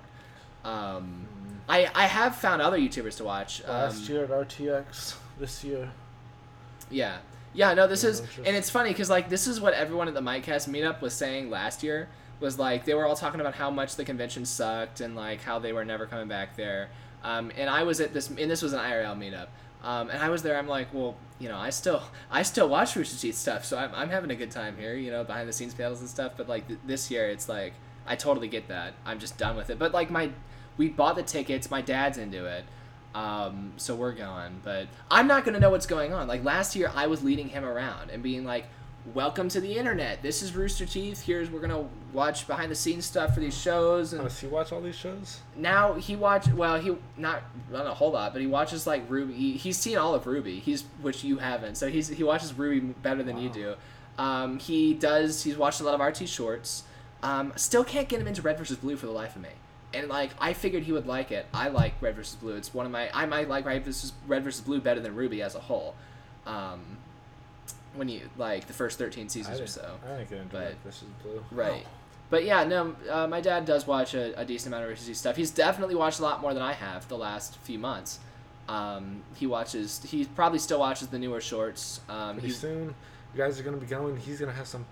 Um, 0.64 1.28
I 1.68 1.90
I 1.94 2.06
have 2.06 2.36
found 2.36 2.62
other 2.62 2.78
YouTubers 2.78 3.18
to 3.18 3.24
watch. 3.24 3.62
Um, 3.66 3.70
Last 3.70 4.08
year 4.10 4.24
at 4.24 4.30
RTX. 4.30 5.16
This 5.40 5.64
year. 5.64 5.92
yeah. 6.90 7.18
Yeah, 7.52 7.74
no, 7.74 7.88
this 7.88 8.04
Yeah, 8.04 8.10
is, 8.12 8.20
interest. 8.20 8.48
and 8.48 8.56
it's 8.56 8.70
funny 8.70 8.90
because 8.92 9.10
like 9.10 9.28
this 9.30 9.48
is 9.48 9.60
what 9.60 9.74
everyone 9.74 10.08
at 10.08 10.14
the 10.14 10.22
Micast 10.22 10.70
meetup 10.70 11.02
was 11.02 11.14
saying 11.14 11.50
last 11.50 11.82
year. 11.84 12.08
Was 12.40 12.58
like 12.60 12.86
they 12.86 12.94
were 12.94 13.06
all 13.06 13.16
talking 13.16 13.42
about 13.42 13.56
how 13.56 13.70
much 13.70 13.96
the 13.96 14.06
convention 14.06 14.46
sucked 14.46 15.02
and 15.02 15.16
like 15.16 15.42
how 15.42 15.60
they 15.60 15.74
were 15.74 15.84
never 15.84 16.06
coming 16.06 16.28
back 16.28 16.56
there. 16.56 16.90
Um, 17.24 17.52
and 17.58 17.70
I 17.70 17.84
was 17.84 18.00
at 18.00 18.14
this, 18.14 18.30
and 18.30 18.38
this 18.50 18.62
was 18.62 18.72
an 18.72 18.80
IRL 18.80 19.18
meetup. 19.18 19.48
Um, 19.84 20.10
and 20.10 20.22
I 20.22 20.30
was 20.30 20.44
there. 20.44 20.58
I'm 20.58 20.68
like, 20.68 20.94
well, 20.94 21.16
you 21.40 21.50
know, 21.50 21.58
I 21.58 21.70
still, 21.70 22.04
I 22.32 22.44
still 22.44 22.70
watch 22.70 22.96
Rooster 22.96 23.20
Teeth 23.20 23.36
stuff, 23.36 23.66
so 23.66 23.78
I'm, 23.78 23.92
I'm 23.94 24.10
having 24.10 24.32
a 24.32 24.36
good 24.36 24.52
time 24.52 24.78
here, 24.78 24.96
you 24.96 25.12
know, 25.12 25.24
behind 25.24 25.48
the 25.48 25.54
scenes 25.54 25.74
panels 25.74 26.00
and 26.00 26.10
stuff. 26.10 26.34
But 26.38 26.50
like 26.50 26.68
th- 26.68 26.80
this 26.86 27.10
year, 27.10 27.30
it's 27.30 27.48
like 27.48 27.74
I 28.06 28.16
totally 28.16 28.48
get 28.48 28.68
that. 28.68 28.94
I'm 29.06 29.20
just 29.20 29.38
done 29.38 29.56
with 29.56 29.70
it. 29.70 29.80
But 29.80 29.94
like 29.94 30.10
my, 30.10 30.32
we 30.78 30.90
bought 30.90 31.16
the 31.16 31.24
tickets. 31.24 31.70
My 31.72 31.82
dad's 31.82 32.18
into 32.18 32.46
it. 32.46 32.66
Um, 33.16 33.74
so 33.78 33.96
we're 33.96 34.12
going, 34.12 34.62
but 34.64 34.88
I'm 35.10 35.26
not 35.28 35.44
gonna 35.44 35.60
know 35.60 35.72
what's 35.72 35.88
going 35.88 36.14
on. 36.14 36.28
Like 36.28 36.44
last 36.44 36.76
year, 36.76 36.92
I 36.94 37.08
was 37.08 37.24
leading 37.24 37.50
him 37.50 37.66
around 37.66 38.12
and 38.12 38.22
being 38.22 38.46
like, 38.46 38.66
"Welcome 39.14 39.50
to 39.50 39.60
the 39.62 39.76
internet. 39.78 40.22
This 40.22 40.42
is 40.42 40.56
Rooster 40.56 40.86
Teeth. 40.86 41.24
Here's 41.24 41.50
we're 41.50 41.60
gonna 41.62 41.88
watch 42.14 42.48
behind 42.48 42.72
the 42.72 42.76
scenes 42.76 43.06
stuff 43.06 43.34
for 43.34 43.40
these 43.40 43.58
shows." 43.58 44.14
And 44.14 44.24
Does 44.24 44.40
he 44.40 44.48
watch 44.48 44.72
all 44.72 44.82
these 44.82 44.96
shows? 44.96 45.40
now 45.56 45.94
he 45.94 46.16
watch 46.16 46.48
well, 46.50 46.80
he 46.80 46.96
not 47.18 47.44
not 47.72 47.86
a 47.86 47.94
whole 47.94 48.12
lot, 48.12 48.34
but 48.34 48.42
he 48.42 48.48
watches 48.48 48.86
like 48.86 49.10
RWBY. 49.10 49.34
He, 49.36 49.52
he's 49.54 49.78
seen 49.78 49.98
all 49.98 50.14
of 50.16 50.24
RWBY. 50.26 50.62
He's 50.62 50.84
which 51.02 51.24
you 51.24 51.38
haven't. 51.38 51.76
So 51.76 51.90
he's 51.90 52.08
he 52.10 52.24
watches 52.24 52.52
RWBY 52.54 53.02
better 53.02 53.24
than 53.24 53.38
you 53.38 53.50
do. 53.50 53.76
Um, 54.18 54.60
he 54.60 54.94
does. 54.94 55.44
He's 55.44 55.58
watched 55.58 55.80
a 55.82 55.84
lot 55.84 56.00
of 56.00 56.02
RT 56.02 56.28
shorts. 56.28 56.84
Um, 57.24 57.54
still 57.56 57.84
can't 57.84 58.08
get 58.08 58.22
him 58.22 58.28
into 58.28 58.42
Red 58.42 58.58
versus 58.58 58.78
Blue 58.78 58.96
for 58.96 59.06
the 59.06 59.12
life 59.12 59.36
of 59.36 59.42
me. 59.42 59.50
And 59.94 60.08
like 60.08 60.32
I 60.40 60.54
figured 60.54 60.84
he 60.84 60.92
would 60.92 61.08
like 61.08 61.32
it. 61.32 61.46
I 61.54 61.70
like 61.70 61.94
Red 62.02 62.16
versus 62.16 62.36
Blue. 62.36 62.56
It's 62.56 62.74
one 62.74 62.86
of 62.86 62.92
my 62.92 63.10
I 63.14 63.26
might 63.26 63.50
like 63.50 63.66
Red 63.66 63.84
versus 63.86 64.14
Red 64.28 64.44
versus 64.44 64.62
Blue 64.62 64.80
better 64.80 65.00
than 65.00 65.16
RWBY 65.16 65.42
as 65.44 65.56
a 65.56 65.60
whole. 65.60 65.96
Um, 66.46 66.98
when 68.00 68.10
you 68.10 68.22
like 68.38 68.66
the 68.66 68.74
first 68.74 68.98
thirteen 68.98 69.30
seasons 69.30 69.60
or 69.60 69.68
so. 69.68 69.98
I 70.06 70.18
didn't 70.18 70.30
get 70.30 70.38
into 70.40 70.54
but- 70.54 70.62
Red 70.64 70.76
versus 70.84 71.08
Blue. 71.22 71.44
Right. 71.52 71.86
But 72.32 72.46
yeah, 72.46 72.64
no, 72.64 72.96
uh, 73.10 73.26
my 73.26 73.42
dad 73.42 73.66
does 73.66 73.88
watch 73.88 74.14
a, 74.14 74.40
a 74.40 74.46
decent 74.46 74.68
amount 74.74 74.84
of 74.84 74.90
Rooster 74.92 75.14
stuff. 75.16 75.36
He's 75.36 75.50
definitely 75.50 75.96
watched 75.96 76.20
a 76.20 76.24
lot 76.24 76.42
more 76.42 76.54
than 76.54 76.62
I 76.62 76.74
have 76.74 77.08
the 77.08 77.18
last 77.18 77.58
few 77.58 77.80
months. 77.80 78.20
Um, 78.68 79.24
he 79.36 79.48
watches. 79.48 80.00
He 80.08 80.26
probably 80.26 80.60
still 80.60 80.80
watches 80.80 81.08
the 81.08 81.18
newer 81.18 81.42
shorts. 81.42 82.02
Um, 82.08 82.34
Pretty 82.34 82.50
he's 82.50 82.60
soon, 82.60 82.94
you 83.34 83.38
guys 83.38 83.60
are 83.60 83.64
gonna 83.64 83.78
be 83.78 83.88
going. 83.88 84.16
He's 84.18 84.40
gonna 84.40 84.52
have 84.52 84.68
some, 84.68 84.86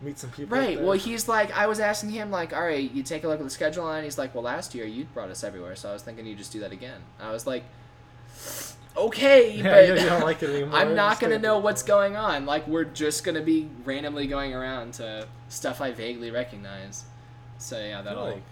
meet 0.00 0.18
some 0.18 0.30
people. 0.30 0.56
right. 0.56 0.80
Well, 0.80 0.92
he's 0.92 1.28
like, 1.28 1.54
I 1.54 1.66
was 1.66 1.78
asking 1.78 2.08
him 2.08 2.30
like, 2.30 2.54
all 2.54 2.62
right, 2.62 2.90
you 2.90 3.02
take 3.02 3.22
a 3.24 3.28
look 3.28 3.38
at 3.38 3.44
the 3.44 3.50
schedule, 3.50 3.86
and 3.90 4.02
he's 4.02 4.16
like, 4.16 4.34
well, 4.34 4.44
last 4.44 4.74
year 4.74 4.86
you 4.86 5.04
brought 5.12 5.28
us 5.28 5.44
everywhere, 5.44 5.76
so 5.76 5.90
I 5.90 5.92
was 5.92 6.00
thinking 6.02 6.24
you 6.24 6.34
just 6.36 6.52
do 6.52 6.60
that 6.60 6.72
again. 6.72 7.02
I 7.20 7.32
was 7.32 7.46
like, 7.46 7.64
okay, 9.06 9.52
Yeah, 9.56 9.62
but 9.62 9.86
you- 9.88 9.94
you 9.94 10.08
don't 10.08 10.22
like 10.22 10.42
it 10.42 10.50
anymore, 10.50 10.78
I'm 10.78 10.94
not 10.94 11.20
gonna 11.20 11.38
know 11.38 11.58
what's 11.58 11.82
going 11.82 12.16
on. 12.16 12.46
Like, 12.46 12.66
we're 12.66 12.84
just 12.84 13.24
gonna 13.24 13.42
be 13.42 13.68
randomly 13.84 14.26
going 14.26 14.54
around 14.54 14.94
to 14.94 15.26
stuff 15.48 15.80
I 15.80 15.92
vaguely 15.92 16.30
recognize. 16.30 17.04
So 17.58 17.78
yeah, 17.78 18.02
that'll. 18.02 18.24
like 18.26 18.42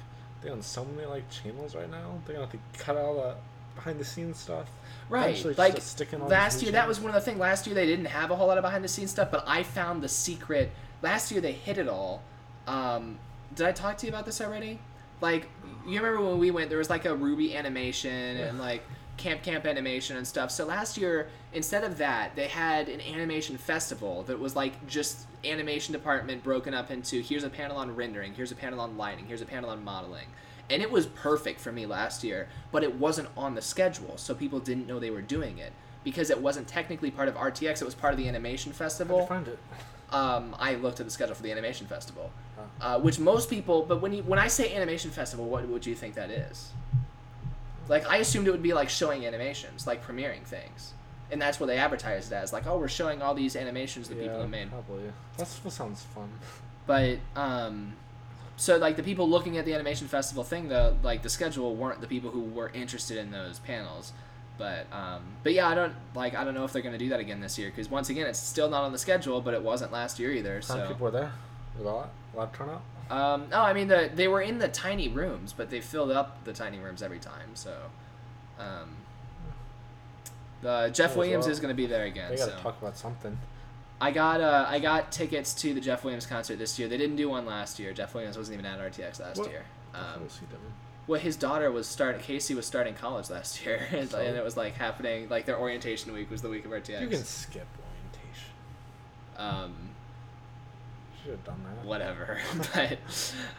they 0.42 0.50
on 0.50 0.62
so 0.62 0.84
many 0.84 1.06
like 1.06 1.28
channels 1.30 1.74
right 1.74 1.90
now. 1.90 2.18
They're 2.26 2.34
gonna 2.36 2.46
have 2.50 2.52
to 2.52 2.78
cut 2.84 2.96
all 2.96 3.14
the 3.14 3.34
behind 3.74 3.98
the 4.00 4.04
scenes 4.04 4.38
stuff. 4.38 4.66
Right. 5.08 5.42
Like 5.56 5.76
just 5.76 5.92
stick 5.92 6.12
in 6.12 6.20
all 6.20 6.28
last 6.28 6.62
year, 6.62 6.72
that 6.72 6.88
was 6.88 6.98
one 6.98 7.10
of 7.10 7.14
the 7.14 7.20
things. 7.20 7.38
Last 7.38 7.66
year 7.66 7.74
they 7.74 7.86
didn't 7.86 8.06
have 8.06 8.30
a 8.30 8.36
whole 8.36 8.48
lot 8.48 8.58
of 8.58 8.62
behind 8.62 8.82
the 8.82 8.88
scenes 8.88 9.10
stuff, 9.10 9.30
but 9.30 9.44
I 9.46 9.62
found 9.62 10.02
the 10.02 10.08
secret. 10.08 10.70
Last 11.02 11.30
year 11.30 11.40
they 11.40 11.52
hit 11.52 11.78
it 11.78 11.88
all. 11.88 12.22
Um, 12.66 13.18
did 13.54 13.66
I 13.66 13.72
talk 13.72 13.96
to 13.98 14.06
you 14.06 14.12
about 14.12 14.26
this 14.26 14.40
already? 14.40 14.80
Like, 15.20 15.48
you 15.86 15.98
remember 16.00 16.26
when 16.28 16.38
we 16.38 16.50
went? 16.50 16.68
There 16.68 16.78
was 16.78 16.90
like 16.90 17.04
a 17.04 17.10
RWBY 17.10 17.54
animation 17.54 18.36
and 18.36 18.58
like 18.58 18.82
Camp 19.16 19.42
Camp 19.42 19.64
animation 19.66 20.16
and 20.16 20.26
stuff. 20.26 20.50
So 20.50 20.64
last 20.66 20.98
year, 20.98 21.28
instead 21.52 21.84
of 21.84 21.98
that, 21.98 22.36
they 22.36 22.48
had 22.48 22.88
an 22.88 23.00
animation 23.00 23.56
festival 23.56 24.22
that 24.24 24.38
was 24.38 24.54
like 24.54 24.86
just 24.86 25.26
animation 25.44 25.92
department 25.92 26.42
broken 26.42 26.74
up 26.74 26.90
into 26.90 27.22
here's 27.22 27.44
a 27.44 27.50
panel 27.50 27.76
on 27.76 27.94
rendering, 27.94 28.34
here's 28.34 28.52
a 28.52 28.56
panel 28.56 28.80
on 28.80 28.96
lighting, 28.96 29.26
here's 29.26 29.42
a 29.42 29.46
panel 29.46 29.70
on 29.70 29.82
modeling. 29.82 30.26
And 30.68 30.82
it 30.82 30.90
was 30.90 31.06
perfect 31.06 31.60
for 31.60 31.70
me 31.70 31.86
last 31.86 32.24
year, 32.24 32.48
but 32.72 32.82
it 32.82 32.96
wasn't 32.96 33.28
on 33.36 33.54
the 33.54 33.62
schedule, 33.62 34.16
so 34.16 34.34
people 34.34 34.58
didn't 34.58 34.86
know 34.86 34.98
they 34.98 35.10
were 35.10 35.22
doing 35.22 35.58
it 35.58 35.72
because 36.02 36.28
it 36.28 36.40
wasn't 36.40 36.66
technically 36.66 37.10
part 37.10 37.28
of 37.28 37.36
RTX. 37.36 37.80
It 37.80 37.84
was 37.84 37.94
part 37.94 38.12
of 38.12 38.18
the 38.18 38.28
animation 38.28 38.72
festival 38.72 39.20
you 39.20 39.26
find 39.26 39.48
it? 39.48 39.58
um, 40.10 40.56
I 40.58 40.74
looked 40.74 41.00
at 41.00 41.06
the 41.06 41.12
schedule 41.12 41.34
for 41.34 41.42
the 41.42 41.52
animation 41.52 41.86
festival. 41.86 42.30
Uh, 42.80 43.00
which 43.00 43.18
most 43.18 43.50
people. 43.50 43.82
But 43.82 44.00
when 44.00 44.12
you 44.12 44.22
when 44.22 44.38
I 44.38 44.48
say 44.48 44.74
animation 44.74 45.10
festival, 45.10 45.46
what 45.46 45.66
would 45.68 45.86
you 45.86 45.94
think 45.94 46.14
that 46.14 46.30
is? 46.30 46.70
Like 47.88 48.08
I 48.10 48.16
assumed 48.18 48.48
it 48.48 48.50
would 48.50 48.62
be 48.62 48.72
like 48.72 48.88
showing 48.88 49.26
animations, 49.26 49.86
like 49.86 50.04
premiering 50.04 50.42
things, 50.42 50.92
and 51.30 51.40
that's 51.40 51.60
what 51.60 51.66
they 51.66 51.78
advertised 51.78 52.32
it 52.32 52.34
as. 52.34 52.52
Like, 52.52 52.66
oh, 52.66 52.78
we're 52.78 52.88
showing 52.88 53.22
all 53.22 53.34
these 53.34 53.56
animations 53.56 54.08
that 54.08 54.18
people 54.18 54.40
have 54.40 54.50
made. 54.50 54.70
Probably. 54.70 55.12
That's, 55.36 55.58
that 55.60 55.70
sounds 55.70 56.02
fun. 56.02 56.30
But 56.86 57.18
um, 57.36 57.94
so 58.56 58.76
like 58.76 58.96
the 58.96 59.02
people 59.02 59.28
looking 59.28 59.56
at 59.58 59.64
the 59.64 59.74
animation 59.74 60.08
festival 60.08 60.42
thing, 60.42 60.68
though, 60.68 60.96
like 61.02 61.22
the 61.22 61.28
schedule 61.28 61.76
weren't 61.76 62.00
the 62.00 62.06
people 62.06 62.30
who 62.30 62.42
were 62.42 62.70
interested 62.74 63.18
in 63.18 63.30
those 63.30 63.58
panels. 63.60 64.12
But 64.58 64.86
um, 64.90 65.22
but 65.42 65.52
yeah, 65.52 65.68
I 65.68 65.74
don't 65.74 65.92
like 66.14 66.34
I 66.34 66.42
don't 66.42 66.54
know 66.54 66.64
if 66.64 66.72
they're 66.72 66.82
gonna 66.82 66.98
do 66.98 67.10
that 67.10 67.20
again 67.20 67.40
this 67.40 67.58
year 67.58 67.68
because 67.68 67.90
once 67.90 68.08
again 68.08 68.26
it's 68.26 68.38
still 68.38 68.70
not 68.70 68.84
on 68.84 68.92
the 68.92 68.98
schedule, 68.98 69.40
but 69.40 69.52
it 69.54 69.62
wasn't 69.62 69.92
last 69.92 70.18
year 70.18 70.32
either. 70.32 70.56
How 70.56 70.60
So 70.60 70.88
people 70.88 71.04
were 71.04 71.10
there? 71.10 71.32
Lot? 71.80 72.10
A 72.34 72.36
lot 72.36 72.54
turnout? 72.54 72.82
um, 73.10 73.48
no, 73.50 73.60
I 73.62 73.72
mean 73.72 73.88
the 73.88 74.10
they 74.14 74.28
were 74.28 74.40
in 74.40 74.58
the 74.58 74.68
tiny 74.68 75.08
rooms, 75.08 75.52
but 75.52 75.70
they 75.70 75.80
filled 75.80 76.10
up 76.10 76.42
the 76.44 76.52
tiny 76.52 76.78
rooms 76.78 77.02
every 77.02 77.18
time. 77.20 77.50
So 77.54 77.74
um, 78.58 78.96
the 80.62 80.90
Jeff 80.92 81.10
Might 81.10 81.12
as 81.12 81.16
Williams 81.16 81.44
well. 81.44 81.52
is 81.52 81.60
gonna 81.60 81.74
be 81.74 81.86
there 81.86 82.04
again. 82.04 82.30
They 82.30 82.36
gotta 82.36 82.52
so. 82.52 82.58
talk 82.58 82.80
about 82.80 82.96
something. 82.96 83.38
I 84.00 84.10
got 84.10 84.40
uh, 84.40 84.66
I 84.68 84.78
got 84.78 85.12
tickets 85.12 85.54
to 85.54 85.72
the 85.74 85.80
Jeff 85.80 86.04
Williams 86.04 86.26
concert 86.26 86.56
this 86.58 86.78
year. 86.78 86.88
They 86.88 86.98
didn't 86.98 87.16
do 87.16 87.28
one 87.28 87.46
last 87.46 87.78
year. 87.78 87.92
Jeff 87.92 88.14
Williams 88.14 88.36
wasn't 88.36 88.58
even 88.60 88.66
at 88.66 88.78
RTX 88.80 89.20
last 89.20 89.38
What? 89.38 89.50
year. 89.50 89.64
Um, 89.94 90.24
was 90.24 90.38
he 90.38 90.46
doing? 90.46 90.60
well, 91.06 91.20
his 91.20 91.36
daughter 91.36 91.70
was 91.70 91.86
starting. 91.86 92.20
Casey 92.20 92.54
was 92.54 92.66
starting 92.66 92.92
college 92.94 93.30
last 93.30 93.62
year, 93.64 93.86
and, 93.92 94.10
So? 94.10 94.18
and 94.20 94.36
it 94.36 94.42
was 94.44 94.56
like 94.56 94.74
happening. 94.74 95.28
Like 95.28 95.46
their 95.46 95.58
orientation 95.58 96.12
week 96.12 96.30
was 96.30 96.42
the 96.42 96.48
week 96.48 96.64
of 96.64 96.72
RTX. 96.72 97.00
You 97.00 97.08
can 97.08 97.24
skip 97.24 97.66
orientation. 97.78 98.50
Um, 99.38 99.74
should 101.26 101.32
have 101.36 101.44
done 101.44 101.60
that. 101.64 101.84
whatever. 101.84 102.38
but 102.74 102.98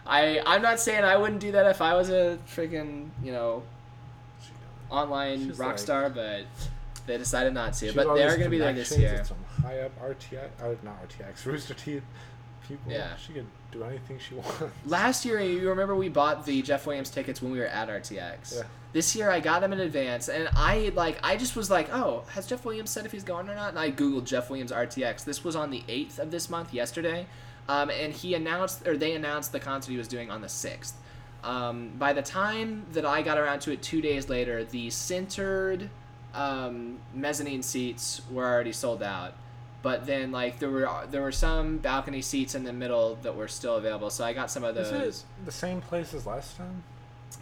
I 0.05 0.41
I'm 0.45 0.61
not 0.61 0.79
saying 0.79 1.03
I 1.03 1.17
wouldn't 1.17 1.41
do 1.41 1.51
that 1.51 1.65
if 1.67 1.81
I 1.81 1.93
was 1.95 2.09
a 2.09 2.37
freaking 2.47 3.09
you 3.23 3.31
know 3.31 3.63
online 4.89 5.49
rock 5.49 5.59
like- 5.59 5.79
star, 5.79 6.09
but 6.09 6.45
they 7.05 7.17
decided 7.17 7.53
not 7.53 7.73
to. 7.73 7.93
but 7.93 8.13
they 8.15 8.23
are 8.23 8.29
going 8.29 8.43
to 8.43 8.49
be 8.49 8.57
there 8.59 8.73
this 8.73 8.97
year. 8.97 9.23
Some 9.23 9.37
high 9.61 9.79
up 9.81 9.91
RTX, 10.01 10.49
uh, 10.61 10.75
not 10.83 11.07
RTX, 11.09 11.45
Rooster 11.45 11.73
Teeth 11.73 12.03
people. 12.67 12.91
Yeah. 12.91 13.15
She 13.15 13.33
could 13.33 13.47
do 13.71 13.83
anything 13.83 14.19
she 14.19 14.35
wants. 14.35 14.61
Last 14.85 15.25
year, 15.25 15.39
you 15.39 15.69
remember 15.69 15.95
we 15.95 16.09
bought 16.09 16.45
the 16.45 16.61
Jeff 16.61 16.85
Williams 16.85 17.09
tickets 17.09 17.41
when 17.41 17.51
we 17.51 17.59
were 17.59 17.65
at 17.67 17.87
RTX. 17.89 18.55
Yeah. 18.57 18.63
This 18.93 19.15
year, 19.15 19.29
I 19.29 19.39
got 19.41 19.59
them 19.61 19.73
in 19.73 19.79
advance, 19.81 20.27
and 20.29 20.49
I 20.55 20.91
like 20.95 21.19
I 21.23 21.35
just 21.37 21.55
was 21.55 21.69
like, 21.69 21.93
oh, 21.93 22.23
has 22.29 22.47
Jeff 22.47 22.65
Williams 22.65 22.89
said 22.89 23.05
if 23.05 23.11
he's 23.11 23.23
going 23.23 23.47
or 23.49 23.55
not? 23.55 23.69
And 23.69 23.79
I 23.79 23.91
googled 23.91 24.25
Jeff 24.25 24.49
Williams 24.49 24.71
RTX. 24.71 25.23
This 25.25 25.43
was 25.43 25.55
on 25.55 25.69
the 25.71 25.83
eighth 25.87 26.19
of 26.19 26.31
this 26.31 26.49
month, 26.49 26.73
yesterday, 26.73 27.27
um, 27.69 27.89
and 27.89 28.13
he 28.13 28.33
announced 28.33 28.87
or 28.87 28.97
they 28.97 29.13
announced 29.13 29.51
the 29.51 29.59
concert 29.59 29.91
he 29.91 29.97
was 29.97 30.07
doing 30.07 30.29
on 30.31 30.41
the 30.41 30.49
sixth. 30.49 30.95
Um, 31.43 31.91
by 31.97 32.13
the 32.13 32.21
time 32.21 32.85
that 32.93 33.05
I 33.05 33.21
got 33.21 33.37
around 33.37 33.59
to 33.61 33.71
it 33.71 33.81
two 33.81 34.01
days 34.01 34.27
later, 34.29 34.63
the 34.63 34.89
centered 34.89 35.89
um, 36.33 36.99
mezzanine 37.13 37.63
seats 37.63 38.21
were 38.31 38.45
already 38.45 38.71
sold 38.73 39.01
out. 39.03 39.33
But 39.83 40.05
then, 40.05 40.31
like 40.31 40.59
there 40.59 40.69
were 40.69 40.89
there 41.09 41.21
were 41.21 41.31
some 41.31 41.77
balcony 41.77 42.21
seats 42.21 42.55
in 42.55 42.63
the 42.63 42.73
middle 42.73 43.15
that 43.21 43.35
were 43.35 43.47
still 43.47 43.75
available, 43.77 44.09
so 44.09 44.25
I 44.25 44.33
got 44.33 44.49
some 44.51 44.63
of 44.63 44.75
Is 44.75 44.89
those. 44.89 45.19
it 45.39 45.45
the 45.45 45.51
same 45.51 45.81
place 45.81 46.13
as 46.13 46.25
last 46.25 46.57
time? 46.57 46.83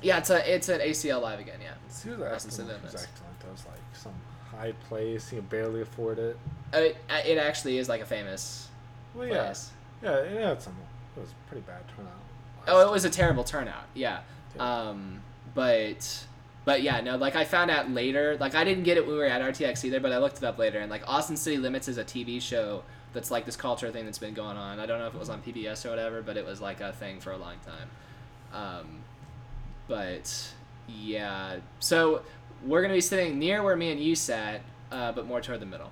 Yeah, 0.01 0.17
it's 0.17 0.29
a 0.29 0.53
it's 0.53 0.69
an 0.69 0.81
ACL 0.81 1.21
live 1.21 1.39
again. 1.39 1.59
Yeah, 1.63 1.71
See 1.87 2.09
what 2.09 2.31
Austin 2.33 2.51
acting 2.51 2.65
Cinemas. 2.67 2.93
was 2.93 2.93
like 3.01 3.09
that 3.39 3.51
was 3.51 3.65
like 3.65 3.79
some 3.93 4.13
high 4.51 4.73
place. 4.89 5.31
You 5.31 5.39
can 5.39 5.47
barely 5.47 5.81
afford 5.81 6.19
it. 6.19 6.37
Uh, 6.73 6.79
it, 6.79 6.97
it 7.25 7.37
actually 7.37 7.77
is 7.77 7.87
like 7.87 8.01
a 8.01 8.05
famous 8.05 8.67
Well, 9.15 9.27
yeah, 9.27 9.45
place. 9.45 9.71
Yeah, 10.03 10.15
it 10.17 10.41
had 10.41 10.61
some. 10.61 10.75
It 11.15 11.21
was 11.21 11.31
a 11.31 11.49
pretty 11.49 11.65
bad 11.65 11.81
turnout. 11.95 12.13
Oh, 12.67 12.87
it 12.87 12.91
was 12.91 13.05
a 13.05 13.09
terrible 13.09 13.43
turnout. 13.43 13.85
Yeah. 13.93 14.19
Yeah. 14.55 14.87
Um, 14.89 15.21
but 15.53 16.25
but 16.65 16.81
yeah, 16.81 16.99
no, 17.01 17.15
like 17.15 17.35
I 17.35 17.45
found 17.45 17.71
out 17.71 17.89
later. 17.91 18.37
Like 18.39 18.55
I 18.55 18.63
didn't 18.63 18.83
get 18.83 18.97
it 18.97 19.05
when 19.05 19.15
we 19.15 19.19
were 19.19 19.25
at 19.25 19.41
RTX 19.41 19.85
either, 19.85 19.99
but 19.99 20.11
I 20.11 20.17
looked 20.17 20.37
it 20.37 20.43
up 20.43 20.57
later. 20.57 20.79
And 20.79 20.89
like 20.89 21.07
Austin 21.07 21.37
City 21.37 21.57
Limits 21.57 21.87
is 21.87 21.97
a 21.97 22.03
TV 22.03 22.41
show 22.41 22.83
that's 23.13 23.31
like 23.31 23.45
this 23.45 23.55
culture 23.55 23.91
thing 23.91 24.05
that's 24.05 24.17
been 24.17 24.33
going 24.33 24.57
on. 24.57 24.79
I 24.79 24.85
don't 24.85 24.99
know 24.99 25.07
if 25.07 25.13
it 25.13 25.19
was 25.19 25.29
on 25.29 25.41
PBS 25.41 25.85
or 25.85 25.89
whatever, 25.89 26.21
but 26.21 26.37
it 26.37 26.45
was 26.45 26.59
like 26.59 26.81
a 26.81 26.91
thing 26.91 27.19
for 27.19 27.31
a 27.31 27.37
long 27.37 27.55
time. 27.65 27.89
Um, 28.53 28.99
but 29.87 30.53
yeah, 30.87 31.57
so 31.79 32.23
we're 32.65 32.81
gonna 32.81 32.93
be 32.95 33.01
sitting 33.01 33.37
near 33.37 33.61
where 33.63 33.75
me 33.75 33.91
and 33.91 33.99
you 33.99 34.15
sat, 34.15 34.61
uh, 34.91 35.11
but 35.11 35.27
more 35.27 35.41
toward 35.41 35.59
the 35.59 35.65
middle. 35.65 35.91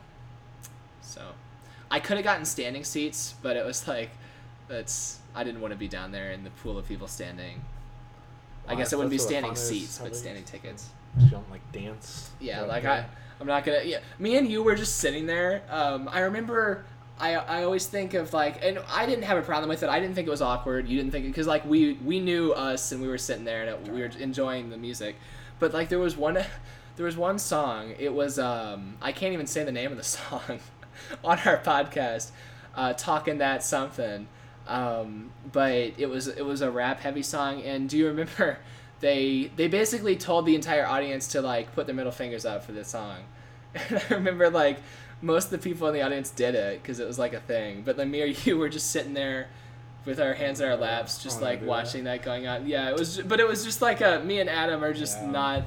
So 1.01 1.21
I 1.93 1.99
could 1.99 2.17
have 2.17 2.23
gotten 2.23 2.43
standing 2.43 2.83
seats, 2.83 3.35
but 3.43 3.55
it 3.55 3.63
was 3.63 3.87
like 3.87 4.09
it's 4.67 5.19
I 5.35 5.43
didn't 5.43 5.61
want 5.61 5.73
to 5.73 5.77
be 5.77 5.87
down 5.87 6.11
there 6.11 6.31
in 6.31 6.43
the 6.43 6.49
pool 6.49 6.75
of 6.79 6.87
people 6.87 7.07
standing. 7.07 7.61
I 8.67 8.73
guess 8.73 8.91
it 8.91 8.95
wouldn't 8.95 9.11
be 9.11 9.17
That's 9.17 9.25
what 9.25 9.29
the 9.29 9.55
standing 9.55 9.55
seats, 9.55 9.99
but 9.99 10.15
standing 10.15 10.43
tickets. 10.43 10.89
You 11.19 11.29
don't 11.29 11.49
like 11.51 11.71
dance. 11.71 12.31
Yeah, 12.39 12.61
Don't 12.61 12.69
like 12.69 12.85
I. 12.85 13.05
I'm 13.39 13.45
not 13.45 13.63
gonna. 13.63 13.81
Yeah, 13.83 13.99
me 14.17 14.37
and 14.37 14.49
you 14.49 14.63
were 14.63 14.73
just 14.73 14.97
sitting 14.97 15.27
there. 15.27 15.61
Um, 15.69 16.09
I 16.11 16.21
remember. 16.21 16.83
I, 17.19 17.35
I 17.35 17.63
always 17.63 17.85
think 17.85 18.15
of 18.15 18.33
like, 18.33 18.65
and 18.65 18.79
I 18.89 19.05
didn't 19.05 19.25
have 19.25 19.37
a 19.37 19.43
problem 19.43 19.69
with 19.69 19.83
it. 19.83 19.89
I 19.89 19.99
didn't 19.99 20.15
think 20.15 20.27
it 20.27 20.31
was 20.31 20.41
awkward. 20.41 20.89
You 20.89 20.97
didn't 20.97 21.11
think 21.11 21.25
it 21.25 21.27
because 21.27 21.45
like 21.45 21.63
we 21.63 21.93
we 22.03 22.19
knew 22.19 22.53
us 22.53 22.91
and 22.91 23.03
we 23.03 23.07
were 23.07 23.19
sitting 23.19 23.45
there 23.45 23.61
and 23.61 23.69
it, 23.69 23.93
we 23.93 23.99
were 23.99 24.09
enjoying 24.19 24.71
the 24.71 24.77
music, 24.77 25.15
but 25.59 25.75
like 25.75 25.89
there 25.89 25.99
was 25.99 26.17
one, 26.17 26.33
there 26.95 27.05
was 27.05 27.15
one 27.15 27.37
song. 27.37 27.93
It 27.99 28.11
was 28.11 28.39
um 28.39 28.97
I 28.99 29.11
can't 29.11 29.33
even 29.33 29.45
say 29.45 29.63
the 29.63 29.71
name 29.71 29.91
of 29.91 29.97
the 29.99 30.03
song, 30.17 30.59
on 31.23 31.39
our 31.45 31.57
podcast, 31.57 32.31
uh, 32.75 32.93
talking 32.93 33.37
that 33.39 33.63
something, 33.63 34.27
um, 34.67 35.31
but 35.51 35.71
it 35.97 36.09
was 36.09 36.27
it 36.27 36.45
was 36.45 36.61
a 36.61 36.71
rap 36.71 36.99
heavy 37.01 37.23
song. 37.23 37.61
And 37.61 37.89
do 37.89 37.97
you 37.97 38.07
remember? 38.07 38.57
They 38.99 39.51
they 39.57 39.67
basically 39.67 40.15
told 40.15 40.45
the 40.45 40.55
entire 40.55 40.85
audience 40.87 41.27
to 41.29 41.41
like 41.41 41.73
put 41.75 41.87
their 41.87 41.95
middle 41.95 42.13
fingers 42.13 42.45
up 42.45 42.63
for 42.63 42.71
this 42.71 42.87
song, 42.87 43.17
and 43.75 44.01
I 44.09 44.13
remember 44.13 44.49
like 44.49 44.77
most 45.21 45.45
of 45.45 45.51
the 45.51 45.57
people 45.57 45.89
in 45.89 45.93
the 45.93 46.01
audience 46.01 46.29
did 46.29 46.55
it 46.55 46.81
because 46.81 47.01
it 47.01 47.05
was 47.05 47.19
like 47.19 47.33
a 47.33 47.41
thing. 47.41 47.81
But 47.83 47.97
then 47.97 48.09
me 48.11 48.21
or 48.21 48.25
you 48.27 48.57
were 48.57 48.69
just 48.69 48.91
sitting 48.91 49.13
there 49.13 49.49
with 50.05 50.21
our 50.21 50.33
hands 50.33 50.61
in 50.61 50.69
our 50.69 50.77
laps, 50.77 51.21
just 51.21 51.41
like 51.41 51.59
do 51.59 51.65
that. 51.65 51.69
watching 51.69 52.03
that 52.05 52.23
going 52.23 52.47
on. 52.47 52.65
Yeah, 52.65 52.89
it 52.91 52.97
was. 52.97 53.19
But 53.19 53.41
it 53.41 53.47
was 53.47 53.65
just 53.65 53.81
like 53.81 53.99
a 53.99 54.21
me 54.23 54.39
and 54.39 54.49
Adam 54.49 54.81
are 54.81 54.93
just 54.93 55.17
Yeah. 55.17 55.31
not, 55.31 55.63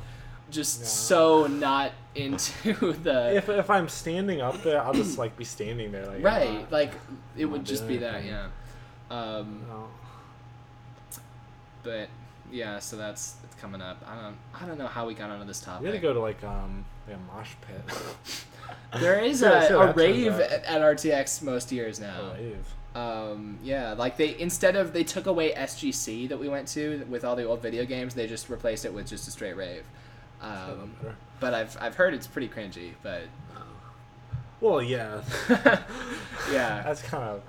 just 0.51 0.85
so 0.87 1.47
not 1.47 1.93
into 2.15 2.73
the 3.03 3.37
If, 3.37 3.49
if 3.49 3.69
I'm 3.71 3.89
standing 3.89 4.41
up 4.41 4.63
there, 4.63 4.81
I'll 4.83 4.95
just 4.95 5.19
like 5.19 5.37
be 5.37 5.45
standing 5.45 5.93
there. 5.93 6.07
Like 6.07 6.23
right. 6.23 6.49
I'm 6.49 6.67
Like 6.71 6.93
it 7.37 7.45
I'm 7.45 7.51
would 7.53 7.65
just 7.65 7.87
be 7.89 7.99
that. 7.99 8.25
Yeah. 8.25 8.47
Um, 9.11 9.63
No. 9.69 9.89
but 11.83 12.09
yeah, 12.51 12.79
so 12.79 12.97
that's 12.97 13.37
it's 13.45 13.55
coming 13.57 13.81
up. 13.81 14.03
I 14.07 14.21
don't 14.21 14.37
I 14.55 14.67
don't 14.67 14.79
know 14.79 14.87
how 14.87 15.07
we 15.07 15.15
got 15.15 15.31
onto 15.31 15.47
this 15.47 15.61
topic. 15.61 15.83
We 15.83 15.87
had 15.89 15.95
to 15.95 16.01
go 16.01 16.13
to 16.15 16.21
like 16.21 16.43
um 16.45 16.85
like 17.07 17.17
a 17.17 17.37
mosh 17.37 17.51
pit. 17.67 17.83
There 19.01 19.21
is 19.21 19.43
Yeah, 19.43 19.73
a, 19.73 19.79
a 19.79 19.93
rave 19.93 20.33
at, 20.33 20.65
at 20.65 20.81
RTX 20.81 21.41
most 21.43 21.71
years 21.71 22.01
now. 22.01 22.33
Rave. 22.35 22.67
Um, 22.97 23.59
yeah, 23.63 23.93
like 23.93 24.17
they 24.17 24.37
instead 24.41 24.75
of 24.75 24.93
they 24.93 25.05
took 25.05 25.27
away 25.27 25.53
SGC 25.53 26.29
that 26.31 26.39
we 26.39 26.49
went 26.49 26.67
to 26.69 27.05
with 27.09 27.25
all 27.25 27.37
the 27.37 27.45
old 27.45 27.63
video 27.63 27.85
games, 27.85 28.15
they 28.15 28.27
just 28.27 28.49
replaced 28.49 28.85
it 28.85 28.93
with 28.93 29.07
just 29.07 29.29
a 29.29 29.31
straight 29.31 29.57
rave. 29.57 29.85
Um, 30.41 30.95
but 31.41 31.55
I've 31.55 31.77
I've 31.81 31.95
heard 31.95 32.15
it's 32.15 32.27
pretty 32.27 32.49
cringy, 32.49 32.93
but 33.03 33.23
Well, 34.61 34.83
yeah. 34.83 35.23
yeah, 36.51 36.83
That's 36.83 37.03
kind 37.03 37.25
of. 37.25 37.43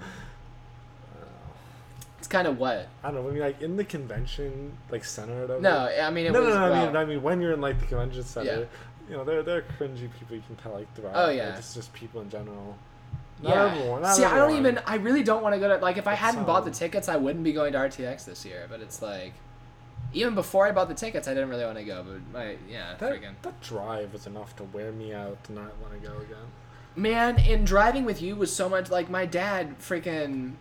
it's 2.18 2.28
kind 2.28 2.48
of 2.48 2.58
what. 2.60 2.88
I 3.04 3.12
don't 3.12 3.24
know. 3.24 3.30
I 3.30 3.32
mean, 3.32 3.42
like 3.42 3.62
in 3.62 3.78
the 3.78 3.84
convention, 3.84 4.78
like 4.90 5.06
center 5.06 5.60
No. 5.60 5.88
I 5.88 6.10
mean 6.10 6.26
it 6.28 6.32
no, 6.34 6.42
was. 6.42 6.54
no, 6.54 6.60
no. 6.60 6.66
I 6.66 6.70
well, 6.70 6.86
mean, 6.88 6.96
I 6.96 7.06
mean, 7.06 7.22
when 7.22 7.42
you're 7.42 7.54
in 7.54 7.62
like 7.62 7.80
the 7.80 7.86
convention 7.86 8.24
center, 8.24 8.46
Yeah. 8.62 9.10
you 9.10 9.18
know, 9.18 9.24
they're 9.24 9.44
they're 9.44 9.64
cringy 9.80 10.10
people. 10.20 10.36
You 10.36 10.44
can 10.46 10.56
tell 10.58 10.74
like 10.74 10.94
throughout. 10.96 11.14
Oh, 11.16 11.30
yeah. 11.30 11.58
It's 11.58 11.74
just 11.74 11.94
people 11.94 12.22
in 12.22 12.30
general. 12.30 12.78
Not 13.42 13.56
yeah. 13.56 13.72
everyone. 13.72 14.06
See, 14.06 14.24
I 14.24 14.36
don't 14.36 14.58
even. 14.58 14.80
I 14.86 14.96
really 14.96 15.24
don't 15.24 15.44
want 15.44 15.54
to 15.54 15.60
go 15.60 15.68
to. 15.68 15.78
Like, 15.78 15.98
if 15.98 16.08
I 16.08 16.16
hadn't 16.16 16.46
bought 16.46 16.66
the 16.66 16.72
tickets, 16.72 17.08
I 17.08 17.18
wouldn't 17.18 17.44
be 17.44 17.54
going 17.54 17.74
to 17.74 17.78
RTX 17.78 18.26
this 18.26 18.44
year. 18.46 18.66
But 18.70 18.82
it's 18.82 19.02
like, 19.02 19.34
even 20.14 20.36
before 20.36 20.66
I 20.68 20.72
bought 20.72 20.88
the 20.90 20.94
tickets, 20.96 21.28
I 21.28 21.34
didn't 21.34 21.50
really 21.50 21.66
want 21.66 21.78
to 21.78 21.84
go. 21.84 22.04
But 22.04 22.40
my 22.40 22.56
yeah, 22.70 22.96
That, 22.98 23.12
freaking 23.14 23.34
that 23.42 23.62
drive 23.62 24.14
was 24.14 24.26
enough 24.28 24.56
to 24.58 24.64
wear 24.64 24.92
me 24.92 25.14
out 25.14 25.44
to 25.46 25.54
not 25.54 25.78
want 25.82 25.94
to 26.02 26.08
go 26.08 26.16
again. 26.18 26.48
man. 26.96 27.40
And 27.40 27.66
driving 27.68 28.06
with 28.06 28.22
you 28.22 28.36
was 28.36 28.54
so 28.56 28.68
much 28.70 28.90
like 28.90 29.10
my 29.10 29.26
dad. 29.26 29.80
Freaking, 29.80 30.54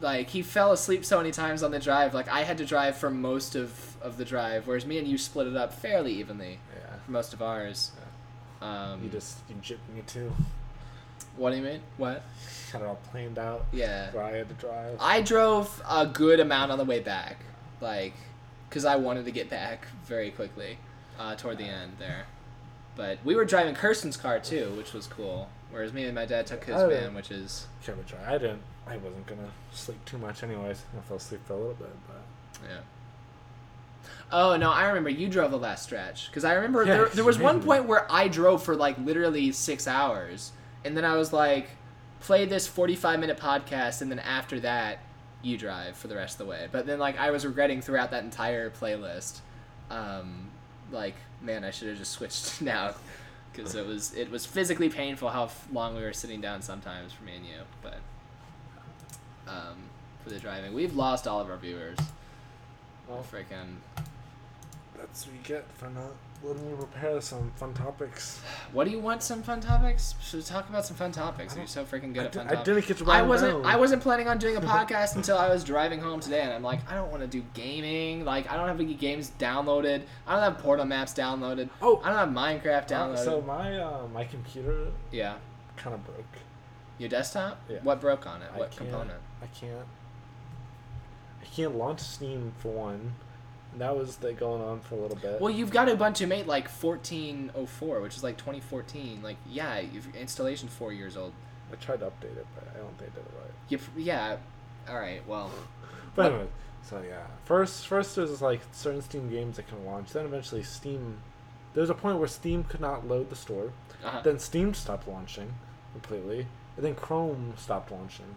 like 0.00 0.28
he 0.30 0.42
fell 0.42 0.72
asleep 0.72 1.04
so 1.04 1.18
many 1.18 1.30
times 1.32 1.62
on 1.62 1.70
the 1.72 1.78
drive. 1.80 2.14
Like 2.14 2.28
I 2.28 2.42
had 2.42 2.58
to 2.58 2.64
drive 2.66 2.96
for 2.96 3.10
most 3.10 3.54
of 3.54 3.96
of 4.00 4.16
the 4.16 4.24
drive, 4.24 4.66
whereas 4.66 4.86
me 4.86 4.98
and 4.98 5.08
you 5.08 5.18
split 5.18 5.46
it 5.48 5.56
up 5.56 5.72
fairly 5.72 6.12
evenly 6.12 6.58
Yeah. 6.74 6.96
for 7.04 7.10
most 7.10 7.32
of 7.34 7.42
ours. 7.42 7.90
Um, 8.62 9.02
You 9.04 9.08
just 9.10 9.38
you 9.48 9.56
gypped 9.56 9.92
me 9.94 10.02
too. 10.06 10.32
what 11.36 11.50
do 11.50 11.56
you 11.56 11.62
mean? 11.62 11.80
What? 11.96 12.22
Had 12.72 12.82
it 12.82 12.86
all 12.86 12.98
planned 13.10 13.38
out. 13.38 13.66
Yeah. 13.72 14.10
Where 14.12 14.22
I 14.24 14.36
had 14.36 14.48
to 14.48 14.54
drive. 14.54 14.96
I 15.00 15.20
drove 15.22 15.82
a 15.88 16.06
good 16.06 16.38
amount 16.40 16.70
on 16.72 16.78
the 16.78 16.84
way 16.84 17.00
back, 17.00 17.38
like, 17.80 18.14
because 18.68 18.84
I 18.84 18.96
wanted 18.96 19.24
to 19.24 19.30
get 19.30 19.48
back 19.50 19.86
very 20.04 20.30
quickly, 20.30 20.78
uh, 21.18 21.34
toward 21.36 21.58
the 21.58 21.64
end 21.64 21.92
there. 21.98 22.26
But 22.96 23.18
we 23.24 23.34
were 23.36 23.44
driving 23.44 23.74
Kirsten's 23.74 24.16
car 24.16 24.40
too, 24.40 24.72
which 24.76 24.92
was 24.92 25.06
cool. 25.06 25.48
Whereas 25.70 25.92
me 25.92 26.04
and 26.04 26.14
my 26.14 26.24
dad 26.24 26.46
took 26.46 26.64
his 26.64 26.76
Oh. 26.76 26.88
van, 26.88 27.14
which 27.14 27.30
is 27.30 27.66
Can't 27.84 28.06
try. 28.06 28.18
I 28.26 28.38
didn't. 28.38 28.62
I 28.86 28.96
wasn't 28.96 29.26
gonna 29.26 29.50
sleep 29.72 30.02
too 30.06 30.18
much 30.18 30.42
anyways. 30.42 30.82
I 30.96 31.00
fell 31.02 31.18
asleep 31.18 31.42
for 31.46 31.52
a 31.52 31.56
little 31.56 31.74
bit, 31.74 31.90
but 32.06 32.22
yeah. 32.68 32.80
Oh 34.30 34.56
no, 34.56 34.70
I 34.70 34.86
remember 34.88 35.10
you 35.10 35.28
drove 35.28 35.50
the 35.50 35.58
last 35.58 35.84
stretch 35.84 36.26
because 36.30 36.44
I 36.44 36.54
remember 36.54 36.84
Yeah, 36.84 36.96
there, 36.96 37.06
there 37.08 37.24
was 37.24 37.38
one 37.38 37.62
point 37.62 37.86
where 37.86 38.10
I 38.10 38.28
drove 38.28 38.62
for 38.62 38.74
like 38.76 38.98
literally 38.98 39.52
six 39.52 39.86
hours, 39.86 40.52
and 40.84 40.96
then 40.96 41.04
I 41.04 41.16
was 41.16 41.32
like, 41.32 41.68
play 42.20 42.44
this 42.44 42.66
forty-five 42.66 43.20
minute 43.20 43.38
podcast, 43.38 44.00
and 44.02 44.10
then 44.10 44.18
after 44.18 44.58
that, 44.60 44.98
you 45.42 45.56
drive 45.56 45.96
for 45.96 46.08
the 46.08 46.16
rest 46.16 46.40
of 46.40 46.46
the 46.46 46.50
way. 46.50 46.68
But 46.70 46.86
then 46.86 46.98
like 46.98 47.18
I 47.18 47.30
was 47.30 47.46
regretting 47.46 47.80
throughout 47.80 48.10
that 48.10 48.24
entire 48.24 48.70
playlist, 48.70 49.40
um, 49.90 50.48
like 50.90 51.14
man, 51.40 51.64
I 51.64 51.70
should 51.70 51.88
have 51.88 51.98
just 51.98 52.12
switched 52.12 52.60
now, 52.62 52.94
because 53.52 53.74
it 53.74 53.86
was 53.86 54.14
it 54.14 54.30
was 54.30 54.46
physically 54.46 54.88
painful 54.88 55.28
how 55.28 55.50
long 55.72 55.94
we 55.96 56.02
were 56.02 56.12
sitting 56.12 56.40
down 56.40 56.62
sometimes 56.62 57.12
for 57.12 57.24
me 57.24 57.36
and 57.36 57.46
you, 57.46 57.60
but. 57.82 57.98
Um, 59.46 59.88
for 60.22 60.30
the 60.30 60.38
driving, 60.40 60.74
we've 60.74 60.94
lost 60.94 61.26
all 61.26 61.40
of 61.40 61.48
our 61.48 61.56
viewers. 61.56 61.96
well, 63.08 63.24
Freaking. 63.32 63.76
that's 64.96 65.26
what 65.26 65.34
you 65.34 65.40
get 65.42 65.64
for 65.76 65.88
not 65.88 66.12
letting 66.42 66.70
me 66.70 66.76
prepare 66.76 67.20
some 67.20 67.50
fun 67.56 67.74
topics. 67.74 68.40
What 68.72 68.84
do 68.84 68.90
you 68.90 69.00
want? 69.00 69.22
Some 69.22 69.42
fun 69.42 69.60
topics? 69.60 70.14
Should 70.22 70.36
we 70.38 70.42
talk 70.42 70.68
about 70.68 70.86
some 70.86 70.96
fun 70.96 71.10
topics? 71.12 71.56
You're 71.56 71.66
so 71.66 71.84
freaking 71.84 72.14
good 72.14 72.22
I, 72.22 72.26
at 72.26 72.34
fun 72.34 72.46
I 72.46 72.50
topics. 72.50 72.64
didn't 72.64 72.86
get 72.86 72.96
to 72.98 73.10
I 73.10 73.22
wasn't. 73.22 73.62
down. 73.62 73.66
I 73.72 73.76
wasn't 73.76 74.02
planning 74.02 74.28
on 74.28 74.38
doing 74.38 74.56
a 74.56 74.60
podcast 74.60 75.16
until 75.16 75.36
I 75.36 75.48
was 75.48 75.64
driving 75.64 76.00
home 76.00 76.20
today, 76.20 76.40
and 76.42 76.52
I'm 76.52 76.62
like, 76.62 76.80
I 76.90 76.94
don't 76.94 77.10
want 77.10 77.22
to 77.22 77.28
do 77.28 77.44
gaming. 77.54 78.24
Like, 78.24 78.50
I 78.50 78.56
don't 78.56 78.68
have 78.68 78.80
any 78.80 78.94
games 78.94 79.32
downloaded. 79.38 80.02
I 80.26 80.34
don't 80.34 80.42
have 80.44 80.58
Portal 80.58 80.84
Maps 80.84 81.12
downloaded. 81.12 81.68
Oh. 81.82 82.00
I 82.04 82.10
don't 82.10 82.18
have 82.18 82.28
Minecraft 82.62 82.84
Uh, 82.84 82.86
downloaded. 82.86 83.24
so 83.24 83.40
my 83.42 83.78
uh, 83.78 84.06
my 84.14 84.24
computer 84.24 84.88
yeah. 85.10 85.34
kind 85.76 85.94
of 85.94 86.04
broke. 86.04 86.24
Your 86.98 87.08
desktop? 87.08 87.60
Yeah. 87.68 87.78
What 87.82 88.00
broke 88.00 88.26
on 88.26 88.42
it? 88.42 88.48
I 88.54 88.58
What 88.58 88.76
component? 88.76 89.20
I 89.42 89.46
can't. 89.46 89.86
I 91.42 91.46
can't 91.46 91.76
launch 91.76 92.00
Steam 92.00 92.52
for 92.58 92.72
one. 92.72 93.14
That 93.78 93.96
was 93.96 94.16
the, 94.16 94.32
going 94.32 94.62
on 94.62 94.80
for 94.80 94.94
a 94.96 94.98
little 94.98 95.16
bit. 95.16 95.40
Well, 95.40 95.52
you've 95.52 95.70
got 95.70 95.88
Ubuntu 95.88 96.26
made 96.28 96.46
like 96.46 96.68
1404, 96.68 98.00
which 98.00 98.16
is 98.16 98.22
like 98.22 98.36
2014. 98.36 99.20
Like, 99.22 99.36
yeah, 99.48 99.78
your 99.80 100.02
installation's 100.18 100.72
four 100.72 100.92
years 100.92 101.16
old. 101.16 101.32
I 101.72 101.76
tried 101.76 102.00
to 102.00 102.06
update 102.06 102.36
it, 102.36 102.46
but 102.54 102.64
I 102.74 102.78
don't 102.78 102.96
think 102.98 103.12
I 103.12 103.14
did 103.16 103.24
it 103.24 103.32
right. 103.40 103.52
You, 103.68 103.78
yeah. 104.02 104.36
All 104.88 104.98
right. 104.98 105.26
Well, 105.26 105.50
But 106.14 106.32
anyway, 106.32 106.48
so 106.82 107.02
yeah. 107.06 107.26
First, 107.44 107.86
first 107.86 108.16
there's 108.16 108.40
like 108.42 108.60
certain 108.72 109.02
Steam 109.02 109.28
games 109.30 109.56
that 109.56 109.68
can 109.68 109.84
launch. 109.84 110.12
Then 110.12 110.24
eventually 110.24 110.62
Steam. 110.62 111.18
There's 111.74 111.90
a 111.90 111.94
point 111.94 112.18
where 112.18 112.26
Steam 112.28 112.64
could 112.64 112.80
not 112.80 113.06
load 113.06 113.30
the 113.30 113.36
store. 113.36 113.72
uh 114.04 114.22
Then 114.22 114.38
Steam 114.38 114.74
stopped 114.74 115.06
launching 115.06 115.54
completely, 115.92 116.46
and 116.76 116.84
then 116.84 116.94
Chrome 116.94 117.52
stopped 117.56 117.92
launching. 117.92 118.34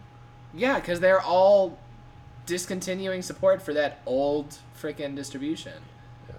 yeah, 0.54 0.78
because 0.78 1.00
they're 1.00 1.20
all 1.22 1.78
discontinuing 2.46 3.22
support 3.22 3.62
for 3.62 3.72
that 3.74 4.00
old 4.06 4.56
freaking 4.80 5.14
distribution. 5.16 5.72
Yeah, 6.28 6.34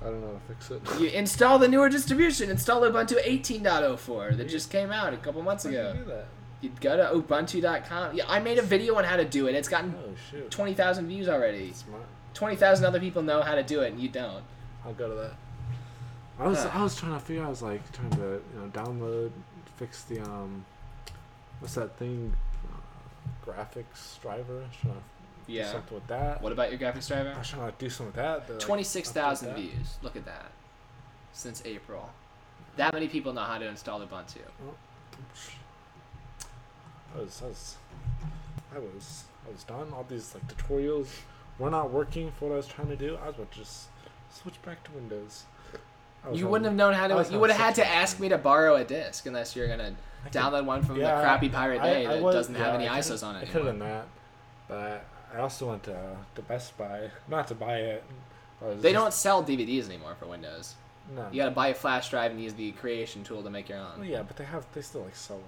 I 0.00 0.04
don't 0.10 0.20
know 0.20 0.26
how 0.28 0.32
to 0.34 0.54
fix 0.54 0.70
it. 0.70 0.82
You 1.00 1.08
install 1.08 1.58
the 1.58 1.68
newer 1.68 1.88
distribution. 1.88 2.50
Install 2.50 2.82
Ubuntu 2.82 3.22
18.04 3.24 4.36
that 4.36 4.48
just 4.48 4.70
came 4.70 4.90
out 4.90 5.12
a 5.14 5.16
couple 5.18 5.42
months 5.42 5.64
How 5.64 5.70
you 5.70 5.78
ago. 5.80 5.92
do 5.94 6.04
that? 6.04 6.26
You 6.62 6.70
go 6.80 6.96
to 6.96 7.04
ubuntu.com. 7.20 8.16
Yeah, 8.16 8.24
I 8.28 8.40
made 8.40 8.58
a 8.58 8.62
video 8.62 8.96
on 8.96 9.04
how 9.04 9.16
to 9.16 9.24
do 9.24 9.46
it. 9.46 9.54
It's 9.54 9.68
gotten 9.68 9.94
Oh 10.34 10.40
20,000 10.50 11.06
views 11.06 11.28
already. 11.28 11.72
Smart. 11.72 12.02
20,000 12.34 12.84
other 12.84 12.98
people 13.00 13.22
know 13.22 13.42
how 13.42 13.54
to 13.54 13.62
do 13.62 13.80
it, 13.82 13.92
and 13.92 14.00
you 14.00 14.08
don't. 14.08 14.42
I'll 14.84 14.94
go 14.94 15.08
to 15.08 15.14
that. 15.14 15.34
I 16.38 16.48
was 16.48 16.62
Huh. 16.64 16.70
I 16.78 16.82
was 16.82 16.94
trying 16.96 17.14
to 17.14 17.20
figure. 17.20 17.44
I 17.44 17.48
was 17.48 17.62
like 17.62 17.80
trying 17.92 18.10
to 18.10 18.42
you 18.54 18.60
know 18.60 18.68
download, 18.72 19.30
fix 19.76 20.02
the 20.04 20.20
um, 20.20 20.64
what's 21.60 21.74
that 21.74 21.96
thing, 21.98 22.34
uh, 22.72 23.50
graphics 23.50 24.20
driver. 24.20 24.58
I 24.58 24.66
was 24.66 24.76
trying 24.82 24.94
to 24.94 25.00
do 25.00 25.15
Yeah. 25.46 25.70
something 25.70 25.94
with 25.94 26.06
that. 26.08 26.42
What 26.42 26.52
about 26.52 26.70
your 26.70 26.78
graphics 26.78 27.08
driver? 27.08 27.32
I 27.34 27.38
was 27.38 27.48
trying 27.48 27.70
to 27.70 27.74
do 27.78 27.88
something 27.88 28.06
with 28.06 28.16
that. 28.16 28.50
like, 28.50 28.58
26,000 28.58 29.48
update 29.48 29.54
views. 29.56 29.96
Look 30.02 30.16
at 30.16 30.24
that. 30.24 30.50
Since 31.32 31.62
April. 31.64 32.10
That 32.76 32.92
many 32.92 33.08
people 33.08 33.32
know 33.32 33.42
how 33.42 33.58
to 33.58 33.66
install 33.66 34.00
Ubuntu. 34.00 34.38
I 37.14 37.18
oh, 37.18 37.22
was, 37.22 37.42
I 37.42 37.46
was, 37.48 37.76
I 38.74 38.78
was, 38.78 39.24
I 39.46 39.52
was 39.52 39.64
done. 39.64 39.92
All 39.94 40.04
these 40.08 40.34
like 40.34 40.46
tutorials 40.48 41.08
were 41.58 41.70
not 41.70 41.90
working 41.90 42.32
for 42.38 42.48
what 42.48 42.54
I 42.54 42.56
was 42.56 42.66
trying 42.66 42.88
to 42.88 42.96
do. 42.96 43.16
I 43.22 43.28
was 43.28 43.36
about 43.36 43.50
to 43.52 43.58
just 43.58 43.86
switch 44.30 44.60
back 44.62 44.84
to 44.84 44.90
Windows. 44.92 45.44
You 46.32 46.48
wouldn't 46.48 46.66
have 46.66 46.74
known 46.74 46.92
how 46.92 47.06
to. 47.06 47.32
You 47.32 47.38
would 47.38 47.50
have 47.50 47.60
had 47.60 47.74
to 47.76 47.86
ask 47.86 48.18
me 48.18 48.28
to 48.28 48.38
borrow 48.38 48.74
a 48.76 48.84
disc 48.84 49.26
unless 49.26 49.54
you're 49.54 49.68
gonna 49.68 49.94
I 50.24 50.28
could- 50.28 50.32
download 50.40 50.64
one 50.64 50.82
from 50.82 50.96
yeah, 50.96 51.14
the 51.14 51.22
crappy 51.22 51.48
Pirate 51.48 51.80
Bay 51.80 52.04
I 52.06 52.14
that 52.14 52.22
was- 52.22 52.34
doesn't 52.34 52.56
have 52.56 52.74
any 52.74 52.86
ISOs 52.86 53.24
on 53.24 53.36
it 53.36 53.42
I 53.42 53.44
could 53.44 53.64
have 53.64 53.66
done 53.66 53.78
that, 53.78 54.06
but 54.68 55.04
I 55.34 55.38
also 55.40 55.68
went 55.68 55.82
to 55.84 56.16
to 56.34 56.42
Best 56.42 56.76
Buy, 56.78 57.10
not 57.28 57.48
to 57.48 57.54
buy 57.54 57.78
it. 57.78 58.04
They 58.60 58.74
just- 58.74 58.94
don't 58.94 59.12
sell 59.12 59.42
DVDs 59.44 59.86
anymore 59.86 60.14
for 60.18 60.26
Windows. 60.26 60.74
No. 61.14 61.28
You 61.30 61.36
gotta 61.42 61.50
buy 61.54 61.68
a 61.68 61.74
flash 61.74 62.10
drive 62.10 62.30
and 62.32 62.42
use 62.42 62.54
the 62.54 62.72
creation 62.72 63.22
tool 63.22 63.42
to 63.42 63.50
make 63.50 63.68
your 63.68 63.78
Well, 63.78 63.92
own. 63.98 64.04
yeah, 64.04 64.22
but 64.22 64.36
they 64.36 64.44
have 64.44 64.64
they 64.72 64.82
still 64.82 65.02
like 65.02 65.14
sell 65.14 65.40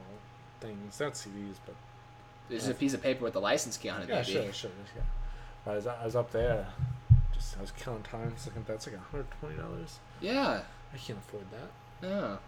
things. 0.60 1.00
Not 1.00 1.14
CDs, 1.16 1.56
but 1.66 1.74
There's 2.48 2.62
just 2.62 2.72
a 2.72 2.78
piece 2.78 2.94
of 2.94 3.02
paper 3.02 3.24
with 3.24 3.32
the 3.32 3.40
license 3.40 3.76
key 3.76 3.88
on 3.88 4.02
it, 4.02 4.08
yeah, 4.08 4.16
maybe. 4.16 4.32
sure, 4.32 4.52
sure, 4.52 4.70
yeah. 4.96 5.02
I 5.72 5.74
was 5.76 5.86
I 5.86 6.04
was 6.04 6.14
up 6.16 6.30
there, 6.32 6.66
just 7.34 7.56
I 7.58 7.60
was 7.60 7.72
killing 7.72 8.02
time. 8.02 8.34
So 8.36 8.50
that's 8.66 8.86
like 8.86 8.96
hundred 8.96 9.26
twenty 9.40 9.56
dollars. 9.56 9.98
Yeah. 10.20 10.62
I 10.92 10.96
can't 10.96 11.18
afford 11.18 11.44
that. 11.50 12.08
No. 12.08 12.38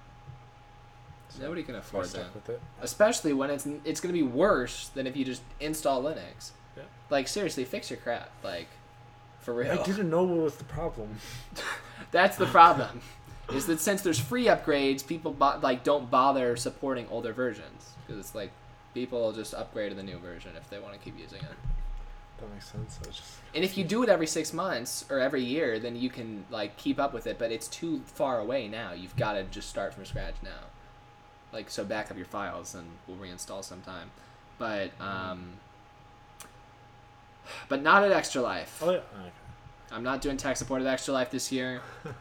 So 1.29 1.43
Nobody 1.43 1.63
can 1.63 1.77
afford 1.77 2.07
that. 2.07 2.35
with 2.35 2.49
it. 2.49 2.61
Especially 2.81 3.33
when 3.33 3.51
it's 3.51 3.67
it's 3.85 4.01
gonna 4.01 4.13
be 4.13 4.23
worse 4.23 4.89
than 4.89 5.07
if 5.07 5.17
you 5.17 5.25
just 5.25 5.43
install 5.59 6.03
Linux. 6.03 6.51
Like 7.11 7.29
seriously, 7.29 7.65
fix 7.65 7.91
your 7.91 7.99
crap. 7.99 8.31
Like, 8.43 8.69
for 9.41 9.55
real. 9.55 9.73
I 9.73 9.83
didn't 9.83 10.11
know 10.11 10.23
what 10.23 10.39
was 10.39 10.57
the 10.57 10.65
problem. 10.65 11.17
That's 12.13 12.37
the 12.37 12.47
problem. 12.47 13.01
is 13.53 13.67
that 13.67 13.81
since 13.81 14.03
there's 14.03 14.19
free 14.19 14.47
upgrades, 14.47 15.07
people 15.07 15.33
bo- 15.33 15.59
like 15.63 15.85
don't 15.85 16.11
bother 16.11 16.57
supporting 16.57 17.07
older 17.11 17.33
versions 17.33 17.91
because 18.07 18.19
it's 18.25 18.35
like 18.35 18.51
people 18.95 19.33
just 19.33 19.55
upgrade 19.55 19.91
to 19.91 19.97
the 19.97 20.03
new 20.03 20.19
version 20.19 20.53
if 20.57 20.69
they 20.71 20.79
want 20.79 20.95
to 20.95 20.99
keep 21.01 21.19
using 21.19 21.39
it. 21.39 21.57
That 22.39 22.53
makes 22.53 22.71
sense. 22.71 22.99
I 23.03 23.07
just 23.07 23.23
And 23.55 23.65
if 23.65 23.77
you 23.77 23.85
do 23.85 24.03
it 24.03 24.09
every 24.09 24.27
six 24.27 24.53
months 24.53 25.05
or 25.11 25.19
every 25.19 25.43
year, 25.43 25.79
then 25.79 25.97
you 25.97 26.09
can 26.11 26.45
like 26.51 26.77
keep 26.77 26.99
up 26.99 27.13
with 27.13 27.27
it. 27.27 27.39
But 27.39 27.53
it's 27.53 27.69
too 27.69 28.03
far 28.07 28.39
away 28.41 28.67
now. 28.69 28.93
You've 28.93 29.17
got 29.17 29.35
to 29.35 29.45
just 29.45 29.69
start 29.69 29.95
from 29.95 30.05
scratch 30.07 30.35
now. 30.43 30.69
Like 31.53 31.69
so, 31.69 31.85
back 31.85 32.11
up 32.11 32.17
your 32.17 32.27
files 32.27 32.75
and 32.75 32.87
we'll 33.07 33.17
reinstall 33.17 33.63
sometime. 33.65 34.11
But 34.59 34.91
um, 35.01 35.55
but 37.69 37.83
not 37.83 38.05
at 38.05 38.13
Extra 38.13 38.43
Life. 38.43 38.81
oh 38.83 38.91
yeah. 38.91 38.97
Okay. 38.99 39.31
I'm 39.93 40.03
not 40.03 40.21
doing 40.21 40.37
tech 40.37 40.57
support 40.57 40.81
at 40.83 40.87
Extra 40.87 41.15
Life 41.15 41.31
this 41.31 41.51
year. 41.53 41.81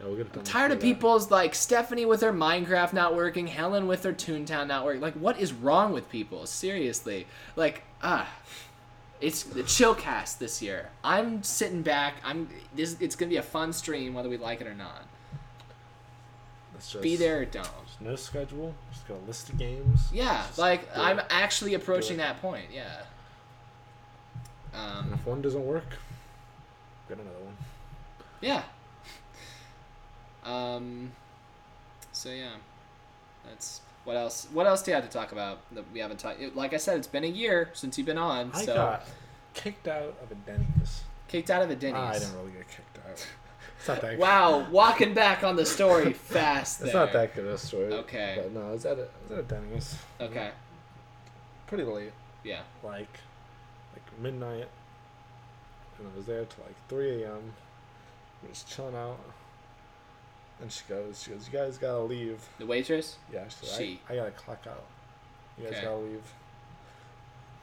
Yeah, 0.00 0.08
we'll 0.08 0.16
get 0.16 0.26
it 0.26 0.32
done. 0.32 0.38
I'm 0.40 0.44
tired 0.44 0.72
of 0.72 0.80
people's 0.80 1.30
like 1.30 1.54
Stephanie 1.54 2.06
with 2.06 2.22
her 2.22 2.32
Minecraft 2.32 2.92
not 2.92 3.14
working, 3.14 3.46
Helen 3.46 3.86
with 3.86 4.02
her 4.02 4.12
Toontown 4.12 4.66
not 4.66 4.84
working. 4.84 5.00
Like, 5.00 5.14
what 5.14 5.38
is 5.38 5.52
wrong 5.52 5.92
with 5.92 6.10
people? 6.10 6.44
Seriously, 6.46 7.26
like, 7.54 7.84
ah, 8.02 8.28
it's 9.20 9.44
the 9.44 9.62
chill 9.62 9.94
cast 9.94 10.40
this 10.40 10.60
year. 10.60 10.90
I'm 11.04 11.42
sitting 11.44 11.82
back. 11.82 12.14
I'm 12.24 12.48
this. 12.74 12.96
It's 13.00 13.14
gonna 13.14 13.30
be 13.30 13.36
a 13.36 13.42
fun 13.42 13.72
stream, 13.72 14.14
whether 14.14 14.28
we 14.28 14.38
like 14.38 14.60
it 14.60 14.66
or 14.66 14.74
not. 14.74 15.06
Let's 16.74 16.90
just 16.90 17.02
Be 17.02 17.14
there 17.14 17.40
or 17.40 17.44
don't. 17.44 17.68
Just 17.86 18.00
no 18.00 18.16
schedule. 18.16 18.74
Just 18.92 19.06
got 19.06 19.18
a 19.18 19.26
list 19.26 19.50
of 19.50 19.58
games. 19.58 20.08
Yeah, 20.12 20.42
Just 20.46 20.58
like 20.58 20.88
I'm 20.96 21.20
actually 21.30 21.74
approaching 21.74 22.16
that 22.16 22.40
point. 22.40 22.66
Yeah. 22.72 23.02
And 24.74 25.08
Um. 25.08 25.14
if 25.14 25.26
one 25.26 25.42
doesn't 25.42 25.64
work, 25.66 25.98
get 27.08 27.18
another 27.18 27.38
one. 27.38 27.56
Yeah. 28.40 28.62
Um. 30.44 31.12
So 32.12 32.30
yeah, 32.30 32.50
that's 33.48 33.80
what 34.04 34.16
else. 34.16 34.48
What 34.52 34.66
else 34.66 34.82
do 34.82 34.90
you 34.90 34.94
have 34.96 35.04
to 35.04 35.10
talk 35.10 35.32
about 35.32 35.58
that 35.72 35.84
we 35.92 36.00
haven't 36.00 36.18
talked? 36.18 36.40
Like 36.56 36.74
I 36.74 36.78
said, 36.78 36.98
it's 36.98 37.06
been 37.06 37.24
a 37.24 37.28
year 37.28 37.70
since 37.74 37.96
you've 37.96 38.06
been 38.06 38.18
on. 38.18 38.50
I 38.52 38.64
so 38.64 38.74
got 38.74 39.06
kicked 39.54 39.86
out 39.88 40.14
of 40.22 40.30
a 40.30 40.34
Denny's. 40.34 41.02
kicked 41.28 41.50
out 41.50 41.62
of 41.62 41.70
a 41.70 41.76
Denny's. 41.76 41.96
I 42.00 42.18
didn't 42.18 42.34
really 42.36 42.52
get 42.52 42.68
kicked 42.68 42.98
out. 43.06 43.26
It's 43.78 43.88
not 43.88 44.00
that. 44.00 44.18
Wow, 44.18 44.66
walking 44.70 45.14
back 45.14 45.44
on 45.44 45.56
the 45.56 45.66
story 45.66 46.12
fast. 46.12 46.80
It's 46.82 46.92
there. 46.92 47.04
not 47.04 47.12
that 47.12 47.34
good 47.34 47.46
of 47.46 47.52
a 47.52 47.58
story. 47.58 47.92
Okay. 47.92 48.34
But 48.42 48.52
no, 48.52 48.68
I 48.68 48.72
was 48.72 48.84
at 48.86 48.98
a, 48.98 49.02
I 49.02 49.06
was 49.22 49.32
at 49.32 49.38
a 49.38 49.42
Denny's. 49.42 49.96
Okay. 50.20 50.50
Pretty 51.66 51.84
late, 51.84 52.12
Yeah. 52.44 52.60
like 52.84 53.08
midnight, 54.22 54.68
and 55.98 56.08
I 56.12 56.16
was 56.16 56.26
there 56.26 56.44
till 56.44 56.64
like 56.64 56.76
3 56.88 57.22
a.m. 57.24 57.52
Just 58.48 58.68
chilling 58.68 58.96
out. 58.96 59.18
And 60.60 60.70
she 60.70 60.82
goes, 60.88 61.22
she 61.22 61.30
goes, 61.30 61.48
you 61.52 61.58
guys 61.58 61.78
gotta 61.78 62.02
leave. 62.02 62.40
The 62.58 62.66
waitress. 62.66 63.16
Yeah, 63.32 63.48
she, 63.48 63.66
said, 63.66 63.78
She. 63.78 64.00
I, 64.08 64.12
I 64.12 64.16
gotta 64.16 64.30
clock 64.32 64.64
out. 64.68 64.84
You 65.58 65.64
guys 65.64 65.72
Okay. 65.74 65.82
gotta 65.84 65.96
leave. 65.98 66.22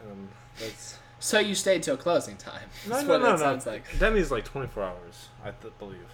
And 0.01 0.29
that's 0.59 0.97
So 1.19 1.39
you 1.39 1.55
stayed 1.55 1.83
till 1.83 1.97
closing 1.97 2.37
time. 2.37 2.69
no, 2.87 2.95
That's 2.95 3.07
no, 3.07 3.13
what 3.13 3.21
no, 3.21 3.27
it 3.29 3.31
no. 3.31 3.37
sounds 3.37 3.65
like. 3.65 3.83
Denny's 3.99 4.31
like 4.31 4.45
24 4.45 4.83
hours, 4.83 5.27
I 5.43 5.51
th- 5.51 5.73
believe. 5.79 6.07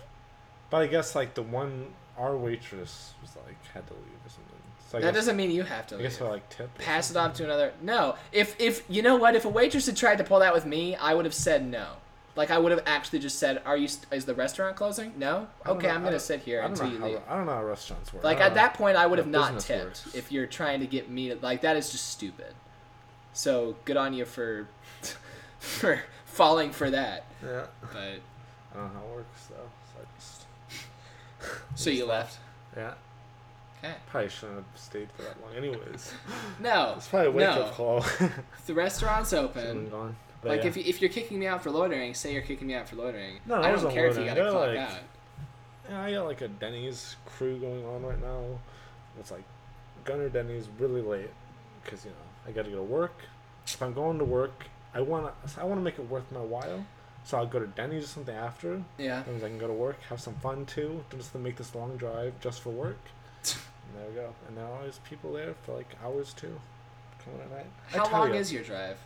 But 0.69 0.81
I 0.81 0.87
guess 0.87 1.15
like 1.15 1.33
the 1.35 1.43
one 1.43 1.87
our 2.17 2.35
waitress 2.37 3.13
was 3.21 3.35
like 3.45 3.57
had 3.73 3.85
to 3.87 3.93
leave 3.93 4.25
or 4.25 4.29
something. 4.29 4.54
So 4.95 5.01
That 5.01 5.13
guess, 5.13 5.21
doesn't 5.21 5.35
mean 5.37 5.51
you 5.51 5.63
have 5.63 5.87
to 5.87 5.95
I 5.95 5.97
leave. 5.99 6.09
guess 6.09 6.21
I 6.21 6.27
like 6.29 6.49
tip. 6.49 6.77
Pass 6.77 7.11
it 7.11 7.17
off 7.17 7.33
to 7.35 7.43
another. 7.43 7.73
No, 7.81 8.15
if 8.31 8.55
if 8.59 8.83
you 8.89 9.01
know 9.01 9.15
what, 9.17 9.35
if 9.35 9.45
a 9.45 9.49
waitress 9.49 9.85
had 9.87 9.97
tried 9.97 10.17
to 10.19 10.23
pull 10.23 10.39
that 10.39 10.53
with 10.53 10.65
me, 10.65 10.95
I 10.95 11.13
would 11.13 11.25
have 11.25 11.33
said 11.33 11.65
no. 11.65 11.87
Like 12.35 12.51
I 12.51 12.57
would 12.57 12.71
have 12.73 12.83
actually 12.85 13.19
just 13.19 13.39
said, 13.39 13.61
"Are 13.65 13.77
you? 13.77 13.87
Is 14.11 14.25
the 14.25 14.35
restaurant 14.35 14.75
closing? 14.75 15.13
No. 15.17 15.47
Okay, 15.65 15.87
know- 15.87 15.93
I'm 15.93 16.03
gonna 16.03 16.19
sit 16.19 16.41
here 16.41 16.61
until 16.61 16.89
you 16.91 16.99
how, 16.99 17.05
leave." 17.07 17.19
I 17.29 17.37
don't 17.37 17.45
know 17.45 17.53
how 17.53 17.63
restaurants 17.63 18.13
work. 18.13 18.23
Like 18.23 18.39
at 18.41 18.53
that 18.55 18.73
point, 18.73 18.97
I 18.97 19.05
would 19.05 19.19
have 19.19 19.27
not 19.27 19.59
tipped. 19.59 19.83
works. 19.85 20.15
If 20.15 20.31
you're 20.31 20.45
trying 20.47 20.81
to 20.81 20.85
get 20.87 21.09
me 21.09 21.29
to 21.29 21.35
like 21.41 21.61
that 21.61 21.77
is 21.77 21.91
just 21.91 22.09
stupid. 22.09 22.53
So 23.33 23.75
good 23.85 23.97
on 23.97 24.13
you 24.13 24.25
for 24.25 24.67
for 25.59 26.01
falling 26.25 26.71
for 26.71 26.89
that. 26.91 27.25
Yeah. 27.43 27.65
But 27.81 27.97
I 27.97 28.75
don't 28.75 28.93
know 28.93 28.99
how 28.99 29.05
it 29.07 29.15
works 29.15 29.45
though. 29.49 29.69
So 29.93 30.01
I 30.01 30.05
just. 30.19 31.81
so 31.83 31.89
you 31.89 32.05
left. 32.05 32.37
Yeah. 32.75 32.93
Okay. 33.85 33.95
Probably 34.09 34.29
shouldn't 34.29 34.57
have 34.57 34.65
stayed 34.81 35.09
for 35.15 35.21
that 35.23 35.35
long. 35.41 35.55
Anyways, 35.55 36.13
No. 36.59 36.93
it's 36.97 37.07
probably 37.07 37.27
a 37.27 37.31
wake 37.31 37.55
no. 37.55 37.61
up 37.63 37.73
call. 37.73 38.05
The 38.65 38.73
restaurant's 38.73 39.33
open. 39.33 39.89
gone. 39.89 40.15
But 40.41 40.49
Like 40.49 40.61
yeah. 40.61 40.67
if 40.67 40.77
you, 40.77 40.83
if 40.85 41.01
you're 41.01 41.09
kicking 41.09 41.39
me 41.39 41.47
out 41.47 41.63
for 41.63 41.71
loitering, 41.71 42.13
say 42.13 42.33
you're 42.33 42.41
kicking 42.41 42.67
me 42.67 42.75
out 42.75 42.87
for 42.89 42.95
loitering. 42.95 43.39
No, 43.45 43.55
I 43.61 43.71
don't 43.71 43.91
care 43.91 44.07
if 44.07 44.17
you 44.17 44.25
gotta 44.25 44.47
I 44.47 44.49
clock 44.49 44.67
like- 44.67 44.77
out. 44.77 44.99
Yeah, 45.89 46.01
I 46.01 46.11
got 46.13 46.25
like 46.25 46.41
a 46.41 46.47
Denny's 46.47 47.15
crew 47.27 47.59
going 47.59 47.85
on 47.85 48.03
right 48.03 48.19
now. 48.19 48.43
It's 49.19 49.29
like 49.29 49.43
Gunner 50.03 50.29
Denny's 50.29 50.67
really 50.79 51.01
late 51.01 51.29
because 51.83 52.03
you 52.05 52.09
know 52.11 52.17
I 52.47 52.51
got 52.51 52.65
to 52.65 52.71
go 52.71 52.77
to 52.77 52.83
work. 52.83 53.13
If 53.67 53.81
I'm 53.83 53.93
going 53.93 54.17
to 54.17 54.25
work, 54.25 54.65
I 54.95 55.01
want 55.01 55.31
to 55.47 55.61
I 55.61 55.63
want 55.63 55.79
to 55.79 55.83
make 55.83 55.99
it 55.99 56.09
worth 56.09 56.31
my 56.31 56.39
while. 56.39 56.83
So 57.23 57.37
I'll 57.37 57.45
go 57.45 57.59
to 57.59 57.67
Denny's 57.67 58.03
or 58.05 58.07
something 58.07 58.35
after. 58.35 58.83
Yeah. 58.97 59.17
That 59.17 59.27
means 59.27 59.43
I 59.43 59.47
can 59.49 59.57
go 59.59 59.67
to 59.67 59.73
work, 59.73 59.97
have 60.09 60.19
some 60.19 60.35
fun 60.35 60.65
too, 60.65 61.03
just 61.15 61.31
to 61.33 61.37
make 61.39 61.55
this 61.57 61.73
long 61.75 61.97
drive 61.97 62.33
just 62.39 62.61
for 62.61 62.69
work. 62.71 62.97
And 63.87 64.01
there 64.01 64.09
we 64.09 64.15
go. 64.15 64.33
And 64.47 64.57
there 64.57 64.65
are 64.65 64.77
always 64.79 64.99
people 65.09 65.33
there 65.33 65.53
for 65.63 65.75
like 65.75 65.95
hours 66.03 66.33
too. 66.33 66.59
coming 67.23 67.41
at 67.41 67.51
night. 67.51 67.65
How 67.87 68.09
long 68.11 68.33
ya, 68.33 68.39
is 68.39 68.51
your 68.51 68.63
drive? 68.63 68.97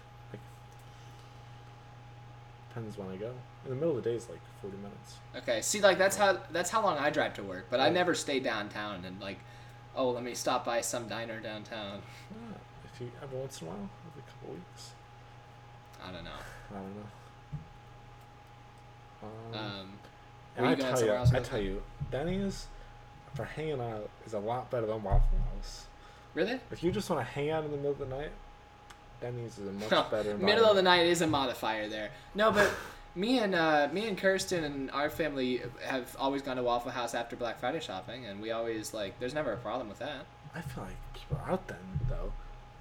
Depends 2.70 2.98
when 2.98 3.10
I 3.10 3.16
go. 3.16 3.32
In 3.66 3.72
the 3.72 3.76
middle 3.76 3.98
of 3.98 4.04
the 4.04 4.10
day 4.10 4.16
is 4.16 4.30
like 4.30 4.40
40 4.62 4.78
minutes. 4.78 5.16
Okay, 5.38 5.62
see, 5.62 5.82
like 5.82 5.98
that's 5.98 6.16
how 6.16 6.38
that's 6.52 6.70
how 6.70 6.82
long 6.84 6.98
I 6.98 7.10
drive 7.10 7.34
to 7.36 7.44
work, 7.44 7.66
but 7.70 7.80
I 7.80 7.90
never 7.90 8.14
stay 8.14 8.40
downtown 8.40 9.04
and 9.06 9.20
like, 9.20 9.40
oh, 9.96 10.12
let 10.12 10.24
me 10.24 10.34
stop 10.36 10.66
by 10.66 10.82
some 10.82 11.08
diner 11.08 11.40
downtown. 11.40 12.02
Yeah, 12.32 12.58
if 12.94 13.02
you 13.02 13.12
every 13.24 13.40
once 13.40 13.62
in 13.62 13.68
a 13.68 13.72
while, 13.72 13.90
every 14.12 14.24
couple 14.32 14.54
weeks. 14.54 14.92
I 16.02 16.12
don't 16.12 16.24
know. 16.24 16.32
I 16.72 16.74
don't 16.76 16.96
know. 16.96 17.10
Um, 19.22 19.60
Um, 19.60 19.94
and 20.56 20.66
I 20.68 20.76
tell 20.76 21.04
you, 21.04 21.14
I 21.14 21.40
tell 21.40 21.60
you, 21.60 21.82
Denny's 22.12 22.68
for 23.36 23.46
hanging 23.46 23.80
out 23.82 24.10
is 24.26 24.34
a 24.34 24.40
lot 24.40 24.70
better 24.72 24.86
than 24.88 25.04
Waffle 25.04 25.38
House. 25.56 25.86
really? 26.34 26.60
If 26.72 26.84
you 26.84 26.92
just 26.92 27.10
want 27.10 27.26
to 27.26 27.32
hang 27.32 27.50
out 27.50 27.64
in 27.66 27.72
the 27.72 27.78
middle 27.78 27.92
of 27.92 28.00
the 28.00 28.06
night, 28.08 28.32
Denny's 29.22 29.58
is 29.58 29.68
a 29.68 29.72
much 29.72 29.92
Well, 29.92 30.08
better. 30.10 30.38
middle 30.38 30.66
of 30.66 30.76
the 30.76 30.82
night 30.82 31.06
is 31.06 31.22
a 31.22 31.28
modifier 31.28 31.88
there. 31.88 32.10
No, 32.36 32.52
but 32.52 32.72
me 33.16 33.40
and 33.40 33.54
uh, 33.56 33.90
me 33.92 34.08
and 34.08 34.18
Kirsten 34.18 34.64
and 34.64 34.92
our 34.92 35.10
family 35.10 35.62
have 35.84 36.16
always 36.20 36.42
gone 36.42 36.56
to 36.58 36.64
Waffle 36.64 36.92
House 36.92 37.14
after 37.14 37.36
Black 37.36 37.60
Friday 37.60 37.80
shopping, 37.80 38.26
and 38.26 38.42
we 38.42 38.52
always 38.52 38.94
like. 38.94 39.20
There's 39.20 39.34
never 39.34 39.52
a 39.54 39.58
problem 39.58 39.90
with 39.90 40.00
that. 40.00 40.26
I 40.56 40.62
feel 40.62 40.84
like 40.86 41.14
people 41.14 41.38
are 41.46 41.52
out 41.52 41.68
then 41.68 41.78
though. 42.10 42.32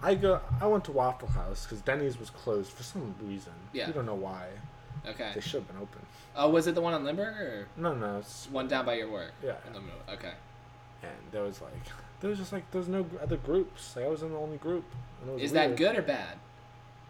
I 0.00 0.14
go. 0.14 0.40
I 0.60 0.66
went 0.66 0.84
to 0.84 0.92
Waffle 0.92 1.28
House 1.28 1.64
because 1.64 1.80
Denny's 1.80 2.18
was 2.20 2.30
closed 2.30 2.70
for 2.70 2.82
some 2.84 3.14
reason. 3.22 3.52
Yeah. 3.72 3.88
We 3.88 3.92
don't 3.92 4.06
know 4.06 4.14
why. 4.14 4.46
Okay. 5.10 5.30
They 5.34 5.40
should 5.40 5.60
have 5.60 5.68
been 5.68 5.76
open. 5.82 6.00
Oh, 6.36 6.50
was 6.50 6.66
it 6.66 6.74
the 6.74 6.80
one 6.80 6.94
on 6.94 7.04
Lindbergh 7.04 7.36
or 7.40 7.66
No, 7.76 7.94
no. 7.94 8.18
It's 8.18 8.48
one 8.50 8.68
down 8.68 8.86
by 8.86 8.94
your 8.94 9.10
work? 9.10 9.32
Yeah. 9.42 9.54
In 9.66 9.72
the 9.72 9.80
middle. 9.80 10.00
Okay. 10.10 10.32
And 11.02 11.12
there 11.32 11.42
was 11.42 11.60
like, 11.60 11.72
there 12.20 12.30
was 12.30 12.38
just 12.38 12.52
like, 12.52 12.70
there's 12.70 12.88
no 12.88 13.06
other 13.22 13.36
groups. 13.36 13.94
Like 13.96 14.04
I 14.04 14.08
was 14.08 14.22
in 14.22 14.30
the 14.32 14.38
only 14.38 14.58
group. 14.58 14.84
And 15.20 15.30
it 15.30 15.32
was 15.34 15.42
Is 15.42 15.52
that 15.52 15.76
good 15.76 15.96
or 15.96 16.02
bad? 16.02 16.38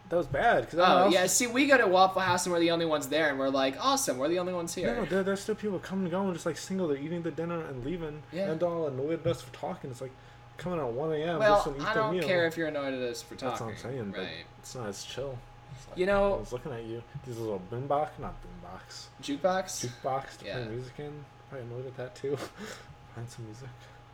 That 0.09 0.17
was 0.17 0.27
bad 0.27 0.63
because 0.65 0.79
Oh 0.79 1.11
yeah. 1.11 1.27
See, 1.27 1.47
we 1.47 1.67
go 1.67 1.77
to 1.77 1.87
Waffle 1.87 2.23
House 2.23 2.47
and 2.47 2.53
we're 2.55 2.61
the 2.61 2.71
only 2.71 2.87
ones 2.87 3.09
there, 3.09 3.29
and 3.29 3.39
we're 3.39 3.51
like, 3.51 3.77
awesome, 3.79 4.17
we're 4.17 4.29
the 4.29 4.39
only 4.39 4.55
ones 4.55 4.75
here. 4.75 4.97
No, 4.97 5.05
there, 5.05 5.23
there's 5.23 5.41
still 5.41 5.55
people 5.55 5.79
coming 5.81 6.05
and 6.07 6.11
going, 6.11 6.33
just 6.33 6.47
like 6.47 6.57
single. 6.57 6.89
They're 6.89 6.97
eating 6.97 7.21
the 7.23 7.31
dinner 7.31 7.61
and 7.67 7.85
leaving. 7.85 8.23
Yeah. 8.33 8.51
And 8.51 8.63
all 8.63 8.87
annoyed 8.87 9.21
at 9.21 9.27
us 9.27 9.43
for 9.43 9.53
talking. 9.53 9.91
It's 9.91 10.01
like 10.01 10.13
coming 10.57 10.79
at 10.81 10.87
1 10.91 11.13
a.m. 11.13 11.39
well, 11.41 11.57
just 11.63 11.77
to 11.77 11.83
eat 11.83 11.87
I 11.87 11.93
don't 11.95 12.15
meal. 12.17 12.23
care 12.27 12.47
if 12.47 12.57
you're 12.57 12.69
annoyed 12.69 12.95
at 12.95 13.01
us 13.03 13.21
for 13.21 13.35
talking. 13.35 13.49
That's 13.67 13.85
what 13.85 13.91
I'm 13.93 13.93
saying, 13.97 14.13
Right. 14.13 14.29
it's 14.61 14.75
not 14.75 14.87
as 14.87 15.05
chill. 15.05 15.39
It's 15.79 15.89
like, 15.89 15.99
You 15.99 16.07
know- 16.07 16.35
I 16.35 16.39
was 16.39 16.53
looking 16.53 16.73
at 16.73 16.85
you. 16.85 17.03
These 17.27 17.39
little 17.39 17.61
boombox, 17.71 18.11
not 18.19 18.35
boombox, 18.43 19.07
Jukebox. 19.23 19.87
jukebox 19.89 20.39
to 20.39 20.47
Yeah. 20.47 20.55
play 20.57 20.69
music 20.69 20.93
in. 20.99 21.25
Probably 21.51 21.67
annoyed 21.67 21.87
at 21.87 21.97
that 21.97 22.15
too. 22.15 22.37
Find 23.15 23.29
some 23.31 23.45
music. 23.47 23.69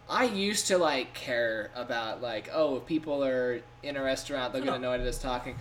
I 0.08 0.24
used 0.24 0.66
to 0.68 0.78
like 0.78 1.14
care 1.14 1.70
about 1.74 2.20
like, 2.20 2.50
oh, 2.52 2.76
if 2.76 2.86
people 2.86 3.24
are 3.24 3.60
in 3.82 3.96
a 3.96 4.02
restaurant, 4.02 4.52
they'll 4.52 4.62
get 4.62 4.70
No. 4.70 4.76
annoyed 4.76 5.00
at 5.00 5.06
us 5.06 5.18
talking. 5.18 5.56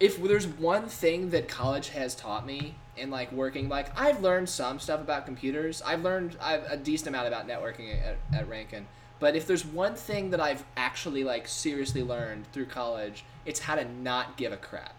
If 0.00 0.22
there's 0.22 0.46
one 0.46 0.86
thing 0.88 1.30
that 1.30 1.48
college 1.48 1.88
has 1.88 2.14
taught 2.14 2.46
me 2.46 2.76
in 2.96 3.10
like 3.10 3.32
working, 3.32 3.68
like 3.68 3.90
I've 3.98 4.22
learned 4.22 4.48
some 4.48 4.78
stuff 4.78 5.00
about 5.00 5.26
computers. 5.26 5.82
I've 5.82 6.02
learned 6.04 6.36
I've, 6.40 6.64
a 6.70 6.76
decent 6.76 7.08
amount 7.08 7.26
about 7.26 7.48
networking 7.48 7.92
at, 8.00 8.16
at 8.32 8.48
Ranken. 8.48 8.84
But 9.18 9.34
if 9.34 9.48
there's 9.48 9.64
one 9.66 9.96
thing 9.96 10.30
that 10.30 10.40
I've 10.40 10.62
actually 10.76 11.24
like 11.24 11.48
seriously 11.48 12.04
learned 12.04 12.46
through 12.52 12.66
college, 12.66 13.24
it's 13.44 13.58
how 13.58 13.74
to 13.74 13.84
not 13.84 14.36
give 14.36 14.52
a 14.52 14.56
crap 14.56 14.94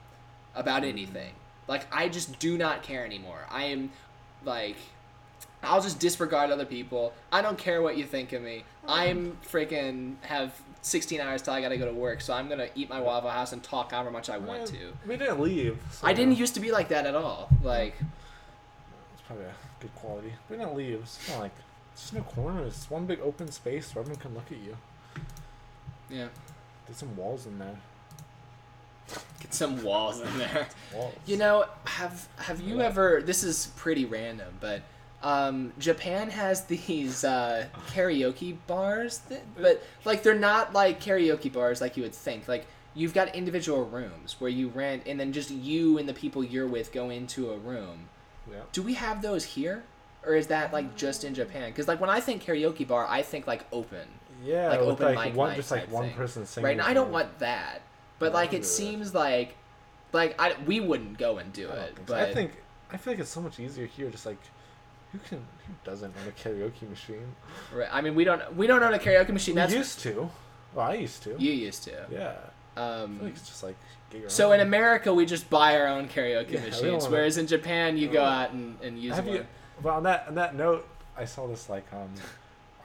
about 0.60 0.84
anything. 0.84 1.34
Like 1.68 1.88
I 1.92 2.10
just 2.10 2.38
do 2.40 2.58
not 2.58 2.84
care 2.84 3.06
anymore. 3.06 3.46
I 3.50 3.66
am 3.66 3.92
like 4.44 4.76
I'll 5.62 5.82
just 5.82 6.00
disregard 6.00 6.52
other 6.52 6.66
people. 6.66 7.14
I 7.32 7.42
don't 7.42 7.58
care 7.58 7.82
what 7.82 7.98
you 7.98 8.06
think 8.06 8.32
of 8.34 8.42
me. 8.42 8.64
Mm. 8.86 8.90
I'm 8.90 9.38
freaking 9.46 10.16
have 10.22 10.54
16 10.82 11.20
hours 11.20 11.42
till 11.42 11.54
I 11.54 11.62
gotta 11.62 11.78
go 11.78 11.86
to 11.86 11.94
work, 11.94 12.22
so 12.22 12.34
I'm 12.34 12.48
gonna 12.48 12.70
eat 12.76 12.90
my 12.90 13.02
Waffle 13.02 13.30
House 13.30 13.52
and 13.52 13.62
talk 13.62 13.92
however 13.92 14.12
much 14.12 14.30
I 14.30 14.38
want 14.38 14.68
to. 14.68 14.94
We 15.06 15.18
didn't 15.18 15.40
leave. 15.40 15.78
So 15.92 16.08
I 16.08 16.14
didn't 16.14 16.38
used 16.38 16.54
to 16.56 16.60
be 16.60 16.72
like 16.72 16.90
that 16.90 17.06
at 17.06 17.16
all. 17.16 17.50
Like, 17.62 17.96
It's 19.14 19.22
probably 19.28 19.46
a 19.46 19.54
good 19.82 19.94
quality. 19.96 20.34
We 20.50 20.58
didn't 20.58 20.76
leave. 20.76 21.00
It's 21.02 21.30
not 21.30 21.40
like 21.40 21.52
it's 21.94 22.04
just 22.04 22.14
no 22.14 22.22
corners. 22.22 22.74
It's 22.76 22.90
one 22.90 23.06
big 23.06 23.20
open 23.20 23.52
space 23.52 23.94
where 23.94 24.02
everyone 24.02 24.22
can 24.22 24.34
look 24.34 24.52
at 24.52 24.58
you. 24.60 24.78
yeah, 26.10 26.28
There's 26.86 26.98
some 26.98 27.16
walls 27.18 27.46
in 27.46 27.60
there. 27.60 27.78
Get 29.40 29.54
some 29.54 29.82
walls 29.84 30.20
in 30.22 30.38
there. 30.38 30.68
Walls. 30.96 31.14
You 31.26 31.38
know, 31.38 31.66
have 31.86 32.28
have 32.38 32.62
you 32.62 32.82
ever? 32.82 33.22
This 33.22 33.44
is 33.44 33.68
pretty 33.76 34.06
random, 34.06 34.54
but 34.60 34.82
um, 35.24 35.74
Japan 35.80 36.30
has 36.30 36.66
these 36.66 37.24
uh, 37.24 37.66
karaoke 37.88 38.58
bars, 38.68 39.20
that, 39.30 39.42
but 39.62 39.84
like 40.06 40.24
they're 40.24 40.34
not 40.34 40.74
like 40.74 41.02
karaoke 41.02 41.52
bars 41.52 41.82
like 41.82 41.98
you 41.98 42.04
would 42.04 42.16
think. 42.16 42.48
Like 42.48 42.66
you've 42.96 43.14
got 43.14 43.36
individual 43.36 43.86
rooms 43.86 44.36
where 44.40 44.50
you 44.50 44.70
rent, 44.70 45.04
and 45.06 45.20
then 45.20 45.32
just 45.34 45.52
you 45.52 45.98
and 45.98 46.08
the 46.08 46.14
people 46.14 46.44
you're 46.44 46.68
with 46.68 46.92
go 46.92 47.10
into 47.10 47.52
a 47.52 47.58
room. 47.58 48.10
Yeah. 48.50 48.62
Do 48.72 48.82
we 48.82 48.96
have 48.96 49.22
those 49.22 49.44
here, 49.46 49.84
or 50.26 50.34
is 50.36 50.48
that 50.48 50.74
like 50.74 50.96
just 50.96 51.24
in 51.24 51.36
Japan? 51.36 51.70
Because 51.70 51.88
like 51.88 52.00
when 52.02 52.10
I 52.10 52.20
think 52.20 52.44
karaoke 52.44 52.88
bar, 52.88 53.06
I 53.08 53.22
think 53.22 53.46
like 53.46 53.66
open, 53.72 54.08
Yeah, 54.44 54.70
like 54.70 54.80
open 54.80 55.14
like 55.16 55.28
mic 55.30 55.36
one, 55.36 55.50
night 55.50 55.58
just 55.58 55.70
like 55.72 55.92
one 55.92 56.06
thing. 56.08 56.16
person 56.16 56.46
singing. 56.48 56.66
right? 56.66 56.72
And 56.72 56.82
I 56.82 56.94
don't 56.96 57.12
want 57.12 57.38
that, 57.40 57.82
but 58.20 58.34
like 58.34 58.54
it 58.54 58.66
seems 58.66 59.14
like, 59.14 59.56
like 60.14 60.36
I 60.40 60.56
we 60.66 60.80
wouldn't 60.80 61.18
go 61.18 61.38
and 61.38 61.52
do 61.54 61.70
I 61.70 61.74
it, 61.76 61.94
so. 61.98 62.04
but 62.08 62.20
I 62.20 62.34
think 62.34 62.52
I 62.92 62.98
feel 62.98 63.14
like 63.14 63.20
it's 63.20 63.30
so 63.30 63.42
much 63.42 63.60
easier 63.60 63.86
here. 63.86 64.10
Just 64.10 64.26
like 64.26 64.38
who 65.12 65.20
can 65.20 65.40
who 65.40 65.74
doesn't 65.84 66.14
own 66.22 66.28
a 66.28 66.32
karaoke 66.32 66.88
machine? 66.90 67.26
Right. 67.74 67.90
I 67.92 68.02
mean, 68.02 68.16
we 68.16 68.24
don't 68.24 68.56
we 68.56 68.68
don't 68.68 68.84
own 68.84 68.94
a 68.94 69.00
karaoke 69.00 69.30
machine. 69.30 69.56
We 69.56 69.62
used 69.76 70.00
to. 70.02 70.30
Well, 70.74 70.86
I 70.88 70.94
used 70.96 71.24
to. 71.24 71.36
you 71.40 71.52
used 71.52 71.84
to. 71.86 72.06
Yeah. 72.12 72.34
I 72.76 72.80
feel 72.80 72.84
Um, 73.04 73.20
like 73.24 73.32
it's 73.34 73.48
just 73.48 73.64
like 73.64 73.76
so 74.28 74.50
own. 74.50 74.56
in 74.56 74.62
America, 74.62 75.14
we 75.14 75.26
just 75.26 75.50
buy 75.50 75.78
our 75.80 75.88
own 75.88 76.08
karaoke 76.08 76.52
Yeah, 76.54 76.62
machines, 76.62 77.08
whereas 77.08 77.38
in 77.38 77.48
Japan, 77.48 77.98
you 77.98 78.08
go 78.08 78.24
Uh, 78.24 78.28
out 78.30 78.52
and, 78.52 78.78
and 78.82 79.00
use 79.00 79.16
Have 79.16 79.26
one. 79.26 79.36
you? 79.38 79.46
But 79.82 79.90
on 79.94 80.04
that 80.04 80.26
on 80.28 80.36
that 80.36 80.56
note, 80.56 80.88
I 81.18 81.26
saw 81.26 81.48
this 81.48 81.70
like 81.70 81.86
um, 81.94 82.10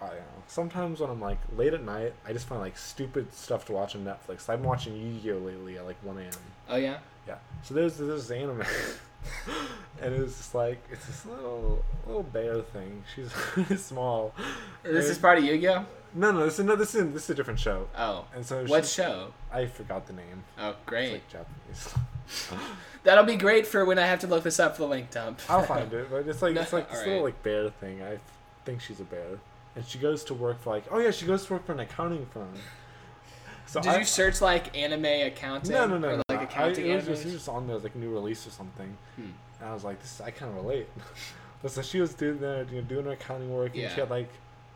I 0.04 0.08
don't 0.08 0.18
know. 0.18 0.42
Sometimes 0.46 1.00
when 1.00 1.10
I'm 1.10 1.20
like 1.20 1.38
late 1.56 1.74
at 1.74 1.82
night, 1.82 2.12
I 2.26 2.32
just 2.32 2.46
find 2.46 2.60
like 2.60 2.76
stupid 2.78 3.32
stuff 3.34 3.64
to 3.66 3.72
watch 3.72 3.94
on 3.96 4.04
Netflix. 4.04 4.48
I've 4.48 4.60
been 4.60 4.68
watching 4.68 4.96
Yu-Gi-Oh 4.96 5.38
lately 5.38 5.78
at 5.78 5.86
like 5.86 5.96
1 6.02 6.18
a.m. 6.18 6.30
Oh 6.68 6.76
yeah. 6.76 6.98
Yeah. 7.26 7.36
So 7.62 7.74
there's 7.74 7.96
this 7.96 8.30
anime, 8.30 8.60
and 10.02 10.14
it's 10.14 10.36
just 10.36 10.54
like 10.54 10.78
it's 10.90 11.06
this 11.06 11.24
little 11.26 11.82
little 12.06 12.22
bear 12.22 12.60
thing. 12.60 13.02
She's 13.14 13.30
really 13.56 13.76
small. 13.76 14.34
This 14.82 15.08
is 15.08 15.18
part 15.18 15.38
of 15.38 15.44
Yu-Gi-Oh. 15.44 15.86
no 16.14 16.30
no 16.32 16.44
this 16.44 16.58
is 16.58 16.64
no 16.64 16.76
this 16.76 16.94
is 16.94 17.12
this 17.12 17.24
is 17.24 17.30
a 17.30 17.34
different 17.34 17.58
show. 17.60 17.88
Oh. 17.96 18.26
And 18.34 18.44
so 18.44 18.64
What 18.66 18.84
show? 18.86 19.32
I 19.52 19.66
forgot 19.66 20.06
the 20.06 20.12
name. 20.12 20.44
Oh, 20.58 20.70
It's 20.70 20.78
great. 20.86 21.12
like 21.12 21.28
Japanese. 21.28 21.94
That'll 23.04 23.24
be 23.24 23.36
great 23.36 23.66
for 23.66 23.84
when 23.84 23.98
I 23.98 24.06
have 24.06 24.20
to 24.20 24.26
look 24.26 24.44
this 24.44 24.58
up 24.60 24.76
for 24.76 24.82
the 24.82 24.88
link 24.88 25.10
dump. 25.10 25.40
I'll 25.48 25.62
find 25.62 25.92
it, 25.92 26.08
but 26.10 26.26
it's 26.28 26.40
like 26.42 26.54
No, 26.54 26.62
it's 26.62 26.72
like 26.72 26.88
this 26.88 26.98
alright. 26.98 27.08
little 27.08 27.24
like 27.24 27.42
bear 27.42 27.70
thing. 27.70 28.02
I 28.02 28.18
think 28.64 28.80
she's 28.80 29.00
a 29.00 29.04
bear, 29.04 29.38
and 29.76 29.84
she 29.86 29.98
goes 29.98 30.24
to 30.24 30.34
work 30.34 30.60
for 30.62 30.70
like 30.70 30.84
oh 30.90 30.98
yeah 30.98 31.10
she 31.10 31.26
goes 31.26 31.44
to 31.46 31.52
work 31.54 31.66
for 31.66 31.72
an 31.72 31.80
accounting 31.80 32.26
firm. 32.26 32.52
So 33.66 33.80
Did 33.80 33.92
I, 33.92 33.98
you 34.00 34.04
search 34.04 34.40
like 34.40 34.76
anime 34.76 35.04
accounting? 35.04 35.72
No 35.72 35.86
no 35.86 35.98
no. 35.98 36.08
Or, 36.08 36.16
no. 36.18 36.22
like 36.28 36.40
I- 36.40 36.42
accounting 36.44 36.86
it 36.86 36.96
was 36.96 37.06
just, 37.06 37.22
it 37.22 37.24
was 37.26 37.34
just 37.34 37.48
on 37.48 37.66
there 37.66 37.78
like 37.78 37.96
new 37.96 38.10
release 38.12 38.46
or 38.46 38.50
something, 38.50 38.96
Hmm. 39.16 39.22
and 39.60 39.68
I 39.70 39.72
was 39.74 39.84
like 39.84 40.00
this 40.00 40.20
I 40.20 40.30
kind 40.30 40.50
of 40.56 40.62
relate. 40.64 40.88
so 41.66 41.80
she 41.82 42.00
was 42.00 42.12
doing 42.14 42.38
there 42.40 42.64
you 42.64 42.76
know, 42.76 42.82
doing 42.82 43.06
her 43.06 43.12
accounting 43.12 43.50
work, 43.54 43.72
and 43.72 43.82
Yeah. 43.82 43.94
she 43.94 44.00
had 44.00 44.10
like 44.10 44.28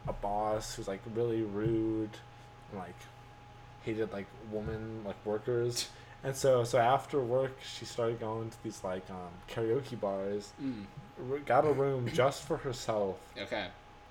a 0.07 0.13
boss 0.13 0.75
who's 0.75 0.89
like 0.89 1.01
really 1.15 1.43
rude, 1.43 2.11
and 2.71 2.81
like 2.81 2.95
hated 3.85 4.13
like 4.13 4.27
woman 4.51 5.03
like 5.05 5.17
workers. 5.25 5.89
And 6.25 6.35
so, 6.35 6.65
so 6.65 6.79
after 6.79 7.21
work, 7.21 7.57
she 7.63 7.85
started 7.85 8.19
going 8.19 8.51
to 8.51 8.57
these 8.65 8.83
like 8.83 9.09
um, 9.09 9.31
karaoke 9.49 9.99
bars, 10.01 10.53
Mm, 10.61 11.47
got 11.47 11.65
a 11.65 11.71
room 11.73 12.11
just 12.13 12.43
for 12.43 12.57
herself 12.57 13.19
okay. 13.41 13.69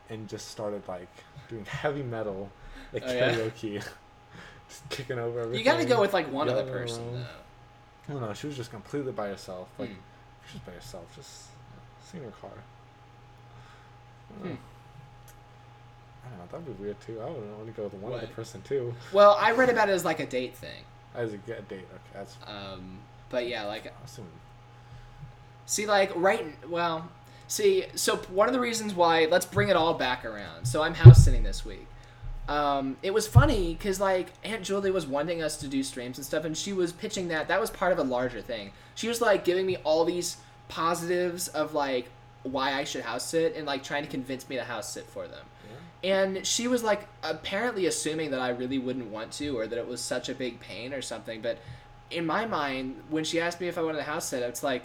And 0.10 0.28
just 0.28 0.50
started 0.50 0.82
like 0.88 1.10
doing 1.50 1.66
heavy 1.84 2.04
metal 2.04 2.50
like 2.94 3.04
Oh, 3.06 3.14
yeah? 3.14 3.34
karaoke 3.34 3.84
just 4.70 4.90
kicking 4.90 5.20
over 5.20 5.40
everything 5.42 5.60
You 5.60 5.66
got 5.66 5.78
to 5.80 5.86
go 5.86 6.00
with 6.02 6.14
like 6.14 6.32
one 6.32 6.50
other 6.50 6.64
person 6.64 7.04
around. 7.04 7.26
though. 8.08 8.14
no 8.20 8.28
no 8.28 8.34
she 8.34 8.48
was 8.48 8.56
just 8.58 8.72
completely 8.72 9.12
by 9.12 9.28
herself 9.28 9.68
like 9.78 9.90
Hmm. 9.90 9.96
she 10.50 10.54
was 10.58 10.62
by 10.64 10.72
herself 10.74 11.06
just 11.16 11.46
sitting 12.06 12.26
in 12.26 12.32
her 12.32 12.38
car 12.40 12.52
I 14.30 14.34
don't 14.34 14.44
know. 14.46 14.56
Hmm. 14.56 14.62
I 16.26 16.30
don't 16.30 16.40
know 16.40 16.46
that'd 16.52 16.78
be 16.78 16.84
weird 16.84 17.00
too 17.02 17.20
I 17.22 17.26
want 17.26 17.66
to 17.68 17.72
go 17.74 17.84
with 17.84 17.94
one 17.96 18.14
other 18.14 18.28
person 18.28 18.62
too 18.62 18.94
Well, 19.14 19.38
I 19.40 19.52
read 19.52 19.70
about 19.70 19.90
it 19.90 19.94
as 19.94 20.04
like 20.06 20.20
a 20.20 20.26
date 20.26 20.56
thing. 20.56 20.84
as 21.16 21.32
a 21.34 21.36
a 21.36 21.62
date 21.62 21.88
okay 21.94 22.14
that's 22.14 22.36
Um, 22.46 23.00
but 23.30 23.48
yeah, 23.48 23.64
like 23.64 23.92
awesome 24.04 24.28
See, 25.70 25.86
like, 25.86 26.14
right. 26.16 26.56
Well, 26.70 27.10
see, 27.48 27.86
so 27.96 28.18
one 28.18 28.48
of 28.48 28.54
the 28.54 28.60
reasons 28.60 28.94
why, 28.94 29.26
let's 29.26 29.46
bring 29.46 29.70
it 29.70 29.76
all 29.76 29.94
back 29.94 30.26
around. 30.26 30.66
So 30.66 30.82
I'm 30.84 30.94
house 30.94 31.24
sitting 31.24 31.44
this 31.44 31.66
week. 31.66 31.88
Um, 32.48 32.96
it 33.04 33.14
was 33.14 33.28
funny 33.28 33.74
because, 33.74 34.00
like, 34.00 34.28
Aunt 34.44 34.64
Julie 34.64 34.92
was 34.92 35.06
wanting 35.06 35.44
us 35.44 35.58
to 35.58 35.68
do 35.68 35.84
streams 35.84 36.18
and 36.18 36.26
stuff, 36.26 36.46
and 36.46 36.56
she 36.56 36.72
was 36.72 36.94
pitching 36.94 37.28
that. 37.28 37.50
That 37.50 37.60
was 37.60 37.70
part 37.70 37.92
of 37.92 38.00
a 38.00 38.04
larger 38.04 38.42
thing. 38.42 38.72
She 38.96 39.10
was, 39.10 39.20
like, 39.20 39.44
giving 39.44 39.66
me 39.66 39.76
all 39.84 40.06
these 40.06 40.38
positives 40.70 41.50
of, 41.50 41.74
like, 41.74 42.10
why 42.44 42.74
I 42.74 42.86
should 42.86 43.02
house 43.04 43.28
sit 43.28 43.56
and, 43.58 43.66
like, 43.66 43.84
trying 43.84 44.04
to 44.04 44.10
convince 44.10 44.48
me 44.48 44.56
to 44.56 44.64
house 44.64 44.94
sit 44.94 45.06
for 45.08 45.28
them. 45.28 45.46
and 46.04 46.46
she 46.46 46.68
was 46.68 46.84
like 46.84 47.08
apparently 47.24 47.86
assuming 47.88 48.32
that 48.32 48.40
I 48.40 48.50
really 48.50 48.78
wouldn't 48.78 49.08
want 49.08 49.32
to 49.34 49.58
or 49.58 49.68
that 49.68 49.78
it 49.78 49.88
was 49.88 50.02
such 50.02 50.30
a 50.30 50.36
big 50.36 50.60
pain 50.60 50.94
or 50.94 51.02
something. 51.02 51.42
But 51.42 51.58
in 52.12 52.26
my 52.26 52.46
mind, 52.46 53.02
when 53.10 53.24
she 53.24 53.40
asked 53.40 53.60
me 53.60 53.68
if 53.68 53.78
I 53.78 53.82
wanted 53.82 54.00
a 54.00 54.04
house 54.04 54.30
sit, 54.30 54.44
it's 54.44 54.64
like, 54.64 54.84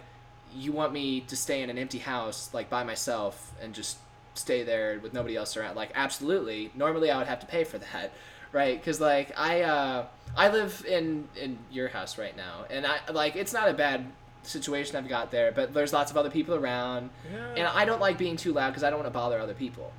you 0.56 0.72
want 0.72 0.92
me 0.92 1.20
to 1.22 1.36
stay 1.36 1.62
in 1.62 1.70
an 1.70 1.78
empty 1.78 1.98
house 1.98 2.50
like 2.52 2.68
by 2.70 2.84
myself 2.84 3.52
and 3.62 3.74
just 3.74 3.98
stay 4.34 4.62
there 4.62 4.98
with 5.02 5.12
nobody 5.12 5.36
else 5.36 5.56
around? 5.56 5.76
Like 5.76 5.90
absolutely. 5.94 6.70
Normally 6.74 7.10
I 7.10 7.18
would 7.18 7.26
have 7.26 7.40
to 7.40 7.46
pay 7.46 7.64
for 7.64 7.78
that, 7.78 8.12
right? 8.52 8.78
Because 8.78 9.00
like 9.00 9.32
I 9.38 9.62
uh, 9.62 10.06
I 10.36 10.48
live 10.50 10.84
in 10.88 11.28
in 11.40 11.58
your 11.70 11.88
house 11.88 12.18
right 12.18 12.36
now, 12.36 12.64
and 12.70 12.86
I 12.86 12.98
like 13.12 13.36
it's 13.36 13.52
not 13.52 13.68
a 13.68 13.74
bad 13.74 14.06
situation 14.44 14.96
I've 14.96 15.08
got 15.08 15.30
there, 15.30 15.52
but 15.52 15.72
there's 15.72 15.92
lots 15.92 16.10
of 16.10 16.16
other 16.16 16.30
people 16.30 16.54
around, 16.54 17.10
Yeah. 17.32 17.54
and 17.58 17.66
I 17.68 17.84
don't 17.84 18.00
like 18.00 18.18
being 18.18 18.36
too 18.36 18.52
loud 18.52 18.70
because 18.70 18.82
I 18.82 18.90
don't 18.90 18.98
want 18.98 19.06
to 19.12 19.16
bother 19.16 19.38
other 19.38 19.54
people. 19.54 19.92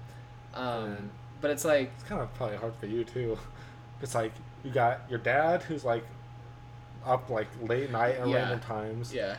Um, 0.53 0.89
Yeah. 0.91 0.95
But 1.41 1.51
it's 1.51 1.65
like 1.65 1.91
it's 1.95 2.03
kind 2.03 2.21
of 2.21 2.33
probably 2.35 2.57
hard 2.57 2.73
for 2.79 2.85
you 2.87 3.03
too. 3.03 3.37
It's 4.01 4.15
like 4.15 4.33
you 4.65 4.71
got 4.71 5.01
your 5.09 5.19
dad 5.19 5.63
who's 5.63 5.85
like 5.85 6.03
up 7.05 7.29
like 7.29 7.47
late 7.61 7.89
night 7.91 8.15
at 8.15 8.27
Yeah. 8.27 8.35
random 8.35 8.59
times. 8.59 9.13
yeah. 9.13 9.35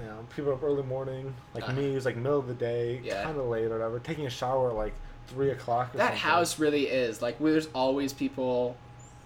You 0.00 0.06
know, 0.06 0.18
people 0.34 0.52
up 0.52 0.62
early 0.62 0.82
morning. 0.82 1.34
Like 1.54 1.64
Uh-huh. 1.64 1.72
me, 1.74 1.92
who's 1.94 2.04
like 2.04 2.16
middle 2.16 2.38
of 2.38 2.48
the 2.48 2.54
day, 2.54 3.00
Yeah. 3.02 3.24
kind 3.24 3.38
of 3.38 3.46
late 3.46 3.64
or 3.66 3.70
whatever. 3.70 3.98
Taking 3.98 4.26
a 4.26 4.30
shower 4.30 4.70
at 4.70 4.76
like 4.76 4.94
three 5.28 5.50
o'clock. 5.50 5.94
Or 5.94 5.98
That 5.98 6.04
something. 6.08 6.18
house 6.20 6.58
really 6.58 6.84
is 6.88 7.20
like 7.22 7.36
where 7.38 7.52
there's 7.52 7.68
always 7.74 8.12
people, 8.12 8.76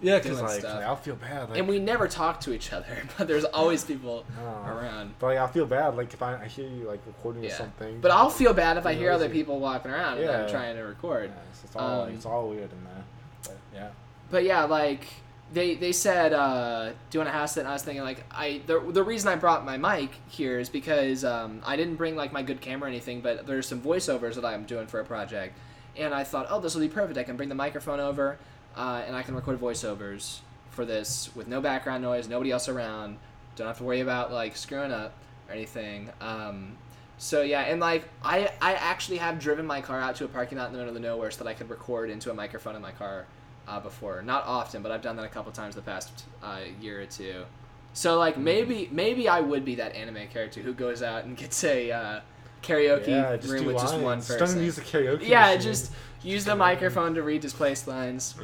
Yeah, 0.01 0.17
because 0.17 0.41
like, 0.41 0.63
like, 0.63 0.83
I'll 0.83 0.95
feel 0.95 1.15
bad. 1.15 1.49
Like, 1.49 1.59
and 1.59 1.67
we 1.67 1.77
never 1.77 2.07
talk 2.07 2.39
to 2.41 2.53
each 2.53 2.73
other, 2.73 2.97
but 3.17 3.27
there's 3.27 3.45
always 3.45 3.83
people 3.83 4.25
Oh. 4.41 4.67
around. 4.67 5.13
But 5.19 5.27
like, 5.27 5.37
I'll 5.37 5.47
feel 5.47 5.65
bad 5.67 5.95
like 5.95 6.13
if 6.13 6.21
I, 6.23 6.41
I 6.41 6.47
hear 6.47 6.67
you 6.67 6.85
like 6.85 7.01
recording 7.05 7.45
or 7.45 7.49
something. 7.51 7.99
But 8.01 8.11
I'll 8.11 8.29
feel 8.31 8.53
bad 8.53 8.77
if 8.77 8.85
I 8.85 8.93
hear 8.93 9.11
other 9.11 9.29
people 9.29 9.59
walking 9.59 9.91
around 9.91 10.17
and 10.19 10.29
I'm 10.29 10.49
trying 10.49 10.75
to 10.75 10.81
record. 10.83 11.29
Yeah, 11.29 11.41
it's, 11.51 11.63
it's 11.65 11.75
all 11.75 12.01
Um, 12.03 12.09
it's 12.09 12.25
all 12.25 12.49
weird 12.49 12.71
in 12.71 12.83
there. 12.85 13.03
But 13.43 13.57
yeah. 13.73 13.89
But 14.31 14.43
yeah, 14.45 14.63
like 14.63 15.05
they 15.53 15.75
they 15.75 15.91
said, 15.91 16.33
uh, 16.33 16.89
do 16.89 17.17
you 17.17 17.19
want 17.19 17.29
a 17.29 17.33
house 17.33 17.53
set? 17.53 17.61
And 17.61 17.69
I 17.69 17.73
was 17.73 17.83
thinking 17.83 18.03
like 18.03 18.23
I 18.31 18.61
the, 18.65 18.79
the 18.79 19.03
reason 19.03 19.29
I 19.29 19.35
brought 19.35 19.65
my 19.65 19.77
mic 19.77 20.11
here 20.29 20.59
is 20.59 20.69
because 20.69 21.25
um, 21.25 21.61
I 21.65 21.75
didn't 21.75 21.95
bring 21.95 22.15
like 22.15 22.31
my 22.31 22.41
good 22.41 22.61
camera 22.61 22.87
or 22.87 22.89
anything, 22.89 23.21
but 23.21 23.45
there's 23.45 23.67
some 23.67 23.81
voiceovers 23.81 24.35
that 24.35 24.45
I'm 24.45 24.63
doing 24.63 24.87
for 24.87 24.99
a 24.99 25.05
project, 25.05 25.57
and 25.97 26.13
I 26.13 26.23
thought, 26.23 26.47
oh, 26.49 26.59
this 26.59 26.73
will 26.73 26.81
be 26.81 26.89
perfect. 26.89 27.17
I 27.17 27.23
can 27.23 27.37
bring 27.37 27.49
the 27.49 27.55
microphone 27.55 27.99
over, 27.99 28.37
uh, 28.75 29.03
and 29.05 29.15
I 29.15 29.23
can 29.23 29.35
record 29.35 29.59
voiceovers 29.59 30.39
for 30.69 30.85
this 30.85 31.29
with 31.35 31.47
no 31.47 31.59
background 31.59 32.01
noise, 32.01 32.29
nobody 32.29 32.51
else 32.51 32.69
around. 32.69 33.17
Don't 33.57 33.67
have 33.67 33.77
to 33.79 33.83
worry 33.83 33.99
about 33.99 34.31
like 34.31 34.55
screwing 34.55 34.91
up 34.91 35.13
or 35.49 35.53
anything. 35.53 36.09
Um, 36.21 36.77
so 37.17 37.41
yeah, 37.41 37.61
and 37.61 37.81
like 37.81 38.07
I 38.23 38.49
I 38.61 38.73
actually 38.73 39.17
have 39.17 39.37
driven 39.37 39.65
my 39.65 39.81
car 39.81 39.99
out 39.99 40.15
to 40.15 40.25
a 40.25 40.27
parking 40.29 40.57
lot 40.57 40.67
in 40.67 40.73
the 40.73 40.79
middle 40.79 40.95
of 40.95 41.01
nowhere 41.01 41.29
so 41.29 41.43
that 41.43 41.49
I 41.49 41.53
could 41.53 41.69
record 41.69 42.09
into 42.09 42.31
a 42.31 42.33
microphone 42.33 42.77
in 42.77 42.81
my 42.81 42.91
car 42.93 43.25
uh, 43.67 43.79
before. 43.79 44.21
Not 44.21 44.45
often, 44.45 44.81
but 44.81 44.91
I've 44.91 45.01
done 45.01 45.15
that 45.17 45.25
a 45.25 45.29
couple 45.29 45.51
times 45.51 45.75
the 45.75 45.81
past 45.81 46.25
uh, 46.43 46.59
year 46.79 47.01
or 47.01 47.05
two. 47.05 47.45
So 47.93 48.17
like 48.17 48.37
maybe 48.37 48.87
maybe 48.91 49.27
I 49.27 49.41
would 49.41 49.65
be 49.65 49.75
that 49.75 49.95
anime 49.95 50.27
character 50.31 50.61
who 50.61 50.73
goes 50.73 51.03
out 51.03 51.25
and 51.25 51.35
gets 51.35 51.63
a 51.63 51.91
uh, 51.91 52.21
karaoke 52.63 53.07
yeah, 53.09 53.37
room 53.51 53.65
with 53.65 53.77
just 53.77 53.95
one 53.95 54.03
lines. 54.03 54.27
person. 54.27 54.55
Don't 54.55 54.65
use 54.65 54.75
the 54.75 54.81
karaoke. 54.81 55.27
yeah, 55.27 55.47
machine. 55.47 55.61
just 55.61 55.91
use 56.23 56.45
the 56.45 56.55
microphone 56.55 57.15
to 57.15 57.23
read 57.23 57.41
displaced 57.41 57.87
lines. 57.87 58.35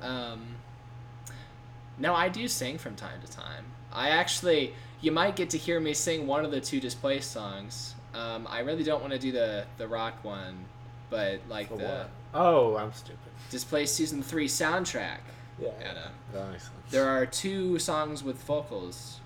Um, 0.00 0.56
no, 1.98 2.14
I 2.14 2.28
do 2.28 2.48
sing 2.48 2.78
from 2.78 2.94
time 2.94 3.20
to 3.24 3.30
time. 3.30 3.64
I 3.92 4.10
actually, 4.10 4.74
you 5.00 5.10
might 5.12 5.36
get 5.36 5.50
to 5.50 5.58
hear 5.58 5.80
me 5.80 5.94
sing 5.94 6.26
one 6.26 6.44
of 6.44 6.50
the 6.50 6.60
two 6.60 6.80
displaced 6.80 7.32
songs. 7.32 7.94
Um, 8.14 8.46
I 8.48 8.60
really 8.60 8.82
don't 8.82 9.00
want 9.00 9.12
to 9.12 9.18
do 9.18 9.32
the 9.32 9.66
the 9.76 9.86
rock 9.86 10.24
one, 10.24 10.64
but 11.10 11.40
like 11.48 11.68
For 11.68 11.76
the 11.76 11.84
what? 11.84 12.10
Oh, 12.38 12.76
I'm 12.76 12.92
stupid. 12.92 13.18
displaced 13.50 13.94
season 13.96 14.22
three 14.22 14.46
soundtrack. 14.46 15.18
Yeah. 15.58 15.70
Anna. 15.80 16.10
That 16.34 16.50
makes 16.50 16.64
sense. 16.64 16.74
There 16.90 17.08
are 17.08 17.24
two 17.24 17.78
songs 17.78 18.22
with 18.22 18.36
vocals. 18.44 19.20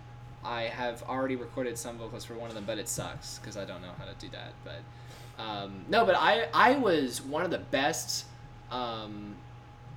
I 0.45 0.63
have 0.63 1.03
already 1.03 1.37
recorded 1.37 1.77
some 1.77 1.99
vocals 1.99 2.25
for 2.25 2.35
one 2.35 2.49
of 2.49 2.55
them, 2.55 2.65
but 2.65 2.79
it 2.79 2.89
sucks 2.89 3.39
because 3.39 3.57
I 3.57 3.65
don't 3.65 3.83
know 3.83 3.91
how 3.99 4.05
to 4.05 4.15
do 4.19 4.29
that. 4.31 4.53
But 4.65 5.43
um, 5.43 5.85
no, 5.89 6.05
but 6.07 6.15
I 6.15 6.49
I 6.55 6.77
was 6.77 7.21
one 7.21 7.45
of 7.45 7.51
the 7.51 7.59
best 7.59 8.27
um, 8.71 9.35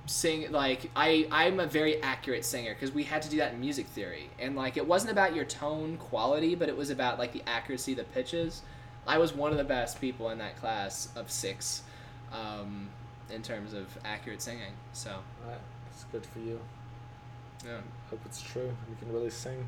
sing 0.06 0.50
like 0.50 0.90
I 0.96 1.28
I'm 1.30 1.60
a 1.60 1.66
very 1.66 2.02
accurate 2.02 2.44
singer 2.44 2.74
because 2.74 2.92
we 2.92 3.04
had 3.04 3.22
to 3.22 3.30
do 3.30 3.36
that 3.36 3.54
in 3.54 3.60
music 3.60 3.86
theory 3.86 4.28
and 4.40 4.56
like 4.56 4.76
it 4.76 4.86
wasn't 4.86 5.12
about 5.12 5.36
your 5.36 5.44
tone 5.44 5.98
quality, 5.98 6.56
but 6.56 6.68
it 6.68 6.76
was 6.76 6.90
about 6.90 7.18
like 7.20 7.32
the 7.32 7.42
accuracy 7.46 7.92
of 7.92 7.98
the 7.98 8.04
pitches. 8.04 8.62
I 9.06 9.18
was 9.18 9.32
one 9.32 9.52
of 9.52 9.58
the 9.58 9.64
best 9.64 10.00
people 10.00 10.30
in 10.30 10.38
that 10.38 10.56
class 10.56 11.10
of 11.14 11.30
six 11.30 11.82
um, 12.32 12.88
in 13.30 13.42
terms 13.42 13.72
of 13.72 13.86
accurate 14.04 14.42
singing. 14.42 14.72
So 14.92 15.10
Alright, 15.44 15.60
That's 15.90 16.04
good 16.04 16.26
for 16.26 16.38
you. 16.40 16.60
yeah. 17.64 17.78
Hope 18.10 18.20
it's 18.26 18.40
true. 18.42 18.66
You 18.88 18.96
can 18.98 19.12
really 19.12 19.30
sing. 19.30 19.66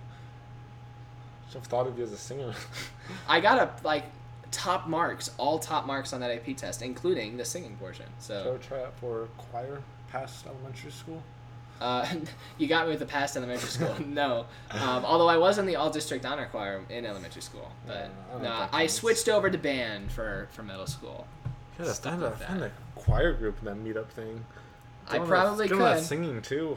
Should 1.49 1.59
have 1.61 1.67
thought 1.67 1.87
of 1.87 1.97
you 1.99 2.05
as 2.05 2.13
a 2.13 2.17
singer. 2.19 2.53
I 3.29 3.41
got 3.41 3.59
a 3.59 3.87
like 3.87 4.05
top 4.51 4.89
marks, 4.89 5.31
all 5.39 5.59
top 5.59 5.87
marks 5.87 6.13
on 6.13 6.21
that 6.21 6.31
AP 6.31 6.57
test, 6.57 6.83
including 6.83 7.37
the 7.37 7.45
singing 7.45 7.77
portion. 7.77 8.07
Should 8.19 8.25
So 8.25 8.55
I 8.55 8.67
try 8.67 8.83
out 8.83 8.95
for 8.99 9.29
choir 9.39 9.81
past 10.11 10.47
elementary 10.47 10.91
school? 10.91 11.23
uh, 11.81 12.07
you 12.59 12.67
got 12.67 12.87
me 12.87 12.91
with 12.91 13.01
the 13.01 13.07
past 13.07 13.37
elementary 13.37 13.69
school. 13.69 13.95
no, 14.07 14.47
um, 14.71 15.05
although 15.05 15.29
I 15.29 15.37
was 15.37 15.59
in 15.59 15.67
the 15.67 15.77
all 15.77 15.91
district 15.91 16.25
honor 16.25 16.47
choir 16.47 16.81
in 16.91 17.05
elementary 17.07 17.43
school, 17.43 17.71
but 17.87 18.11
Yeah, 18.33 18.37
I 18.39 18.43
no, 18.43 18.69
I 18.73 18.87
switched 18.87 19.29
over 19.29 19.51
to 19.51 19.59
band 19.59 20.11
for 20.11 20.49
for 20.53 20.63
middle 20.63 20.87
school. 20.87 21.27
Yeah, 21.79 21.93
Stuff 21.93 22.13
find 22.19 22.23
like 22.23 22.39
that. 22.41 22.73
Choir 23.07 23.33
group 23.33 23.61
that 23.63 23.77
meetup 23.77 24.09
thing. 24.09 24.45
I 25.09 25.13
Get 25.13 25.21
on 25.23 25.29
that- 25.29 25.33
probably 25.35 25.69
that 25.69 25.75
could. 25.77 26.05
singing 26.05 26.43
too. 26.43 26.77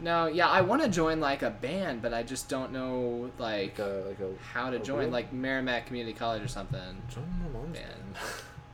No, 0.00 0.26
yeah, 0.26 0.48
I 0.48 0.62
want 0.62 0.82
to 0.82 0.88
join 0.88 1.20
like 1.20 1.42
a 1.42 1.50
band, 1.50 2.00
but 2.00 2.14
I 2.14 2.22
just 2.22 2.48
don't 2.48 2.72
know 2.72 3.30
like 3.38 3.78
Like 3.78 3.86
a 3.86 4.04
like 4.08 4.20
a 4.20 4.30
how 4.54 4.70
to 4.70 4.78
join, 4.78 5.00
group. 5.00 5.12
like 5.12 5.34
Meramec 5.34 5.84
Community 5.86 6.16
College 6.16 6.42
or 6.42 6.48
something. 6.48 6.80
join 7.10 7.24
my 7.42 7.48
mom's 7.58 7.76
Band. 7.76 7.86
band. 8.14 8.16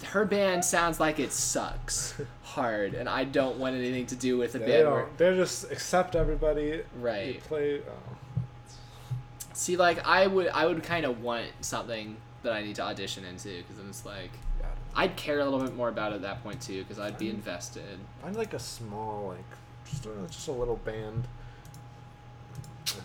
Her 0.10 0.24
band 0.24 0.64
sounds 0.64 1.00
like 1.00 1.18
it 1.18 1.32
sucks 1.32 2.14
hard, 2.44 2.94
and 2.94 3.08
I 3.08 3.24
don't 3.24 3.56
want 3.58 3.74
anything 3.74 4.06
to 4.06 4.14
do 4.14 4.36
with 4.38 4.54
a 4.54 4.58
Yeah, 4.60 4.66
band. 4.66 4.78
they 4.78 4.84
where- 4.84 5.06
They're 5.16 5.34
just 5.36 5.72
accept 5.72 6.14
everybody. 6.14 6.62
You 6.66 6.84
Right. 7.00 7.40
play. 7.42 7.80
Oh. 7.80 8.40
See, 9.54 9.76
like 9.76 10.06
I 10.06 10.26
would, 10.26 10.48
I 10.48 10.66
would 10.66 10.82
kind 10.84 11.04
of 11.06 11.22
want 11.22 11.46
something 11.60 12.18
that 12.42 12.52
I 12.52 12.62
need 12.62 12.76
to 12.76 12.82
audition 12.82 13.24
into 13.24 13.48
because 13.62 13.78
then 13.78 13.86
it's 13.88 14.04
like. 14.06 14.30
I'd 14.97 15.14
care 15.16 15.39
a 15.40 15.44
little 15.44 15.60
bit 15.60 15.77
more 15.77 15.89
about 15.90 16.12
it 16.12 16.16
at 16.16 16.23
that 16.23 16.43
point 16.43 16.60
too 16.60 16.82
because 16.82 16.98
I'd 16.98 17.18
be 17.18 17.27
I'm- 17.27 17.36
invested. 17.36 17.98
Find 18.23 18.35
like 18.35 18.55
a 18.55 18.59
small 18.59 19.28
like 19.28 19.44
just 19.90 20.06
a, 20.06 20.10
just 20.28 20.48
a 20.48 20.52
little 20.52 20.77
band. 20.77 21.24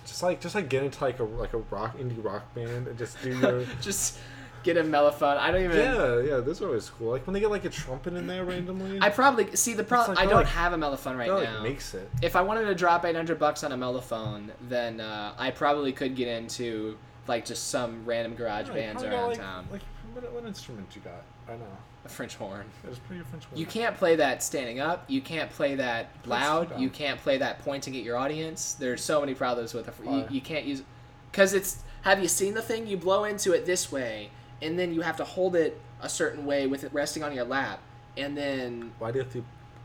Just 0.05 0.23
like 0.23 0.39
just 0.39 0.55
like 0.55 0.69
get 0.69 0.83
into 0.83 1.03
like 1.03 1.19
a 1.19 1.23
like 1.23 1.53
a 1.53 1.57
rock 1.57 1.97
indie 1.97 2.23
rock 2.23 2.53
band 2.53 2.87
and 2.87 2.97
just 2.97 3.21
do 3.21 3.37
your 3.39 3.65
Just 3.81 4.19
get 4.63 4.77
a 4.77 4.83
mellophone. 4.83 5.37
I 5.37 5.49
don't 5.51 5.63
even. 5.63 5.77
yeah 5.77 6.19
yeah 6.21 6.37
this 6.37 6.57
is 6.57 6.61
always 6.61 6.89
cool 6.91 7.11
like 7.11 7.25
when 7.25 7.33
they 7.33 7.39
get 7.39 7.49
like 7.49 7.65
a 7.65 7.69
trumpet 7.69 8.13
in 8.13 8.27
there 8.27 8.45
randomly 8.45 8.99
I 9.01 9.09
probably 9.09 9.55
see 9.55 9.73
the 9.73 9.83
problem. 9.83 10.15
like- 10.15 10.23
I 10.25 10.29
don't 10.29 10.41
like- 10.43 10.47
have 10.47 10.73
a 10.73 10.77
mellophone 10.77 11.17
right 11.17 11.27
that 11.29 11.35
like 11.35 11.49
now. 11.49 11.63
makes 11.63 11.93
it 11.95 12.07
if 12.21 12.35
I 12.35 12.41
wanted 12.41 12.65
to 12.65 12.75
drop 12.75 13.03
800 13.03 13.39
bucks 13.39 13.63
on 13.63 13.71
a 13.71 13.77
mellophone, 13.77 14.49
then 14.69 15.01
uh, 15.01 15.33
I 15.37 15.49
probably 15.51 15.91
could 15.91 16.15
get 16.15 16.27
into 16.27 16.95
like 17.27 17.43
just 17.45 17.69
some 17.69 18.05
random 18.05 18.35
garage 18.35 18.67
Yeah, 18.67 18.73
bands 18.73 19.01
got, 19.03 19.11
around 19.11 19.35
town. 19.35 19.67
like 19.71 19.81
what, 20.13 20.31
what 20.33 20.45
instrument 20.45 20.87
you 20.95 21.01
got 21.01 21.23
I 21.47 21.53
know 21.53 21.77
A 22.05 22.09
French 22.09 22.35
horn. 22.35 22.65
just 22.87 23.05
play 23.07 23.17
your 23.17 23.25
French 23.25 23.45
horn. 23.45 23.59
You 23.59 23.65
can't 23.65 23.95
play 23.97 24.15
that 24.15 24.41
standing 24.43 24.79
up. 24.79 25.03
You 25.07 25.21
can't 25.21 25.49
play 25.49 25.75
that 25.75 26.09
loud. 26.25 26.79
You 26.79 26.89
can't 26.89 27.19
play 27.19 27.37
that 27.37 27.59
pointing 27.59 27.95
at 27.95 28.03
your 28.03 28.17
audience. 28.17 28.73
There's 28.73 29.03
so 29.03 29.19
many 29.19 29.33
problems 29.33 29.73
with 29.73 29.87
it. 29.87 29.93
You, 30.03 30.09
Why? 30.09 30.27
you 30.29 30.41
can't 30.41 30.65
use 30.65 30.83
because 31.31 31.53
it's. 31.53 31.83
Have 32.03 32.19
you 32.19 32.27
seen 32.27 32.55
the 32.55 32.61
thing? 32.63 32.87
You 32.87 32.97
blow 32.97 33.25
into 33.25 33.51
it 33.53 33.65
this 33.65 33.91
way, 33.91 34.31
and 34.61 34.79
then 34.79 34.91
you 34.93 35.01
have 35.01 35.17
to 35.17 35.23
hold 35.23 35.55
it 35.55 35.79
a 36.01 36.09
certain 36.09 36.45
way 36.47 36.65
with 36.65 36.83
it 36.83 36.91
resting 36.93 37.23
on 37.23 37.33
your 37.33 37.45
lap, 37.45 37.79
and 38.17 38.35
then 38.35 38.91
why 38.97 39.11
do 39.11 39.19
you 39.19 39.23
have 39.23 39.33
to 39.33 39.43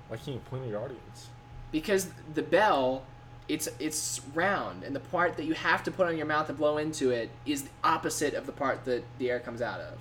why 0.08 0.16
can't 0.16 0.28
you 0.28 0.38
point 0.48 0.62
at 0.62 0.70
your 0.70 0.82
audience 0.82 1.28
because 1.72 2.08
the 2.34 2.42
bell, 2.42 3.02
it's 3.48 3.68
it's 3.78 4.20
round, 4.34 4.82
and 4.82 4.94
the 4.96 5.00
part 5.00 5.36
that 5.36 5.44
you 5.44 5.54
have 5.54 5.82
to 5.84 5.90
put 5.90 6.06
on 6.06 6.16
your 6.16 6.26
mouth 6.26 6.48
and 6.48 6.56
blow 6.56 6.78
into 6.78 7.10
it 7.10 7.30
is 7.44 7.64
the 7.64 7.70
opposite 7.84 8.34
of 8.34 8.46
the 8.46 8.52
part 8.52 8.84
that 8.86 9.04
the 9.18 9.30
air 9.30 9.40
comes 9.40 9.60
out 9.60 9.80
of. 9.80 9.98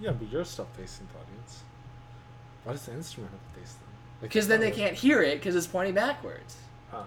Yeah 0.00 0.10
but 0.10 0.30
your 0.30 0.44
stuff 0.44 0.66
facing 0.76 1.06
the 1.12 1.18
audience 1.20 1.62
why 2.64 2.72
does 2.72 2.84
the 2.86 2.92
instrument 2.92 3.32
have 3.32 3.54
to 3.54 3.60
face 3.60 3.72
them 3.74 3.82
Like, 4.22 4.30
Because 4.30 4.48
then 4.48 4.60
they 4.60 4.70
can't 4.70 4.94
hear 4.94 5.22
it 5.22 5.36
because 5.38 5.54
it's 5.56 5.66
pointing 5.66 5.94
backwards. 5.94 6.56
oh. 6.92 7.04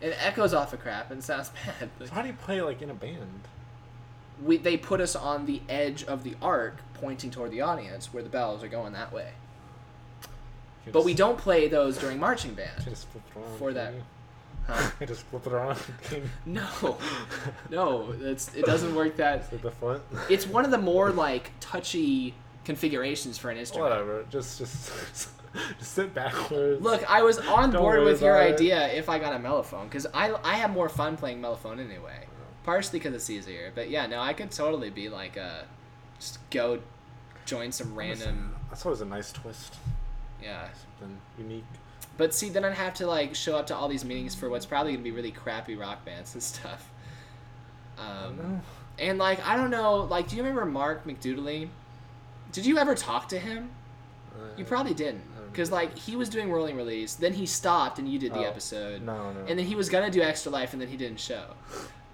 It 0.00 0.16
echoes 0.20 0.54
off 0.54 0.72
of 0.72 0.80
crap 0.80 1.10
and 1.10 1.22
sounds 1.24 1.50
bad. 1.80 1.90
so 2.06 2.14
how 2.14 2.22
do 2.22 2.28
you 2.28 2.34
play 2.34 2.60
like 2.62 2.82
in 2.82 2.90
a 2.90 2.94
band 2.94 3.42
we 4.42 4.56
they 4.56 4.76
put 4.76 5.00
us 5.00 5.16
on 5.16 5.46
the 5.46 5.60
edge 5.68 6.04
of 6.04 6.22
the 6.22 6.36
arc 6.40 6.76
pointing 6.94 7.30
toward 7.30 7.50
the 7.50 7.60
audience 7.60 8.12
where 8.14 8.22
the 8.22 8.28
bells 8.28 8.62
are 8.62 8.68
going 8.68 8.92
that 8.92 9.12
way 9.12 9.30
but 10.92 11.04
we 11.04 11.12
don't 11.14 11.36
play 11.38 11.66
those 11.68 11.98
during 11.98 12.18
marching 12.18 12.54
band 12.54 12.82
just 12.84 13.08
flip 13.08 13.22
it 13.34 13.38
around 13.38 13.58
For 13.58 13.72
that-? 13.72 13.94
Huh? 14.68 14.90
You 15.00 15.06
just 15.06 15.22
flip 15.22 15.46
it 15.46 15.52
around 15.52 15.78
no 16.46 16.98
no 17.70 18.14
it's, 18.20 18.54
it 18.54 18.64
doesn't 18.64 18.94
work 18.94 19.16
that 19.16 19.52
at 19.52 19.62
the 19.62 19.70
front 19.70 20.02
it's 20.28 20.46
one 20.46 20.64
of 20.64 20.70
the 20.70 20.78
more 20.92 21.10
like 21.10 21.52
touchy 21.60 22.34
configurations 22.64 23.38
for 23.38 23.50
an 23.50 23.56
instrument 23.58 23.90
whatever 23.90 24.24
just 24.30 24.58
just 24.58 25.30
Just 25.78 25.92
sit 25.92 26.12
backwards. 26.14 26.82
Look, 26.82 27.10
I 27.10 27.22
was 27.22 27.38
on 27.38 27.70
Don't 27.70 27.80
board 27.80 28.04
with 28.04 28.20
your 28.20 28.36
it. 28.36 28.52
idea 28.54 28.86
if 28.88 29.08
I 29.08 29.18
got 29.18 29.32
a 29.32 29.38
mellophone 29.38 29.84
because 29.84 30.06
I 30.12 30.34
I 30.44 30.54
have 30.56 30.70
more 30.70 30.90
fun 30.90 31.16
playing 31.16 31.40
mellophone 31.40 31.80
anyway. 31.80 32.26
Partially 32.64 32.98
because 32.98 33.14
it's 33.14 33.30
easier, 33.30 33.72
but 33.74 33.88
yeah, 33.88 34.06
no, 34.06 34.20
I 34.20 34.34
could 34.34 34.50
totally 34.50 34.90
be 34.90 35.08
like 35.08 35.38
a 35.38 35.64
just 36.20 36.38
go 36.50 36.80
join 37.46 37.72
some 37.72 37.94
random 37.94 38.54
That's 38.68 38.84
always 38.84 39.00
a 39.00 39.06
nice 39.06 39.32
twist. 39.32 39.74
yeah. 40.42 40.68
Something 41.00 41.18
unique. 41.38 41.64
But 42.18 42.34
see, 42.34 42.50
then 42.50 42.64
I'd 42.64 42.74
have 42.74 42.92
to 42.94 43.06
like 43.06 43.34
show 43.34 43.56
up 43.56 43.66
to 43.68 43.74
all 43.76 43.88
these 43.88 44.04
meetings 44.04 44.34
for 44.34 44.50
what's 44.50 44.66
probably 44.66 44.92
gonna 44.92 45.02
be 45.04 45.10
really 45.12 45.30
crappy 45.32 45.74
rock 45.76 46.04
bands 46.04 46.34
and 46.34 46.42
stuff. 46.52 46.90
Um, 47.98 48.62
and 48.98 49.18
like 49.18 49.44
I 49.46 49.56
don't 49.56 49.70
know, 49.70 49.96
like 50.02 50.28
do 50.28 50.36
you 50.36 50.42
remember 50.42 50.64
Mark 50.66 51.04
McDoodley? 51.06 51.68
Did 52.52 52.66
you 52.66 52.78
ever 52.78 52.94
talk 52.94 53.28
to 53.30 53.38
him? 53.38 53.70
You 54.56 54.64
Uh, 54.64 54.68
probably 54.68 54.94
didn't, 54.94 55.22
because 55.50 55.70
like 55.72 55.96
he 55.98 56.14
was 56.16 56.28
doing 56.28 56.50
rolling 56.52 56.76
release, 56.76 57.14
then 57.14 57.32
he 57.32 57.44
stopped 57.46 57.98
and 57.98 58.08
you 58.08 58.18
did 58.18 58.32
the 58.32 58.38
Oh, 58.40 58.44
episode, 58.44 59.02
No, 59.02 59.32
no. 59.32 59.40
and 59.48 59.58
then 59.58 59.66
he 59.66 59.74
was 59.74 59.88
gonna 59.88 60.10
do 60.10 60.20
Extra 60.22 60.52
Life 60.52 60.72
and 60.72 60.80
then 60.82 60.88
he 60.88 60.96
didn't 60.96 61.20
show. 61.20 61.44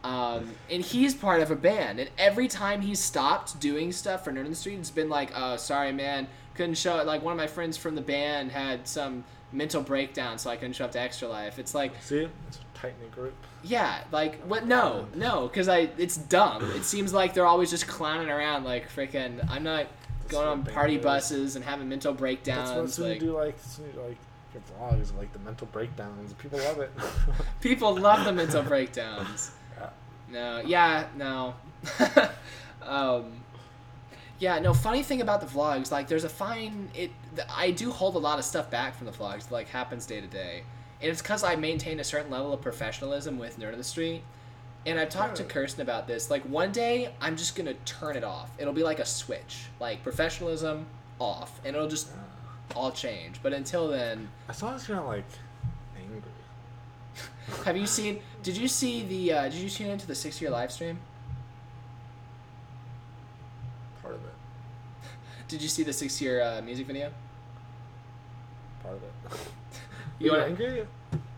Um, 0.03 0.51
and 0.71 0.83
he's 0.83 1.15
part 1.15 1.41
of 1.41 1.51
a 1.51 1.57
band, 1.57 1.99
and 1.99 2.11
every 2.19 2.47
time 2.47 2.83
he 2.83 2.95
stopped 2.95 3.59
doing 3.59 3.91
stuff 3.91 4.23
for 4.25 4.33
Nerd 4.33 4.55
Street, 4.55 4.79
it's 4.79 4.91
been 4.91 5.09
like, 5.09 5.33
"Oh, 5.35 5.57
sorry, 5.57 5.93
man, 5.93 6.29
couldn't 6.55 6.75
show 6.77 6.99
it." 6.99 7.07
Like 7.07 7.23
one 7.23 7.33
of 7.33 7.39
my 7.39 7.47
friends 7.47 7.79
from 7.79 7.95
the 7.95 8.03
band 8.03 8.53
had 8.53 8.87
some 8.87 9.25
mental 9.55 9.83
breakdown, 9.83 10.39
so 10.39 10.51
I 10.51 10.57
couldn't 10.57 10.75
show 10.75 10.85
up 10.85 10.93
to 10.93 11.01
Extra 11.01 11.29
Life. 11.29 11.59
It's 11.59 11.75
like, 11.75 11.93
See, 12.03 12.29
it's 12.49 12.59
a 12.59 12.79
tight 12.79 12.95
knit 13.01 13.13
group. 13.13 13.35
yeah, 13.63 14.03
like 14.13 14.41
what? 14.43 14.67
No, 14.67 15.07
no, 15.15 15.47
because 15.49 15.69
I 15.69 15.89
it's 15.97 16.17
dumb. 16.17 16.71
It 16.73 16.85
seems 16.95 17.13
like 17.13 17.33
they're 17.35 17.47
always 17.47 17.71
just 17.71 17.87
clowning 17.87 18.29
around, 18.31 18.65
like 18.65 18.91
freaking. 18.91 19.49
I'm 19.51 19.63
not 19.63 19.87
going 20.29 20.49
on 20.49 20.65
party 20.65 20.97
is. 20.97 21.03
buses 21.05 21.57
and 21.57 21.65
having 21.65 21.89
mental 21.89 22.13
That's 22.13 22.21
breakdowns. 22.21 22.71
what 22.71 22.85
that's 22.87 22.99
when 22.99 23.09
like 23.11 23.21
you 23.21 23.29
do 23.29 23.37
like, 23.37 23.57
that's 23.57 23.79
you 23.79 24.01
like 24.01 24.17
your 24.53 24.63
vlogs, 24.91 25.17
like 25.17 25.33
the 25.33 25.39
mental 25.41 25.67
breakdowns. 25.73 26.33
People 26.35 26.59
love 26.61 26.81
it. 26.81 26.91
people 27.61 27.97
love 27.97 28.25
the 28.25 28.33
mental 28.33 28.63
breakdowns. 28.63 29.51
Yeah. 29.77 29.91
No, 30.31 30.63
yeah, 30.65 31.07
no. 31.17 31.55
um, 32.83 33.33
yeah, 34.45 34.59
no. 34.59 34.75
Funny 34.75 35.03
thing 35.03 35.23
about 35.23 35.41
the 35.41 35.47
vlogs, 35.47 35.91
like, 35.91 36.07
there's 36.07 36.25
a 36.25 36.29
fine. 36.29 36.91
It. 36.95 37.11
I 37.49 37.71
do 37.71 37.91
hold 37.91 38.15
a 38.15 38.19
lot 38.19 38.39
of 38.39 38.45
stuff 38.45 38.71
back 38.71 38.95
from 38.95 39.07
the 39.07 39.13
vlogs. 39.13 39.45
that, 39.45 39.53
Like, 39.53 39.69
happens 39.69 40.05
day 40.05 40.21
to 40.21 40.27
day, 40.27 40.65
and 41.01 41.11
it's 41.11 41.23
because 41.23 41.43
I 41.43 41.57
maintain 41.57 41.99
a 41.99 42.05
certain 42.05 42.31
level 42.31 42.53
of 42.53 42.61
professionalism 42.61 43.39
with 43.39 43.59
Nerd 43.59 43.71
of 43.71 43.79
the 43.79 43.85
Street. 43.85 44.23
And 44.85 45.01
I've 45.01 45.09
talked 45.09 45.37
to 45.37 45.45
Kirsten 45.45 45.81
about 45.81 46.07
this. 46.07 46.31
Like, 46.31 46.43
one 46.43 46.73
day 46.73 47.15
I'm 47.23 47.39
just 47.39 47.57
gonna 47.57 47.73
turn 47.87 48.17
it 48.19 48.25
off. 48.25 48.51
It'll 48.59 48.75
be 48.75 48.83
like 48.83 48.99
a 48.99 49.07
switch, 49.07 49.65
like 49.81 50.03
professionalism 50.03 50.85
off, 51.19 51.59
and 51.65 51.75
it'll 51.75 51.89
just 51.89 52.11
all 52.77 52.93
change. 52.93 53.41
But 53.43 53.55
until 53.55 53.89
then, 53.89 54.29
I 54.47 54.55
long 54.63 54.75
as 54.75 54.87
you're 54.87 54.99
not 54.99 55.07
like 55.07 55.25
angry. 55.99 56.21
have 57.65 57.79
you 57.79 57.87
seen? 57.87 58.21
Did 58.43 58.59
you 58.59 58.69
see 58.69 59.05
the? 59.05 59.33
Uh, 59.33 59.43
did 59.45 59.55
you 59.55 59.71
tune 59.71 59.89
into 59.89 60.07
the 60.07 60.15
six 60.15 60.39
year 60.43 60.51
live 60.51 60.71
stream? 60.71 60.99
Part 64.03 64.17
of 64.17 64.21
it. 64.21 64.35
Did 65.55 65.63
you 65.63 65.69
see 65.69 65.85
the 65.85 65.93
six 65.93 66.21
year 66.21 66.43
uh, 66.43 66.61
music 66.63 66.89
video? 66.89 67.13
Part 68.83 68.97
of 68.97 69.03
it. 69.05 69.39
You 70.19 70.27
You 70.27 70.33
wanna- 70.33 70.47
angry? 70.47 70.87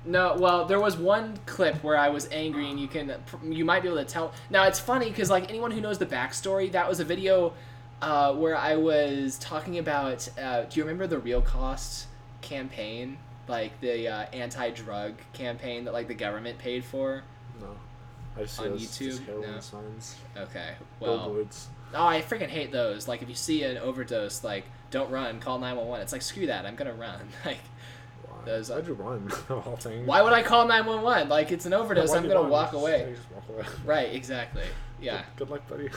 No, 0.07 0.37
well, 0.39 0.65
there 0.65 0.81
was 0.81 0.97
one 0.97 1.39
clip 1.45 1.83
where 1.85 1.99
I 1.99 2.09
was 2.09 2.27
angry, 2.33 2.71
and 2.71 2.81
you 2.81 2.89
can, 2.89 3.15
you 3.45 3.67
might 3.67 3.83
be 3.83 3.89
able 3.89 3.99
to 3.99 4.07
tell. 4.07 4.33
Now 4.49 4.65
it's 4.69 4.81
funny 4.81 5.11
because 5.11 5.29
like 5.29 5.51
anyone 5.51 5.71
who 5.71 5.83
knows 5.83 5.99
the 5.99 6.07
backstory, 6.07 6.73
that 6.73 6.89
was 6.89 6.99
a 6.99 7.05
video 7.05 7.53
uh, 8.01 8.33
where 8.33 8.57
I 8.57 8.77
was 8.77 9.37
talking 9.39 9.77
about. 9.77 10.27
Uh, 10.41 10.63
do 10.63 10.81
you 10.81 10.85
remember 10.85 11.07
the 11.07 11.19
Real 11.19 11.43
Cost 11.43 12.07
campaign, 12.41 13.19
like 13.49 13.79
the 13.83 14.09
uh, 14.09 14.27
anti-drug 14.33 15.13
campaign 15.35 15.85
that 15.85 15.93
like 15.93 16.09
the 16.09 16.15
government 16.15 16.57
paid 16.59 16.87
for? 16.87 17.23
No. 17.61 17.77
I 18.35 18.41
just 18.45 18.57
see 18.57 18.65
On 18.65 18.79
YouTube? 18.79 19.43
No. 19.47 19.61
signs. 19.61 20.17
Okay, 20.39 20.73
well, 21.01 21.19
Billboards. 21.19 21.69
Oh, 21.95 22.07
I 22.07 22.23
freaking 22.23 22.49
hate 22.49 22.73
those. 22.73 23.09
Like 23.09 23.23
if 23.23 23.29
you 23.29 23.35
see 23.35 23.63
an 23.65 23.79
overdose, 23.79 24.43
like 24.45 24.65
don't 24.91 25.11
run, 25.11 25.41
call 25.41 25.59
nine 25.59 25.77
one 25.77 25.87
one. 25.87 26.01
It's 26.01 26.13
like 26.13 26.23
screw 26.23 26.47
that, 26.47 26.67
I'm 26.67 26.75
gonna 26.77 26.95
run. 26.95 27.21
Like 27.45 27.59
Why? 28.25 28.45
those- 28.45 28.71
Why'd 28.71 28.87
you 28.87 28.95
run? 28.95 29.31
all 29.51 29.77
things. 29.77 30.07
why 30.07 30.23
would 30.23 30.33
I 30.33 30.43
call 30.43 30.67
nine 30.67 30.87
one 30.87 31.03
one? 31.03 31.29
Like 31.29 31.53
it's 31.53 31.67
an 31.67 31.73
overdose, 31.73 32.13
I'm 32.13 32.27
gonna 32.29 32.49
walk 32.49 32.73
away. 32.73 33.15
just 33.17 33.31
walk 33.33 33.45
away. 33.49 33.65
Right, 33.85 34.15
exactly. 34.15 34.63
Yeah. 35.01 35.23
Good, 35.37 35.49
good 35.49 35.51
luck, 35.51 35.69
buddy. 35.69 35.91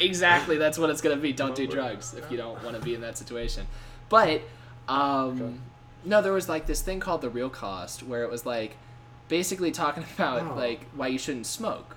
exactly. 0.00 0.56
That's 0.58 0.78
what 0.78 0.90
it's 0.90 1.00
gonna 1.00 1.16
be. 1.16 1.32
Don't 1.32 1.54
do 1.54 1.66
drugs 1.66 2.14
if 2.14 2.30
you 2.30 2.36
don't 2.36 2.62
want 2.64 2.76
to 2.76 2.82
be 2.82 2.94
in 2.94 3.00
that 3.02 3.16
situation. 3.16 3.66
But 4.08 4.42
um, 4.88 4.98
Okay. 5.40 5.54
no, 6.04 6.20
there 6.22 6.32
was 6.32 6.48
like 6.48 6.66
this 6.66 6.82
thing 6.82 6.98
called 7.00 7.20
the 7.20 7.30
real 7.30 7.50
cost, 7.50 8.02
where 8.02 8.24
it 8.24 8.30
was 8.30 8.44
like 8.44 8.76
basically 9.28 9.70
talking 9.70 10.04
about 10.14 10.42
Oh. 10.42 10.54
like 10.56 10.86
why 10.94 11.06
you 11.06 11.18
shouldn't 11.18 11.46
smoke 11.46 11.96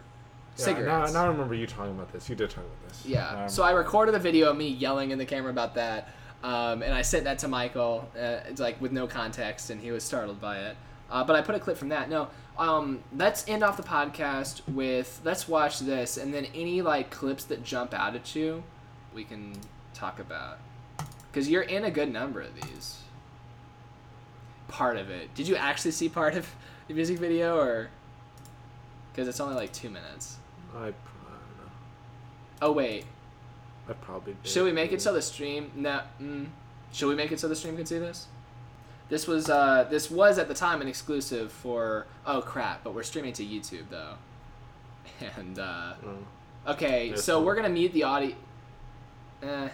Yeah, 0.58 0.66
cigarettes. 0.66 1.14
Now, 1.14 1.22
now 1.22 1.26
I 1.26 1.32
remember 1.32 1.56
you 1.56 1.68
talking 1.68 1.92
about 1.92 2.12
this. 2.12 2.30
You 2.30 2.36
did 2.36 2.50
talk 2.50 2.64
about 2.64 2.90
this. 2.90 3.06
Yeah. 3.06 3.44
Um, 3.44 3.50
So 3.50 3.64
I 3.64 3.72
recorded 3.72 4.16
a 4.16 4.20
video 4.20 4.50
of 4.50 4.58
me 4.58 4.68
yelling 4.68 5.12
in 5.12 5.18
the 5.18 5.26
camera 5.26 5.50
about 5.52 5.76
that, 5.76 6.10
um, 6.44 6.82
and 6.82 6.94
I 6.94 7.02
sent 7.02 7.24
that 7.24 7.40
to 7.40 7.48
Michael, 7.48 8.10
uh, 8.16 8.42
it's 8.48 8.60
like 8.62 8.80
with 8.82 8.92
no 8.92 9.08
context, 9.08 9.70
and 9.70 9.82
he 9.82 9.92
was 9.92 10.04
startled 10.04 10.40
by 10.42 10.60
it. 10.60 10.78
Uh, 11.10 11.24
but 11.24 11.36
I 11.36 11.42
put 11.42 11.56
a 11.56 11.60
clip 11.60 11.78
from 11.78 11.90
that. 11.90 12.10
No, 12.10 12.30
um, 12.58 13.04
let's 13.16 13.48
end 13.48 13.64
off 13.64 13.78
the 13.78 13.84
podcast 13.84 14.62
with 14.68 15.22
let's 15.24 15.48
watch 15.48 15.80
this, 15.80 16.18
and 16.18 16.34
then 16.34 16.46
any 16.54 16.82
like 16.82 17.10
clips 17.10 17.46
that 17.46 17.64
jump 17.64 17.94
out 17.94 18.16
at 18.16 18.36
you, 18.36 18.64
we 19.14 19.24
can 19.24 19.54
talk 19.94 20.20
about. 20.20 20.60
Because 21.32 21.50
you're 21.50 21.64
in 21.64 21.84
a 21.84 21.92
good 21.92 22.12
number 22.12 22.42
of 22.42 22.54
these. 22.56 23.00
Part 24.68 24.98
of 24.98 25.10
it. 25.10 25.34
Did 25.34 25.48
you 25.48 25.56
actually 25.56 25.92
see 25.92 26.10
part 26.10 26.36
of 26.36 26.48
the 26.88 26.94
music 26.94 27.20
video, 27.20 27.58
or? 27.58 27.90
Because 29.12 29.28
it's 29.28 29.40
only 29.40 29.56
like 29.56 29.72
two 29.72 29.90
minutes. 29.90 30.38
I, 30.76 30.80
I 30.80 30.82
don't 30.82 30.92
know. 30.92 31.72
Oh 32.62 32.72
wait, 32.72 33.06
I 33.90 33.94
probably 33.94 34.34
did. 34.42 34.50
Should 34.50 34.64
we 34.66 34.72
make 34.72 34.92
it 34.92 35.02
so 35.02 35.14
the 35.14 35.22
stream? 35.22 35.72
No. 35.76 36.02
Mm, 36.22 36.48
should 36.92 37.08
we 37.10 37.16
make 37.16 37.32
it 37.32 37.40
so 37.40 37.48
the 37.48 37.56
stream 37.56 37.76
can 37.76 37.86
see 37.86 38.00
this? 38.00 38.28
This 39.10 39.28
was 39.28 39.50
uh 39.50 39.86
this 39.90 40.10
was 40.10 40.40
at 40.40 40.48
the 40.48 40.54
time 40.54 40.82
an 40.82 40.88
exclusive 40.88 41.52
for 41.52 42.08
oh 42.26 42.42
crap, 42.42 42.84
but 42.84 42.94
we're 42.96 43.04
streaming 43.04 43.34
to 43.34 43.44
YouTube 43.46 43.90
though. 43.90 44.16
And 45.38 45.60
uh 45.60 45.94
Oh. 46.06 46.72
okay, 46.72 47.16
so 47.16 47.42
we're 47.44 47.56
gonna 47.56 47.70
mute 47.70 47.94
the 47.94 48.04
audio. 48.04 48.36
Eh. 49.44 49.70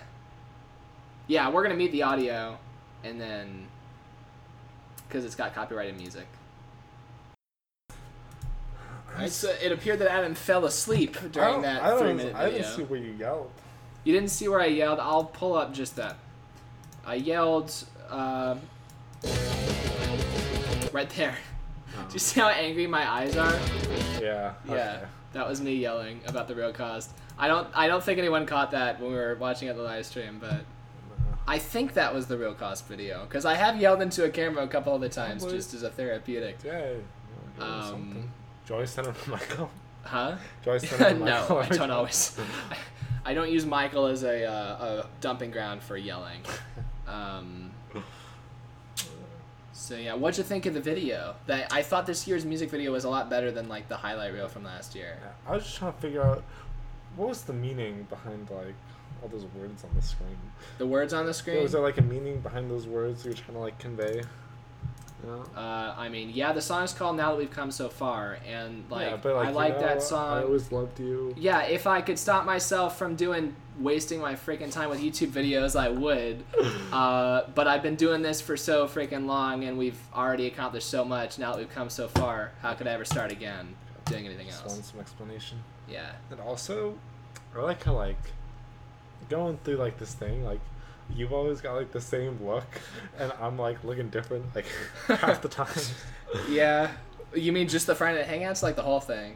Yeah, 1.28 1.50
we're 1.50 1.62
gonna 1.64 1.76
mute 1.76 1.92
the 1.92 2.04
audio, 2.04 2.58
and 3.04 3.22
then 3.22 3.68
because 5.08 5.24
it's 5.26 5.36
got 5.36 5.54
copyrighted 5.56 5.98
music. 5.98 6.28
Right, 9.20 9.32
so 9.32 9.50
it 9.62 9.72
appeared 9.72 10.00
that 10.00 10.12
Adam 10.12 10.36
fell 10.36 10.66
asleep 10.66 11.18
during 11.32 11.62
that 11.64 11.84
I 11.84 11.98
three 11.98 12.14
minute 12.14 12.36
I 12.36 12.46
video. 12.46 12.60
didn't 12.60 12.76
see 12.76 12.84
where 12.84 13.00
you 13.00 13.12
yelled. 13.14 13.52
You 14.04 14.14
didn't 14.14 14.30
see 14.30 14.48
where 14.48 14.62
I 14.62 14.68
yelled. 14.68 15.00
I'll 15.00 15.26
pull 15.26 15.56
up 15.56 15.74
just 15.74 15.96
that. 15.98 16.16
I 17.06 17.16
yelled 17.16 17.74
um, 18.10 18.62
right 20.94 21.10
there. 21.16 21.38
Oh. 21.98 22.06
Do 22.08 22.14
you 22.14 22.20
see 22.20 22.40
how 22.40 22.50
angry 22.50 22.88
my 22.88 23.10
eyes 23.10 23.36
are? 23.36 23.54
Yeah. 24.22 24.54
Yeah, 24.68 24.74
okay. 24.74 25.02
that 25.34 25.48
was 25.48 25.62
me 25.62 25.74
yelling 25.76 26.22
about 26.28 26.48
the 26.48 26.56
real 26.56 26.72
cost. 26.72 27.12
I 27.38 27.48
don't. 27.48 27.68
I 27.74 27.88
don't 27.88 28.04
think 28.04 28.20
anyone 28.20 28.46
caught 28.46 28.72
that 28.72 29.00
when 29.00 29.12
we 29.12 29.18
were 29.18 29.36
watching 29.36 29.70
at 29.70 29.76
the 29.76 29.82
live 29.84 30.06
stream, 30.06 30.38
but 30.40 30.54
Uh, 30.54 30.58
I 31.48 31.58
think 31.58 31.94
that 31.94 32.14
was 32.14 32.28
the 32.28 32.38
real 32.38 32.54
cost 32.54 32.88
video 32.88 33.26
because 33.26 33.46
I 33.46 33.56
have 33.56 33.80
yelled 33.82 34.02
into 34.02 34.24
a 34.24 34.30
camera 34.30 34.64
a 34.64 34.68
couple 34.68 34.94
other 34.94 35.10
times 35.10 35.44
just 35.46 35.74
as 35.74 35.84
a 35.84 35.90
therapeutic. 35.90 36.58
Yeah. 36.64 36.92
you 37.60 38.24
Um, 38.72 38.86
something. 38.86 38.86
Joy 38.86 38.86
sent 38.86 39.08
it 39.08 39.16
from 39.16 39.32
Michael. 39.34 39.72
Huh? 40.04 40.38
Joy 40.64 40.78
sent 40.78 41.02
it 41.02 41.10
from 41.10 41.20
no, 41.20 41.42
Michael. 41.42 41.58
I 41.58 41.68
don't 41.68 41.92
always. 41.92 42.38
I 43.26 43.34
don't 43.34 43.52
use 43.52 43.66
Michael 43.66 44.06
as 44.06 44.24
a, 44.24 44.46
uh, 44.46 45.04
a 45.04 45.08
dumping 45.22 45.52
ground 45.52 45.84
for 45.84 45.98
yelling. 45.98 46.42
Um, 47.08 47.72
so 49.74 49.96
yeah, 49.96 50.14
what'd 50.14 50.38
you 50.38 50.44
think 50.44 50.66
of 50.66 50.74
the 50.74 50.82
video? 50.82 51.36
That 51.48 51.72
I 51.74 51.82
thought 51.82 52.06
this 52.06 52.28
year's 52.28 52.46
music 52.46 52.70
video 52.70 52.92
was 52.92 53.04
a 53.04 53.10
lot 53.10 53.30
better 53.30 53.52
than 53.52 53.68
like 53.68 53.88
the 53.88 53.98
highlight 53.98 54.34
reel 54.34 54.48
from 54.48 54.64
last 54.64 54.96
year. 54.96 55.18
I 55.48 55.54
was 55.54 55.64
just 55.64 55.78
trying 55.78 55.94
to 55.94 56.00
figure 56.00 56.22
out 56.22 56.44
what 57.16 57.30
was 57.30 57.44
the 57.44 57.54
meaning 57.54 58.06
behind 58.10 58.50
like 58.50 58.76
all 59.22 59.30
those 59.30 59.46
words 59.58 59.84
on 59.84 59.90
the 59.96 60.02
screen. 60.02 60.38
The 60.78 60.88
words 60.88 61.14
on 61.14 61.26
the 61.26 61.34
screen. 61.34 61.64
Was 61.64 61.72
there 61.72 61.82
like 61.82 61.98
a 61.98 62.04
meaning 62.04 62.40
behind 62.40 62.70
those 62.70 62.88
words 62.88 63.26
you're 63.26 63.34
trying 63.34 63.54
to 63.54 63.60
like 63.60 63.80
convey? 63.80 64.22
Uh, 65.28 65.94
I 65.98 66.10
mean, 66.10 66.32
yeah, 66.34 66.54
the 66.54 66.62
song 66.62 66.84
is 66.84 66.94
called 66.94 67.18
"Now 67.18 67.32
That 67.32 67.38
We've 67.38 67.52
Come 67.52 67.72
So 67.72 67.90
Far," 67.90 68.38
and 68.48 68.86
like, 68.90 69.10
yeah, 69.10 69.18
but 69.18 69.36
like 69.36 69.48
I 69.50 69.52
like 69.52 69.74
know, 69.76 69.88
that 69.88 70.02
song. 70.02 70.38
I 70.38 70.44
always 70.44 70.72
loved 70.72 71.00
you. 71.00 71.34
Yeah, 71.38 71.64
if 71.64 71.88
I 71.88 72.02
could 72.02 72.18
stop 72.18 72.46
myself 72.46 72.98
from 72.98 73.16
doing 73.16 73.56
wasting 73.80 74.20
my 74.20 74.34
freaking 74.36 74.72
time 74.72 74.90
with 74.90 75.02
YouTube 75.02 75.30
videos, 75.30 75.80
I 75.80 75.90
would. 75.90 76.44
Uh, 76.90 77.48
but 77.54 77.68
I've 77.68 77.84
been 77.84 77.96
doing 77.96 78.24
this 78.24 78.42
for 78.42 78.58
so 78.58 78.88
freaking 78.88 79.28
long, 79.28 79.64
and 79.64 79.78
we've 79.78 80.00
already 80.12 80.48
accomplished 80.48 80.90
so 80.90 81.06
much. 81.06 81.38
Now 81.38 81.52
that 81.52 81.60
we've 81.60 81.70
come 81.70 81.88
so 81.88 82.08
far, 82.08 82.52
how 82.64 82.74
could 82.74 82.88
I 82.88 82.92
ever 82.94 83.06
start 83.06 83.32
again 83.32 83.76
doing 84.06 84.26
anything 84.26 84.48
Just 84.48 84.64
else? 84.64 84.74
want 84.74 84.86
some 84.86 85.00
explanation. 85.00 85.60
Yeah. 85.88 86.14
And 86.32 86.40
also, 86.40 86.96
I 87.56 87.62
like 87.62 87.84
how 87.84 87.94
like 87.94 88.18
going 89.30 89.60
through 89.64 89.76
like 89.76 90.00
this 90.00 90.16
thing, 90.16 90.44
like 90.44 90.62
you've 91.16 91.34
always 91.34 91.62
got 91.62 91.76
like 91.76 91.92
the 91.92 92.02
same 92.02 92.40
look, 92.46 92.68
and 93.18 93.32
I'm 93.42 93.58
like 93.58 93.84
looking 93.84 94.10
different 94.10 94.56
like 94.56 94.66
half 95.08 95.42
the 95.42 95.50
time. 95.50 95.82
Yeah. 96.50 96.92
You 97.34 97.52
mean 97.52 97.68
just 97.68 97.88
the 97.88 97.96
Friday 97.96 98.20
Night 98.20 98.42
Hangouts, 98.42 98.64
like 98.64 98.76
the 98.76 98.82
whole 98.82 99.00
thing? 99.00 99.36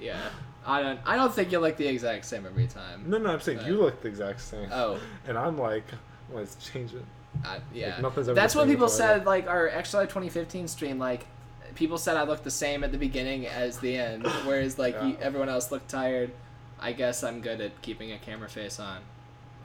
Yeah. 0.00 0.28
I 0.66 0.82
don't. 0.82 0.98
I 1.06 1.16
don't 1.16 1.32
think 1.32 1.52
you 1.52 1.60
look 1.60 1.76
the 1.76 1.86
exact 1.86 2.24
same 2.24 2.44
every 2.44 2.66
time. 2.66 3.04
No, 3.06 3.18
no, 3.18 3.30
I'm 3.30 3.40
saying 3.40 3.60
you 3.66 3.78
look 3.78 4.02
the 4.02 4.08
exact 4.08 4.40
same. 4.40 4.68
Oh. 4.72 4.98
And 5.28 5.38
I'm 5.38 5.58
like, 5.58 5.84
let's 6.32 6.56
change 6.56 6.92
it. 6.92 7.04
I, 7.44 7.58
yeah. 7.72 8.00
ever 8.02 8.34
That's 8.34 8.54
what 8.54 8.66
people 8.66 8.88
said. 8.88 9.26
Like 9.26 9.46
our 9.46 9.68
Extra 9.68 10.00
Life 10.00 10.08
2015 10.08 10.68
stream, 10.68 10.98
like 10.98 11.26
people 11.74 11.98
said 11.98 12.16
I 12.16 12.24
looked 12.24 12.44
the 12.44 12.50
same 12.50 12.82
at 12.82 12.90
the 12.90 12.98
beginning 12.98 13.46
as 13.46 13.78
the 13.78 13.96
end, 13.96 14.26
whereas 14.44 14.78
like 14.78 14.94
you, 15.02 15.16
everyone 15.20 15.48
else 15.48 15.70
looked 15.70 15.88
tired. 15.88 16.32
I 16.80 16.92
guess 16.92 17.22
I'm 17.22 17.40
good 17.40 17.60
at 17.60 17.80
keeping 17.82 18.12
a 18.12 18.18
camera 18.18 18.48
face 18.48 18.80
on. 18.80 18.98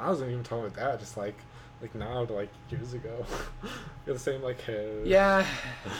I 0.01 0.09
wasn't 0.09 0.31
even 0.31 0.43
talking 0.43 0.65
about 0.65 0.75
that. 0.75 0.99
Just 0.99 1.15
like, 1.17 1.35
like 1.81 1.93
now 1.95 2.25
to 2.25 2.33
like 2.33 2.49
years 2.69 2.93
ago, 2.93 3.25
you 3.63 3.69
got 4.07 4.13
the 4.13 4.19
same 4.19 4.41
like 4.41 4.59
hair. 4.61 5.03
Yeah, 5.05 5.45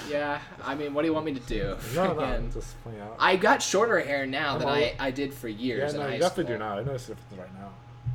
yeah. 0.10 0.42
I 0.64 0.76
mean, 0.76 0.94
what 0.94 1.02
do 1.04 1.08
you 1.08 1.14
want 1.14 1.26
me 1.26 1.34
to 1.34 1.40
do? 1.42 1.76
No, 1.96 2.14
no, 2.14 2.20
Again, 2.20 2.52
just 2.52 2.82
point 2.84 3.00
out. 3.02 3.16
I 3.20 3.36
got 3.36 3.62
shorter 3.62 4.00
hair 4.00 4.26
now 4.26 4.54
I'm 4.54 4.60
than 4.60 4.68
all- 4.70 4.74
I, 4.76 4.96
I 5.00 5.12
did 5.12 5.34
for 5.34 5.48
years 5.48 5.94
in 5.94 6.00
no, 6.00 6.08
you 6.08 6.20
definitely 6.20 6.46
school. 6.46 6.56
do 6.56 6.60
now. 6.60 6.78
I 6.80 6.84
notice 6.84 7.06
the 7.08 7.16
difference 7.16 7.40
right 7.40 7.54
now. 7.62 7.70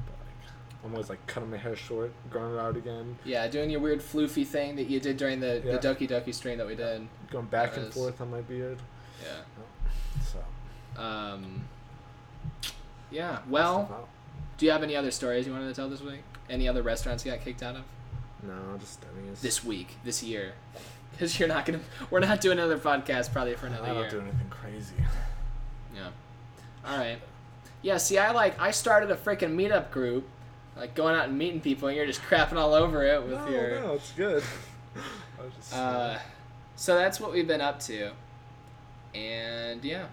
But 0.07 0.15
like, 0.27 0.51
I'm 0.85 0.93
always 0.93 1.09
like 1.09 1.25
cutting 1.27 1.51
my 1.51 1.57
hair 1.57 1.77
short, 1.77 2.13
growing 2.31 2.55
it 2.55 2.59
out 2.61 2.77
again, 2.77 3.17
Yeah, 3.25 3.47
doing 3.49 3.71
your 3.71 3.81
weird 3.81 4.01
floofy 4.01 4.47
thing 4.47 4.77
that 4.77 4.89
you 4.89 5.01
did 5.01 5.17
during 5.17 5.41
the, 5.41 5.63
Yeah. 5.65 5.77
the 5.77 5.79
Doki 5.79 6.09
Doki 6.09 6.35
stream 6.35 6.59
that 6.59 6.67
we 6.67 6.75
did. 6.75 7.07
going 7.31 7.47
back 7.47 7.71
That 7.73 7.77
and 7.79 7.87
was- 7.87 7.95
forth 7.95 8.21
on 8.21 8.31
my 8.31 8.41
beard. 8.43 8.79
Yeah. 9.23 9.63
So. 10.33 11.01
Um. 11.03 11.65
Yeah. 13.11 13.39
Well. 13.49 14.09
Do 14.59 14.66
you 14.66 14.73
have 14.73 14.83
any 14.83 14.97
other 14.97 15.11
stories 15.11 15.47
you 15.47 15.53
wanted 15.53 15.69
to 15.69 15.74
tell 15.74 15.89
this 15.89 16.01
week? 16.01 16.23
Any 16.49 16.69
other 16.69 16.83
restaurants 16.83 17.24
you 17.24 17.33
got 17.33 17.43
kicked 17.45 17.62
out 17.62 17.77
of 17.77 17.83
No, 18.43 18.77
just 18.78 19.01
I 19.05 19.20
mean, 19.20 19.35
this 19.43 19.65
week, 19.65 19.97
this 20.05 20.23
year? 20.23 20.53
Because 21.12 21.39
you're 21.39 21.49
not 21.49 21.65
gonna. 21.65 21.81
We're 22.11 22.20
not 22.20 22.43
doing 22.43 22.59
another 22.59 22.77
podcast 22.77 23.33
probably 23.33 23.55
for 23.55 23.69
another 23.69 23.85
I 23.85 23.89
don't 23.89 23.97
year. 24.01 24.11
do 24.11 24.20
anything 24.20 24.51
crazy. 24.51 24.97
Yeah. 25.95 26.09
All 26.85 26.99
right. 26.99 27.19
Yeah. 27.81 27.97
See, 27.97 28.19
I 28.19 28.33
like 28.33 28.61
I 28.61 28.70
started 28.70 29.11
a 29.11 29.16
freaking 29.16 29.57
meetup 29.57 29.91
group, 29.91 30.28
like 30.77 30.95
going 30.95 31.15
out 31.15 31.28
and 31.28 31.39
meeting 31.39 31.62
people, 31.62 31.89
and 31.89 31.97
you're 31.97 32.05
just 32.07 32.20
crapping 32.20 32.57
all 32.57 32.74
over 32.74 33.03
it 33.03 33.23
with 33.23 33.33
no, 33.33 33.49
your. 33.49 33.81
no, 33.81 33.93
it's 33.95 34.12
good. 34.12 34.43
I 35.41 35.43
was 35.43 35.55
just, 35.55 35.73
Uh, 35.74 36.19
so 36.74 36.97
that's 36.97 37.19
what 37.19 37.33
we've 37.33 37.49
been 37.49 37.62
up 37.62 37.81
to, 37.85 38.11
and 39.15 39.83
yeah, 39.83 40.07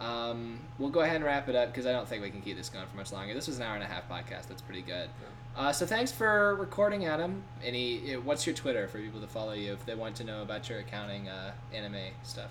um, 0.00 0.60
we'll 0.78 0.90
go 0.90 1.00
ahead 1.00 1.16
and 1.16 1.24
wrap 1.24 1.48
it 1.48 1.54
up 1.54 1.68
because 1.68 1.86
I 1.86 1.92
don't 1.92 2.08
think 2.08 2.22
we 2.22 2.30
can 2.30 2.42
keep 2.42 2.56
this 2.56 2.68
going 2.68 2.86
for 2.86 2.96
much 2.96 3.12
longer. 3.12 3.34
This 3.34 3.46
was 3.46 3.58
an 3.58 3.62
hour 3.62 3.74
and 3.74 3.82
a 3.84 3.86
half 3.86 4.08
podcast. 4.08 4.48
That's 4.48 4.62
pretty 4.62 4.82
good. 4.82 5.08
Uh, 5.56 5.72
so 5.72 5.86
thanks 5.86 6.10
for 6.10 6.56
recording, 6.56 7.06
Adam. 7.06 7.44
Any, 7.62 8.14
uh, 8.14 8.20
what's 8.20 8.44
your 8.46 8.56
Twitter 8.56 8.88
for 8.88 8.98
people 8.98 9.20
to 9.20 9.28
follow 9.28 9.52
you 9.52 9.72
if 9.72 9.86
they 9.86 9.94
want 9.94 10.16
to 10.16 10.24
know 10.24 10.42
about 10.42 10.68
your 10.68 10.80
accounting, 10.80 11.28
uh, 11.28 11.52
anime 11.72 12.10
stuff? 12.24 12.50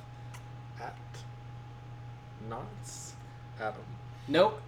at 0.82 0.98
NOTS 2.50 3.14
Adam. 3.60 3.82
Nope, 4.28 4.62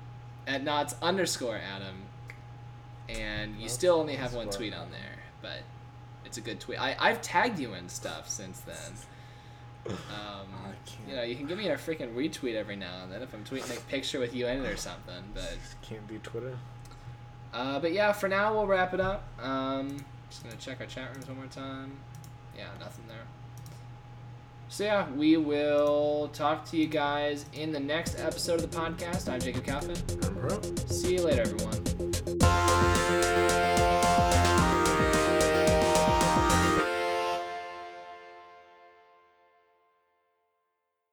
at 0.48 0.64
NOTS 0.64 0.96
underscore 1.02 1.58
Adam, 1.58 2.04
and 3.10 3.56
you 3.56 3.64
Knots 3.64 3.74
still 3.74 3.96
only 3.96 4.16
have 4.16 4.34
one 4.34 4.50
tweet 4.50 4.74
on 4.74 4.92
there, 4.92 5.24
but 5.42 5.60
it's 6.26 6.38
a 6.38 6.42
good 6.42 6.60
tweet. 6.60 6.80
I 6.80 6.96
I've 7.00 7.22
tagged 7.22 7.60
you 7.60 7.74
in 7.74 7.90
stuff 7.90 8.30
since 8.30 8.60
then. 8.60 8.76
Um, 9.88 10.48
you 11.08 11.16
know, 11.16 11.22
you 11.24 11.36
can 11.36 11.46
give 11.46 11.58
me 11.58 11.68
a 11.70 11.76
freaking 11.78 12.14
retweet 12.16 12.56
every 12.56 12.76
now 12.76 13.04
and 13.04 13.12
then 13.12 13.22
if 13.22 13.34
I'm 13.34 13.44
tweeting 13.44 13.76
a 13.78 13.80
picture 13.82 14.20
with 14.20 14.34
you 14.36 14.48
in 14.48 14.64
it 14.66 14.72
or 14.72 14.78
something. 14.78 15.24
But 15.34 15.58
Can't 15.82 16.08
be 16.08 16.18
Twitter. 16.20 16.58
uh, 17.54 17.80
but 17.80 17.92
yeah, 17.94 18.12
for 18.12 18.28
now 18.28 18.54
we'll 18.54 18.66
wrap 18.68 18.94
it 18.94 19.00
up. 19.00 19.24
Um, 19.42 19.98
just 20.30 20.44
gonna 20.44 20.56
check 20.58 20.80
our 20.82 20.88
chat 20.88 21.14
rooms 21.14 21.28
one 21.28 21.38
more 21.38 21.46
time. 21.48 21.92
Yeah, 22.58 22.68
nothing 22.80 23.06
there. 23.08 23.18
So 24.68 24.84
yeah, 24.84 25.08
we 25.12 25.38
will 25.38 26.30
talk 26.34 26.66
to 26.72 26.78
you 26.78 26.88
guys 26.88 27.46
in 27.54 27.72
the 27.72 27.80
next 27.80 28.18
episode 28.20 28.62
of 28.62 28.72
the 28.72 28.78
podcast. 28.78 29.30
I'm 29.32 29.40
Jacob 29.40 29.64
Kaufman. 29.66 29.96
See 30.90 31.16
you 31.16 31.22
later, 31.22 31.44
everyone. 31.44 31.84